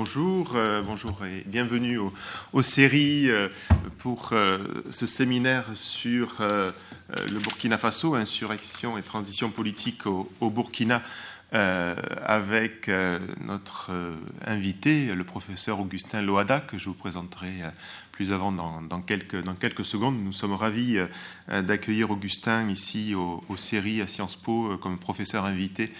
bonjour, 0.00 0.52
euh, 0.54 0.80
bonjour 0.80 1.26
et 1.26 1.42
bienvenue 1.44 1.98
aux, 2.54 2.62
séries 2.62 3.30
euh, 3.30 3.50
pour 3.98 4.30
ce 4.30 5.06
séminaire 5.06 5.66
sur 5.74 6.36
le 6.40 7.38
Burkina 7.38 7.76
Faso, 7.76 8.14
insurrection 8.14 8.96
et 8.96 9.02
transition 9.02 9.50
politique 9.50 10.06
au, 10.06 10.26
Burkina 10.40 11.02
euh, 11.52 11.96
avec 12.24 12.88
euh, 12.88 13.18
notre 13.40 13.90
euh, 13.90 14.14
invité, 14.46 15.12
le 15.16 15.24
professeur 15.24 15.80
Augustin 15.80 16.22
Loada, 16.22 16.60
que 16.60 16.78
je 16.78 16.84
vous 16.84 16.94
présenterai 16.94 17.62
plus 18.20 18.34
avant 18.34 18.52
dans, 18.52 19.00
quelques, 19.00 19.82
secondes. 19.82 20.22
Nous 20.22 20.34
sommes 20.34 20.52
ravis 20.52 20.98
d'accueillir 21.48 22.10
Augustin 22.10 22.68
ici 22.68 23.14
aux, 23.14 23.56
séries 23.56 24.02
à 24.02 24.06
Sciences 24.06 24.36
Po 24.36 24.76
comme 24.76 24.98
professeur 24.98 25.46
invité 25.46 25.90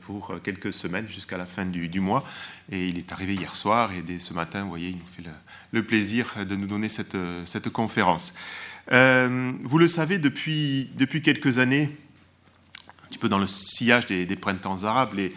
pour 0.00 0.34
quelques 0.42 0.72
semaines 0.72 1.06
jusqu'à 1.08 1.38
la 1.38 1.46
fin 1.46 1.64
du, 1.64 2.00
mois. 2.00 2.26
Et 2.72 2.88
il 2.88 2.98
est 2.98 3.12
arrivé 3.12 3.34
hier 3.34 3.54
soir 3.54 3.92
et 3.92 4.02
dès 4.02 4.18
ce 4.18 4.34
matin, 4.34 4.64
vous 4.64 4.68
voyez, 4.68 4.88
il 4.88 4.96
nous 4.96 5.06
fait 5.06 5.22
le, 5.70 5.86
plaisir 5.86 6.34
de 6.44 6.56
nous 6.56 6.66
donner 6.66 6.88
cette, 6.88 7.68
conférence. 7.72 8.34
vous 8.90 9.78
le 9.78 9.86
savez, 9.86 10.18
depuis, 10.18 10.90
depuis 10.96 11.22
quelques 11.22 11.58
années, 11.58 11.88
un 13.04 13.06
petit 13.10 13.18
peu 13.18 13.28
dans 13.28 13.38
le 13.38 13.46
sillage 13.46 14.06
des, 14.06 14.26
printemps 14.34 14.82
arabes, 14.82 15.14
les, 15.14 15.32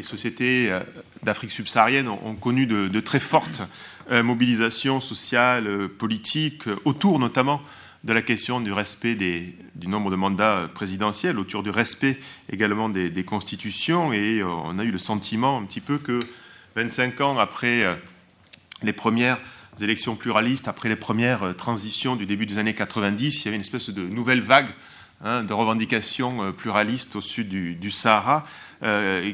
sociétés 0.00 0.70
euh, 0.70 0.80
d'Afrique 1.22 1.50
subsaharienne 1.50 2.08
ont, 2.08 2.34
connu 2.34 2.66
de, 2.66 3.00
très 3.00 3.20
fortes 3.20 3.62
euh, 4.10 4.22
mobilisations 4.22 5.00
sociales, 5.00 5.66
euh, 5.66 5.88
politiques, 5.88 6.64
autour 6.84 7.18
notamment 7.18 7.60
de 8.04 8.12
la 8.12 8.22
question 8.22 8.60
du 8.60 8.72
respect 8.72 9.14
du 9.14 9.86
nombre 9.88 10.10
de 10.10 10.16
mandats 10.16 10.68
présidentiels, 10.72 11.38
autour 11.38 11.62
du 11.62 11.70
respect 11.70 12.18
également 12.50 12.88
des, 12.88 13.24
constitutions. 13.24 14.12
Et 14.12 14.40
on 14.42 14.78
a 14.78 14.84
eu 14.84 14.92
le 14.92 14.98
sentiment 14.98 15.58
un 15.58 15.64
petit 15.64 15.80
peu 15.80 15.98
que 15.98 16.20
25 16.76 17.20
ans 17.22 17.38
après 17.38 18.00
les 18.84 18.92
premières 18.92 19.38
élections 19.80 20.14
pluralistes, 20.14 20.68
après 20.68 20.88
les 20.88 20.96
premières 20.96 21.56
transitions 21.56 22.14
du 22.14 22.24
début 22.24 22.46
des 22.46 22.58
années 22.58 22.74
90, 22.74 23.40
il 23.40 23.44
y 23.46 23.48
avait 23.48 23.56
une 23.56 23.62
espèce 23.62 23.90
de 23.90 24.06
nouvelle 24.06 24.42
vague 24.42 24.68
Hein, 25.20 25.42
de 25.42 25.52
revendications 25.52 26.44
euh, 26.44 26.52
pluralistes 26.52 27.16
au 27.16 27.20
sud 27.20 27.48
du, 27.48 27.90
Sahara, 27.90 28.36
euh, 28.36 28.46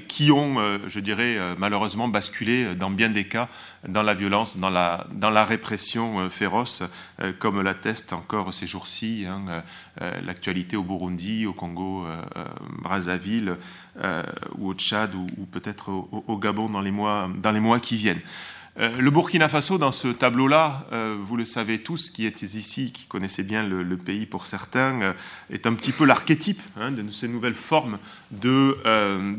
qui 0.09 0.33
ont, 0.33 0.59
euh, 0.59 0.79
je 0.89 1.01
dirais, 1.01 1.37
malheureusement 1.59 2.09
basculé 2.09 2.75
dans 2.75 2.91
bien 2.91 3.11
des 3.11 3.25
cas 3.25 3.49
dans 3.87 4.03
la 4.03 4.15
violence, 4.15 4.57
dans 4.57 4.71
la, 4.71 5.07
dans 5.13 5.29
la 5.29 5.45
répression 5.45 6.31
féroce, 6.31 6.83
comme 7.39 7.61
l'atteste 7.61 8.15
encore 8.15 8.55
ces 8.55 8.67
jours-ci 8.67 9.27
hein, 9.29 9.63
l'actualité 10.25 10.77
au 10.77 10.83
Burundi, 10.83 11.45
au 11.45 11.53
Congo, 11.53 12.07
Brazzaville, 12.81 13.57
ou 14.57 14.69
au 14.71 14.75
Tchad, 14.75 15.15
ou, 15.15 15.27
peut-être 15.53 15.91
au, 15.91 16.25
au, 16.27 16.39
Gabon 16.39 16.71
dans 16.71 16.81
les 16.81 16.91
mois, 16.91 17.29
dans 17.37 17.53
les 17.53 17.61
mois 17.61 17.79
qui 17.79 17.97
viennent. 17.97 18.23
Euh, 18.79 18.97
le 18.99 19.11
Burkina 19.11 19.49
Faso, 19.49 19.79
dans 19.79 19.93
ce 19.93 20.09
tableau-là, 20.09 20.87
euh, 20.93 21.17
vous 21.21 21.37
le 21.37 21.45
savez 21.45 21.79
tous, 21.79 22.11
qui 22.11 22.27
étiez 22.27 22.57
ici, 22.59 22.91
qui 22.93 23.07
connaissez 23.07 23.45
bien 23.45 23.63
le, 23.67 23.97
pays 23.97 24.27
pour 24.27 24.47
certains, 24.47 25.01
euh, 25.01 25.13
est 25.51 25.67
un 25.67 25.75
petit 25.75 25.93
peu 25.93 26.05
l'archétype 26.05 26.61
hein, 26.77 26.91
de 26.91 27.09
ces 27.13 27.29
nouvelles 27.29 27.55
formes 27.55 27.99
de, 28.33 28.77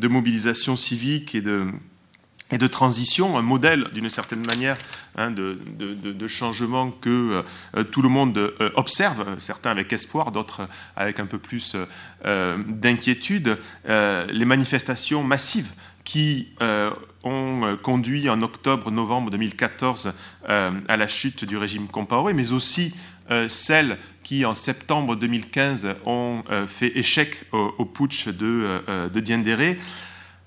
mobilisation 0.07 0.77
civique 0.77 1.35
et 1.35 1.41
de, 1.41 1.67
et 2.51 2.57
de 2.57 2.67
transition, 2.67 3.37
un 3.37 3.41
modèle 3.41 3.89
d'une 3.93 4.07
certaine 4.07 4.45
manière 4.45 4.77
hein, 5.17 5.31
de, 5.31 6.27
changement 6.27 6.91
que 6.91 7.43
tout 7.91 8.01
le 8.01 8.09
monde 8.09 8.53
observe, 8.75 9.37
certains 9.39 9.71
avec 9.71 9.91
espoir, 9.91 10.31
d'autres 10.31 10.67
avec 10.95 11.19
un 11.19 11.25
peu 11.25 11.39
plus 11.39 11.75
d'inquiétude, 12.23 13.57
les 13.85 14.45
manifestations 14.45 15.23
massives 15.23 15.71
qui 16.05 16.47
euh, 16.61 16.91
ont 17.23 17.65
euh, 17.65 17.75
conduit 17.75 18.29
en 18.29 18.41
octobre-novembre 18.41 19.31
2014 19.31 20.13
euh, 20.47 20.71
à 20.87 20.95
la 20.95 21.07
chute 21.09 21.43
du 21.43 21.57
régime 21.57 21.87
Compaoré, 21.87 22.33
mais 22.33 22.53
aussi 22.53 22.93
celles 23.47 23.97
qui, 24.21 24.45
en 24.45 24.53
septembre 24.53 25.15
2015, 25.15 25.95
ont 26.05 26.43
fait 26.67 26.95
échec 26.95 27.35
au, 27.51 27.83
putsch 27.83 28.27
de, 28.27 28.83
de 29.11 29.19
Diendéré 29.19 29.79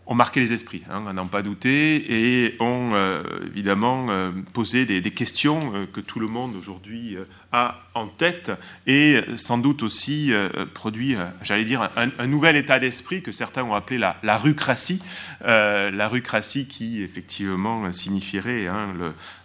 ont 0.09 0.15
marqué 0.15 0.41
les 0.41 0.55
esprits, 0.55 0.83
hein, 0.91 1.05
on 1.07 1.13
n'en 1.13 1.27
pas 1.27 1.43
douté, 1.43 1.97
et 2.09 2.57
ont 2.61 2.91
euh, 2.95 3.23
évidemment 3.47 4.07
euh, 4.09 4.31
posé 4.55 4.87
des, 4.87 5.03
questions 5.11 5.73
euh, 5.75 5.87
que 5.87 6.01
tout 6.01 6.19
le 6.19 6.27
monde 6.27 6.57
aujourd'hui 6.57 7.19
a 7.53 7.79
en 7.93 8.07
tête, 8.07 8.51
et 8.87 9.21
sans 9.37 9.59
doute 9.59 9.83
aussi 9.83 10.33
produit, 10.75 11.17
j'allais 11.43 11.65
dire, 11.65 11.91
un, 11.97 12.27
nouvel 12.27 12.57
état 12.57 12.79
d'esprit 12.79 13.23
que 13.23 13.33
certains 13.33 13.65
ont 13.65 13.75
appelé 13.75 13.99
la, 13.99 14.19
la 14.23 14.37
rucratie, 14.37 15.03
la 15.41 16.09
rucratie 16.09 16.69
qui 16.69 17.03
effectivement 17.03 17.91
signifierait 17.91 18.67
hein, 18.67 18.95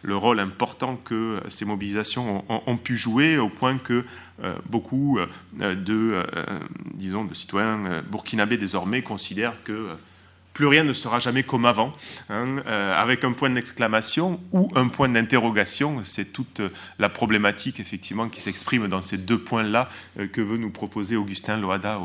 le, 0.04 0.18
rôle 0.18 0.40
important 0.40 0.98
que 0.98 1.40
ces 1.48 1.66
mobilisations 1.66 2.44
ont, 2.50 2.62
ont 2.68 2.78
pu 2.78 2.98
jouer, 2.98 3.38
au 3.38 3.50
point 3.50 3.78
que 3.78 4.04
beaucoup 4.70 5.18
de, 5.54 6.24
disons, 6.94 7.24
de 7.24 7.34
citoyens 7.34 8.04
burkinabés 8.12 8.58
désormais 8.58 9.02
considèrent 9.02 9.64
que 9.64 9.88
plus 10.54 10.68
rien 10.68 10.84
ne 10.84 10.94
sera 10.94 11.20
jamais 11.20 11.44
comme 11.44 11.66
avant, 11.66 11.94
hein, 12.30 12.58
euh, 12.68 12.96
avec 12.96 13.24
un 13.24 13.34
point 13.34 13.50
d'exclamation 13.50 14.40
ou 14.52 14.70
un 14.76 14.88
point 14.88 15.10
d'interrogation. 15.10 16.02
C'est 16.04 16.32
toute 16.32 16.62
la 17.00 17.10
problématique 17.10 17.80
effectivement 17.80 18.30
qui 18.30 18.42
s'exprime 18.42 18.88
dans 18.88 19.02
ces 19.02 19.18
deux 19.18 19.40
points-là 19.40 19.90
euh, 20.20 20.28
que 20.28 20.42
veut 20.42 20.58
nous 20.58 20.70
proposer 20.70 21.16
Augustin 21.16 21.58
Loada 21.58 22.00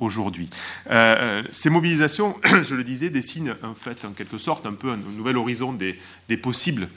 aujourd'hui. 0.00 0.48
Euh, 0.90 1.42
ces 1.50 1.70
mobilisations, 1.70 2.36
je 2.64 2.74
le 2.74 2.84
disais, 2.84 3.10
dessinent 3.10 3.54
en 3.62 3.74
fait 3.74 4.04
en 4.04 4.12
quelque 4.12 4.38
sorte 4.38 4.66
un 4.66 4.72
peu 4.72 4.90
un 4.90 4.96
nouvel 4.96 5.36
horizon 5.36 5.72
des 5.72 6.36
possibles 6.36 6.88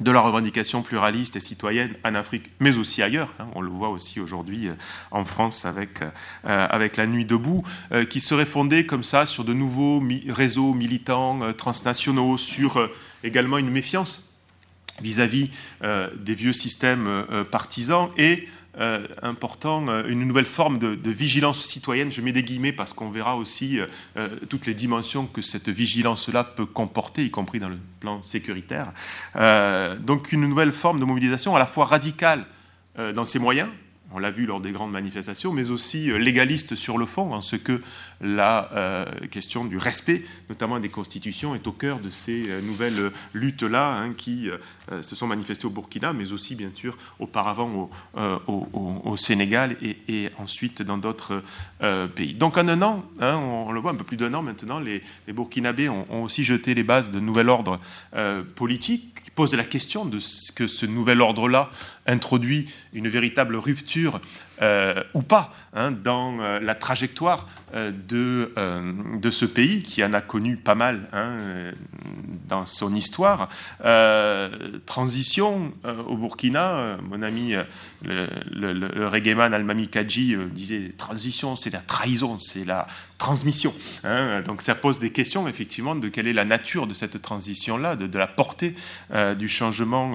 de 0.00 0.10
la 0.10 0.20
revendication 0.20 0.82
pluraliste 0.82 1.36
et 1.36 1.40
citoyenne 1.40 1.94
en 2.04 2.14
Afrique, 2.14 2.50
mais 2.58 2.78
aussi 2.78 3.02
ailleurs. 3.02 3.32
Hein. 3.38 3.46
on 3.54 3.60
le 3.60 3.70
voit 3.70 3.90
aussi 3.90 4.18
aujourd'hui 4.20 4.68
euh, 4.68 4.74
en 5.12 5.24
France 5.24 5.64
avec, 5.64 6.02
euh, 6.02 6.08
avec 6.42 6.96
la 6.96 7.06
Nuit 7.06 7.24
debout, 7.24 7.64
euh, 7.92 8.04
qui 8.04 8.20
serait 8.20 8.46
fondée 8.46 8.86
comme 8.86 9.04
ça 9.04 9.24
sur 9.24 9.44
de 9.44 9.52
nouveaux 9.54 10.02
réseaux 10.28 10.74
militants 10.74 11.52
transnationaux, 11.52 12.38
sur 12.38 12.90
également 13.22 13.58
une 13.58 13.70
méfiance 13.70 14.36
vis-à-vis 15.00 15.50
des 15.82 16.34
vieux 16.34 16.52
systèmes 16.52 17.26
partisans 17.50 18.10
et 18.16 18.48
euh, 18.80 19.06
important, 19.22 19.86
euh, 19.88 20.02
une 20.08 20.24
nouvelle 20.24 20.46
forme 20.46 20.78
de, 20.78 21.10
vigilance 21.10 21.64
citoyenne. 21.64 22.10
Je 22.10 22.20
mets 22.20 22.32
des 22.32 22.42
guillemets 22.42 22.72
parce 22.72 22.92
qu'on 22.92 23.08
verra 23.08 23.36
aussi 23.36 23.78
euh, 24.16 24.28
toutes 24.48 24.66
les 24.66 24.74
dimensions 24.74 25.26
que 25.26 25.42
cette 25.42 25.68
vigilance-là 25.68 26.42
peut 26.42 26.66
comporter, 26.66 27.24
y 27.24 27.30
compris 27.30 27.60
dans 27.60 27.68
le 27.68 27.78
plan 28.00 28.22
sécuritaire. 28.22 28.92
donc 30.00 30.32
une 30.32 30.46
nouvelle 30.48 30.72
forme 30.72 30.98
de 30.98 31.04
mobilisation 31.04 31.54
à 31.54 31.58
la 31.58 31.66
fois 31.66 31.84
radicale 31.86 32.44
dans 33.14 33.24
ses 33.24 33.38
moyens, 33.38 33.68
on 34.12 34.18
l'a 34.18 34.30
vu 34.30 34.46
lors 34.46 34.60
des 34.60 34.72
grandes 34.72 34.92
manifestations, 34.92 35.52
mais 35.52 35.70
aussi 35.70 36.10
euh, 36.10 36.18
légaliste 36.18 36.74
sur 36.74 36.98
le 36.98 37.06
fond, 37.06 37.32
en 37.32 37.40
ce 37.40 37.56
que 37.56 37.80
la 38.20 38.70
euh, 38.72 39.04
question 39.30 39.64
du 39.64 39.76
respect, 39.76 40.24
notamment 40.48 40.78
des 40.78 40.88
constitutions, 40.88 41.54
est 41.54 41.66
au 41.66 41.72
cœur 41.72 41.98
de 41.98 42.10
ces 42.10 42.48
euh, 42.48 42.60
nouvelles 42.62 43.10
luttes-là 43.32 43.92
hein, 43.92 44.12
qui 44.16 44.48
se 45.00 45.16
sont 45.16 45.26
manifestées 45.26 45.66
au 45.66 45.70
Burkina, 45.70 46.12
mais 46.12 46.32
aussi, 46.32 46.54
bien 46.54 46.70
sûr, 46.74 46.96
auparavant 47.18 47.90
au, 48.46 49.16
Sénégal 49.16 49.76
et, 49.82 50.28
ensuite 50.38 50.82
dans 50.82 50.98
d'autres 50.98 51.42
pays. 52.14 52.34
Donc 52.34 52.58
en 52.58 52.68
un 52.68 52.82
an, 52.82 53.04
hein, 53.20 53.36
on, 53.36 53.72
le 53.72 53.80
voit 53.80 53.92
un 53.92 53.94
peu 53.94 54.04
plus 54.04 54.16
d'un 54.16 54.34
an 54.34 54.42
maintenant, 54.42 54.78
les, 54.78 55.02
Burkinabés 55.28 55.88
ont, 55.88 56.06
ont, 56.10 56.22
aussi 56.24 56.44
jeté 56.44 56.74
les 56.74 56.82
bases 56.82 57.10
de 57.10 57.20
nouvel 57.20 57.48
ordre 57.48 57.80
politique 58.54 59.22
qui 59.24 59.30
pose 59.30 59.54
la 59.54 59.64
question 59.64 60.04
de 60.04 60.18
ce 60.18 60.52
que 60.52 60.66
ce 60.66 60.86
nouvel 60.86 61.20
ordre-là 61.20 61.70
introduit 62.06 62.68
une 62.92 63.08
véritable 63.08 63.56
rupture 63.56 64.20
euh, 64.62 65.02
ou 65.14 65.22
pas 65.22 65.52
hein, 65.72 65.90
dans 65.90 66.38
euh, 66.38 66.60
la 66.60 66.76
trajectoire 66.76 67.48
euh, 67.74 67.90
de, 67.90 69.30
ce 69.30 69.44
pays 69.44 69.82
qui 69.82 70.04
en 70.04 70.12
a 70.12 70.20
connu 70.20 70.56
pas 70.56 70.76
mal 70.76 71.08
hein, 71.12 71.72
dans 72.48 72.64
son 72.66 72.94
histoire. 72.94 73.48
transition 74.86 75.72
au 76.06 76.16
Burkina, 76.16 76.98
mon 77.02 77.22
ami 77.22 77.54
le, 78.04 78.28
le, 78.52 78.72
le 78.72 79.08
reggaeman 79.08 79.52
disait 80.52 80.92
transition, 80.96 81.56
c'est 81.56 81.70
la 81.70 81.80
trahison, 81.80 82.38
c'est 82.38 82.64
la 82.64 82.86
transmission. 83.18 83.72
Hein. 84.02 84.42
donc 84.42 84.60
ça 84.60 84.74
pose 84.74 84.98
des 84.98 85.10
questions 85.10 85.46
effectivement 85.48 85.94
de 85.94 86.08
quelle 86.08 86.26
est 86.26 86.32
la 86.32 86.44
nature 86.44 86.86
de 86.86 86.94
cette 86.94 87.22
transition-là, 87.22 87.96
de, 87.96 88.18
la 88.18 88.26
portée 88.26 88.74
du 89.38 89.48
changement 89.48 90.14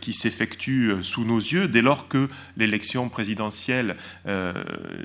qui 0.00 0.12
s'effectue 0.12 0.92
sous 1.02 1.24
nos 1.24 1.38
yeux 1.38 1.68
dès 1.68 1.82
lors 1.82 2.08
que 2.08 2.28
l'élection 2.56 3.08
présidentielle 3.08 3.96
euh, 4.26 4.52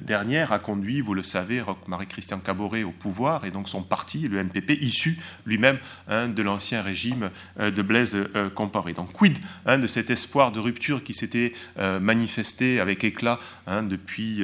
dernière 0.01 0.51
a 0.51 0.59
conduit, 0.59 1.01
vous 1.01 1.13
le 1.13 1.23
savez, 1.23 1.61
Marie-Christian 1.87 2.39
Caboret 2.39 2.83
au 2.83 2.91
pouvoir 2.91 3.45
et 3.45 3.51
donc 3.51 3.69
son 3.69 3.81
parti, 3.81 4.27
le 4.27 4.39
NPP, 4.39 4.77
issu 4.81 5.17
lui-même 5.45 5.77
hein, 6.07 6.27
de 6.27 6.41
l'ancien 6.41 6.81
régime 6.81 7.29
de 7.59 7.81
Blaise 7.81 8.17
Compaoré. 8.55 8.93
Donc 8.93 9.13
quid 9.13 9.37
hein, 9.65 9.77
de 9.77 9.87
cet 9.87 10.09
espoir 10.09 10.51
de 10.51 10.59
rupture 10.59 11.03
qui 11.03 11.13
s'était 11.13 11.53
manifesté 11.77 12.79
avec 12.79 13.03
éclat 13.03 13.39
depuis, 13.67 14.43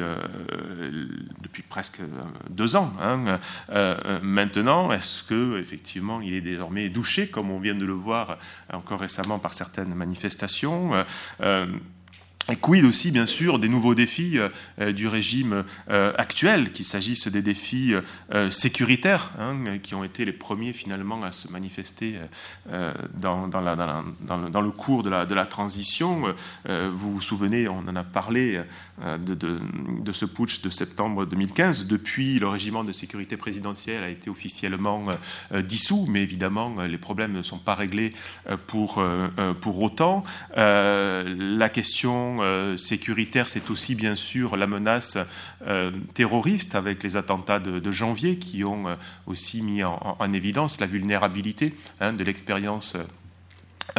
depuis 1.42 1.64
presque 1.64 2.00
deux 2.50 2.76
ans 2.76 2.77
hein, 3.02 3.40
maintenant 4.22 4.92
Est-ce 4.92 5.24
que 5.24 5.60
effectivement 5.60 6.22
il 6.22 6.34
est 6.34 6.42
désormais 6.42 6.90
douché, 6.90 7.30
comme 7.30 7.52
on 7.52 7.60
vient 7.60 7.76
de 7.76 7.86
le 7.86 7.94
voir 7.94 8.38
encore 8.72 9.00
récemment 9.00 9.40
par 9.40 9.54
certaines 9.54 9.94
manifestations 9.94 10.92
et 12.50 12.56
quid 12.56 12.86
aussi, 12.86 13.12
bien 13.12 13.26
sûr, 13.26 13.60
des 13.60 13.68
nouveaux 13.68 13.96
défis 13.96 14.38
euh, 14.38 14.50
euh, 14.80 14.94
du 14.94 15.08
régime 15.08 15.66
euh, 15.90 16.14
actuel, 16.18 16.72
qu'il 16.72 16.86
s'agisse 16.86 17.28
des 17.28 17.42
défis 17.42 17.94
sécuritaires, 18.50 19.32
hein, 19.40 19.78
qui 19.82 19.96
ont 19.96 20.04
été 20.04 20.24
les 20.26 20.32
premiers 20.32 20.74
finalement 20.74 21.24
à 21.24 21.32
se 21.32 21.50
manifester 21.50 22.16
dans, 23.20 23.48
le, 24.62 24.72
cours 24.72 25.04
de 25.04 25.10
la, 25.10 25.46
transition. 25.46 26.34
vous 26.66 27.14
vous 27.14 27.22
souvenez, 27.22 27.68
on 27.68 27.80
en 27.80 27.96
a 27.96 28.04
parlé 28.04 28.62
de, 29.02 30.12
ce 30.12 30.26
putsch 30.26 30.62
de 30.62 30.70
septembre 30.70 31.26
2015. 31.26 31.88
Depuis, 31.88 32.40
le 32.40 32.48
régiment 32.48 32.84
de 32.84 32.92
sécurité 32.92 33.38
présidentielle 33.38 34.04
a 34.04 34.10
été 34.10 34.30
officiellement 34.30 35.08
dissous, 35.64 36.06
mais 36.10 36.24
évidemment, 36.24 36.82
les 36.84 36.98
problèmes 36.98 37.34
ne 37.34 37.42
sont 37.42 37.60
pas 37.60 37.76
réglés 37.76 38.14
pour, 38.68 39.04
pour 39.62 39.82
autant. 39.82 40.24
la 40.56 41.70
question 41.70 42.37
euh, 42.42 42.78
sécuritaire, 42.78 43.50
c'est 43.50 43.70
aussi 43.70 43.96
bien 43.96 44.16
sûr 44.16 44.56
la 44.58 44.68
menace 44.68 45.18
euh, 45.66 45.92
terroriste 46.14 46.76
avec 46.76 47.04
les 47.04 47.18
attentats 47.18 47.60
de, 47.60 47.92
janvier 47.92 48.38
qui 48.38 48.64
ont 48.64 48.88
euh, 48.88 48.96
aussi 49.26 49.62
mis 49.62 49.84
en, 49.84 50.34
évidence 50.34 50.80
la 50.80 50.88
vulnérabilité 50.88 51.74
hein, 52.00 52.14
de 52.14 52.24
l'expérience 52.24 52.98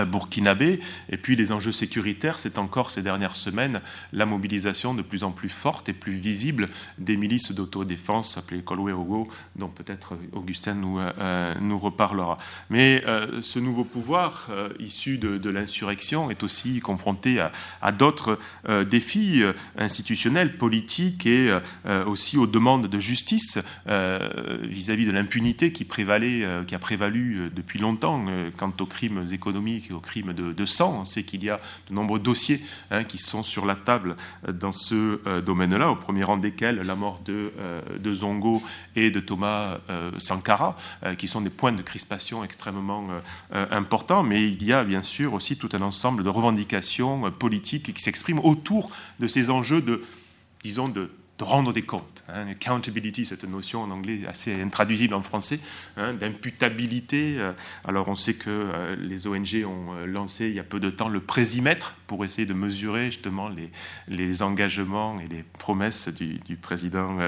burkinabé. 0.06 0.80
Et 1.10 1.16
puis 1.16 1.36
les 1.36 1.52
enjeux 1.52 1.72
sécuritaires, 1.72 2.38
c'est 2.38 2.58
encore 2.58 2.90
ces 2.90 3.02
dernières 3.02 3.34
semaines 3.34 3.80
la 4.12 4.26
mobilisation 4.26 4.94
de 4.94 5.02
plus 5.02 5.24
en 5.24 5.30
plus 5.30 5.48
forte 5.48 5.88
et 5.88 5.92
plus 5.92 6.14
visible 6.14 6.68
des 6.98 7.16
milices 7.16 7.52
d'autodéfense 7.52 8.38
appelées 8.38 8.62
Kolwe-Ogo, 8.62 9.28
dont 9.56 9.68
peut-être 9.68 10.16
Augustin 10.32 10.74
nous, 10.74 10.98
euh, 10.98 11.54
nous 11.60 11.78
reparlera. 11.78 12.38
Mais 12.70 13.02
euh, 13.06 13.40
ce 13.42 13.58
nouveau 13.58 13.84
pouvoir 13.84 14.48
euh, 14.50 14.70
issu 14.78 15.18
de, 15.18 15.48
l'insurrection 15.48 16.30
est 16.30 16.42
aussi 16.42 16.80
confronté 16.80 17.40
à, 17.80 17.92
d'autres 17.92 18.38
défis 18.90 19.42
institutionnels, 19.78 20.58
politiques 20.58 21.24
et 21.24 21.50
aussi 22.06 22.36
aux 22.36 22.46
demandes 22.46 22.86
de 22.86 22.98
justice 22.98 23.58
vis-à-vis 23.86 25.06
de 25.06 25.10
l'impunité 25.10 25.72
qui 25.72 25.84
prévalait, 25.84 26.46
qui 26.66 26.74
a 26.74 26.78
prévalu 26.78 27.50
depuis 27.54 27.78
longtemps 27.78 28.26
quant 28.58 28.72
aux 28.78 28.86
crimes 28.86 29.24
économiques 29.32 29.77
aux 29.92 30.00
crimes 30.00 30.32
de, 30.32 30.64
sang. 30.64 31.00
On 31.00 31.04
sait 31.04 31.22
qu'il 31.22 31.44
y 31.44 31.50
a 31.50 31.60
de 31.88 31.94
nombreux 31.94 32.18
dossiers 32.18 32.60
hein, 32.90 33.04
qui 33.04 33.18
sont 33.18 33.42
sur 33.42 33.64
la 33.66 33.74
table 33.74 34.16
dans 34.46 34.72
ce 34.72 35.20
euh, 35.26 35.40
domaine-là, 35.40 35.90
au 35.90 35.96
premier 35.96 36.24
rang 36.24 36.36
desquels 36.36 36.76
la 36.76 36.94
mort 36.94 37.20
de, 37.24 37.52
euh, 37.58 37.80
de 37.98 38.12
Zongo 38.12 38.62
et 38.96 39.10
de 39.10 39.20
Thomas 39.20 39.78
euh, 39.90 40.10
Sankara, 40.18 40.76
qui 41.16 41.28
sont 41.28 41.40
des 41.40 41.50
points 41.50 41.72
de 41.72 41.82
crispation 41.82 42.44
extrêmement 42.44 43.08
importants. 43.52 44.22
Mais 44.22 44.46
il 44.46 44.62
y 44.62 44.72
a 44.72 44.84
bien 44.84 45.02
sûr 45.02 45.34
aussi 45.34 45.56
tout 45.56 45.68
un 45.72 45.82
ensemble 45.82 46.24
de 46.24 46.28
revendications 46.28 47.30
politiques 47.30 47.92
qui 47.94 48.02
s'expriment 48.02 48.40
autour 48.44 48.90
de 49.20 49.26
ces 49.26 49.50
enjeux 49.50 49.80
de, 49.80 50.02
disons, 50.62 50.88
de 50.88 51.10
de 51.38 51.44
rendre 51.44 51.72
des 51.72 51.82
comptes. 51.82 52.24
Hein. 52.28 52.48
Accountability, 52.48 53.24
cette 53.24 53.44
notion 53.44 53.82
en 53.82 53.90
anglais 53.90 54.22
assez 54.26 54.60
intraduisible 54.60 55.14
en 55.14 55.22
français, 55.22 55.60
hein, 55.96 56.12
d'imputabilité. 56.12 57.36
Euh, 57.38 57.52
alors 57.84 58.08
on 58.08 58.16
sait 58.16 58.34
que 58.34 58.50
euh, 58.50 58.96
les 58.96 59.28
ONG 59.28 59.64
ont 59.64 59.94
euh, 59.94 60.06
lancé 60.06 60.48
il 60.48 60.56
y 60.56 60.60
a 60.60 60.64
peu 60.64 60.80
de 60.80 60.90
temps 60.90 61.08
le 61.08 61.20
présimètre 61.20 61.94
pour 62.08 62.24
essayer 62.24 62.46
de 62.46 62.54
mesurer 62.54 63.06
justement 63.06 63.48
les, 63.48 63.70
les 64.08 64.42
engagements 64.42 65.20
et 65.20 65.28
les 65.28 65.44
promesses 65.58 66.08
du, 66.08 66.40
président 66.56 67.18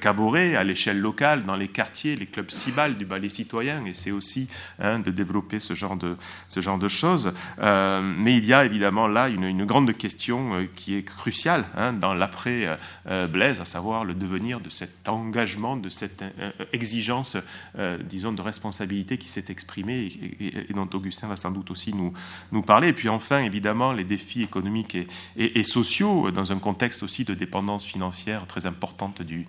Caboret 0.00 0.56
à 0.56 0.64
l'échelle 0.64 0.98
locale, 0.98 1.44
dans 1.44 1.54
les 1.54 1.68
quartiers, 1.68 2.16
les 2.16 2.26
clubs 2.26 2.50
cibales 2.50 2.96
du 2.96 3.04
ballet 3.04 3.28
citoyen, 3.28 3.84
et 3.86 3.94
c'est 3.94 4.10
aussi 4.10 4.48
hein, 4.80 4.98
de 4.98 5.12
développer 5.12 5.60
ce 5.60 5.74
genre 5.74 5.96
de, 5.96 6.16
ce 6.48 6.60
genre 6.60 6.78
de 6.78 6.88
choses. 6.88 7.32
mais 7.62 8.36
il 8.36 8.44
y 8.44 8.52
a 8.52 8.64
évidemment 8.64 9.06
là 9.06 9.28
une, 9.28 9.44
une 9.44 9.64
grande 9.64 9.96
question 9.96 10.66
qui 10.74 10.96
est 10.96 11.04
cruciale 11.04 11.64
dans 12.00 12.12
l'après-Blaise 12.12 13.45
à 13.46 13.64
savoir 13.64 14.04
le 14.04 14.14
devenir 14.14 14.60
de 14.60 14.68
cet 14.68 15.08
engagement, 15.08 15.76
de 15.76 15.88
cette 15.88 16.22
euh, 16.22 16.30
euh, 16.40 16.64
exigence, 16.72 17.36
euh, 17.78 17.98
disons, 18.02 18.32
de 18.32 18.42
responsabilité 18.42 19.18
qui 19.18 19.28
s'est 19.28 19.44
exprimée 19.48 20.08
et, 20.40 20.72
dont 20.74 20.88
Augustin 20.92 21.28
va 21.28 21.36
sans 21.36 21.50
doute 21.50 21.70
aussi 21.70 21.94
nous, 21.94 22.12
nous 22.52 22.62
parler. 22.62 22.88
Et 22.88 22.92
puis 22.92 23.08
enfin, 23.08 23.38
évidemment, 23.38 23.92
les 23.92 24.04
défis 24.04 24.42
économiques 24.42 24.96
et, 25.36 25.62
sociaux 25.62 26.30
dans 26.30 26.52
un 26.52 26.58
contexte 26.58 27.02
aussi 27.02 27.24
de 27.24 27.34
dépendance 27.34 27.84
financière 27.84 28.46
très 28.46 28.66
importante 28.66 29.22
du, 29.22 29.46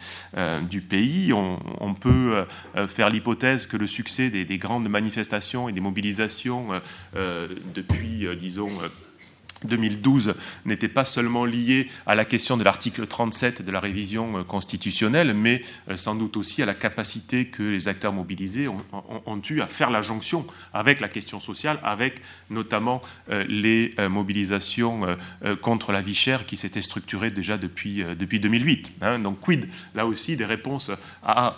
pays. 0.82 1.34
On, 1.34 1.94
peut 1.94 2.46
faire 2.88 3.10
l'hypothèse 3.10 3.66
que 3.66 3.78
le 3.78 3.88
succès 3.88 4.30
des, 4.30 4.58
grandes 4.58 4.90
manifestations 4.90 5.70
et 5.70 5.74
des 5.74 5.82
mobilisations 5.82 6.70
depuis, 7.74 8.26
disons, 8.38 8.72
2012 9.66 10.36
n'était 10.66 10.88
pas 10.88 11.06
seulement 11.06 11.46
lié 11.46 11.90
à 12.06 12.16
la 12.16 12.26
question 12.26 12.58
de 12.58 12.64
l'article 12.64 13.08
37 13.08 13.62
de 13.62 13.72
la 13.72 13.80
révision 13.80 14.40
euh, 14.40 14.44
constitutionnelle, 14.44 15.34
mais 15.34 15.64
euh, 15.90 15.98
sans 15.98 16.16
doute 16.16 16.38
aussi 16.38 16.62
à 16.62 16.66
la 16.66 16.74
capacité 16.74 17.48
que 17.48 17.64
les 17.64 17.88
acteurs 17.88 18.14
mobilisés 18.14 18.68
ont, 18.68 19.42
eu 19.50 19.62
à 19.62 19.68
faire 19.68 19.90
la 19.90 20.02
jonction 20.02 20.46
avec 20.74 21.00
la 21.00 21.08
question 21.08 21.40
sociale, 21.40 21.80
avec 21.84 22.22
notamment 22.50 23.02
euh, 23.30 23.46
les 23.48 23.92
mobilisations 24.10 25.18
contre 25.62 25.92
la 25.92 26.02
vie 26.02 26.16
chère 26.16 26.46
qui 26.46 26.58
s'étaient 26.58 26.82
structurées 26.82 27.32
déjà 27.32 27.58
depuis, 27.58 28.04
depuis 28.18 28.40
2008. 28.40 28.92
Hein. 29.02 29.20
Donc 29.20 29.40
quid, 29.40 29.70
là 29.96 30.06
aussi, 30.06 30.36
des 30.36 30.46
réponses 30.46 30.92
à 31.24 31.58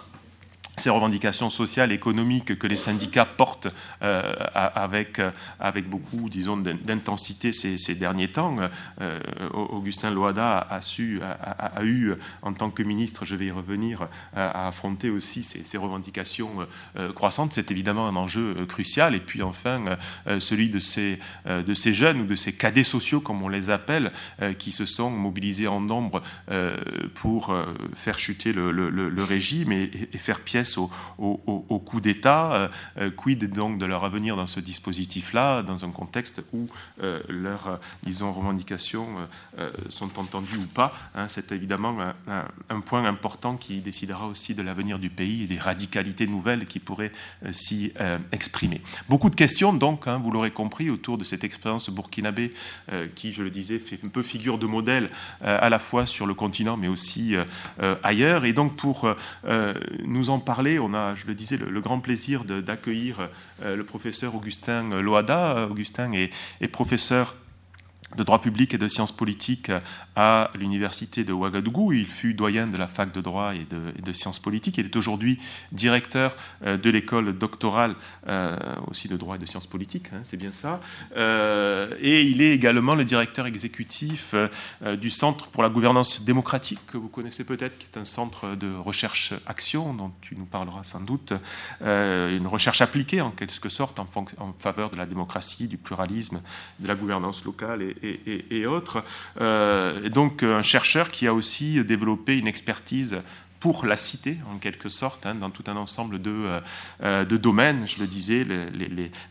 ces 0.79 0.89
revendications 0.89 1.49
sociales, 1.49 1.91
économiques 1.91 2.57
que 2.57 2.67
les 2.67 2.77
syndicats 2.77 3.25
portent 3.25 3.67
euh, 4.01 4.33
avec, 4.53 5.19
euh, 5.19 5.31
avec 5.59 5.89
beaucoup, 5.89 6.29
disons, 6.29 6.57
d'intensité 6.57 7.51
ces, 7.53 7.95
derniers 7.95 8.29
temps. 8.29 8.57
Euh, 9.01 9.19
Augustin 9.53 10.11
Loada 10.11 10.59
a, 10.69 10.81
su, 10.81 11.19
a, 11.21 11.83
eu, 11.83 12.13
en 12.41 12.53
tant 12.53 12.69
que 12.69 12.81
ministre, 12.83 13.25
je 13.25 13.35
vais 13.35 13.47
y 13.47 13.51
revenir, 13.51 14.07
à 14.35 14.67
affronter 14.67 15.09
aussi 15.09 15.43
ces, 15.43 15.77
revendications 15.77 16.49
croissantes. 17.15 17.53
C'est 17.53 17.71
évidemment 17.71 18.07
un 18.07 18.15
enjeu 18.15 18.65
crucial. 18.67 19.15
Et 19.15 19.19
puis 19.19 19.41
enfin, 19.41 19.97
celui 20.39 20.69
de 20.69 20.79
ces, 20.79 21.19
de 21.45 21.73
ces 21.73 21.93
jeunes 21.93 22.21
ou 22.21 22.25
de 22.25 22.35
ces 22.35 22.53
cadets 22.53 22.83
sociaux, 22.83 23.19
comme 23.19 23.41
on 23.43 23.49
les 23.49 23.69
appelle, 23.69 24.11
qui 24.57 24.71
se 24.71 24.85
sont 24.85 25.09
mobilisés 25.09 25.67
en 25.67 25.81
nombre 25.81 26.21
pour 27.15 27.53
faire 27.95 28.19
chuter 28.19 28.53
le, 28.53 29.23
régime 29.23 29.71
et, 29.71 29.91
et 30.13 30.17
faire 30.17 30.39
pièce 30.39 30.68
au, 30.77 31.79
coup 31.79 32.01
d'État. 32.01 32.53
Euh, 32.53 32.67
euh, 32.99 33.09
quid 33.09 33.51
donc 33.51 33.77
de 33.77 33.85
leur 33.85 34.03
avenir 34.03 34.35
dans 34.35 34.45
ce 34.45 34.59
dispositif-là, 34.59 35.63
dans 35.63 35.85
un 35.85 35.91
contexte 35.91 36.43
où 36.53 36.67
euh, 37.01 37.21
leurs, 37.27 37.79
disons, 38.03 38.31
revendications 38.31 39.07
sont 39.89 40.19
entendues 40.19 40.57
ou 40.57 40.65
pas 40.65 40.93
hein. 41.15 41.27
C'est 41.27 41.51
évidemment 41.51 41.97
un, 42.69 42.79
point 42.81 43.05
important 43.05 43.55
qui 43.55 43.79
décidera 43.79 44.27
aussi 44.27 44.55
de 44.55 44.61
l'avenir 44.61 44.99
du 44.99 45.09
pays 45.09 45.43
et 45.43 45.47
des 45.47 45.57
radicalités 45.57 46.27
nouvelles 46.27 46.65
qui 46.65 46.79
pourraient 46.79 47.11
s'y 47.51 47.93
exprimer. 48.31 48.81
Beaucoup 49.09 49.29
de 49.29 49.35
questions, 49.35 49.73
donc, 49.73 50.07
hein, 50.07 50.19
vous 50.21 50.31
l'aurez 50.31 50.51
compris, 50.51 50.89
autour 50.89 51.17
de 51.17 51.23
cette 51.23 51.43
expérience 51.43 51.89
burkinabé 51.89 52.51
qui, 53.15 53.33
je 53.33 53.43
le 53.43 53.49
disais, 53.49 53.79
fait 53.79 53.99
un 54.03 54.09
peu 54.09 54.21
figure 54.21 54.57
de 54.57 54.65
modèle 54.65 55.09
à 55.41 55.69
la 55.69 55.79
fois 55.79 56.05
sur 56.05 56.25
le 56.25 56.33
continent 56.33 56.77
mais 56.77 56.87
aussi 56.87 57.35
ailleurs. 58.03 58.45
Et 58.45 58.53
donc, 58.53 58.75
pour 58.75 59.13
nous 60.05 60.29
en 60.29 60.39
parler, 60.39 60.48
on 60.79 60.93
a, 60.93 61.15
je 61.15 61.27
le 61.27 61.35
disais, 61.35 61.57
le, 61.57 61.81
grand 61.81 61.99
plaisir 61.99 62.43
d'accueillir 62.43 63.29
euh, 63.63 63.75
le 63.75 63.83
professeur 63.83 64.35
Augustin 64.35 65.01
Loada. 65.01 65.67
Augustin 65.69 66.11
est 66.13 66.67
professeur 66.67 67.35
de 68.17 68.23
droit 68.23 68.41
public 68.41 68.73
et 68.73 68.77
de 68.77 68.87
sciences 68.87 69.11
politiques 69.11 69.71
à 70.21 70.51
l'université 70.53 71.23
de 71.23 71.31
Ouagadougou. 71.31 71.93
Il 71.93 72.05
fut 72.05 72.33
doyen 72.33 72.67
de 72.67 72.75
la 72.75 72.87
fac 72.87 73.13
de 73.13 73.21
droit 73.21 73.53
et 73.55 73.65
de, 74.01 74.11
sciences 74.11 74.39
politiques. 74.39 74.77
Il 74.77 74.85
est 74.85 74.95
aujourd'hui 74.97 75.39
directeur 75.71 76.35
euh, 76.65 76.75
de 76.75 76.89
l'école 76.89 77.37
doctorale 77.37 77.95
euh, 78.27 78.57
aussi 78.87 79.07
de 79.07 79.15
droit 79.15 79.37
et 79.37 79.39
de 79.39 79.45
sciences 79.45 79.67
politiques, 79.67 80.07
hein, 80.11 80.19
c'est 80.23 80.35
bien 80.35 80.51
ça. 80.51 80.81
Euh, 81.15 81.95
et 82.01 82.23
il 82.23 82.41
est 82.41 82.53
également 82.53 82.95
le 82.95 83.05
directeur 83.05 83.45
exécutif 83.45 84.35
du 84.99 85.09
Centre 85.09 85.47
pour 85.47 85.63
la 85.63 85.69
gouvernance 85.69 86.23
démocratique, 86.23 86.79
que 86.87 86.97
vous 86.97 87.07
connaissez 87.07 87.45
peut-être, 87.45 87.77
qui 87.77 87.87
est 87.93 87.97
un 87.97 88.03
centre 88.03 88.55
de 88.55 88.75
recherche-action 88.75 89.93
dont 89.93 90.11
tu 90.19 90.35
nous 90.35 90.45
parleras 90.45 90.83
sans 90.83 90.99
doute. 90.99 91.31
une 91.81 92.47
recherche 92.47 92.81
appliquée 92.81 93.21
en 93.21 93.31
quelque 93.31 93.69
sorte 93.69 93.99
en, 93.99 94.07
faveur 94.59 94.89
de 94.89 94.97
la 94.97 95.05
démocratie, 95.05 95.67
du 95.67 95.77
pluralisme, 95.77 96.41
de 96.79 96.87
la 96.87 96.95
gouvernance 96.95 97.45
locale 97.45 97.83
et, 98.01 98.65
autres. 98.65 99.03
Euh, 100.09 100.13
donc 100.13 100.43
un 100.43 100.61
chercheur 100.61 101.09
qui 101.09 101.27
a 101.27 101.33
aussi 101.33 101.83
développé 101.83 102.37
une 102.37 102.47
expertise 102.47 103.21
pour 103.59 103.85
la 103.85 103.97
cité, 103.97 104.37
en 104.53 104.57
quelque 104.57 104.89
sorte, 104.89 105.25
hein, 105.25 105.35
dans 105.35 105.49
tout 105.49 105.63
un 105.67 105.75
ensemble 105.75 106.21
de, 106.21 106.31
euh, 106.31 106.59
euh, 107.03 107.25
domaines. 107.25 107.87
Je 107.87 107.99
le 107.99 108.07
disais, 108.07 108.45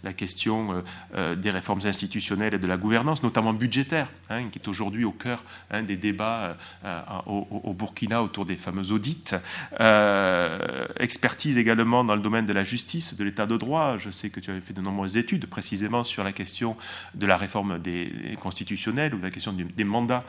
la 0.04 0.12
question 0.12 0.85
euh, 1.14 1.35
des 1.35 1.50
réformes 1.50 1.80
institutionnelles 1.85 2.54
et 2.54 2.58
de 2.58 2.66
la 2.66 2.76
gouvernance, 2.76 3.23
notamment 3.23 3.54
budgétaire, 3.54 4.08
hein, 4.28 4.44
qui 4.50 4.58
est 4.58 4.68
aujourd'hui 4.68 5.04
au 5.04 5.12
cœur 5.12 5.42
hein, 5.70 5.82
des 5.82 5.97
débats 5.97 6.56
au, 7.26 7.75
Burkina 7.75 8.23
autour 8.23 8.44
des 8.44 8.56
fameux 8.56 8.92
audits. 8.92 9.35
expertise 10.99 11.58
également 11.58 12.04
dans 12.04 12.16
le 12.16 12.23
domaine 12.23 12.47
de 12.47 12.52
la 12.52 12.64
justice, 12.64 13.14
de 13.14 13.25
l'état 13.25 13.47
de 13.47 13.56
droit. 13.56 13.97
Je 13.99 14.11
sais 14.11 14.30
que 14.30 14.40
tu 14.40 14.50
avais 14.50 14.61
fait 14.61 14.73
de 14.75 14.80
nombreuses 14.80 15.16
études 15.16 15.47
précisément 15.47 16.04
sur 16.04 16.25
la 16.25 16.32
question 16.32 16.76
de 17.14 17.26
la 17.26 17.37
réforme 17.37 17.78
des 17.78 18.37
constitutionnelle 18.40 19.14
ou 19.14 19.20
la 19.20 19.30
question 19.30 19.52
des 19.52 19.85
mandats 19.85 20.25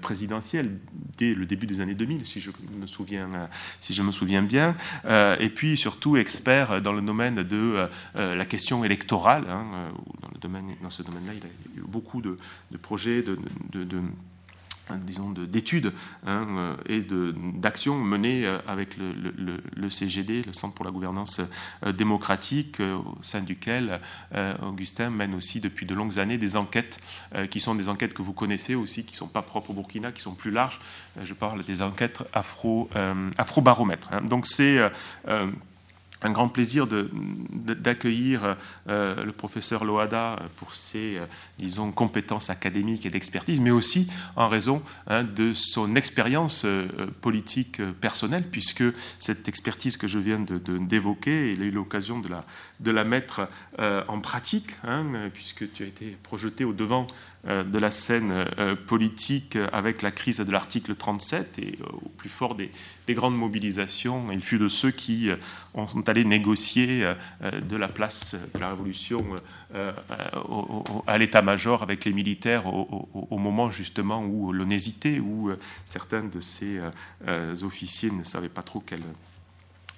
présidentiels 0.00 0.78
dès 1.16 1.34
le 1.34 1.46
début 1.46 1.66
des 1.66 1.80
années 1.80 1.94
2000, 1.94 2.26
si 2.26 2.40
je 2.40 2.50
me 2.78 2.86
souviens 2.86 2.97
euh, 3.12 3.46
si 3.80 3.94
je 3.94 4.02
me 4.02 4.12
souviens 4.12 4.42
bien, 4.42 4.76
euh, 5.04 5.36
et 5.38 5.48
puis 5.48 5.76
surtout 5.76 6.16
expert 6.16 6.80
dans 6.82 6.92
le 6.92 7.02
domaine 7.02 7.42
de 7.42 7.88
euh, 8.16 8.34
la 8.34 8.44
question 8.44 8.84
électorale. 8.84 9.44
Hein, 9.48 9.66
dans, 10.22 10.28
le 10.32 10.38
domaine, 10.40 10.74
dans 10.82 10.90
ce 10.90 11.02
domaine-là, 11.02 11.32
il 11.34 11.44
a 11.44 11.80
eu 11.80 11.84
beaucoup 11.86 12.20
de, 12.20 12.36
projets, 12.80 13.22
de 13.22 14.02
disons, 14.96 15.30
d'études 15.30 15.92
hein, 16.26 16.46
euh, 16.50 16.76
et 16.86 17.04
d'actions 17.58 17.98
menées 17.98 18.46
euh, 18.46 18.58
avec 18.66 18.96
le, 18.96 19.90
CGD, 19.90 20.42
le 20.42 20.52
Centre 20.52 20.74
pour 20.74 20.84
la 20.84 20.90
gouvernance 20.90 21.40
euh, 21.84 21.92
démocratique, 21.92 22.80
au 22.80 23.18
sein 23.22 23.40
duquel 23.40 24.00
Augustin 24.62 25.10
mène 25.10 25.34
aussi 25.34 25.60
depuis 25.60 25.86
de 25.86 25.94
longues 25.94 26.18
années 26.18 26.38
des 26.38 26.56
enquêtes 26.56 27.00
qui 27.50 27.60
sont 27.60 27.74
des 27.74 27.88
enquêtes 27.88 28.14
que 28.14 28.22
vous 28.22 28.32
connaissez 28.32 28.74
aussi, 28.74 29.04
qui 29.04 29.12
ne 29.12 29.16
sont 29.16 29.28
pas 29.28 29.42
propres 29.42 29.70
au 29.70 29.74
Burkina, 29.74 30.12
qui 30.12 30.22
sont 30.22 30.34
plus 30.34 30.50
larges. 30.50 30.80
Je 31.22 31.34
parle 31.34 31.64
des 31.64 31.82
enquêtes 31.82 32.22
afro-baromètres. 32.32 34.08
Hein. 34.12 34.22
Donc 34.22 34.46
c'est 34.46 34.78
un 36.22 36.30
grand 36.30 36.48
plaisir 36.48 36.86
d'accueillir 36.88 38.56
euh, 38.88 39.24
le 39.24 39.32
professeur 39.32 39.84
Loada 39.84 40.38
pour 40.56 40.74
ses, 40.74 41.18
euh, 41.18 41.26
disons, 41.58 41.92
compétences 41.92 42.50
académiques 42.50 43.06
et 43.06 43.10
d'expertise, 43.10 43.60
mais 43.60 43.70
aussi 43.70 44.08
en 44.34 44.48
raison 44.48 44.82
hein, 45.06 45.22
de 45.22 45.52
son 45.52 45.94
expérience 45.94 46.64
euh, 46.64 46.86
politique 47.20 47.80
personnelle, 48.00 48.44
puisque 48.50 48.84
cette 49.18 49.48
expertise 49.48 49.96
que 49.96 50.08
je 50.08 50.18
viens 50.18 50.40
d'évoquer, 50.40 51.52
il 51.52 51.62
a 51.62 51.66
eu 51.66 51.70
l'occasion 51.70 52.18
de 52.18 52.28
la, 52.28 52.44
de 52.80 52.90
la 52.90 53.04
mettre 53.04 53.48
en 53.78 54.20
pratique, 54.20 54.70
hein, 54.84 55.04
puisque 55.32 55.72
tu 55.72 55.84
as 55.84 55.86
été 55.86 56.16
projeté 56.22 56.64
au 56.64 56.72
devant 56.72 57.06
de 57.48 57.78
la 57.78 57.90
scène 57.90 58.44
euh, 58.58 58.76
politique 58.76 59.56
avec 59.72 60.02
la 60.02 60.10
crise 60.10 60.38
de 60.38 60.52
l'article 60.52 60.94
37 60.94 61.58
et 61.58 61.78
euh, 61.80 61.84
au 61.92 62.08
plus 62.10 62.28
fort 62.28 62.54
des, 62.54 62.70
grandes 63.10 63.36
mobilisations, 63.36 64.30
il 64.30 64.42
fut 64.42 64.58
de 64.58 64.68
ceux 64.68 64.90
qui 64.90 65.30
sont 65.74 66.06
allés 66.10 66.26
négocier 66.26 67.06
de 67.40 67.76
la 67.76 67.88
place 67.88 68.36
de 68.52 68.58
la 68.58 68.68
Révolution 68.68 69.24
à 71.06 71.16
l'état-major 71.16 71.82
avec 71.82 72.04
les 72.04 72.12
militaires 72.12 72.66
au, 72.66 73.38
moment 73.38 73.70
justement 73.70 74.22
où 74.22 74.52
l'on 74.52 74.68
hésitait, 74.68 75.20
où 75.20 75.50
certains 75.86 76.24
de 76.24 76.40
ces 76.40 76.78
officiers 77.62 78.10
ne 78.10 78.24
savaient 78.24 78.50
pas 78.50 78.62
trop 78.62 78.80
quelle 78.80 79.04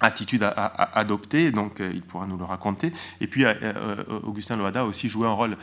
attitude 0.01 0.43
à, 0.43 0.89
adopter, 0.97 1.51
donc 1.51 1.79
euh, 1.79 1.91
il 1.93 2.01
pourra 2.01 2.27
nous 2.27 2.37
le 2.37 2.43
raconter. 2.43 2.91
Et 3.21 3.27
puis 3.27 3.45
euh, 3.45 3.53
euh, 3.61 4.03
Augustin 4.23 4.57
Loada 4.57 4.81
a 4.81 4.83
aussi 4.83 5.09
joué 5.09 5.27
un 5.27 5.31
rôle 5.31 5.57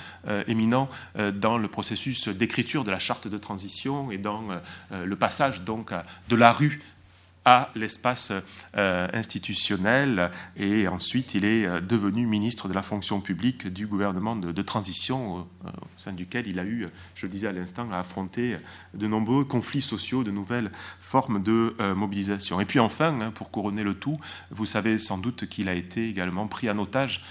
éminent 0.47 0.89
dans 1.35 1.59
le 1.59 1.69
processus 1.69 2.29
d'écriture 2.29 2.85
de 2.85 2.91
la 2.91 2.99
charte 2.99 3.29
de 3.29 3.39
transition 3.39 4.11
et 4.11 4.19
dans 4.19 4.43
le 4.91 5.17
passage 5.17 5.63
donc 5.63 5.93
de 6.29 6.37
la 6.37 6.53
rue 6.53 6.81
à 7.49 7.71
l'espace 7.75 8.31
euh, 8.77 9.09
institutionnel 9.15 10.31
et 10.55 10.87
ensuite 10.87 11.35
il 11.35 11.47
est 11.47 11.65
euh, 11.65 11.81
devenu 11.81 12.27
ministre 12.27 12.69
de 12.69 12.75
la 12.75 12.83
fonction 12.83 13.23
publique 13.23 13.69
du 13.69 13.87
gouvernement 13.87 14.37
de, 14.37 14.63
transition 14.63 15.49
euh, 15.65 15.69
au, 15.71 15.87
sein 15.97 16.13
duquel 16.13 16.47
il 16.47 16.59
a 16.59 16.65
eu, 16.65 16.89
je 17.15 17.25
le 17.25 17.33
disais 17.33 17.47
à 17.47 17.53
l'instant, 17.53 17.91
à 17.91 18.01
affronter 18.01 18.59
de 18.93 19.07
nombreux 19.07 19.47
conflits 19.47 19.81
sociaux, 19.81 20.25
de 20.25 20.31
nouvelles 20.31 20.71
formes 21.01 21.43
de 21.43 21.75
mobilisation. 21.95 22.61
Et 22.61 22.67
puis 22.67 22.81
enfin, 22.81 23.19
hein, 23.21 23.31
pour 23.31 23.51
couronner 23.51 23.83
le 23.83 23.95
tout, 23.95 24.19
vous 24.51 24.67
savez 24.67 24.99
sans 24.99 25.17
doute 25.17 25.49
qu'il 25.49 25.71
a 25.71 25.75
été 25.75 26.07
également 26.09 26.47
pris 26.49 26.69
en 26.71 26.79
otage 26.79 27.25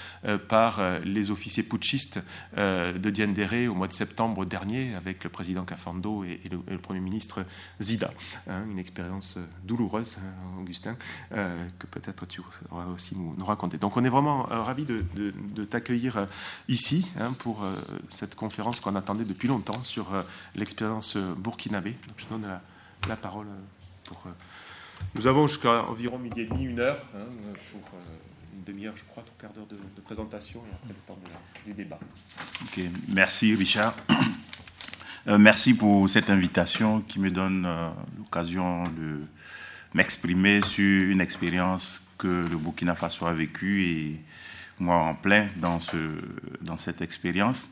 par 0.47 0.81
les 1.05 1.31
officiers 1.31 1.63
putschistes 1.63 2.19
de 2.55 3.09
Diendéré 3.09 3.67
au 3.67 3.75
mois 3.75 3.87
de 3.87 3.93
septembre 3.93 4.45
dernier 4.45 4.95
avec 4.95 5.23
le 5.23 5.29
président 5.29 5.63
Cafando 5.63 6.23
et, 6.23 6.41
le, 6.51 6.77
Premier 6.77 7.01
ministre 7.01 7.45
Zida. 7.81 8.11
Hein, 8.47 8.63
une 8.69 8.79
expérience 8.79 9.37
douloureuse 9.63 10.06
Hein, 10.15 10.61
Augustin, 10.61 10.95
euh, 11.33 11.67
que 11.79 11.87
peut-être 11.87 12.25
tu 12.25 12.41
auras 12.71 12.85
aussi 12.87 13.15
nous, 13.15 13.45
raconter. 13.45 13.77
Donc 13.77 13.97
on 13.97 14.03
est 14.03 14.09
vraiment 14.09 14.49
euh, 14.51 14.61
ravis 14.61 14.85
de, 14.85 15.65
t'accueillir 15.65 16.17
euh, 16.17 16.25
ici 16.67 17.11
hein, 17.19 17.33
pour 17.39 17.63
cette 18.09 18.35
conférence 18.35 18.79
qu'on 18.79 18.95
attendait 18.95 19.25
depuis 19.25 19.47
longtemps 19.47 19.83
sur 19.83 20.11
l'expérience 20.55 21.17
burkinabé. 21.17 21.95
Je 22.17 22.25
donne 22.27 22.47
la, 23.07 23.15
parole 23.15 23.47
pour... 24.05 24.23
nous 25.15 25.27
avons 25.27 25.47
jusqu'à 25.47 25.83
environ 25.85 26.17
midi 26.17 26.41
et 26.41 26.45
demi, 26.45 26.65
une 26.65 26.79
heure, 26.79 27.01
hein, 27.15 27.25
pour 27.71 27.81
une 28.55 28.63
demi-heure, 28.63 28.95
je 28.95 29.03
crois, 29.05 29.23
trois 29.23 29.37
quarts 29.39 29.53
d'heure 29.53 29.67
de, 29.67 30.01
présentation 30.01 30.61
et 30.69 30.73
après 30.73 30.89
le 30.89 31.07
temps 31.07 31.19
du 31.65 31.73
débat. 31.73 31.99
Ok, 32.63 32.81
merci 33.09 33.55
Richard. 33.55 33.93
merci 35.25 35.73
pour 35.73 36.09
cette 36.09 36.29
invitation 36.29 37.01
qui 37.01 37.19
me 37.19 37.31
donne 37.31 37.67
l'occasion 38.17 38.83
de 38.89 39.27
m'exprimer 39.97 40.61
sur 40.61 41.09
une 41.09 41.21
expérience 41.21 42.07
que 42.19 42.27
le 42.27 42.55
Burkina 42.55 42.93
Faso 42.93 43.25
a 43.25 43.33
vécue 43.33 43.81
et 43.81 44.19
moi 44.79 44.97
en 44.97 45.15
plein 45.15 45.47
dans, 45.55 45.79
ce, 45.79 45.97
dans 46.61 46.77
cette 46.77 47.01
expérience. 47.01 47.71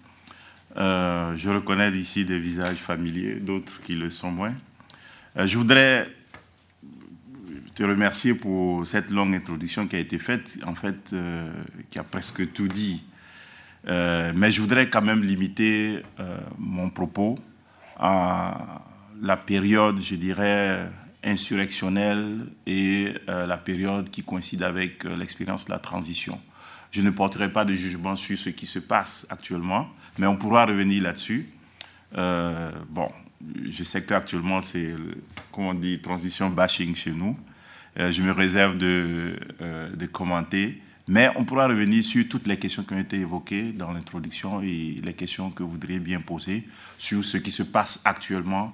Euh, 0.76 1.38
je 1.38 1.52
reconnais 1.52 1.92
ici 1.92 2.26
des 2.26 2.40
visages 2.40 2.80
familiers, 2.80 3.36
d'autres 3.36 3.80
qui 3.84 3.94
le 3.94 4.10
sont 4.10 4.32
moins. 4.32 4.56
Euh, 5.38 5.46
je 5.46 5.56
voudrais 5.56 6.10
te 7.76 7.84
remercier 7.84 8.34
pour 8.34 8.88
cette 8.88 9.12
longue 9.12 9.36
introduction 9.36 9.88
qui 9.88 9.96
a 9.96 10.00
été 10.00 10.18
faite, 10.18 10.58
en 10.66 10.74
fait, 10.74 11.14
euh, 11.14 11.48
qui 11.92 12.00
a 12.00 12.04
presque 12.04 12.52
tout 12.54 12.68
dit. 12.68 13.04
mais 13.88 14.52
je 14.52 14.62
voudrais 14.62 14.90
quand 14.90 15.04
même 15.04 15.24
limiter 15.24 16.02
mon 16.58 16.90
propos 16.90 17.36
à 18.00 18.82
la 19.22 19.38
période, 19.38 20.02
je 20.02 20.16
dirais, 20.16 20.90
insurrectionnelle 21.26 22.46
et 22.68 23.14
euh, 23.28 23.48
la 23.48 23.58
période 23.58 24.10
qui 24.10 24.24
coïncide 24.24 24.64
avec 24.64 25.06
euh, 25.06 25.18
l'expérience 25.18 25.66
de 25.66 25.72
la 25.72 25.80
transition. 25.80 26.40
Je 26.92 27.02
ne 27.02 27.10
porterai 27.10 27.52
pas 27.52 27.66
de 27.66 27.74
jugement 27.74 28.16
sur 28.16 28.38
ce 28.38 28.50
qui 28.50 28.66
se 28.66 28.80
passe 28.80 29.26
actuellement, 29.30 29.90
mais 30.18 30.28
on 30.28 30.38
pourra 30.38 30.66
revenir 30.66 31.04
là-dessus. 31.04 31.50
Euh, 32.18 32.72
bon, 32.90 33.08
je 33.70 33.84
sais 33.84 34.06
qu'actuellement 34.06 34.62
c'est, 34.62 34.94
comment 35.52 35.70
on 35.70 35.74
dit, 35.74 36.00
transition 36.00 36.50
bashing 36.50 36.96
chez 36.96 37.12
nous. 37.12 37.36
je 37.98 38.22
me 38.22 38.32
réserve 38.32 38.78
de, 38.78 39.38
de 39.94 40.06
commenter, 40.06 40.82
mais 41.08 41.30
on 41.36 41.44
pourra 41.44 41.68
revenir 41.68 42.04
sur 42.04 42.28
toutes 42.30 42.48
les 42.48 42.58
questions 42.58 42.84
qui 42.84 42.94
ont 42.94 43.00
été 43.00 43.18
évoquées 43.18 43.74
dans 43.74 43.92
l'introduction 43.92 44.62
et 44.62 45.02
les 45.04 45.14
questions 45.14 45.52
que 45.52 45.64
vous 45.64 45.72
voudriez 45.72 46.00
bien 46.00 46.22
poser 46.22 46.66
sur 46.98 47.26
ce 47.26 47.38
qui 47.38 47.52
se 47.52 47.64
passe 47.64 48.00
actuellement 48.06 48.74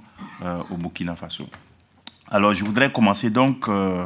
au 0.70 0.78
Burkina 0.78 1.16
Faso. 1.16 1.50
Alors, 2.34 2.54
je 2.54 2.64
voudrais 2.64 2.94
commencer 2.94 3.30
donc 3.30 3.68
euh, 3.68 4.06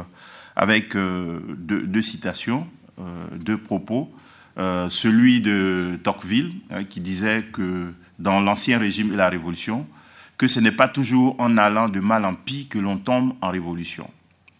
avec 0.56 0.96
euh, 0.96 1.40
deux, 1.58 2.02
citations, 2.02 2.66
euh, 2.98 3.26
deux 3.36 3.56
propos. 3.56 4.12
celui 4.88 5.40
de 5.40 5.96
Tocqueville, 6.02 6.54
hein, 6.70 6.82
qui 6.82 7.00
disait 7.00 7.44
que 7.52 7.92
dans 8.18 8.40
l'Ancien 8.40 8.78
Régime 8.78 9.12
et 9.12 9.16
la 9.16 9.28
Révolution, 9.28 9.86
que 10.38 10.48
ce 10.48 10.58
n'est 10.58 10.72
pas 10.72 10.88
toujours 10.88 11.36
en 11.38 11.56
allant 11.56 11.88
de 11.88 12.00
mal 12.00 12.24
en 12.24 12.34
pis 12.34 12.66
que 12.66 12.80
l'on 12.80 12.98
tombe 12.98 13.34
en 13.42 13.50
révolution. 13.50 14.10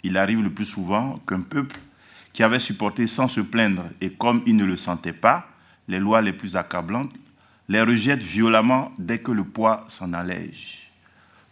Il 0.05 0.17
arrive 0.17 0.43
le 0.45 0.51
plus 0.51 0.65
souvent 0.65 1.17
qu'un 1.27 1.41
peuple 1.41 1.81
qui 2.33 2.45
avait 2.45 2.61
supporté 2.61 3.09
sans 3.09 3.27
se 3.27 3.41
plaindre 3.41 3.87
et 4.01 4.11
comme 4.11 4.43
il 4.47 4.57
ne 4.57 4.65
le 4.65 4.77
sentait 4.77 5.13
pas, 5.13 5.49
les 5.89 5.99
lois 5.99 6.23
les 6.23 6.33
plus 6.33 6.57
accablantes, 6.57 7.13
les 7.69 7.83
rejette 7.83 8.23
violemment 8.23 8.93
dès 8.97 9.19
que 9.19 9.33
le 9.33 9.43
poids 9.43 9.85
s'en 9.89 10.13
allège. 10.13 10.86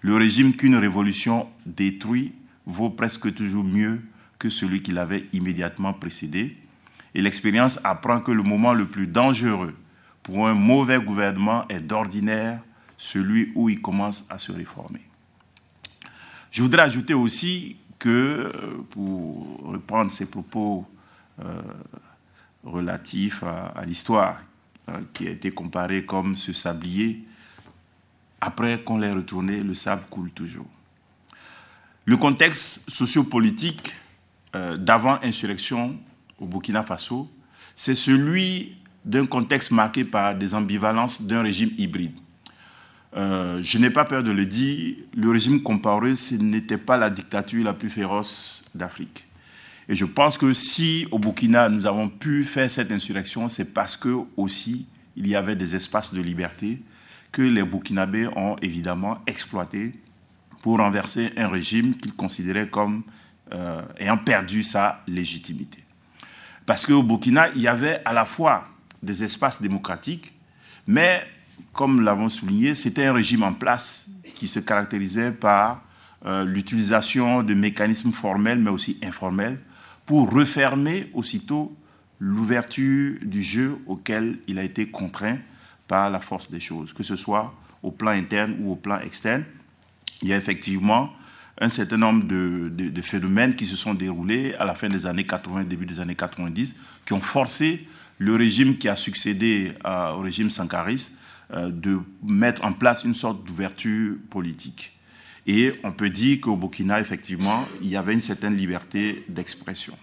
Le 0.05 0.17
régime 0.17 0.53
qu'une 0.55 0.77
révolution 0.77 1.49
détruit 1.65 2.35
vaut 2.67 2.91
presque 2.91 3.33
toujours 3.33 3.65
mieux 3.65 4.03
que 4.39 4.51
celui 4.51 4.83
qui 4.83 4.91
l'avait 4.91 5.25
immédiatement 5.33 5.95
précédé. 5.95 6.59
Et 7.15 7.23
l'expérience 7.23 7.81
apprend 7.85 8.21
que 8.21 8.31
le 8.31 8.43
moment 8.43 8.75
le 8.75 8.87
plus 8.87 9.07
dangereux 9.07 9.75
pour 10.23 10.47
un 10.47 10.53
mauvais 10.53 11.01
gouvernement 11.01 11.67
est 11.69 11.81
d'ordinaire 11.81 12.61
celui 12.99 13.51
où 13.55 13.71
il 13.71 13.81
commence 13.81 14.27
à 14.29 14.37
se 14.37 14.53
réformer. 14.53 15.01
Je 16.51 16.61
voudrais 16.61 16.83
ajouter 16.83 17.15
aussi 17.15 17.79
que, 17.99 18.53
pour 18.91 19.63
reprendre 19.65 20.11
ces 20.11 20.27
propos 20.27 20.87
euh, 21.43 21.63
relatifs 22.63 23.43
à, 23.43 23.87
l'histoire, 23.87 24.43
euh, 24.91 25.01
qui 25.15 25.27
a 25.29 25.31
été 25.31 25.51
comparé 25.51 26.05
comme 26.05 26.37
ce 26.37 26.53
sablier 26.53 27.25
après 28.45 28.83
qu'on 28.83 28.99
l'ait 28.99 29.13
retourné, 29.13 29.63
le 29.63 29.73
sable 29.73 30.03
coule 30.11 30.31
toujours. 30.31 30.67
Le 32.05 32.19
contexte 32.19 32.83
sociopolitique 32.89 33.91
euh, 34.55 34.77
d'avant-insurrection 34.77 35.97
au 36.39 36.45
Burkina 36.45 36.83
Faso, 36.83 37.31
c'est 37.75 37.95
celui 37.95 38.77
d'un 39.07 39.25
contexte 39.25 39.71
marqué 39.71 40.05
par 40.05 40.35
des 40.35 40.53
ambivalences 40.53 41.23
d'un 41.23 41.41
régime 41.41 41.71
hybride. 41.79 42.13
Euh, 43.17 43.61
je 43.63 43.79
n'ai 43.79 43.89
pas 43.89 44.05
peur 44.05 44.23
de 44.23 44.31
le 44.31 44.45
dire, 44.45 44.97
le 45.17 45.31
régime 45.31 45.63
comparé, 45.63 46.15
ce 46.15 46.35
n'était 46.35 46.77
pas 46.77 46.99
la 46.99 47.09
dictature 47.09 47.65
la 47.65 47.73
plus 47.73 47.89
féroce 47.89 48.67
d'Afrique. 48.75 49.25
Et 49.89 49.95
je 49.95 50.05
pense 50.05 50.37
que 50.37 50.53
si 50.53 51.07
au 51.11 51.19
Burkina 51.19 51.71
nous 51.71 51.87
avons 51.87 52.11
pu 52.11 52.45
faire 52.45 52.71
cette 52.71 52.93
insurrection, 52.93 53.49
c'est 53.49 53.73
parce 53.73 53.97
que 53.97 54.15
aussi 54.37 54.87
il 55.17 55.29
y 55.29 55.35
avait 55.35 55.57
des 55.57 55.75
espaces 55.75 56.13
de 56.13 56.21
liberté 56.21 56.83
que 57.35 57.43
les 57.43 57.65
Burkinabés 57.65 58.29
ont 58.37 58.55
évidemment 58.63 59.19
exploité 59.27 59.93
pour 60.63 60.79
renverser 60.79 61.33
un 61.37 61.49
régime 61.49 61.97
qu'ils 61.97 62.15
considéraient 62.15 62.69
comme 62.69 63.03
euh, 63.53 63.83
ayant 63.99 64.19
perdu 64.19 64.63
sa 64.63 65.03
légitimité. 65.09 65.79
Parce 66.65 66.87
qu'au 66.87 67.03
Burkina, 67.03 67.49
il 67.57 67.63
y 67.63 67.67
avait 67.67 68.01
à 68.05 68.13
la 68.13 68.25
fois 68.25 68.69
des 69.03 69.25
espaces 69.25 69.61
démocratiques, 69.61 70.33
mais 70.87 71.25
comme 71.73 72.03
l'avons 72.03 72.29
souligné, 72.29 72.77
c'était 72.77 73.07
un 73.07 73.13
régime 73.13 73.43
en 73.43 73.53
place 73.53 74.09
qui 74.37 74.47
se 74.47 74.61
caractérisait 74.61 75.33
par 75.33 75.83
euh, 76.27 76.45
l'utilisation 76.45 77.43
de 77.43 77.53
mécanismes 77.53 78.13
formels, 78.13 78.61
mais 78.61 78.71
aussi 78.71 78.97
informels, 79.03 79.59
pour 80.07 80.31
refermer 80.31 81.11
aussitôt 81.15 81.77
l'ouverture 82.21 83.19
du 83.25 83.43
jeu 83.43 83.77
auquel 83.89 84.39
il 84.47 84.61
a 84.61 84.63
été 84.63 84.89
contraint 84.89 85.39
par 85.89 86.11
la 86.11 86.21
force 86.21 86.51
des 86.51 86.61
choses, 86.61 86.93
que 86.93 87.03
ce 87.03 87.17
soit 87.17 87.55
au 87.83 87.91
plan 87.91 88.11
interne 88.11 88.57
ou 88.61 88.73
au 88.73 88.77
plan 88.77 89.01
externe. 89.01 89.45
Il 90.23 90.29
y 90.29 90.33
a 90.33 90.37
effectivement 90.37 91.13
un 91.61 91.69
certain 91.69 91.99
nombre 91.99 92.25
de, 92.25 93.01
phénomènes 93.03 93.55
qui 93.55 93.67
se 93.67 93.77
sont 93.77 93.95
déroulés 93.95 94.55
à 94.55 94.65
la 94.65 94.75
fin 94.75 94.89
des 94.89 95.07
années 95.07 95.27
80, 95.27 95.65
début 95.65 95.87
des 95.87 96.01
années 96.01 96.15
90, 96.17 96.75
qui 97.05 97.13
ont 97.13 97.21
forcé 97.21 97.87
le 98.19 98.35
régime 98.35 98.79
qui 98.79 98.89
a 98.89 98.97
succédé 98.97 99.73
au 99.85 100.21
régime 100.21 100.51
sankariste 100.51 101.13
euh, 101.53 101.71
de 101.71 102.01
mettre 102.23 102.65
en 102.65 102.73
place 102.73 103.05
une 103.05 103.15
sorte 103.15 103.45
d'ouverture 103.45 104.17
politique. 104.31 104.93
Et 105.47 105.73
on 105.85 105.93
peut 105.93 106.09
dire 106.09 106.41
qu'au 106.41 106.57
Burkina, 106.57 107.01
effectivement, 107.01 107.65
il 107.83 107.89
y 107.89 107.97
avait 107.97 108.15
une 108.15 108.21
certaine 108.21 108.57
liberté 108.57 109.25
d'expression. 109.29 109.97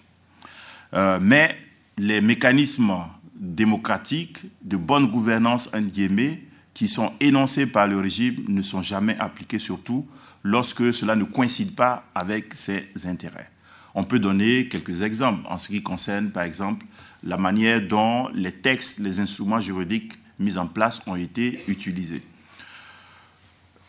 Euh, 0.94 1.20
mais 1.22 1.58
les 1.98 2.22
mécanismes 2.22 2.94
démocratiques 3.42 4.46
de 4.62 4.78
bonne 4.78 5.08
gouvernance, 5.08 5.70
en 5.74 5.82
guillemets, 5.82 6.42
qui 6.74 6.88
sont 6.88 7.12
énoncés 7.20 7.66
par 7.66 7.88
le 7.88 8.00
régime 8.00 8.46
ne 8.48 8.62
sont 8.62 8.82
jamais 8.82 9.18
appliqués, 9.20 9.60
surtout 9.60 10.08
lorsque 10.44 10.94
cela 10.94 11.16
ne 11.16 11.26
coïncide 11.26 11.76
pas 11.76 12.06
avec 12.16 12.54
ses 12.54 12.88
intérêts. 13.06 13.50
On 13.94 14.04
peut 14.04 14.20
donner 14.20 14.68
quelques 14.70 15.02
exemples 15.02 15.46
en 15.50 15.58
ce 15.58 15.68
qui 15.68 15.84
concerne, 15.84 16.32
par 16.32 16.44
exemple, 16.44 16.86
la 17.24 17.38
manière 17.38 17.86
dont 17.86 18.30
les 18.34 18.52
textes, 18.54 19.00
les 19.00 19.20
instruments 19.20 19.60
juridiques 19.60 20.14
mis 20.40 20.58
en 20.58 20.68
place 20.68 21.02
ont 21.08 21.16
été 21.16 21.62
utilisés. 21.68 22.24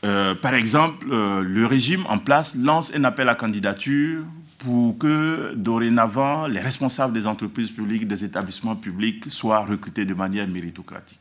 Euh, 0.05 0.35
par 0.35 0.55
exemple, 0.55 1.07
euh, 1.11 1.43
le 1.43 1.65
régime 1.65 2.05
en 2.09 2.19
place 2.19 2.57
lance 2.57 2.93
un 2.95 3.05
appel 3.05 3.29
à 3.29 3.37
candidature 3.37 4.25
pour 4.63 4.97
que 4.97 5.55
dorénavant 5.57 6.47
les 6.47 6.61
responsables 6.61 7.13
des 7.13 7.27
entreprises 7.27 7.73
publiques, 7.73 8.07
des 8.07 8.25
établissements 8.25 8.77
publics 8.77 9.29
soient 9.29 9.65
recrutés 9.65 10.05
de 10.05 10.15
manière 10.15 10.47
méritocratique. 10.47 11.19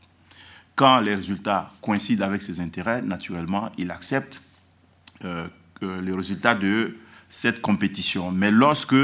Quand 0.75 1.00
les 1.00 1.15
résultats 1.15 1.71
coïncident 1.81 2.24
avec 2.25 2.43
ses 2.43 2.60
intérêts, 2.60 3.01
naturellement, 3.01 3.71
il 3.79 3.89
accepte 3.89 4.43
euh, 5.25 5.48
les 5.81 6.13
résultats 6.13 6.53
de 6.53 6.95
cette 7.29 7.62
compétition. 7.62 8.31
Mais 8.31 8.51
lorsque 8.51 8.95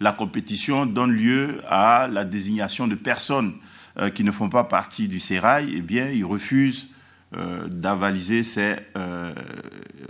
la 0.00 0.10
compétition 0.10 0.86
donne 0.86 1.12
lieu 1.12 1.62
à 1.68 2.08
la 2.08 2.24
désignation 2.24 2.88
de 2.88 2.96
personnes 2.96 3.54
euh, 3.98 4.10
qui 4.10 4.24
ne 4.24 4.32
font 4.32 4.48
pas 4.48 4.64
partie 4.64 5.06
du 5.06 5.20
sérail, 5.20 5.72
eh 5.76 5.82
bien, 5.82 6.08
il 6.08 6.24
refuse 6.24 6.88
euh, 7.36 7.68
d'avaliser 7.68 8.42
ces 8.42 8.74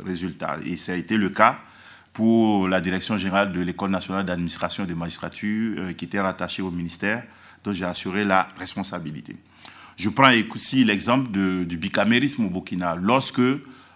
résultats. 0.05 0.57
Et 0.64 0.79
ça 0.79 0.93
a 0.93 0.95
été 0.95 1.19
le 1.19 1.29
cas 1.29 1.59
pour 2.14 2.68
la 2.68 2.80
direction 2.80 3.18
générale 3.18 3.52
de 3.52 3.61
l'École 3.61 3.90
nationale 3.90 4.25
d'administration 4.25 4.85
et 4.85 4.87
de 4.87 4.94
magistrature, 4.94 5.75
euh, 5.76 5.92
qui 5.92 6.06
était 6.06 6.21
rattachée 6.21 6.62
au 6.62 6.71
ministère, 6.71 7.25
dont 7.64 7.73
j'ai 7.73 7.85
assuré 7.85 8.25
la 8.25 8.49
responsabilité. 8.56 9.37
Je 9.97 10.09
prends 10.09 10.30
aussi 10.54 10.85
l'exemple 10.85 11.30
du 11.30 11.76
bicamérisme 11.76 12.47
au 12.47 12.50
Burkina. 12.50 12.97
Lorsque, 13.00 13.42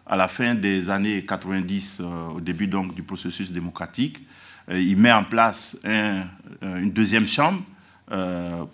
à 0.04 0.16
la 0.16 0.26
fin 0.26 0.54
des 0.54 0.90
années 0.90 1.24
90, 1.24 1.98
euh, 2.00 2.28
au 2.36 2.40
début 2.40 2.66
donc 2.66 2.94
du 2.94 3.04
processus 3.04 3.52
démocratique, 3.52 4.20
euh, 4.68 4.80
il 4.80 4.96
met 4.96 5.12
en 5.12 5.24
place 5.24 5.76
une 5.84 6.90
deuxième 6.90 7.26
chambre 7.26 7.62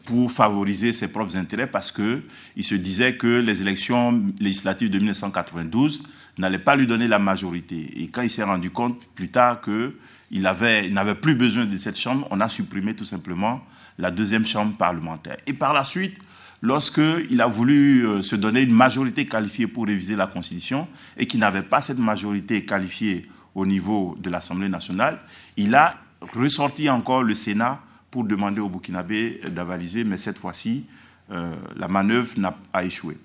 pour 0.05 0.31
favoriser 0.31 0.93
ses 0.93 1.09
propres 1.09 1.37
intérêts 1.37 1.67
parce 1.67 1.91
qu'il 1.91 2.65
se 2.65 2.77
disait 2.77 3.17
que 3.17 3.41
les 3.41 3.61
élections 3.61 4.23
législatives 4.39 4.91
de 4.91 4.99
1992 4.99 6.05
n'allait 6.39 6.59
pas 6.59 6.77
lui 6.77 6.87
donner 6.87 7.09
la 7.09 7.19
majorité. 7.19 8.03
Et 8.03 8.09
quand 8.09 8.23
il 8.23 8.31
s'est 8.31 8.43
rendu 8.43 8.71
compte 8.71 9.09
plus 9.15 9.29
tard 9.29 9.61
qu'il 9.61 10.43
n'avait 10.43 11.15
plus 11.15 11.35
besoin 11.35 11.65
de 11.65 11.79
cette 11.79 11.99
chambre, 11.99 12.27
on 12.31 12.41
a 12.41 12.49
supprimé 12.49 12.95
tout 12.95 13.05
simplement 13.05 13.65
la 13.99 14.11
deuxième 14.11 14.45
chambre 14.45 14.77
parlementaire. 14.77 15.37
Et 15.47 15.53
par 15.53 15.73
la 15.73 15.85
suite, 15.85 16.17
lorsqu'il 16.63 17.41
a 17.41 17.47
voulu 17.47 18.07
euh, 18.07 18.23
se 18.23 18.37
donner 18.37 18.63
une 18.63 18.73
majorité 18.73 19.27
qualifiée 19.27 19.67
pour 19.67 19.87
réviser 19.87 20.17
la 20.17 20.27
Constitution 20.27 20.89
et 21.17 21.27
qu'il 21.27 21.41
n'avait 21.41 21.63
pas 21.63 21.81
cette 21.81 21.99
majorité 21.99 22.65
qualifiée 22.65 23.29
au 23.55 23.67
niveau 23.67 24.17
de 24.19 24.31
l'Assemblée 24.31 24.69
nationale, 24.69 25.21
il 25.57 25.75
a 25.75 25.95
ressorti 26.35 26.91
encore 26.91 27.23
le 27.23 27.35
Sénat 27.35 27.81
pour 28.11 28.25
demander 28.25 28.61
au 28.61 28.69
Burkinabé 28.69 29.41
d'avaliser, 29.51 30.05
mais 30.05 30.19
cette 30.19 30.39
fois-ci, 30.39 30.87
euh, 31.31 31.55
la 31.77 31.89
manœuvre 31.89 32.35
a 32.73 32.85
échoué. 32.85 33.17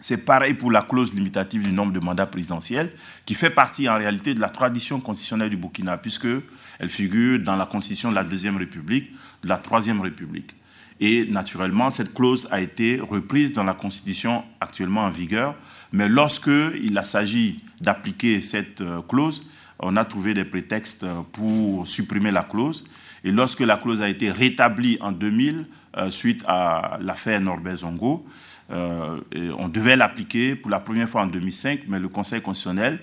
C'est 0.00 0.24
pareil 0.24 0.54
pour 0.54 0.70
la 0.70 0.82
clause 0.82 1.14
limitative 1.14 1.62
du 1.62 1.72
nombre 1.72 1.92
de 1.92 2.00
mandats 2.00 2.26
présidentiels, 2.26 2.90
qui 3.26 3.34
fait 3.34 3.50
partie 3.50 3.88
en 3.88 3.98
réalité 3.98 4.34
de 4.34 4.40
la 4.40 4.48
tradition 4.48 4.98
constitutionnelle 4.98 5.50
du 5.50 5.58
Burkina, 5.58 5.98
puisqu'elle 5.98 6.88
figure 6.88 7.38
dans 7.38 7.56
la 7.56 7.66
constitution 7.66 8.10
de 8.10 8.14
la 8.14 8.24
Deuxième 8.24 8.56
République, 8.56 9.12
de 9.42 9.48
la 9.48 9.58
Troisième 9.58 10.00
République. 10.00 10.54
Et 11.00 11.26
naturellement, 11.26 11.90
cette 11.90 12.14
clause 12.14 12.48
a 12.50 12.60
été 12.60 12.98
reprise 13.00 13.52
dans 13.52 13.64
la 13.64 13.74
constitution 13.74 14.42
actuellement 14.60 15.02
en 15.02 15.10
vigueur, 15.10 15.54
mais 15.92 16.08
lorsque 16.08 16.48
il 16.48 16.98
s'agit 17.04 17.62
d'appliquer 17.80 18.40
cette 18.40 18.80
euh, 18.80 19.00
clause, 19.02 19.44
on 19.78 19.96
a 19.96 20.04
trouvé 20.04 20.34
des 20.34 20.44
prétextes 20.44 21.06
pour 21.32 21.86
supprimer 21.86 22.30
la 22.30 22.42
clause. 22.42 22.84
Et 23.24 23.32
lorsque 23.32 23.60
la 23.60 23.76
clause 23.76 24.02
a 24.02 24.08
été 24.08 24.30
rétablie 24.30 24.98
en 25.00 25.12
2000, 25.12 25.66
euh, 25.96 26.10
suite 26.10 26.44
à 26.46 26.98
l'affaire 27.00 27.40
Norbert 27.40 27.78
Zongo, 27.78 28.26
euh, 28.72 29.20
on 29.58 29.68
devait 29.68 29.96
l'appliquer 29.96 30.54
pour 30.54 30.70
la 30.70 30.78
première 30.78 31.08
fois 31.08 31.22
en 31.22 31.26
2005, 31.26 31.82
mais 31.88 31.98
le 31.98 32.08
Conseil 32.08 32.40
constitutionnel 32.40 33.00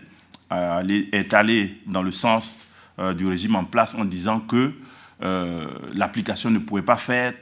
est 0.49 1.33
allé 1.33 1.81
dans 1.87 2.01
le 2.01 2.11
sens 2.11 2.65
euh, 2.99 3.13
du 3.13 3.27
régime 3.27 3.55
en 3.55 3.65
place 3.65 3.95
en 3.95 4.05
disant 4.05 4.39
que 4.39 4.71
euh, 5.23 5.67
l'application 5.93 6.49
ne 6.49 6.59
pouvait 6.59 6.83
pas 6.83 6.95
faire 6.95 7.33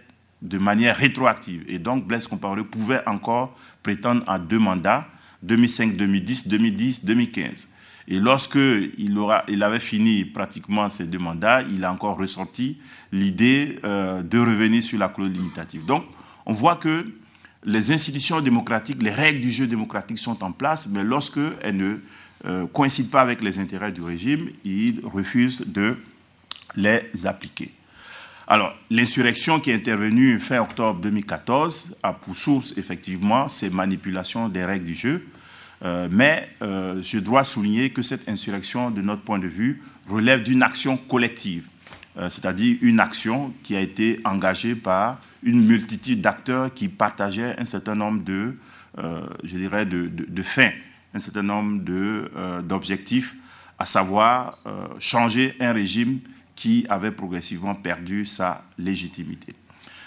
de 0.42 0.58
manière 0.58 0.98
rétroactive. 0.98 1.64
Et 1.68 1.78
donc 1.78 2.08
Blaise 2.08 2.26
Compaoré 2.26 2.64
pouvait 2.64 3.02
encore 3.06 3.56
prétendre 3.84 4.24
à 4.28 4.40
deux 4.40 4.58
mandats, 4.58 5.06
2005-2010, 5.46 6.48
2010-2015. 6.48 7.68
Et 8.08 8.20
lorsque 8.20 8.56
il, 8.56 9.18
aura, 9.18 9.44
il 9.48 9.62
avait 9.62 9.80
fini 9.80 10.26
pratiquement 10.26 10.90
ces 10.90 11.06
deux 11.06 11.20
mandats, 11.20 11.62
il 11.62 11.84
a 11.84 11.92
encore 11.92 12.18
ressorti 12.18 12.78
l'idée 13.12 13.80
de 13.84 14.40
revenir 14.40 14.84
sur 14.84 15.00
la 15.00 15.10
clause 15.10 15.32
limitative. 15.32 15.86
Donc, 15.86 16.06
on 16.46 16.54
voit 16.54 16.76
que 16.76 17.08
les 17.66 17.92
institutions 17.92 18.42
démocratiques, 18.42 19.02
les 19.02 19.12
règles 19.12 19.42
du 19.42 19.52
jeu 19.52 19.68
démocratique 19.68 20.20
sont 20.20 20.44
en 20.44 20.52
place, 20.52 20.88
mais 20.88 21.04
lorsque 21.04 21.40
elles 21.62 21.78
ne 21.78 21.98
euh, 22.46 22.68
coïncident 22.68 23.10
pas 23.10 23.22
avec 23.22 23.42
les 23.42 23.58
intérêts 23.60 23.92
du 23.92 24.02
régime, 24.02 24.50
ils 24.64 25.02
refusent 25.04 25.66
de 25.66 25.98
les 26.76 27.02
appliquer. 27.26 27.72
Alors, 28.48 28.76
l'insurrection 28.92 29.60
qui 29.60 29.72
est 29.72 29.74
intervenue 29.74 30.40
fin 30.40 30.62
octobre 30.62 31.00
2014 31.02 31.98
a 32.04 32.14
pour 32.14 32.36
source 32.36 32.78
effectivement 32.78 33.48
ces 33.48 33.72
manipulations 33.72 34.48
des 34.50 34.64
règles 34.64 34.86
du 34.86 34.94
jeu, 34.94 35.26
euh, 35.84 36.08
mais 36.12 36.50
euh, 36.62 37.02
je 37.02 37.18
dois 37.18 37.44
souligner 37.44 37.90
que 37.90 38.04
cette 38.04 38.30
insurrection, 38.30 38.92
de 38.92 39.02
notre 39.02 39.24
point 39.24 39.40
de 39.40 39.48
vue, 39.48 39.82
relève 40.08 40.44
d'une 40.44 40.62
action 40.62 40.98
collective. 40.98 41.66
Euh, 42.18 42.30
c'est-à-dire 42.30 42.78
une 42.82 43.00
action 43.00 43.54
qui 43.64 43.76
a 43.76 43.82
été 43.82 44.20
engagée 44.24 44.76
par 44.76 45.20
une 45.44 45.66
multitude 45.66 46.22
d'acteurs 46.22 46.74
qui 46.74 46.88
partageaient 46.88 47.56
un 47.60 47.66
certain 47.66 47.96
nombre 47.96 48.24
de, 48.24 48.58
euh, 49.00 49.22
je 49.44 49.58
dirais, 49.58 49.86
de, 49.86 50.44
fins, 50.44 50.72
un 51.14 51.20
certain 51.20 51.44
nombre 51.44 51.82
euh, 51.90 52.62
d'objectifs, 52.62 53.36
à 53.78 53.86
savoir 53.86 54.58
changer 55.00 55.54
un 55.60 55.74
régime 55.74 56.20
qui 56.56 56.86
avait 56.88 57.12
progressivement 57.12 57.76
perdu 57.76 58.26
sa 58.26 58.64
légitimité. 58.78 59.52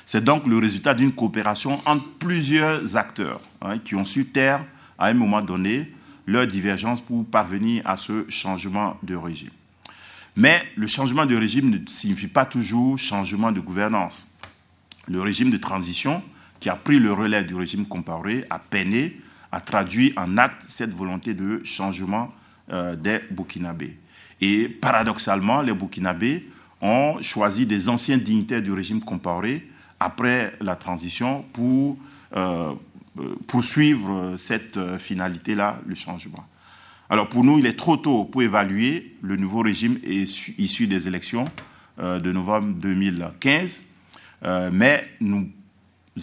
C'est 0.06 0.24
donc 0.24 0.46
le 0.46 0.56
résultat 0.56 0.94
d'une 0.94 1.12
coopération 1.12 1.82
entre 1.84 2.08
plusieurs 2.18 2.96
acteurs 2.96 3.42
hein, 3.60 3.76
qui 3.78 3.94
ont 3.94 4.06
su 4.06 4.24
taire 4.28 4.64
à 4.98 5.08
un 5.08 5.12
moment 5.12 5.42
donné 5.42 5.92
leur 6.26 6.46
divergence 6.46 7.02
pour 7.02 7.26
parvenir 7.26 7.82
à 7.84 7.98
ce 7.98 8.24
changement 8.30 8.96
de 9.02 9.14
régime. 9.14 9.50
Mais 10.38 10.62
le 10.76 10.86
changement 10.86 11.26
de 11.26 11.34
régime 11.34 11.68
ne 11.68 11.78
signifie 11.88 12.28
pas 12.28 12.46
toujours 12.46 12.96
changement 12.96 13.50
de 13.50 13.58
gouvernance. 13.58 14.24
Le 15.08 15.20
régime 15.20 15.50
de 15.50 15.56
transition, 15.56 16.22
qui 16.60 16.68
a 16.68 16.76
pris 16.76 17.00
le 17.00 17.12
relais 17.12 17.42
du 17.42 17.56
régime 17.56 17.86
comparé, 17.86 18.44
a 18.48 18.60
peiné 18.60 19.20
à 19.50 19.60
traduire 19.60 20.12
en 20.16 20.38
acte 20.38 20.62
cette 20.68 20.94
volonté 20.94 21.34
de 21.34 21.60
changement 21.64 22.32
euh, 22.70 22.94
des 22.94 23.18
Burkinabés. 23.32 23.98
Et 24.40 24.68
paradoxalement, 24.68 25.60
les 25.60 25.72
Burkinabés 25.74 26.48
ont 26.80 27.20
choisi 27.20 27.66
des 27.66 27.88
anciens 27.88 28.18
dignitaires 28.18 28.62
du 28.62 28.70
régime 28.70 29.00
comparé 29.00 29.68
après 29.98 30.54
la 30.60 30.76
transition 30.76 31.42
pour 31.52 31.98
euh, 32.36 32.72
euh, 33.18 33.34
poursuivre 33.48 34.36
cette 34.36 34.98
finalité-là, 34.98 35.80
le 35.84 35.96
changement. 35.96 36.46
Alors 37.10 37.28
pour 37.28 37.44
nous, 37.44 37.58
il 37.58 37.66
est 37.66 37.76
trop 37.76 37.96
tôt 37.96 38.24
pour 38.24 38.42
évaluer 38.42 39.16
le 39.22 39.36
nouveau 39.36 39.60
régime 39.60 39.98
issu 40.04 40.86
des 40.86 41.08
élections 41.08 41.50
de 41.98 42.32
novembre 42.32 42.74
2015, 42.74 43.80
mais 44.72 45.06
nous 45.20 45.48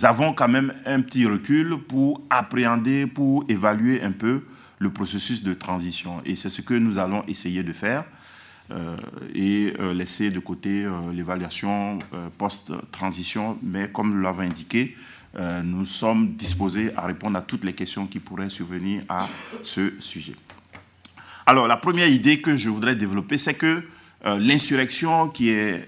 avons 0.04 0.34
quand 0.34 0.48
même 0.48 0.74
un 0.86 1.02
petit 1.02 1.26
recul 1.26 1.78
pour 1.88 2.22
appréhender, 2.30 3.08
pour 3.08 3.46
évaluer 3.50 4.02
un 4.04 4.12
peu 4.12 4.44
le 4.80 4.92
processus 4.92 5.44
de 5.44 5.54
transition. 5.54 6.22
Et 6.26 6.36
c'est 6.36 6.50
ce 6.50 6.62
que 6.62 6.74
nous 6.74 6.98
allons 6.98 7.24
essayer 7.28 7.64
de 7.64 7.74
faire 7.74 8.06
euh, 8.72 8.96
et 9.34 9.74
euh, 9.80 9.94
laisser 9.94 10.32
de 10.32 10.40
côté 10.40 10.84
euh, 10.84 11.12
l'évaluation 11.14 12.00
post-transition. 12.38 13.58
Mais 13.62 13.92
comme 13.92 14.14
nous 14.14 14.22
l'avons 14.22 14.44
indiqué, 14.44 14.96
nous 15.66 15.84
sommes 15.84 16.36
disposés 16.36 16.94
à 16.96 17.02
répondre 17.02 17.38
à 17.38 17.42
toutes 17.42 17.66
les 17.66 17.74
questions 17.74 18.08
qui 18.08 18.22
pourraient 18.22 18.48
survenir 18.48 19.04
à 19.10 19.28
ce 19.64 20.00
sujet. 20.00 20.32
Alors, 21.46 21.68
la 21.68 21.78
première 21.78 22.08
idée 22.08 22.42
que 22.42 22.58
je 22.58 22.70
voudrais 22.70 22.96
développer, 22.96 23.38
c'est 23.38 23.54
que 23.54 23.84
l'insurrection 24.24 25.30
qui 25.30 25.50
est 25.50 25.88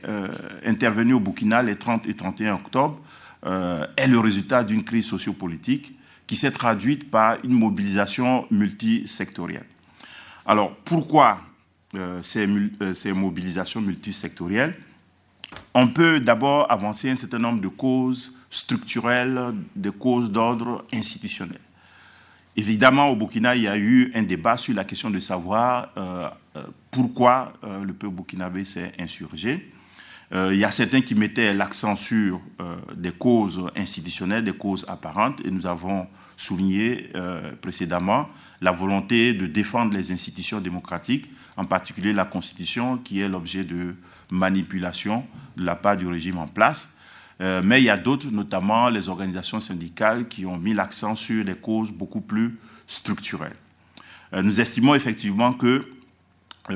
intervenue 0.63 1.13
au 1.13 1.19
Burkina 1.19 1.63
les 1.63 1.75
30 1.75 2.07
et 2.07 2.13
31 2.13 2.53
octobre 2.53 2.99
est 3.43 4.07
le 4.07 4.19
résultat 4.19 4.63
d'une 4.63 4.83
crise 4.83 5.07
sociopolitique 5.07 5.97
qui 6.27 6.35
s'est 6.35 6.51
traduite 6.51 7.09
par 7.09 7.37
une 7.43 7.53
mobilisation 7.53 8.45
multisectorielle. 8.51 9.65
Alors, 10.45 10.75
pourquoi 10.77 11.39
euh, 11.95 12.21
ces, 12.21 12.47
euh, 12.81 12.93
ces, 12.93 13.13
mobilisations 13.13 13.81
multisectorielles? 13.81 14.75
On 15.73 15.87
peut 15.87 16.19
d'abord 16.19 16.69
avancer 16.69 17.09
un 17.09 17.15
certain 17.15 17.39
nombre 17.39 17.61
de 17.61 17.69
causes 17.69 18.37
structurelles, 18.49 19.53
des 19.75 19.91
causes 19.91 20.31
d'ordre 20.31 20.85
institutionnel. 20.93 21.59
Évidemment, 22.57 23.09
au 23.09 23.15
Burkina, 23.15 23.55
il 23.55 23.61
y 23.61 23.67
a 23.67 23.77
eu 23.77 24.11
un 24.15 24.23
débat 24.23 24.57
sur 24.57 24.75
la 24.75 24.83
question 24.83 25.09
de 25.09 25.19
savoir 25.19 25.93
euh, 25.95 26.29
pourquoi 26.89 27.53
le 27.63 27.93
peuple 27.93 28.15
burkinabé 28.15 28.65
s'est 28.65 28.91
insurgé. 28.97 29.71
Euh, 30.33 30.53
il 30.53 30.59
y 30.59 30.65
a 30.65 30.71
certains 30.71 31.01
qui 31.01 31.15
mettaient 31.15 31.53
l'accent 31.53 31.95
sur 31.95 32.41
euh, 32.59 32.75
des 32.95 33.11
causes 33.11 33.69
institutionnelles, 33.77 34.43
des 34.43 34.53
causes 34.53 34.85
apparentes, 34.89 35.39
et 35.45 35.51
nous 35.51 35.65
avons 35.65 36.07
souligné 36.35 37.09
euh, 37.15 37.53
précédemment 37.61 38.27
la 38.59 38.71
volonté 38.71 39.33
de 39.33 39.47
défendre 39.47 39.93
les 39.93 40.11
institutions 40.11 40.59
démocratiques, 40.59 41.29
en 41.55 41.63
particulier 41.63 42.11
la 42.11 42.25
Constitution, 42.25 42.97
qui 42.97 43.21
est 43.21 43.29
l'objet 43.29 43.63
de 43.63 43.95
manipulation 44.29 45.25
de 45.55 45.63
la 45.63 45.75
part 45.75 45.95
du 45.95 46.07
régime 46.07 46.39
en 46.39 46.47
place. 46.47 46.96
Mais 47.39 47.81
il 47.81 47.85
y 47.85 47.89
a 47.89 47.97
d'autres, 47.97 48.31
notamment 48.31 48.89
les 48.89 49.09
organisations 49.09 49.59
syndicales, 49.59 50.27
qui 50.27 50.45
ont 50.45 50.57
mis 50.57 50.73
l'accent 50.73 51.13
sur 51.13 51.45
des 51.45 51.55
causes 51.55 51.91
beaucoup 51.91 52.21
plus 52.21 52.57
structurelles. 52.87 53.55
nous 54.33 54.59
estimons 54.59 54.95
effectivement 54.95 55.53
que 55.53 55.87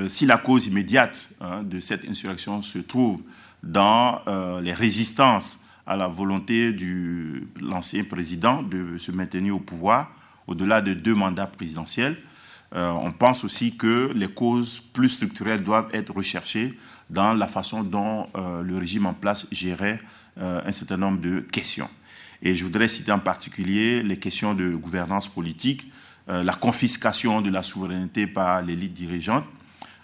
si 0.08 0.26
la 0.26 0.38
cause 0.38 0.67
immédiate 0.67 1.32
hein, 1.41 1.63
de 1.63 1.80
cette 1.80 2.08
insurrection 2.08 2.62
se 2.62 2.80
trouve 2.80 3.24
dans 3.63 4.21
euh, 4.28 4.62
les 4.62 4.74
résistances 4.74 5.63
à 5.86 5.95
la 5.95 6.08
volonté 6.08 6.74
de 6.74 7.43
l'ancien 7.60 8.04
président 8.04 8.63
de 8.63 8.97
se 8.97 9.12
maintenir 9.12 9.56
au 9.56 9.60
pouvoir 9.60 10.12
au-delà 10.47 10.82
de 10.82 10.93
deux 10.93 11.15
mandats 11.15 11.47
présidentiels. 11.47 12.17
Euh, 12.74 12.89
on 12.89 13.12
pense 13.12 13.43
aussi 13.43 13.76
que 13.76 14.12
les 14.15 14.30
causes 14.30 14.80
plus 14.93 15.10
structurelles 15.10 15.63
doivent 15.63 15.89
être 15.93 16.13
recherchées 16.13 16.78
dans 17.10 17.34
la 17.34 17.47
façon 17.47 17.84
dont 17.84 18.28
euh, 18.36 18.63
le 18.63 18.78
régime 18.78 19.06
en 19.06 19.13
place 19.13 19.47
gérait 19.52 20.00
un 20.37 20.71
certain 20.71 20.97
nombre 20.97 21.19
de 21.19 21.41
questions. 21.41 21.89
Et 22.41 22.55
je 22.55 22.63
voudrais 22.63 22.87
citer 22.87 23.11
en 23.11 23.19
particulier 23.19 24.01
les 24.01 24.17
questions 24.17 24.53
de 24.53 24.71
gouvernance 24.71 25.27
politique, 25.27 25.91
la 26.27 26.53
confiscation 26.53 27.41
de 27.41 27.49
la 27.49 27.63
souveraineté 27.63 28.27
par 28.27 28.61
l'élite 28.61 28.93
dirigeante, 28.93 29.45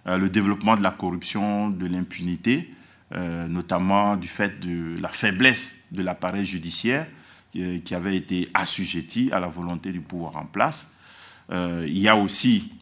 le 0.05 0.27
développement 0.29 0.75
de 0.75 0.83
la 0.83 0.91
corruption, 0.91 1.69
de 1.69 1.85
l'impunité, 1.87 2.69
euh, 3.15 3.47
notamment 3.47 4.17
du 4.17 4.27
fait 4.27 4.59
de 4.59 4.99
la 5.01 5.07
faiblesse 5.07 5.77
de 5.93 6.03
l'appareil 6.03 6.45
judiciaire 6.45 7.07
qui, 7.53 7.95
avait 7.95 8.17
été 8.17 8.49
assujetti 8.53 9.29
à 9.31 9.39
la 9.39 9.47
volonté 9.47 9.93
du 9.93 10.01
pouvoir 10.01 10.35
en 10.35 10.45
place. 10.45 10.93
Euh, 11.49 11.85
il 11.87 11.97
y 11.99 12.09
a 12.09 12.17
aussi 12.17 12.73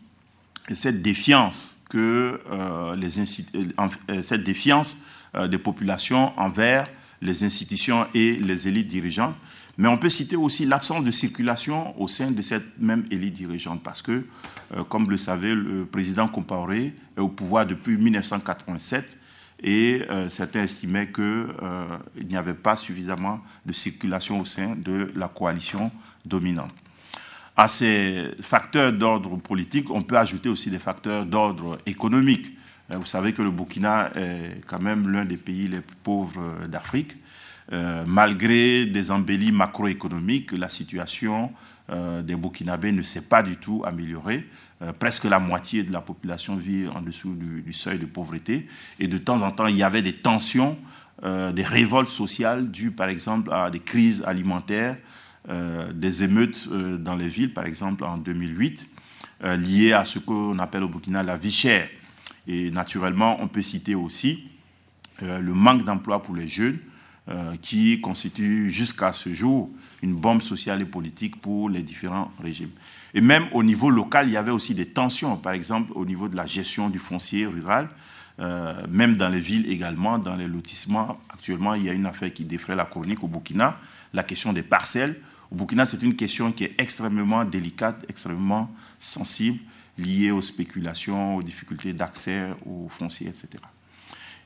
cette 0.74 1.04
défiance 1.04 1.80
que 1.90 2.42
euh, 2.50 2.96
les 2.96 4.24
cette 4.24 4.44
défiance 4.44 4.98
des 5.36 5.60
populations 5.60 6.38
envers 6.40 6.88
les 7.22 7.44
institutions 7.44 8.08
et 8.14 8.36
les 8.36 8.68
élites 8.68 8.88
dirigeantes. 8.88 9.36
Mais 9.78 9.88
on 9.88 9.98
peut 9.98 10.10
citer 10.10 10.36
aussi 10.36 10.66
l'absence 10.66 11.04
de 11.04 11.12
circulation 11.12 12.00
au 12.00 12.08
sein 12.08 12.32
de 12.32 12.42
cette 12.42 12.80
même 12.80 13.06
élite 13.12 13.34
dirigeante, 13.34 13.84
parce 13.84 14.02
que, 14.02 14.26
comme 14.88 15.04
vous 15.04 15.10
le 15.10 15.18
savez, 15.18 15.54
le 15.54 15.86
président 15.86 16.30
Compaoré 16.30 16.94
est 17.18 17.20
au 17.20 17.28
pouvoir 17.28 17.66
depuis 17.66 17.98
1987 17.98 19.18
et 19.64 20.04
euh, 20.10 20.30
certains 20.30 20.64
estimaient 20.64 21.12
qu'il 21.12 21.24
euh, 21.24 21.98
n'y 22.24 22.36
avait 22.36 22.54
pas 22.54 22.76
suffisamment 22.76 23.40
de 23.66 23.72
circulation 23.72 24.42
au 24.42 24.46
sein 24.46 24.76
de 24.76 25.12
la 25.16 25.28
coalition 25.28 25.92
dominante. 26.26 26.74
À 27.56 27.68
ces 27.68 28.32
facteurs 28.42 28.92
d'ordre 28.92 29.38
politique, 29.38 29.90
on 29.90 30.02
peut 30.02 30.18
ajouter 30.18 30.50
aussi 30.50 30.70
des 30.70 30.80
facteurs 30.80 31.26
d'ordre 31.26 31.78
économique. 31.86 32.55
Euh, 32.92 32.98
vous 32.98 33.06
savez 33.06 33.34
que 33.34 33.42
le 33.42 33.52
Burkina 33.52 34.12
est 34.16 34.66
quand 34.68 34.80
même 34.80 35.10
l'un 35.10 35.26
des 35.26 35.38
pays 35.38 35.68
les 35.68 35.82
plus 35.82 35.98
pauvres 36.04 36.68
d'Afrique. 36.68 37.18
malgré 38.06 38.86
des 38.86 39.10
embellis 39.10 39.52
macroéconomiques, 39.52 40.52
la 40.52 40.70
situation 40.70 41.52
des 41.90 42.36
Burkinabés 42.36 42.92
ne 42.92 43.02
s'est 43.02 43.28
pas 43.28 43.42
du 43.42 43.58
tout 43.58 43.84
améliorée. 43.86 44.48
Euh, 44.82 44.92
presque 44.92 45.24
la 45.24 45.40
moitié 45.40 45.84
de 45.84 45.94
la 45.94 46.02
population 46.02 46.58
vit 46.58 46.88
en 46.94 47.02
dessous 47.02 47.34
du, 47.34 47.72
seuil 47.72 47.98
de 47.98 48.06
pauvreté. 48.06 48.68
Et 49.00 49.08
de 49.08 49.18
temps 49.18 49.42
en 49.42 49.52
temps, 49.52 49.68
il 49.68 49.78
y 49.78 49.84
avait 49.84 50.02
des 50.02 50.14
tensions, 50.14 50.78
euh, 51.24 51.54
des 51.54 51.64
révoltes 51.64 52.10
sociales 52.10 52.70
dues 52.70 52.92
par 52.92 53.08
exemple 53.08 53.54
à 53.54 53.70
des 53.72 53.80
crises 53.80 54.22
alimentaires, 54.28 54.98
euh, 55.48 55.94
des 55.94 56.24
émeutes 56.24 56.68
dans 57.00 57.16
les 57.16 57.30
villes, 57.30 57.54
par 57.54 57.66
exemple 57.66 58.04
en 58.04 58.18
2008, 58.18 58.90
liées 59.44 59.94
à 59.94 60.06
ce 60.06 60.20
qu'on 60.20 60.58
appelle 60.60 60.84
au 60.84 60.90
Burkina 60.90 61.24
la 61.24 61.36
vie 61.36 61.52
chère. 61.52 61.88
Et 62.48 62.72
naturellement, 62.72 63.38
on 63.42 63.48
peut 63.48 63.62
citer 63.62 63.96
aussi 63.96 64.50
le 65.22 65.54
manque 65.54 65.84
d'emploi 65.84 66.22
pour 66.22 66.36
les 66.36 66.48
jeunes, 66.48 66.78
qui 67.62 68.00
constitue 68.02 68.72
jusqu'à 68.72 69.14
ce 69.14 69.34
jour 69.34 69.70
une 70.04 70.16
bombe 70.16 70.42
sociale 70.42 70.82
et 70.82 70.86
politique 70.86 71.42
pour 71.42 71.70
les 71.70 71.82
différents 71.82 72.32
régimes. 72.42 72.70
Et 73.16 73.22
même 73.22 73.46
au 73.54 73.64
niveau 73.64 73.90
local, 73.90 74.28
il 74.28 74.34
y 74.34 74.38
avait 74.38 74.52
aussi 74.52 74.76
des 74.76 74.88
tensions, 74.88 75.38
par 75.38 75.54
exemple 75.54 75.92
au 75.96 76.06
niveau 76.06 76.28
de 76.28 76.36
la 76.36 76.46
gestion 76.46 76.90
du 76.90 77.00
foncier 77.00 77.46
rural, 77.46 77.90
euh, 78.40 78.74
même 78.90 79.16
dans 79.16 79.30
les 79.30 79.40
villes 79.40 79.72
également, 79.72 80.20
dans 80.20 80.36
les 80.36 80.48
lotissements. 80.48 81.18
Actuellement, 81.30 81.74
il 81.74 81.84
y 81.84 81.90
a 81.90 81.94
une 81.94 82.06
affaire 82.06 82.34
qui 82.34 82.44
défraie 82.44 82.76
la 82.76 82.84
chronique 82.84 83.24
au 83.24 83.28
Burkina, 83.28 83.78
la 84.14 84.24
question 84.24 84.52
des 84.52 84.64
parcelles. 84.64 85.16
Au 85.50 85.56
Burkina, 85.56 85.86
c'est 85.86 86.04
une 86.04 86.16
question 86.18 86.52
qui 86.52 86.66
est 86.66 86.76
extrêmement 86.78 87.46
délicate, 87.46 88.04
extrêmement 88.10 88.70
sensible, 89.00 89.60
liée 89.98 90.32
aux 90.32 90.42
spéculations, 90.42 91.36
aux 91.36 91.44
difficultés 91.44 91.94
d'accès 91.94 92.50
aux 92.66 92.88
fonciers, 92.90 93.28
etc. 93.28 93.64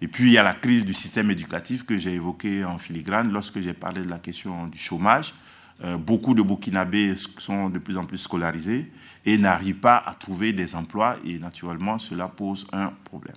Et 0.01 0.07
puis, 0.07 0.25
il 0.25 0.31
y 0.33 0.37
a 0.37 0.43
la 0.43 0.53
crise 0.53 0.85
du 0.85 0.93
système 0.93 1.29
éducatif 1.31 1.85
que 1.85 1.97
j'ai 1.97 2.13
évoquée 2.13 2.63
en 2.63 2.77
filigrane 2.77 3.31
lorsque 3.31 3.59
j'ai 3.59 3.73
parlé 3.73 4.01
de 4.01 4.09
la 4.09 4.19
question 4.19 4.67
du 4.67 4.77
chômage. 4.77 5.33
Euh, 5.83 5.97
beaucoup 5.97 6.33
de 6.33 6.41
Burkinabés 6.41 7.15
sont 7.15 7.69
de 7.69 7.79
plus 7.79 7.97
en 7.97 8.05
plus 8.05 8.17
scolarisés 8.17 8.91
et 9.25 9.37
n'arrivent 9.37 9.79
pas 9.79 10.03
à 10.05 10.13
trouver 10.13 10.51
des 10.51 10.75
emplois 10.75 11.17
et 11.25 11.39
naturellement 11.39 11.97
cela 11.97 12.27
pose 12.27 12.67
un 12.73 12.91
problème. 13.05 13.35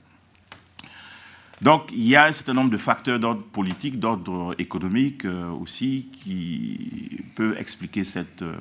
Donc 1.61 1.93
il 1.93 2.03
y 2.09 2.17
a 2.17 2.27
un 2.27 2.33
certain 2.33 2.55
nombre 2.55 2.71
de 2.71 2.77
facteurs 2.77 3.21
d'ordre 3.21 3.43
politique, 3.43 4.01
d'ordre 4.01 4.57
économique 4.59 5.25
euh, 5.25 5.51
aussi 5.51 6.11
qui 6.25 7.21
peuvent 7.37 7.57
expliquer 7.59 8.05
cette 8.05 8.43
euh, 8.43 8.57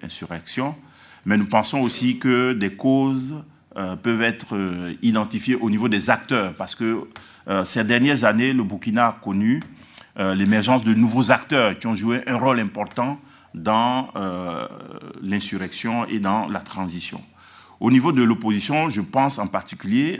insurrection, 0.00 0.76
mais 1.24 1.36
nous 1.36 1.46
pensons 1.46 1.80
aussi 1.80 2.18
que 2.18 2.52
des 2.52 2.74
causes 2.74 3.42
peuvent 4.02 4.22
être 4.22 4.56
identifiées 5.02 5.54
au 5.54 5.70
niveau 5.70 5.88
des 5.88 6.10
acteurs 6.10 6.54
parce 6.54 6.74
que 6.74 7.08
ces 7.64 7.84
dernières 7.84 8.24
années, 8.24 8.52
le 8.52 8.64
Burkina 8.64 9.08
a 9.08 9.12
connu 9.12 9.62
euh, 10.18 10.34
l'émergence 10.34 10.82
de 10.82 10.94
nouveaux 10.94 11.30
acteurs 11.30 11.78
qui 11.78 11.86
ont 11.86 11.94
joué 11.94 12.22
un 12.26 12.36
rôle 12.38 12.58
important 12.58 13.20
dans 13.54 14.10
euh, 14.16 14.66
l'insurrection 15.22 16.06
et 16.06 16.18
dans 16.18 16.48
la 16.48 16.58
transition. 16.58 17.20
Au 17.78 17.92
niveau 17.92 18.10
de 18.10 18.24
l'opposition, 18.24 18.88
je 18.88 19.00
pense 19.00 19.38
en 19.38 19.46
particulier 19.46 20.18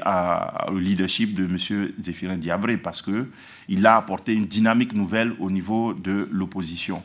au 0.69 0.79
leadership 0.79 1.35
de 1.35 1.47
M. 1.47 1.91
Zéphirin 2.01 2.37
Diabré 2.37 2.77
parce 2.77 3.03
qu'il 3.03 3.87
a 3.87 3.97
apporté 3.97 4.33
une 4.33 4.47
dynamique 4.47 4.95
nouvelle 4.95 5.35
au 5.41 5.51
niveau 5.51 5.93
de 5.93 6.29
l'opposition. 6.31 7.03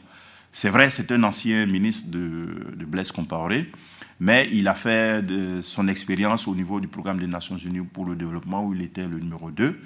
C'est 0.56 0.70
vrai, 0.70 0.92
c'est 0.92 1.12
un 1.12 1.24
ancien 1.24 1.66
ministre 1.66 2.12
de, 2.12 2.76
de 2.78 2.86
Blaise 2.86 3.12
Compaoré, 3.12 3.72
mais 4.20 4.48
il 4.52 4.68
a 4.68 4.76
fait 4.76 5.26
son 5.63 5.88
expérience 5.88 6.48
au 6.48 6.54
niveau 6.54 6.80
du 6.80 6.88
programme 6.88 7.20
des 7.20 7.26
Nations 7.26 7.58
Unies 7.58 7.82
pour 7.82 8.06
le 8.06 8.16
développement 8.16 8.63
où 8.63 8.76
il 8.76 8.84
était 8.84 9.08
le 9.08 9.18
numéro 9.18 9.50
2. 9.50 9.82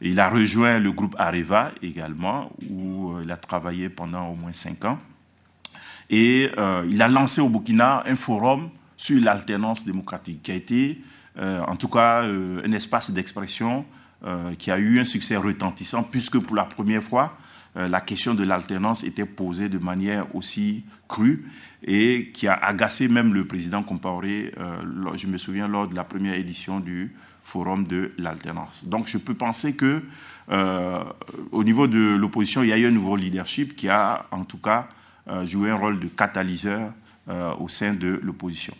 Il 0.00 0.20
a 0.20 0.30
rejoint 0.30 0.78
le 0.78 0.92
groupe 0.92 1.16
Areva 1.18 1.72
également, 1.82 2.52
où 2.70 3.10
euh, 3.10 3.22
il 3.24 3.32
a 3.32 3.36
travaillé 3.36 3.88
pendant 3.88 4.28
au 4.28 4.36
moins 4.36 4.52
cinq 4.52 4.84
ans. 4.84 5.00
Et 6.08 6.52
euh, 6.56 6.86
il 6.88 7.02
a 7.02 7.08
lancé 7.08 7.40
au 7.40 7.48
Burkina 7.48 8.04
un 8.06 8.14
forum 8.14 8.70
sur 8.96 9.20
l'alternance 9.20 9.84
démocratique, 9.84 10.44
qui 10.44 10.52
a 10.52 10.54
été, 10.54 11.02
euh, 11.38 11.60
en 11.66 11.74
tout 11.74 11.88
cas, 11.88 12.22
un 12.22 12.72
espace 12.72 13.10
d'expression 13.10 13.84
qui 14.56 14.70
a 14.70 14.78
eu 14.78 15.00
un 15.00 15.04
succès 15.04 15.34
retentissant, 15.36 16.04
puisque 16.04 16.38
pour 16.38 16.54
la 16.54 16.64
première 16.64 17.02
fois, 17.02 17.36
la 17.74 18.00
question 18.02 18.34
de 18.34 18.44
l'alternance 18.44 19.02
était 19.02 19.24
posée 19.24 19.68
de 19.68 19.78
manière 19.78 20.34
aussi 20.34 20.84
crue 21.08 21.46
et 21.84 22.30
qui 22.34 22.46
a 22.46 22.52
agacé 22.52 23.08
même 23.08 23.32
le 23.32 23.46
président 23.46 23.82
Compaoré, 23.82 24.52
je 25.16 25.26
me 25.26 25.38
souviens, 25.38 25.68
lors 25.68 25.88
de 25.88 25.94
la 25.94 26.04
première 26.04 26.34
édition 26.34 26.80
du 26.80 27.12
forum 27.44 27.86
de 27.86 28.12
l'alternance. 28.18 28.84
Donc 28.84 29.06
je 29.08 29.18
peux 29.18 29.34
penser 29.34 29.74
que 29.74 30.02
euh, 30.50 31.04
au 31.50 31.64
niveau 31.64 31.86
de 31.86 32.16
l'opposition, 32.16 32.62
il 32.62 32.68
y 32.68 32.72
a 32.72 32.78
eu 32.78 32.86
un 32.86 32.90
nouveau 32.90 33.16
leadership 33.16 33.76
qui 33.76 33.88
a 33.88 34.26
en 34.30 34.44
tout 34.44 34.58
cas 34.58 34.88
euh, 35.28 35.46
joué 35.46 35.70
un 35.70 35.76
rôle 35.76 35.98
de 36.00 36.08
catalyseur 36.08 36.92
euh, 37.28 37.54
au 37.54 37.68
sein 37.68 37.94
de 37.94 38.20
l'opposition. 38.22 38.74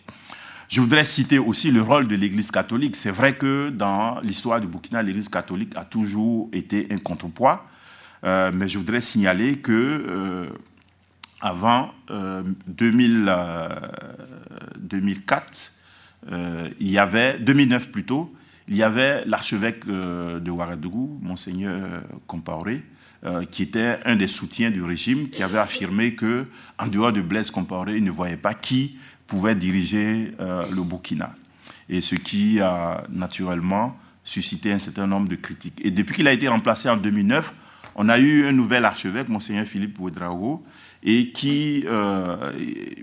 Je 0.69 0.81
voudrais 0.81 1.03
citer 1.03 1.39
aussi 1.39 1.71
le 1.71 1.81
rôle 1.81 2.07
de 2.07 2.15
l'Église 2.15 2.51
catholique. 2.51 2.95
C'est 2.95 3.11
vrai 3.11 3.35
que 3.35 3.69
dans 3.69 4.19
l'histoire 4.21 4.59
du 4.59 4.67
Burkina, 4.67 5.03
l'Église 5.03 5.29
catholique 5.29 5.73
a 5.75 5.85
toujours 5.85 6.49
été 6.51 6.87
un 6.89 6.97
contrepoids, 6.97 7.65
mais 8.23 8.67
je 8.67 8.77
voudrais 8.77 9.01
signaler 9.01 9.57
que 9.57 10.49
avant 11.41 11.93
2000, 12.67 13.35
2004, 14.79 15.73
il 16.31 16.89
y 16.89 16.97
avait 16.97 17.37
2009 17.39 17.91
plutôt, 17.91 18.33
il 18.67 18.75
y 18.75 18.83
avait 18.83 19.25
l'archevêque 19.25 19.83
euh, 19.87 20.39
de 20.39 20.49
Ouagadougou, 20.49 21.19
Monseigneur 21.21 22.01
Compaoré, 22.27 22.81
euh, 23.25 23.45
qui 23.45 23.63
était 23.63 23.99
un 24.05 24.15
des 24.15 24.27
soutiens 24.27 24.71
du 24.71 24.83
régime, 24.83 25.29
qui 25.29 25.43
avait 25.43 25.59
affirmé 25.59 26.15
que, 26.15 26.45
en 26.77 26.87
dehors 26.87 27.11
de 27.11 27.21
Blaise 27.21 27.51
Compaoré, 27.51 27.97
il 27.97 28.03
ne 28.03 28.11
voyait 28.11 28.37
pas 28.37 28.53
qui 28.53 28.97
pouvait 29.27 29.55
diriger 29.55 30.33
euh, 30.39 30.65
le 30.71 30.81
Burkina. 30.83 31.35
Et 31.89 32.01
ce 32.01 32.15
qui 32.15 32.61
a 32.61 33.03
naturellement 33.09 33.97
suscité 34.23 34.71
un 34.71 34.79
certain 34.79 35.07
nombre 35.07 35.27
de 35.27 35.35
critiques. 35.35 35.81
Et 35.83 35.91
depuis 35.91 36.15
qu'il 36.15 36.27
a 36.27 36.31
été 36.31 36.47
remplacé 36.47 36.89
en 36.89 36.95
2009, 36.95 37.53
on 37.95 38.09
a 38.09 38.19
eu 38.19 38.47
un 38.47 38.51
nouvel 38.51 38.85
archevêque, 38.85 39.29
Monseigneur 39.29 39.65
Philippe 39.65 39.99
Ouedraogo, 39.99 40.63
et 41.03 41.31
qui 41.31 41.85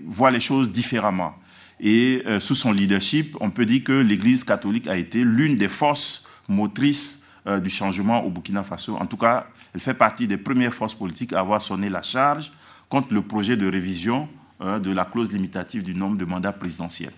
voit 0.05 0.31
les 0.31 0.39
choses 0.39 0.71
différemment. 0.71 1.35
Et 1.81 2.21
euh, 2.27 2.39
sous 2.39 2.53
son 2.53 2.71
leadership, 2.71 3.35
on 3.39 3.49
peut 3.49 3.65
dire 3.65 3.83
que 3.83 3.91
l'Église 3.91 4.43
catholique 4.43 4.85
a 4.85 4.95
été 4.95 5.23
l'une 5.23 5.57
des 5.57 5.67
forces 5.67 6.27
motrices 6.47 7.23
euh, 7.47 7.59
du 7.59 7.71
changement 7.71 8.23
au 8.23 8.29
Burkina 8.29 8.61
Faso. 8.61 8.95
En 8.97 9.07
tout 9.07 9.17
cas, 9.17 9.47
elle 9.73 9.81
fait 9.81 9.95
partie 9.95 10.27
des 10.27 10.37
premières 10.37 10.75
forces 10.75 10.93
politiques 10.93 11.33
à 11.33 11.39
avoir 11.39 11.59
sonné 11.59 11.89
la 11.89 12.03
charge 12.03 12.51
contre 12.87 13.11
le 13.11 13.23
projet 13.23 13.57
de 13.57 13.67
révision 13.67 14.29
euh, 14.61 14.77
de 14.77 14.91
la 14.91 15.05
clause 15.05 15.31
limitative 15.31 15.81
du 15.81 15.95
nombre 15.95 16.17
de 16.17 16.25
mandats 16.25 16.53
présidentiels. 16.53 17.13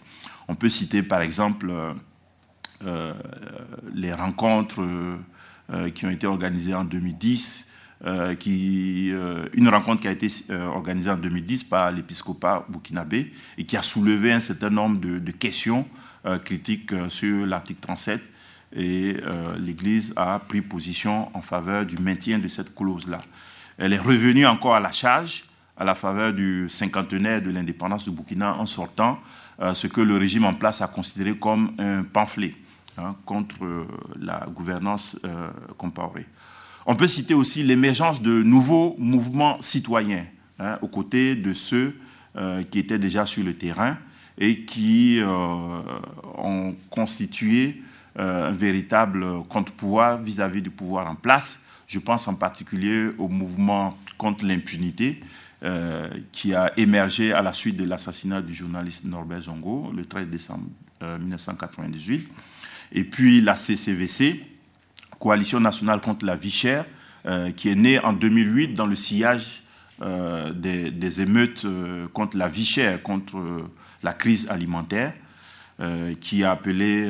On 0.47 0.55
peut 0.55 0.69
citer 0.69 1.03
par 1.03 1.21
exemple 1.21 1.71
les 3.93 4.13
rencontres 4.13 4.83
qui 5.95 6.05
ont 6.05 6.09
été 6.09 6.27
organisées 6.27 6.73
en 6.73 6.83
2010 6.83 7.62
euh, 8.05 8.35
euh, 8.47 9.45
une 9.53 9.69
rencontre 9.69 10.01
qui 10.01 10.07
a 10.09 10.11
été 10.11 10.27
euh, 10.49 10.65
organisée 10.65 11.09
en 11.09 11.15
2010 11.15 11.63
par 11.63 11.89
l'épiscopat 11.89 12.65
burkinabé 12.67 13.31
et 13.57 13.65
qui 13.65 13.77
a 13.77 13.81
soulevé 13.81 14.33
un 14.33 14.41
certain 14.41 14.69
nombre 14.69 14.99
de, 14.99 15.31
questions 15.31 15.87
critiques 16.45 16.93
sur 17.09 17.45
l'article 17.45 17.81
37 17.81 18.21
et 18.77 19.17
l'Église 19.59 20.13
a 20.15 20.39
pris 20.39 20.61
position 20.61 21.29
en 21.35 21.41
faveur 21.41 21.85
du 21.85 21.97
maintien 21.97 22.39
de 22.39 22.47
cette 22.47 22.73
clause-là. 22.73 23.19
Elle 23.77 23.91
est 23.91 23.99
revenue 23.99 24.45
encore 24.45 24.75
à 24.75 24.79
la 24.79 24.93
charge 24.93 25.45
à 25.75 25.83
la 25.83 25.95
faveur 25.95 26.31
du 26.31 26.69
cinquantenaire 26.69 27.41
de 27.41 27.49
l'indépendance 27.49 28.05
du 28.05 28.11
Burkina 28.11 28.55
en 28.55 28.65
sortant 28.65 29.19
ce 29.73 29.87
que 29.87 29.99
le 29.99 30.15
régime 30.15 30.45
en 30.45 30.53
place 30.53 30.81
a 30.81 30.87
considéré 30.87 31.35
comme 31.35 31.73
un 31.77 32.03
pamphlet 32.03 32.53
hein, 32.97 33.15
contre 33.25 33.85
la 34.17 34.45
gouvernance 34.47 35.19
comparée. 35.77 36.25
On 36.85 36.95
peut 36.95 37.07
citer 37.07 37.33
aussi 37.33 37.63
l'émergence 37.63 38.21
de 38.21 38.43
nouveaux 38.43 38.95
mouvements 38.99 39.61
citoyens 39.61 40.25
hein, 40.59 40.77
aux 40.81 40.89
côtés 40.89 41.35
de 41.35 41.53
ceux 41.53 41.95
euh, 42.35 42.63
qui 42.63 42.79
étaient 42.79 42.99
déjà 42.99 43.25
sur 43.25 43.43
le 43.43 43.53
terrain 43.53 43.97
et 44.37 44.65
qui 44.65 45.21
euh, 45.21 45.27
ont 46.35 46.75
constitué 46.89 47.81
euh, 48.19 48.49
un 48.49 48.51
véritable 48.51 49.43
contre-pouvoir 49.47 50.17
vis-à-vis 50.17 50.61
du 50.61 50.71
pouvoir 50.71 51.09
en 51.09 51.15
place. 51.15 51.61
Je 51.87 51.99
pense 51.99 52.27
en 52.27 52.35
particulier 52.35 53.11
au 53.17 53.29
mouvement 53.29 53.97
contre 54.17 54.45
l'impunité 54.45 55.21
qui 56.33 56.53
a 56.53 56.73
émergé 56.75 57.31
à 57.31 57.41
la 57.41 57.53
suite 57.53 57.77
de 57.77 57.85
l'assassinat 57.85 58.41
du 58.41 58.53
journaliste 58.53 59.05
Norbert 59.05 59.43
Zongo 59.43 59.93
le 59.95 60.03
13 60.03 60.27
décembre 60.27 60.65
1998. 61.01 62.27
Et 62.91 63.05
puis 63.05 63.39
la 63.39 63.55
CCVC, 63.55 64.43
Coalition 65.23 65.61
nationale 65.61 66.01
contre 66.01 66.25
la 66.25 66.35
vie 66.35 66.51
chère, 66.51 66.83
euh, 67.25 67.51
qui 67.51 67.69
est 67.69 67.75
née 67.75 67.97
en 67.97 68.11
2008 68.11 68.73
dans 68.73 68.85
le 68.85 68.97
sillage 68.97 69.63
euh, 70.01 70.51
des, 70.51 71.21
émeutes 71.21 71.63
euh, 71.63 72.09
contre 72.09 72.35
la 72.35 72.49
vie 72.49 72.65
chère, 72.65 73.01
contre 73.01 73.69
la 74.03 74.11
crise 74.11 74.49
alimentaire, 74.49 75.13
qui 76.21 76.43
a 76.43 76.51
appelé 76.51 77.09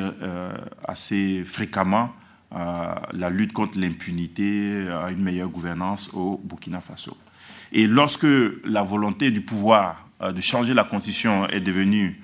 assez 0.87 1.43
fréquemment 1.45 2.11
à 2.49 3.01
la 3.11 3.29
lutte 3.29 3.51
contre 3.51 3.77
l'impunité, 3.77 4.87
à 4.89 5.11
une 5.11 5.21
meilleure 5.21 5.49
gouvernance 5.49 6.09
au 6.13 6.39
Burkina 6.43 6.81
Faso. 6.81 7.17
Et 7.71 7.87
lorsque 7.87 8.27
la 8.63 8.81
volonté 8.83 9.31
du 9.31 9.41
pouvoir 9.41 10.07
de 10.21 10.39
changer 10.39 10.73
la 10.73 10.85
constitution 10.85 11.47
est 11.49 11.59
devenue 11.59 12.19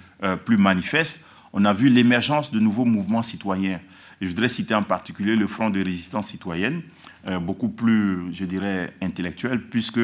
plus 0.46 0.58
manifeste, 0.58 1.26
on 1.52 1.66
a 1.66 1.74
vu 1.74 1.90
l'émergence 1.90 2.52
de 2.52 2.60
nouveaux 2.60 2.86
mouvements 2.86 3.24
citoyens 3.24 3.80
je 4.22 4.28
voudrais 4.28 4.50
citer 4.50 4.76
en 4.76 4.84
particulier 4.84 5.36
le 5.36 5.48
Front 5.48 5.70
de 5.70 5.84
résistance 5.84 6.30
citoyenne, 6.30 6.82
euh, 7.28 7.40
beaucoup 7.40 7.70
plus, 7.70 8.34
je 8.34 8.46
dirais, 8.46 8.94
intellectuel, 9.02 9.62
puisque 9.62 10.00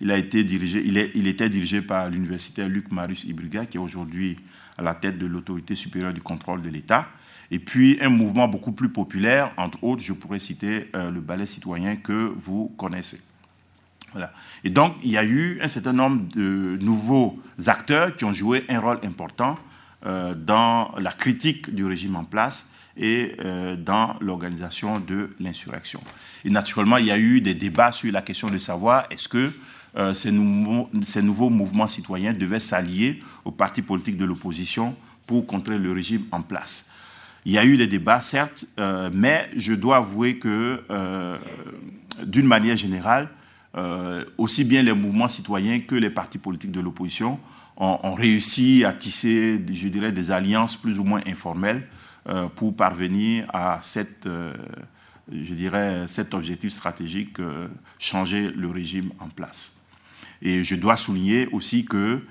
il, 0.00 0.10
a 0.10 0.16
été 0.16 0.44
dirigé, 0.44 0.86
était 1.14 1.48
dirigé 1.48 1.82
par 1.82 2.08
l'universitaire 2.08 2.68
Luc 2.68 2.90
Marius 2.92 3.24
Ibriga, 3.24 3.66
qui 3.66 3.76
est 3.76 3.80
aujourd'hui 3.80 4.38
à 4.76 4.82
la 4.82 4.94
tête 4.94 5.18
de 5.18 5.26
l'autorité 5.26 5.74
supérieure 5.74 6.12
du 6.12 6.22
contrôle 6.22 6.62
de 6.62 6.68
l'État. 6.68 7.08
Et 7.50 7.58
puis 7.58 7.98
un 8.00 8.10
mouvement 8.10 8.46
beaucoup 8.46 8.72
plus 8.72 8.90
populaire, 8.90 9.52
entre 9.56 9.82
autres, 9.82 10.02
je 10.02 10.12
pourrais 10.12 10.38
citer 10.38 10.90
euh, 10.94 11.10
le 11.10 11.20
ballet 11.20 11.46
citoyen 11.46 11.96
que 11.96 12.32
vous 12.36 12.72
connaissez. 12.76 13.20
Et 14.64 14.70
donc, 14.70 14.94
il 15.02 15.10
y 15.10 15.18
a 15.18 15.24
eu 15.24 15.60
un 15.60 15.68
certain 15.68 15.92
nombre 15.92 16.22
de 16.34 16.78
nouveaux 16.80 17.38
acteurs 17.66 18.16
qui 18.16 18.24
ont 18.24 18.32
joué 18.32 18.64
un 18.68 18.80
rôle 18.80 18.98
important 19.02 19.58
euh, 20.06 20.34
dans 20.34 20.94
la 20.98 21.12
critique 21.12 21.74
du 21.74 21.84
régime 21.84 22.16
en 22.16 22.24
place 22.24 22.70
et 22.98 23.36
euh, 23.40 23.76
dans 23.76 24.16
l'organisation 24.20 25.00
de 25.00 25.30
l'insurrection. 25.40 26.02
Et 26.44 26.50
naturellement, 26.50 26.96
il 26.98 27.06
y 27.06 27.10
a 27.10 27.18
eu 27.18 27.40
des 27.40 27.54
débats 27.54 27.92
sur 27.92 28.12
la 28.12 28.22
question 28.22 28.48
de 28.48 28.58
savoir 28.58 29.06
est-ce 29.10 29.28
que 29.28 29.52
euh, 29.96 30.14
ces, 30.14 30.32
nouveaux, 30.32 31.50
mouvements 31.50 31.86
citoyens 31.86 32.32
devaient 32.32 32.60
s'allier 32.60 33.20
aux 33.44 33.52
partis 33.52 33.82
politiques 33.82 34.18
de 34.18 34.24
l'opposition 34.24 34.94
pour 35.26 35.46
contrer 35.46 35.78
le 35.78 35.92
régime 35.92 36.24
en 36.32 36.42
place. 36.42 36.90
Il 37.44 37.52
y 37.52 37.58
a 37.58 37.64
eu 37.64 37.76
des 37.76 37.86
débats, 37.86 38.20
certes, 38.20 38.66
euh, 38.78 39.10
mais 39.12 39.48
je 39.56 39.72
dois 39.72 39.98
avouer 39.98 40.38
que, 40.38 40.82
d'une 42.24 42.46
manière 42.46 42.76
générale, 42.76 43.28
aussi 44.36 44.64
bien 44.64 44.82
les 44.82 44.92
mouvements 44.92 45.28
citoyens 45.28 45.80
que 45.80 45.94
les 45.94 46.10
partis 46.10 46.38
politiques 46.38 46.72
de 46.72 46.80
l'opposition 46.80 47.38
ont, 47.76 48.12
réussi 48.14 48.84
à 48.84 48.92
tisser, 48.92 49.60
je 49.70 49.88
dirais, 49.88 50.12
des 50.12 50.30
alliances 50.30 50.76
plus 50.76 50.98
ou 50.98 51.04
moins 51.04 51.20
informelles 51.26 51.86
pour 52.56 52.76
parvenir 52.76 53.46
à 53.54 53.78
cette, 53.82 54.26
euh, 54.26 54.52
je 55.32 55.54
dirais, 55.54 56.06
cet 56.08 56.34
objectif 56.34 56.72
stratégique, 56.72 57.40
euh, 57.40 57.68
changer 57.98 58.50
le 58.50 58.68
régime 58.68 59.10
en 59.18 59.28
place. 59.28 59.80
Et 60.42 60.62
je 60.62 60.74
dois 60.74 60.96
souligner 60.96 61.46
aussi 61.52 61.84
que 61.84 62.22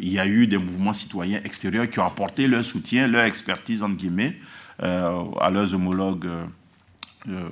il 0.00 0.08
y 0.08 0.18
a 0.18 0.26
eu 0.26 0.46
des 0.46 0.56
mouvements 0.56 0.94
citoyens 0.94 1.38
extérieurs 1.44 1.90
qui 1.90 1.98
ont 1.98 2.06
apporté 2.06 2.48
leur 2.48 2.64
soutien, 2.64 3.06
leur 3.06 3.24
expertise, 3.24 3.82
entre 3.82 3.96
guillemets, 3.96 4.38
à 4.78 5.50
leurs 5.52 5.74
homologues 5.74 6.30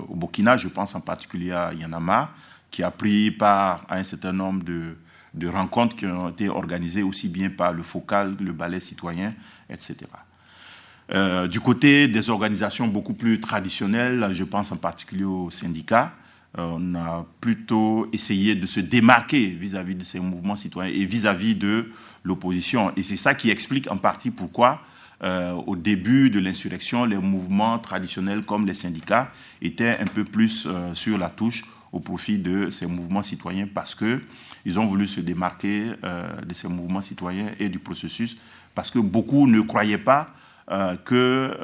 au 0.08 0.16
Burkina. 0.16 0.56
Je 0.56 0.68
pense 0.68 0.94
en 0.94 1.02
particulier 1.02 1.52
à 1.52 1.74
Yanama, 1.74 2.30
qui 2.70 2.82
a 2.82 2.90
pris 2.90 3.30
part 3.30 3.84
à 3.90 3.96
un 3.96 4.04
certain 4.04 4.32
nombre 4.32 4.64
de 4.64 5.48
rencontres 5.48 5.94
qui 5.94 6.06
ont 6.06 6.30
été 6.30 6.48
organisées 6.48 7.02
aussi 7.02 7.28
bien 7.28 7.50
par 7.50 7.74
le 7.74 7.82
FOCAL, 7.82 8.36
le 8.40 8.52
ballet 8.52 8.80
citoyen, 8.80 9.34
etc. 9.68 10.06
du 11.50 11.60
côté 11.60 12.08
des 12.08 12.30
organisations 12.30 12.88
beaucoup 12.88 13.12
plus 13.12 13.38
traditionnelles, 13.38 14.30
je 14.32 14.44
pense 14.44 14.72
en 14.72 14.76
particulier 14.76 15.24
aux 15.24 15.50
syndicats, 15.50 16.14
on 16.56 16.94
a 16.94 17.26
plutôt 17.40 18.08
essayé 18.12 18.54
de 18.54 18.66
se 18.66 18.80
démarquer 18.80 19.48
vis-à-vis 19.48 19.94
de 19.94 20.04
ces 20.04 20.20
mouvements 20.20 20.56
citoyens 20.56 20.92
et 20.94 21.04
vis-à-vis 21.04 21.54
de 21.54 21.90
l'opposition. 22.24 22.92
Et 22.96 23.02
c'est 23.02 23.16
ça 23.16 23.34
qui 23.34 23.50
explique 23.50 23.90
en 23.90 23.96
partie 23.96 24.30
pourquoi, 24.30 24.80
euh, 25.22 25.52
au 25.52 25.76
début 25.76 26.30
de 26.30 26.40
l'insurrection, 26.40 27.04
les 27.04 27.16
mouvements 27.16 27.78
traditionnels 27.78 28.44
comme 28.44 28.66
les 28.66 28.74
syndicats 28.74 29.30
étaient 29.60 29.98
un 29.98 30.06
peu 30.06 30.24
plus 30.24 30.66
euh, 30.66 30.94
sur 30.94 31.18
la 31.18 31.28
touche 31.28 31.64
au 31.92 32.00
profit 32.00 32.38
de 32.38 32.70
ces 32.70 32.86
mouvements 32.86 33.22
citoyens 33.22 33.68
parce 33.72 33.94
que 33.94 34.20
ils 34.64 34.78
ont 34.78 34.86
voulu 34.86 35.06
se 35.06 35.20
démarquer 35.20 35.92
euh, 36.04 36.28
de 36.40 36.54
ces 36.54 36.68
mouvements 36.68 37.00
citoyens 37.00 37.52
et 37.58 37.68
du 37.68 37.78
processus 37.78 38.36
parce 38.74 38.90
que 38.90 38.98
beaucoup 38.98 39.46
ne 39.46 39.60
croyaient 39.60 39.98
pas 39.98 40.34
que 41.04 41.58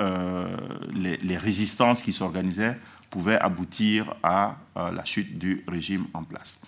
les, 0.92 1.16
les 1.18 1.36
résistances 1.36 2.02
qui 2.02 2.12
s'organisaient 2.12 2.76
pouvait 3.10 3.38
aboutir 3.38 4.14
à 4.22 4.56
la 4.74 5.04
chute 5.04 5.38
du 5.38 5.64
régime 5.68 6.06
en 6.14 6.24
place. 6.24 6.60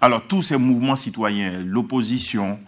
Alors 0.00 0.26
tous 0.28 0.42
ces 0.42 0.58
mouvements 0.58 0.96
citoyens, 0.96 1.60
l'opposition, 1.64 2.58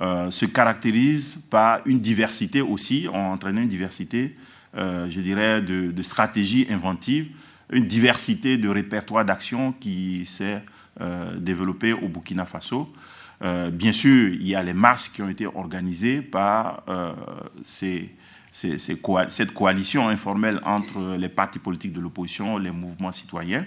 euh, 0.00 0.32
se 0.32 0.44
caractérisent 0.44 1.38
par 1.50 1.80
une 1.86 2.00
diversité 2.00 2.60
aussi, 2.60 3.06
ont 3.12 3.30
entraîné 3.30 3.62
une 3.62 3.68
diversité, 3.68 4.34
euh, 4.76 5.08
je 5.08 5.20
dirais, 5.20 5.62
de, 5.62 6.02
stratégies 6.02 6.66
inventives, 6.68 7.28
une 7.70 7.86
diversité 7.86 8.56
de 8.56 8.68
répertoires 8.68 9.24
d'action 9.24 9.72
qui 9.72 10.26
s'est 10.26 10.64
euh, 11.00 11.38
développée 11.38 11.92
au 11.92 12.08
Burkina 12.08 12.44
Faso. 12.44 12.92
Bien 13.40 13.92
sûr, 13.92 14.32
il 14.34 14.46
y 14.46 14.54
a 14.54 14.62
les 14.62 14.72
marches 14.72 15.10
qui 15.12 15.22
ont 15.22 15.28
été 15.28 15.46
organisées 15.46 16.22
par 16.22 16.84
ces 17.62 18.14
cette 18.54 19.52
coalition 19.52 20.08
informelle 20.08 20.60
entre 20.64 21.16
les 21.18 21.28
partis 21.28 21.58
politiques 21.58 21.92
de 21.92 22.00
l'opposition, 22.00 22.56
les 22.56 22.70
mouvements 22.70 23.10
citoyens, 23.10 23.66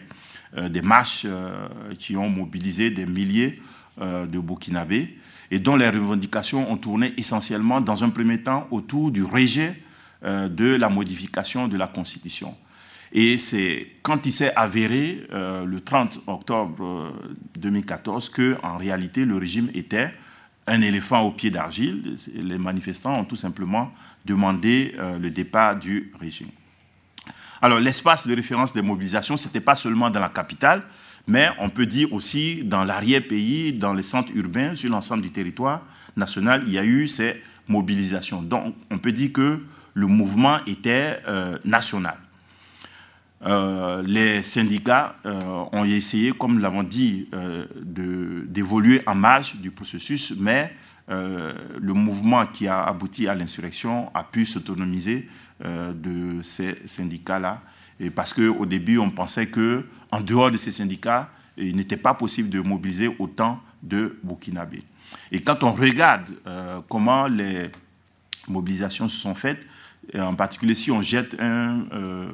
euh, 0.56 0.70
des 0.70 0.82
marches 0.82 1.24
euh, 1.26 1.68
qui 2.00 2.16
ont 2.16 2.30
mobilisé 2.30 2.90
des 2.90 3.06
milliers 3.06 3.60
euh, 4.00 4.26
de 4.26 4.40
Burkinabés 4.40 5.18
et 5.52 5.60
dont 5.60 5.76
les 5.76 5.90
revendications 5.90 6.72
ont 6.72 6.78
tourné 6.78 7.14
essentiellement, 7.18 7.82
dans 7.82 8.06
un 8.06 8.10
premier 8.10 8.42
temps, 8.42 8.68
autour 8.72 9.12
du 9.12 9.24
rejet 9.24 9.82
de 10.24 10.76
la 10.76 10.90
modification 10.90 11.68
de 11.68 11.78
la 11.78 11.86
Constitution. 11.86 12.56
Et 13.14 13.38
c'est 13.38 13.88
quand 14.02 14.26
il 14.26 14.34
s'est 14.34 14.54
avéré, 14.56 15.26
le 15.32 15.80
30 15.80 16.24
octobre 16.28 17.14
2014, 17.58 18.30
que 18.30 18.58
en 18.64 18.78
réalité 18.78 19.26
le 19.26 19.38
régime 19.38 19.70
était 19.74 20.12
un 20.68 20.82
éléphant 20.82 21.22
au 21.22 21.32
pied 21.32 21.50
d'argile. 21.50 22.16
Les 22.36 22.58
manifestants 22.58 23.18
ont 23.20 23.24
tout 23.24 23.38
simplement 23.38 23.92
demandé 24.26 24.94
euh, 25.00 25.18
le 25.18 25.32
départ 25.32 25.78
du 25.78 26.12
régime. 26.20 26.50
Alors 27.62 27.80
l'espace 27.80 28.28
de 28.28 28.36
référence 28.36 28.74
des 28.74 28.82
mobilisations, 28.82 29.38
ce 29.38 29.48
n'était 29.48 29.62
pas 29.62 29.76
seulement 29.76 30.10
dans 30.10 30.20
la 30.20 30.30
capitale, 30.30 30.84
mais 31.26 31.50
on 31.60 31.70
peut 31.70 31.86
dire 31.86 32.14
aussi 32.14 32.64
dans 32.64 32.84
l'arrière-pays, 32.84 33.74
dans 33.74 33.94
les 33.94 34.04
centres 34.04 34.32
urbains, 34.36 34.76
sur 34.76 34.92
l'ensemble 34.92 35.24
du 35.24 35.32
territoire 35.32 35.82
national, 36.16 36.64
il 36.68 36.74
y 36.74 36.78
a 36.78 36.84
eu 36.84 37.08
ces 37.08 37.42
mobilisations. 37.68 38.42
Donc 38.42 38.76
on 38.92 38.98
peut 38.98 39.12
dire 39.14 39.32
que 39.32 39.66
le 39.94 40.08
mouvement 40.08 40.60
était 40.68 41.20
euh, 41.28 41.58
national. 41.66 42.18
Euh, 43.46 44.02
les 44.04 44.42
syndicats 44.42 45.16
euh, 45.26 45.64
ont 45.72 45.86
essayé, 45.86 46.32
comme 46.32 46.56
nous 46.56 46.60
l'avons 46.60 46.84
dit, 46.84 47.30
euh, 47.34 47.66
d'évoluer 48.46 49.02
en 49.06 49.16
marge 49.16 49.58
du 49.58 49.72
processus, 49.72 50.34
mais 50.38 50.74
le 51.10 51.94
mouvement 51.94 52.46
qui 52.48 52.68
a 52.68 52.84
abouti 52.84 53.30
à 53.30 53.34
l'insurrection 53.34 54.12
a 54.14 54.24
pu 54.26 54.46
s'autonomiser 54.46 55.30
de 55.64 56.42
ces 56.42 56.76
syndicats-là. 56.86 57.62
Et 57.98 58.10
parce 58.10 58.34
qu'au 58.34 58.66
début, 58.66 58.98
on 58.98 59.10
pensait 59.10 59.48
qu'en 59.48 60.20
dehors 60.20 60.52
de 60.52 60.58
ces 60.58 60.74
syndicats, 60.74 61.30
il 61.56 61.78
n'était 61.78 61.96
pas 61.96 62.14
possible 62.14 62.50
de 62.50 62.60
mobiliser 62.60 63.10
autant 63.20 63.62
de 63.82 64.20
Burkinabés. 64.22 64.84
Et 65.32 65.40
quand 65.42 65.64
on 65.64 65.72
regarde 65.72 66.30
comment 66.90 67.28
les 67.28 67.70
mobilisations 68.50 69.08
se 69.08 69.16
sont 69.16 69.34
faites, 69.34 69.66
en 70.16 70.36
particulier 70.36 70.76
si 70.76 70.92
on 70.92 71.02
jette 71.02 71.36
un, 71.40 71.86
euh, 71.94 72.32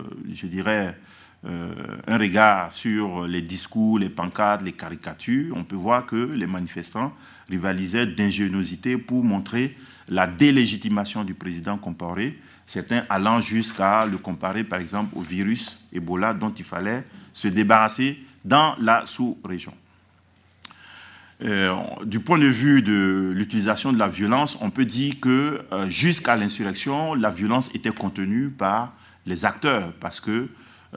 euh, 1.45 1.71
un 2.07 2.17
regard 2.17 2.71
sur 2.71 3.27
les 3.27 3.41
discours, 3.41 3.99
les 3.99 4.09
pancartes, 4.09 4.61
les 4.61 4.71
caricatures, 4.71 5.55
on 5.57 5.63
peut 5.63 5.75
voir 5.75 6.05
que 6.05 6.15
les 6.15 6.47
manifestants 6.47 7.13
rivalisaient 7.49 8.05
d'ingéniosité 8.05 8.97
pour 8.97 9.23
montrer 9.23 9.75
la 10.07 10.27
délégitimation 10.27 11.23
du 11.23 11.33
président 11.33 11.77
comparé, 11.77 12.39
certains 12.65 13.03
allant 13.09 13.39
jusqu'à 13.39 14.05
le 14.05 14.17
comparer 14.17 14.63
par 14.63 14.79
exemple 14.79 15.17
au 15.17 15.21
virus 15.21 15.79
Ebola 15.91 16.33
dont 16.33 16.53
il 16.53 16.65
fallait 16.65 17.03
se 17.33 17.47
débarrasser 17.47 18.19
dans 18.45 18.75
la 18.79 19.05
sous-région. 19.05 19.73
Euh, 21.41 21.75
du 22.05 22.19
point 22.19 22.37
de 22.37 22.45
vue 22.45 22.81
de 22.81 23.31
l'utilisation 23.33 23.91
de 23.91 23.97
la 23.97 24.07
violence, 24.07 24.57
on 24.61 24.69
peut 24.69 24.85
dire 24.85 25.19
que 25.19 25.61
euh, 25.71 25.87
jusqu'à 25.89 26.35
l'insurrection, 26.35 27.15
la 27.15 27.29
violence 27.29 27.73
était 27.73 27.91
contenue 27.91 28.49
par 28.49 28.93
les 29.25 29.43
acteurs, 29.43 29.93
parce 29.99 30.19
que 30.19 30.47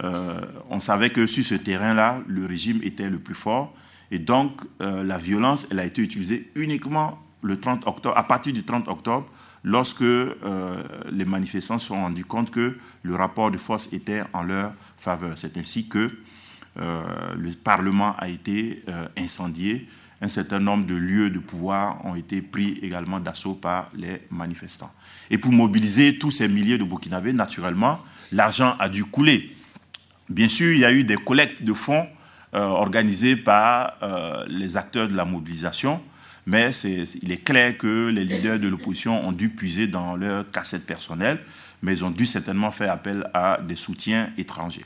euh, 0.04 0.40
on 0.68 0.78
savait 0.78 1.10
que 1.10 1.26
sur 1.26 1.42
ce 1.42 1.54
terrain-là, 1.54 2.20
le 2.28 2.44
régime 2.44 2.80
était 2.82 3.08
le 3.08 3.18
plus 3.18 3.34
fort, 3.34 3.74
et 4.10 4.20
donc 4.20 4.60
la 4.78 5.18
violence, 5.18 5.66
elle 5.72 5.80
a 5.80 5.84
été 5.84 6.00
utilisée 6.00 6.52
uniquement 6.54 7.18
le 7.42 7.58
30 7.58 7.88
octobre, 7.88 8.16
à 8.16 8.22
partir 8.22 8.52
du 8.52 8.62
30 8.62 8.86
octobre, 8.86 9.26
lorsque 9.64 10.04
les 11.10 11.24
manifestants 11.24 11.80
se 11.80 11.88
sont 11.88 11.96
rendus 11.96 12.24
compte 12.24 12.52
que 12.52 12.78
le 13.02 13.14
rapport 13.16 13.50
de 13.50 13.58
force 13.58 13.92
était 13.92 14.22
en 14.32 14.44
leur 14.44 14.74
faveur. 14.96 15.36
C'est 15.36 15.56
ainsi 15.56 15.88
que 15.88 16.12
le 16.76 17.54
Parlement 17.64 18.14
a 18.16 18.28
été 18.28 18.84
incendié 19.16 19.88
un 20.20 20.28
certain 20.28 20.58
nombre 20.58 20.86
de 20.86 20.94
lieux 20.94 21.30
de 21.30 21.38
pouvoir 21.38 22.04
ont 22.04 22.14
été 22.14 22.40
pris 22.40 22.78
également 22.82 23.20
d'assaut 23.20 23.54
par 23.54 23.90
les 23.94 24.22
manifestants. 24.30 24.90
Et 25.30 25.38
pour 25.38 25.52
mobiliser 25.52 26.18
tous 26.18 26.30
ces 26.30 26.48
milliers 26.48 26.78
de 26.78 26.84
Burkinabés, 26.84 27.32
naturellement, 27.32 28.00
l'argent 28.32 28.76
a 28.78 28.88
dû 28.88 29.04
couler. 29.04 29.54
Bien 30.28 30.48
sûr, 30.48 30.72
il 30.72 30.80
y 30.80 30.84
a 30.84 30.92
eu 30.92 31.04
des 31.04 31.16
collectes 31.16 31.62
de 31.62 31.72
fonds 31.72 32.06
euh, 32.54 32.60
organisées 32.60 33.36
par 33.36 33.94
euh, 34.02 34.44
les 34.48 34.76
acteurs 34.76 35.08
de 35.08 35.14
la 35.14 35.24
mobilisation, 35.24 36.00
mais 36.46 36.70
il 37.22 37.32
est 37.32 37.44
clair 37.44 37.76
que 37.76 38.08
les 38.08 38.24
leaders 38.24 38.58
de 38.58 38.68
l'opposition 38.68 39.26
ont 39.26 39.32
dû 39.32 39.50
puiser 39.50 39.86
dans 39.86 40.16
leur 40.16 40.50
cassette 40.50 40.86
personnelle, 40.86 41.38
mais 41.82 41.92
ils 41.92 42.04
ont 42.04 42.10
dû 42.10 42.24
certainement 42.24 42.70
faire 42.70 42.92
appel 42.92 43.28
à 43.34 43.58
des 43.60 43.76
soutiens 43.76 44.30
étrangers. 44.38 44.84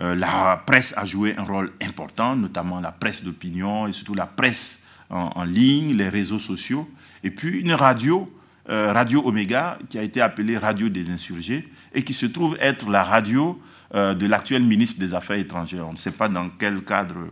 Euh, 0.00 0.14
la 0.14 0.62
presse 0.64 0.94
a 0.96 1.04
joué 1.04 1.34
un 1.36 1.42
rôle 1.42 1.72
important, 1.82 2.34
notamment 2.34 2.80
la 2.80 2.92
presse 2.92 3.22
d'opinion 3.22 3.86
et 3.86 3.92
surtout 3.92 4.14
la 4.14 4.26
presse 4.26 4.82
en, 5.10 5.42
ligne, 5.42 5.92
les 5.94 6.08
réseaux 6.08 6.38
sociaux. 6.38 6.88
Et 7.24 7.30
puis 7.30 7.60
une 7.60 7.72
radio, 7.72 8.32
euh, 8.68 8.92
Radio 8.92 9.26
Omega, 9.26 9.76
qui 9.88 9.98
a 9.98 10.02
été 10.02 10.20
appelée 10.20 10.56
Radio 10.56 10.88
des 10.88 11.10
insurgés 11.10 11.68
et 11.92 12.04
qui 12.04 12.14
se 12.14 12.26
trouve 12.26 12.56
être 12.60 12.88
la 12.88 13.02
radio 13.02 13.60
euh, 13.94 14.14
de 14.14 14.26
l'actuel 14.26 14.62
ministre 14.62 15.00
des 15.00 15.12
Affaires 15.12 15.38
étrangères. 15.38 15.86
On 15.88 15.92
ne 15.92 15.98
sait 15.98 16.12
pas 16.12 16.28
dans 16.28 16.48
quel 16.50 16.82
cadre 16.84 17.28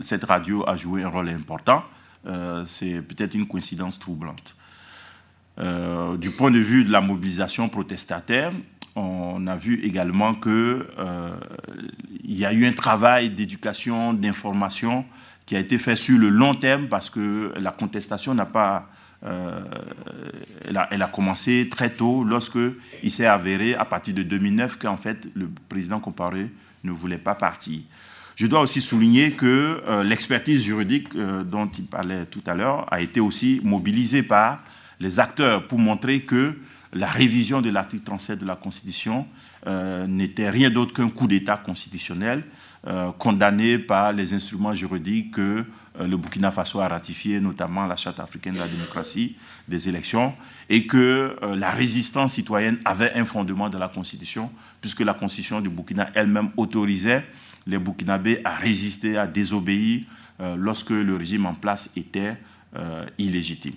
cette 0.00 0.24
radio 0.24 0.66
a 0.66 0.76
joué 0.76 1.02
un 1.02 1.08
rôle 1.08 1.28
important. 1.28 1.84
C'est 2.66 3.02
peut-être 3.02 3.34
une 3.34 3.46
coïncidence 3.46 3.98
troublante. 3.98 4.56
du 5.58 6.30
point 6.30 6.50
de 6.50 6.58
vue 6.58 6.86
de 6.86 6.90
la 6.90 7.02
mobilisation 7.02 7.68
protestataire, 7.68 8.52
on 8.96 9.46
a 9.46 9.56
vu 9.56 9.80
également 9.84 10.34
qu'il 10.34 10.52
euh, 10.52 11.30
y 12.24 12.44
a 12.44 12.52
eu 12.52 12.66
un 12.66 12.72
travail 12.72 13.30
d'éducation, 13.30 14.14
d'information 14.14 15.04
qui 15.44 15.54
a 15.54 15.60
été 15.60 15.78
fait 15.78 15.96
sur 15.96 16.18
le 16.18 16.30
long 16.30 16.54
terme 16.54 16.88
parce 16.88 17.10
que 17.10 17.52
la 17.60 17.70
contestation 17.70 18.34
n'a 18.34 18.46
pas... 18.46 18.90
Euh, 19.24 19.60
elle, 20.90 21.02
a, 21.02 21.06
commencé 21.06 21.68
très 21.70 21.90
tôt 21.90 22.22
lorsque 22.22 22.58
il 23.02 23.10
s'est 23.10 23.26
avéré 23.26 23.74
à 23.74 23.84
partir 23.84 24.14
de 24.14 24.22
2009 24.22 24.78
qu'en 24.78 24.96
fait 24.96 25.28
le 25.34 25.48
président 25.68 26.00
comparé 26.00 26.50
ne 26.84 26.90
voulait 26.90 27.18
pas 27.18 27.34
partir. 27.34 27.80
Je 28.34 28.46
dois 28.46 28.60
aussi 28.60 28.82
souligner 28.82 29.32
que 29.32 29.82
euh, 29.86 30.04
l'expertise 30.04 30.62
juridique 30.62 31.16
dont 31.16 31.66
il 31.66 31.86
parlait 31.86 32.26
tout 32.26 32.42
à 32.46 32.54
l'heure 32.54 32.92
a 32.92 33.00
été 33.00 33.20
aussi 33.20 33.60
mobilisée 33.64 34.22
par 34.22 34.60
les 35.00 35.18
acteurs 35.18 35.66
pour 35.66 35.78
montrer 35.78 36.20
que 36.20 36.54
la 36.92 37.06
révision 37.06 37.60
de 37.60 37.70
l'article 37.70 38.04
37 38.04 38.38
de 38.40 38.46
la 38.46 38.56
Constitution 38.56 39.26
euh, 39.66 40.06
n'était 40.06 40.50
rien 40.50 40.70
d'autre 40.70 40.94
qu'un 40.94 41.08
coup 41.08 41.26
d'État 41.26 41.56
constitutionnel 41.56 42.44
euh, 42.86 43.10
condamné 43.12 43.78
par 43.78 44.12
les 44.12 44.32
instruments 44.32 44.74
juridiques 44.74 45.32
que 45.32 45.64
euh, 45.98 46.06
le 46.06 46.16
Burkina 46.16 46.52
Faso 46.52 46.78
a 46.80 46.86
ratifié, 46.86 47.40
notamment 47.40 47.86
la 47.86 47.96
Charte 47.96 48.20
africaine 48.20 48.54
de 48.54 48.60
la 48.60 48.68
démocratie 48.68 49.36
des 49.66 49.88
élections, 49.88 50.34
et 50.68 50.86
que 50.86 51.36
la 51.54 51.70
résistance 51.70 52.34
citoyenne 52.34 52.78
avait 52.84 53.12
un 53.14 53.24
fondement 53.24 53.68
dans 53.68 53.78
la 53.78 53.88
Constitution, 53.88 54.50
puisque 54.80 55.00
la 55.00 55.14
Constitution 55.14 55.60
du 55.60 55.68
Burkina 55.68 56.10
elle-même 56.14 56.50
autorisait 56.56 57.24
les 57.66 57.78
Burkinabés 57.78 58.40
à 58.44 58.54
résister, 58.54 59.16
à 59.16 59.26
désobéir 59.26 60.02
lorsque 60.56 60.90
le 60.90 61.16
régime 61.16 61.46
en 61.46 61.54
place 61.54 61.90
était 61.96 62.36
illégitime. 63.18 63.74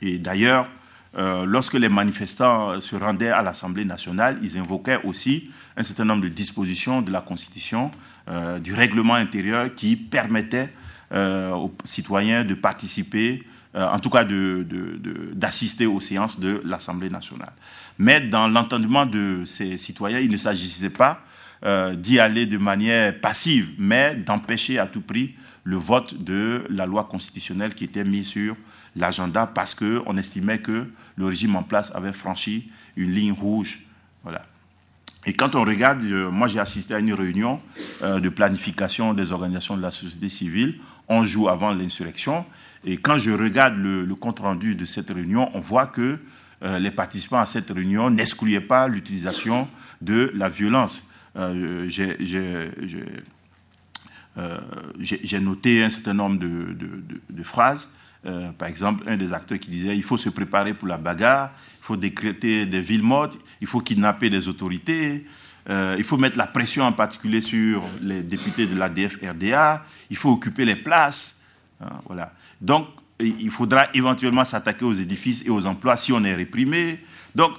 Et 0.00 0.18
d'ailleurs, 0.18 0.68
lorsque 1.14 1.74
les 1.74 1.88
manifestants 1.88 2.80
se 2.80 2.96
rendaient 2.96 3.30
à 3.30 3.42
l'Assemblée 3.42 3.84
nationale, 3.84 4.38
ils 4.42 4.56
invoquaient 4.56 5.00
aussi 5.04 5.50
un 5.76 5.82
certain 5.82 6.04
nombre 6.04 6.22
de 6.22 6.28
dispositions 6.28 7.02
de 7.02 7.10
la 7.10 7.20
Constitution, 7.20 7.90
du 8.60 8.72
règlement 8.72 9.14
intérieur 9.14 9.74
qui 9.74 9.96
permettaient 9.96 10.70
aux 11.12 11.72
citoyens 11.84 12.44
de 12.44 12.54
participer 12.54 13.44
euh, 13.74 13.88
en 13.88 13.98
tout 13.98 14.10
cas 14.10 14.22
d'assister 14.22 15.86
aux 15.86 16.00
séances 16.00 16.38
de 16.38 16.60
l'Assemblée 16.66 17.08
nationale. 17.08 17.52
Mais 17.98 18.20
dans 18.20 18.46
l'entendement 18.46 19.06
de 19.06 19.44
ces 19.46 19.78
citoyens, 19.78 20.18
il 20.18 20.30
ne 20.30 20.36
s'agissait 20.36 20.90
pas 20.90 21.22
euh, 21.64 21.94
d'y 21.94 22.20
aller 22.20 22.44
de 22.44 22.58
manière 22.58 23.18
passive, 23.18 23.70
mais 23.78 24.14
d'empêcher 24.14 24.78
à 24.78 24.86
tout 24.86 25.00
prix 25.00 25.34
le 25.64 25.76
vote 25.76 26.22
de 26.22 26.66
la 26.68 26.84
loi 26.84 27.04
constitutionnelle 27.04 27.74
qui 27.74 27.84
était 27.84 28.04
mise 28.04 28.28
sur 28.28 28.56
l'agenda 28.96 29.46
parce 29.46 29.74
qu'on 29.74 30.16
estimait 30.16 30.58
que 30.58 30.86
le 31.16 31.26
régime 31.26 31.56
en 31.56 31.62
place 31.62 31.92
avait 31.94 32.12
franchi 32.12 32.70
une 32.96 33.12
ligne 33.12 33.32
rouge. 33.32 33.86
Voilà. 34.22 34.42
Et 35.24 35.32
quand 35.32 35.54
on 35.54 35.62
regarde, 35.62 36.02
euh, 36.02 36.30
moi 36.30 36.48
j'ai 36.48 36.58
assisté 36.58 36.94
à 36.94 36.98
une 36.98 37.12
réunion 37.12 37.60
de 38.02 38.28
planification 38.28 39.14
des 39.14 39.30
organisations 39.30 39.76
de 39.76 39.82
la 39.82 39.92
société 39.92 40.28
civile, 40.28 40.80
on 41.08 41.24
joue 41.24 41.48
avant 41.48 41.70
l'insurrection, 41.70 42.44
et 42.84 42.96
quand 42.96 43.18
je 43.18 43.30
regarde 43.30 43.76
le, 43.76 44.14
compte-rendu 44.14 44.74
de 44.74 44.84
cette 44.84 45.10
réunion, 45.10 45.50
on 45.54 45.60
voit 45.60 45.86
que 45.86 46.18
euh, 46.62 46.78
les 46.78 46.90
participants 46.90 47.40
à 47.40 47.46
cette 47.46 47.70
réunion 47.70 48.10
n'excluaient 48.10 48.60
pas 48.60 48.88
l'utilisation 48.88 49.68
de 50.00 50.32
la 50.34 50.48
violence. 50.48 51.06
Euh, 51.36 51.88
euh, 54.38 54.60
j'ai 54.98 55.40
noté 55.40 55.84
un 55.84 55.90
certain 55.90 56.14
nombre 56.14 56.38
de, 56.38 57.42
phrases. 57.42 57.88
Par 58.58 58.68
exemple, 58.68 59.04
un 59.08 59.16
des 59.16 59.32
acteurs 59.32 59.58
qui 59.58 59.68
disait 59.70 59.96
il 59.96 60.02
faut 60.02 60.16
se 60.16 60.28
préparer 60.28 60.74
pour 60.74 60.86
la 60.88 60.96
bagarre, 60.96 61.50
il 61.80 61.84
faut 61.84 61.96
décréter 61.96 62.66
des 62.66 62.80
villes 62.80 63.02
mortes, 63.02 63.36
il 63.60 63.66
faut 63.66 63.80
kidnapper 63.80 64.30
des 64.30 64.48
autorités, 64.48 65.26
il 65.68 66.04
faut 66.04 66.16
mettre 66.16 66.38
la 66.38 66.46
pression 66.46 66.84
en 66.84 66.92
particulier 66.92 67.40
sur 67.40 67.82
les 68.00 68.22
députés 68.22 68.66
de 68.66 68.76
l'ADF-RDA, 68.76 69.84
il 70.10 70.16
faut 70.16 70.30
occuper 70.30 70.64
les 70.64 70.76
places. 70.76 71.40
Hein, 71.80 71.90
voilà. 72.06 72.32
Donc, 72.60 72.86
il 73.20 73.50
faudra 73.50 73.86
éventuellement 73.94 74.44
s'attaquer 74.44 74.84
aux 74.84 74.92
édifices 74.92 75.42
et 75.44 75.50
aux 75.50 75.66
emplois 75.66 75.96
si 75.96 76.12
on 76.12 76.22
est 76.24 76.34
réprimé. 76.34 77.00
Donc, 77.34 77.52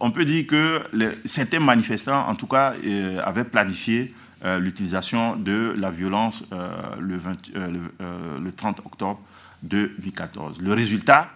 on 0.00 0.10
peut 0.10 0.24
dire 0.24 0.46
que 0.46 0.82
certains 1.24 1.60
manifestants, 1.60 2.28
en 2.28 2.34
tout 2.34 2.46
cas, 2.46 2.74
euh, 2.84 3.20
avaient 3.24 3.44
planifié 3.44 4.14
euh, 4.44 4.58
l'utilisation 4.58 5.36
de 5.36 5.74
la 5.76 5.90
violence 5.90 6.44
euh, 6.52 6.70
le, 7.00 8.52
30 8.52 8.80
octobre 8.84 9.20
2014. 9.62 10.60
Le 10.60 10.72
résultat, 10.72 11.30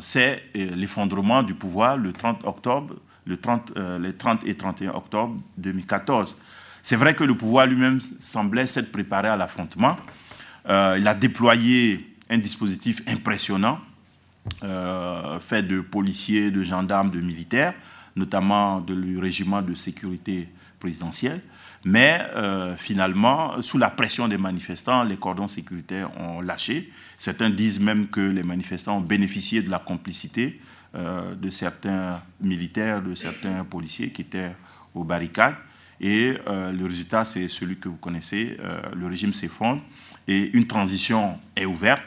c'est 0.00 0.44
l'effondrement 0.54 1.42
du 1.42 1.54
pouvoir 1.54 1.96
le 1.96 2.12
30 2.12 2.44
octobre, 2.44 2.94
le 3.26 3.36
30, 3.36 3.72
les 4.00 4.12
30 4.12 4.46
et 4.46 4.54
31 4.56 4.90
octobre 4.90 5.36
2014. 5.56 6.36
C'est 6.82 6.96
vrai 6.96 7.14
que 7.14 7.24
le 7.24 7.34
pouvoir 7.36 7.66
lui-même 7.66 8.00
semblait 8.00 8.66
s'être 8.66 8.92
préparé 8.92 9.28
à 9.28 9.36
l'affrontement. 9.36 9.96
il 10.66 11.06
a 11.06 11.14
déployé 11.14 12.08
un 12.30 12.38
dispositif 12.38 13.02
impressionnant, 13.06 13.80
euh, 14.62 15.38
fait 15.40 15.62
de 15.62 15.80
policiers, 15.80 16.50
de 16.50 16.62
gendarmes, 16.62 17.10
de 17.10 17.20
militaires, 17.20 17.74
notamment 18.16 18.80
du 18.80 19.18
régiment 19.18 19.62
de 19.62 19.74
sécurité 19.74 20.48
présidentielle. 20.80 21.40
Mais 21.84 22.20
euh, 22.34 22.76
finalement, 22.76 23.60
sous 23.62 23.78
la 23.78 23.90
pression 23.90 24.28
des 24.28 24.38
manifestants, 24.38 25.04
les 25.04 25.16
cordons 25.16 25.48
sécuritaires 25.48 26.10
ont 26.20 26.40
lâché. 26.40 26.90
Certains 27.16 27.50
disent 27.50 27.80
même 27.80 28.08
que 28.08 28.20
les 28.20 28.42
manifestants 28.42 28.98
ont 28.98 29.02
bénéficié 29.02 29.62
de 29.62 29.70
la 29.70 29.78
complicité 29.78 30.60
euh, 30.94 31.34
de 31.34 31.50
certains 31.50 32.20
militaires, 32.40 33.02
de 33.02 33.14
certains 33.14 33.64
policiers 33.64 34.10
qui 34.10 34.22
étaient 34.22 34.52
aux 34.94 35.04
barricades. 35.04 35.54
Et 36.00 36.36
le 36.46 36.84
résultat, 36.84 37.24
c'est 37.24 37.48
celui 37.48 37.76
que 37.76 37.88
vous 37.88 37.96
connaissez. 37.96 38.56
le 38.94 39.06
régime 39.08 39.34
s'effondre 39.34 39.82
et 40.28 40.56
une 40.56 40.64
transition 40.64 41.36
est 41.56 41.64
ouverte 41.64 42.04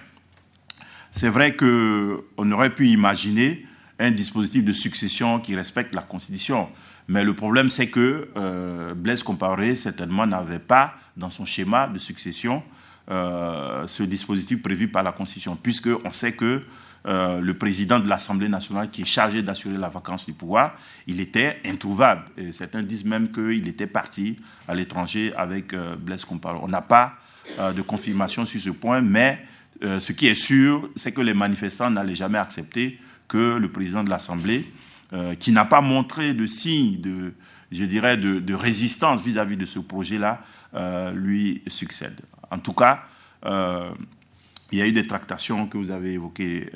c'est 1.12 1.30
vrai 1.30 1.56
qu'on 1.56 2.52
aurait 2.52 2.74
pu 2.74 2.88
imaginer 2.88 3.66
un 4.00 4.12
dispositif 4.12 4.64
de 4.64 4.74
succession 4.74 5.40
qui 5.40 5.56
respecte 5.56 5.94
la 5.94 6.02
Constitution. 6.02 6.70
Mais 7.12 7.26
le 7.26 7.34
problème, 7.34 7.70
c'est 7.70 7.90
que 7.90 8.30
euh, 8.38 8.94
Blaise 8.94 9.22
Compaoré, 9.22 9.76
certainement, 9.76 10.26
n'avait 10.26 10.60
pas 10.60 10.94
dans 11.18 11.30
son 11.30 11.46
schéma 11.46 11.88
de 11.90 12.00
succession 12.00 12.64
euh, 13.10 13.86
ce 13.86 14.04
dispositif 14.04 14.62
prévu 14.62 14.88
par 14.88 15.04
la 15.04 15.12
Constitution, 15.12 15.58
puisqu'on 15.58 16.14
sait 16.14 16.32
que 16.32 16.62
euh, 17.06 17.42
le 17.42 17.54
président 17.58 18.00
de 18.00 18.08
l'Assemblée 18.08 18.48
nationale, 18.48 18.90
qui 18.90 19.02
est 19.02 19.06
chargé 19.06 19.42
d'assurer 19.42 19.78
la 19.78 19.90
vacance 19.90 20.26
du 20.26 20.32
pouvoir, 20.32 20.74
il 21.06 21.20
était 21.20 21.60
introuvable. 21.66 22.24
Et 22.38 22.54
certains 22.54 22.82
disent 22.82 23.04
même 23.04 23.30
qu'il 23.30 23.68
était 23.68 23.88
parti 23.88 24.40
à 24.66 24.74
l'étranger 24.74 25.34
avec 25.36 25.76
Blaise 26.00 26.24
Compaoré. 26.24 26.60
On 26.62 26.70
n'a 26.70 26.82
pas 26.82 27.16
de 27.60 27.82
confirmation 27.82 28.46
sur 28.46 28.62
ce 28.62 28.70
point, 28.70 29.02
mais 29.02 29.46
ce 29.82 30.14
qui 30.14 30.28
est 30.28 30.36
sûr, 30.36 30.90
c'est 30.96 31.12
que 31.12 31.20
les 31.20 31.34
manifestants 31.34 31.90
n'allaient 31.90 32.16
jamais 32.16 32.38
accepter 32.38 32.98
que 33.28 33.58
le 33.58 33.70
président 33.70 34.06
de 34.06 34.10
l'Assemblée, 34.10 34.72
euh, 35.14 35.36
qui 35.36 35.52
n'a 35.52 35.66
pas 35.66 35.82
montré 35.82 36.34
de 36.34 36.46
signe 36.46 37.00
de, 37.02 37.34
je 37.72 37.86
dirais, 37.86 38.18
de, 38.18 38.54
résistance 38.54 39.22
vis-à-vis 39.22 39.58
de 39.58 39.66
ce 39.66 39.80
projet-là, 39.80 40.42
euh, 40.74 41.12
lui 41.12 41.62
succède. 41.68 42.20
En 42.50 42.60
tout 42.60 42.74
cas, 42.74 43.04
il 43.44 44.78
y 44.78 44.82
a 44.82 44.88
eu 44.88 44.92
des 44.92 45.08
tractations 45.08 45.68
que 45.68 45.78
vous 45.78 45.92
avez 45.92 46.14
évoquées 46.14 46.70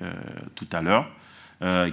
tout 0.55 0.67
à 0.71 0.81
l'heure. 0.81 1.11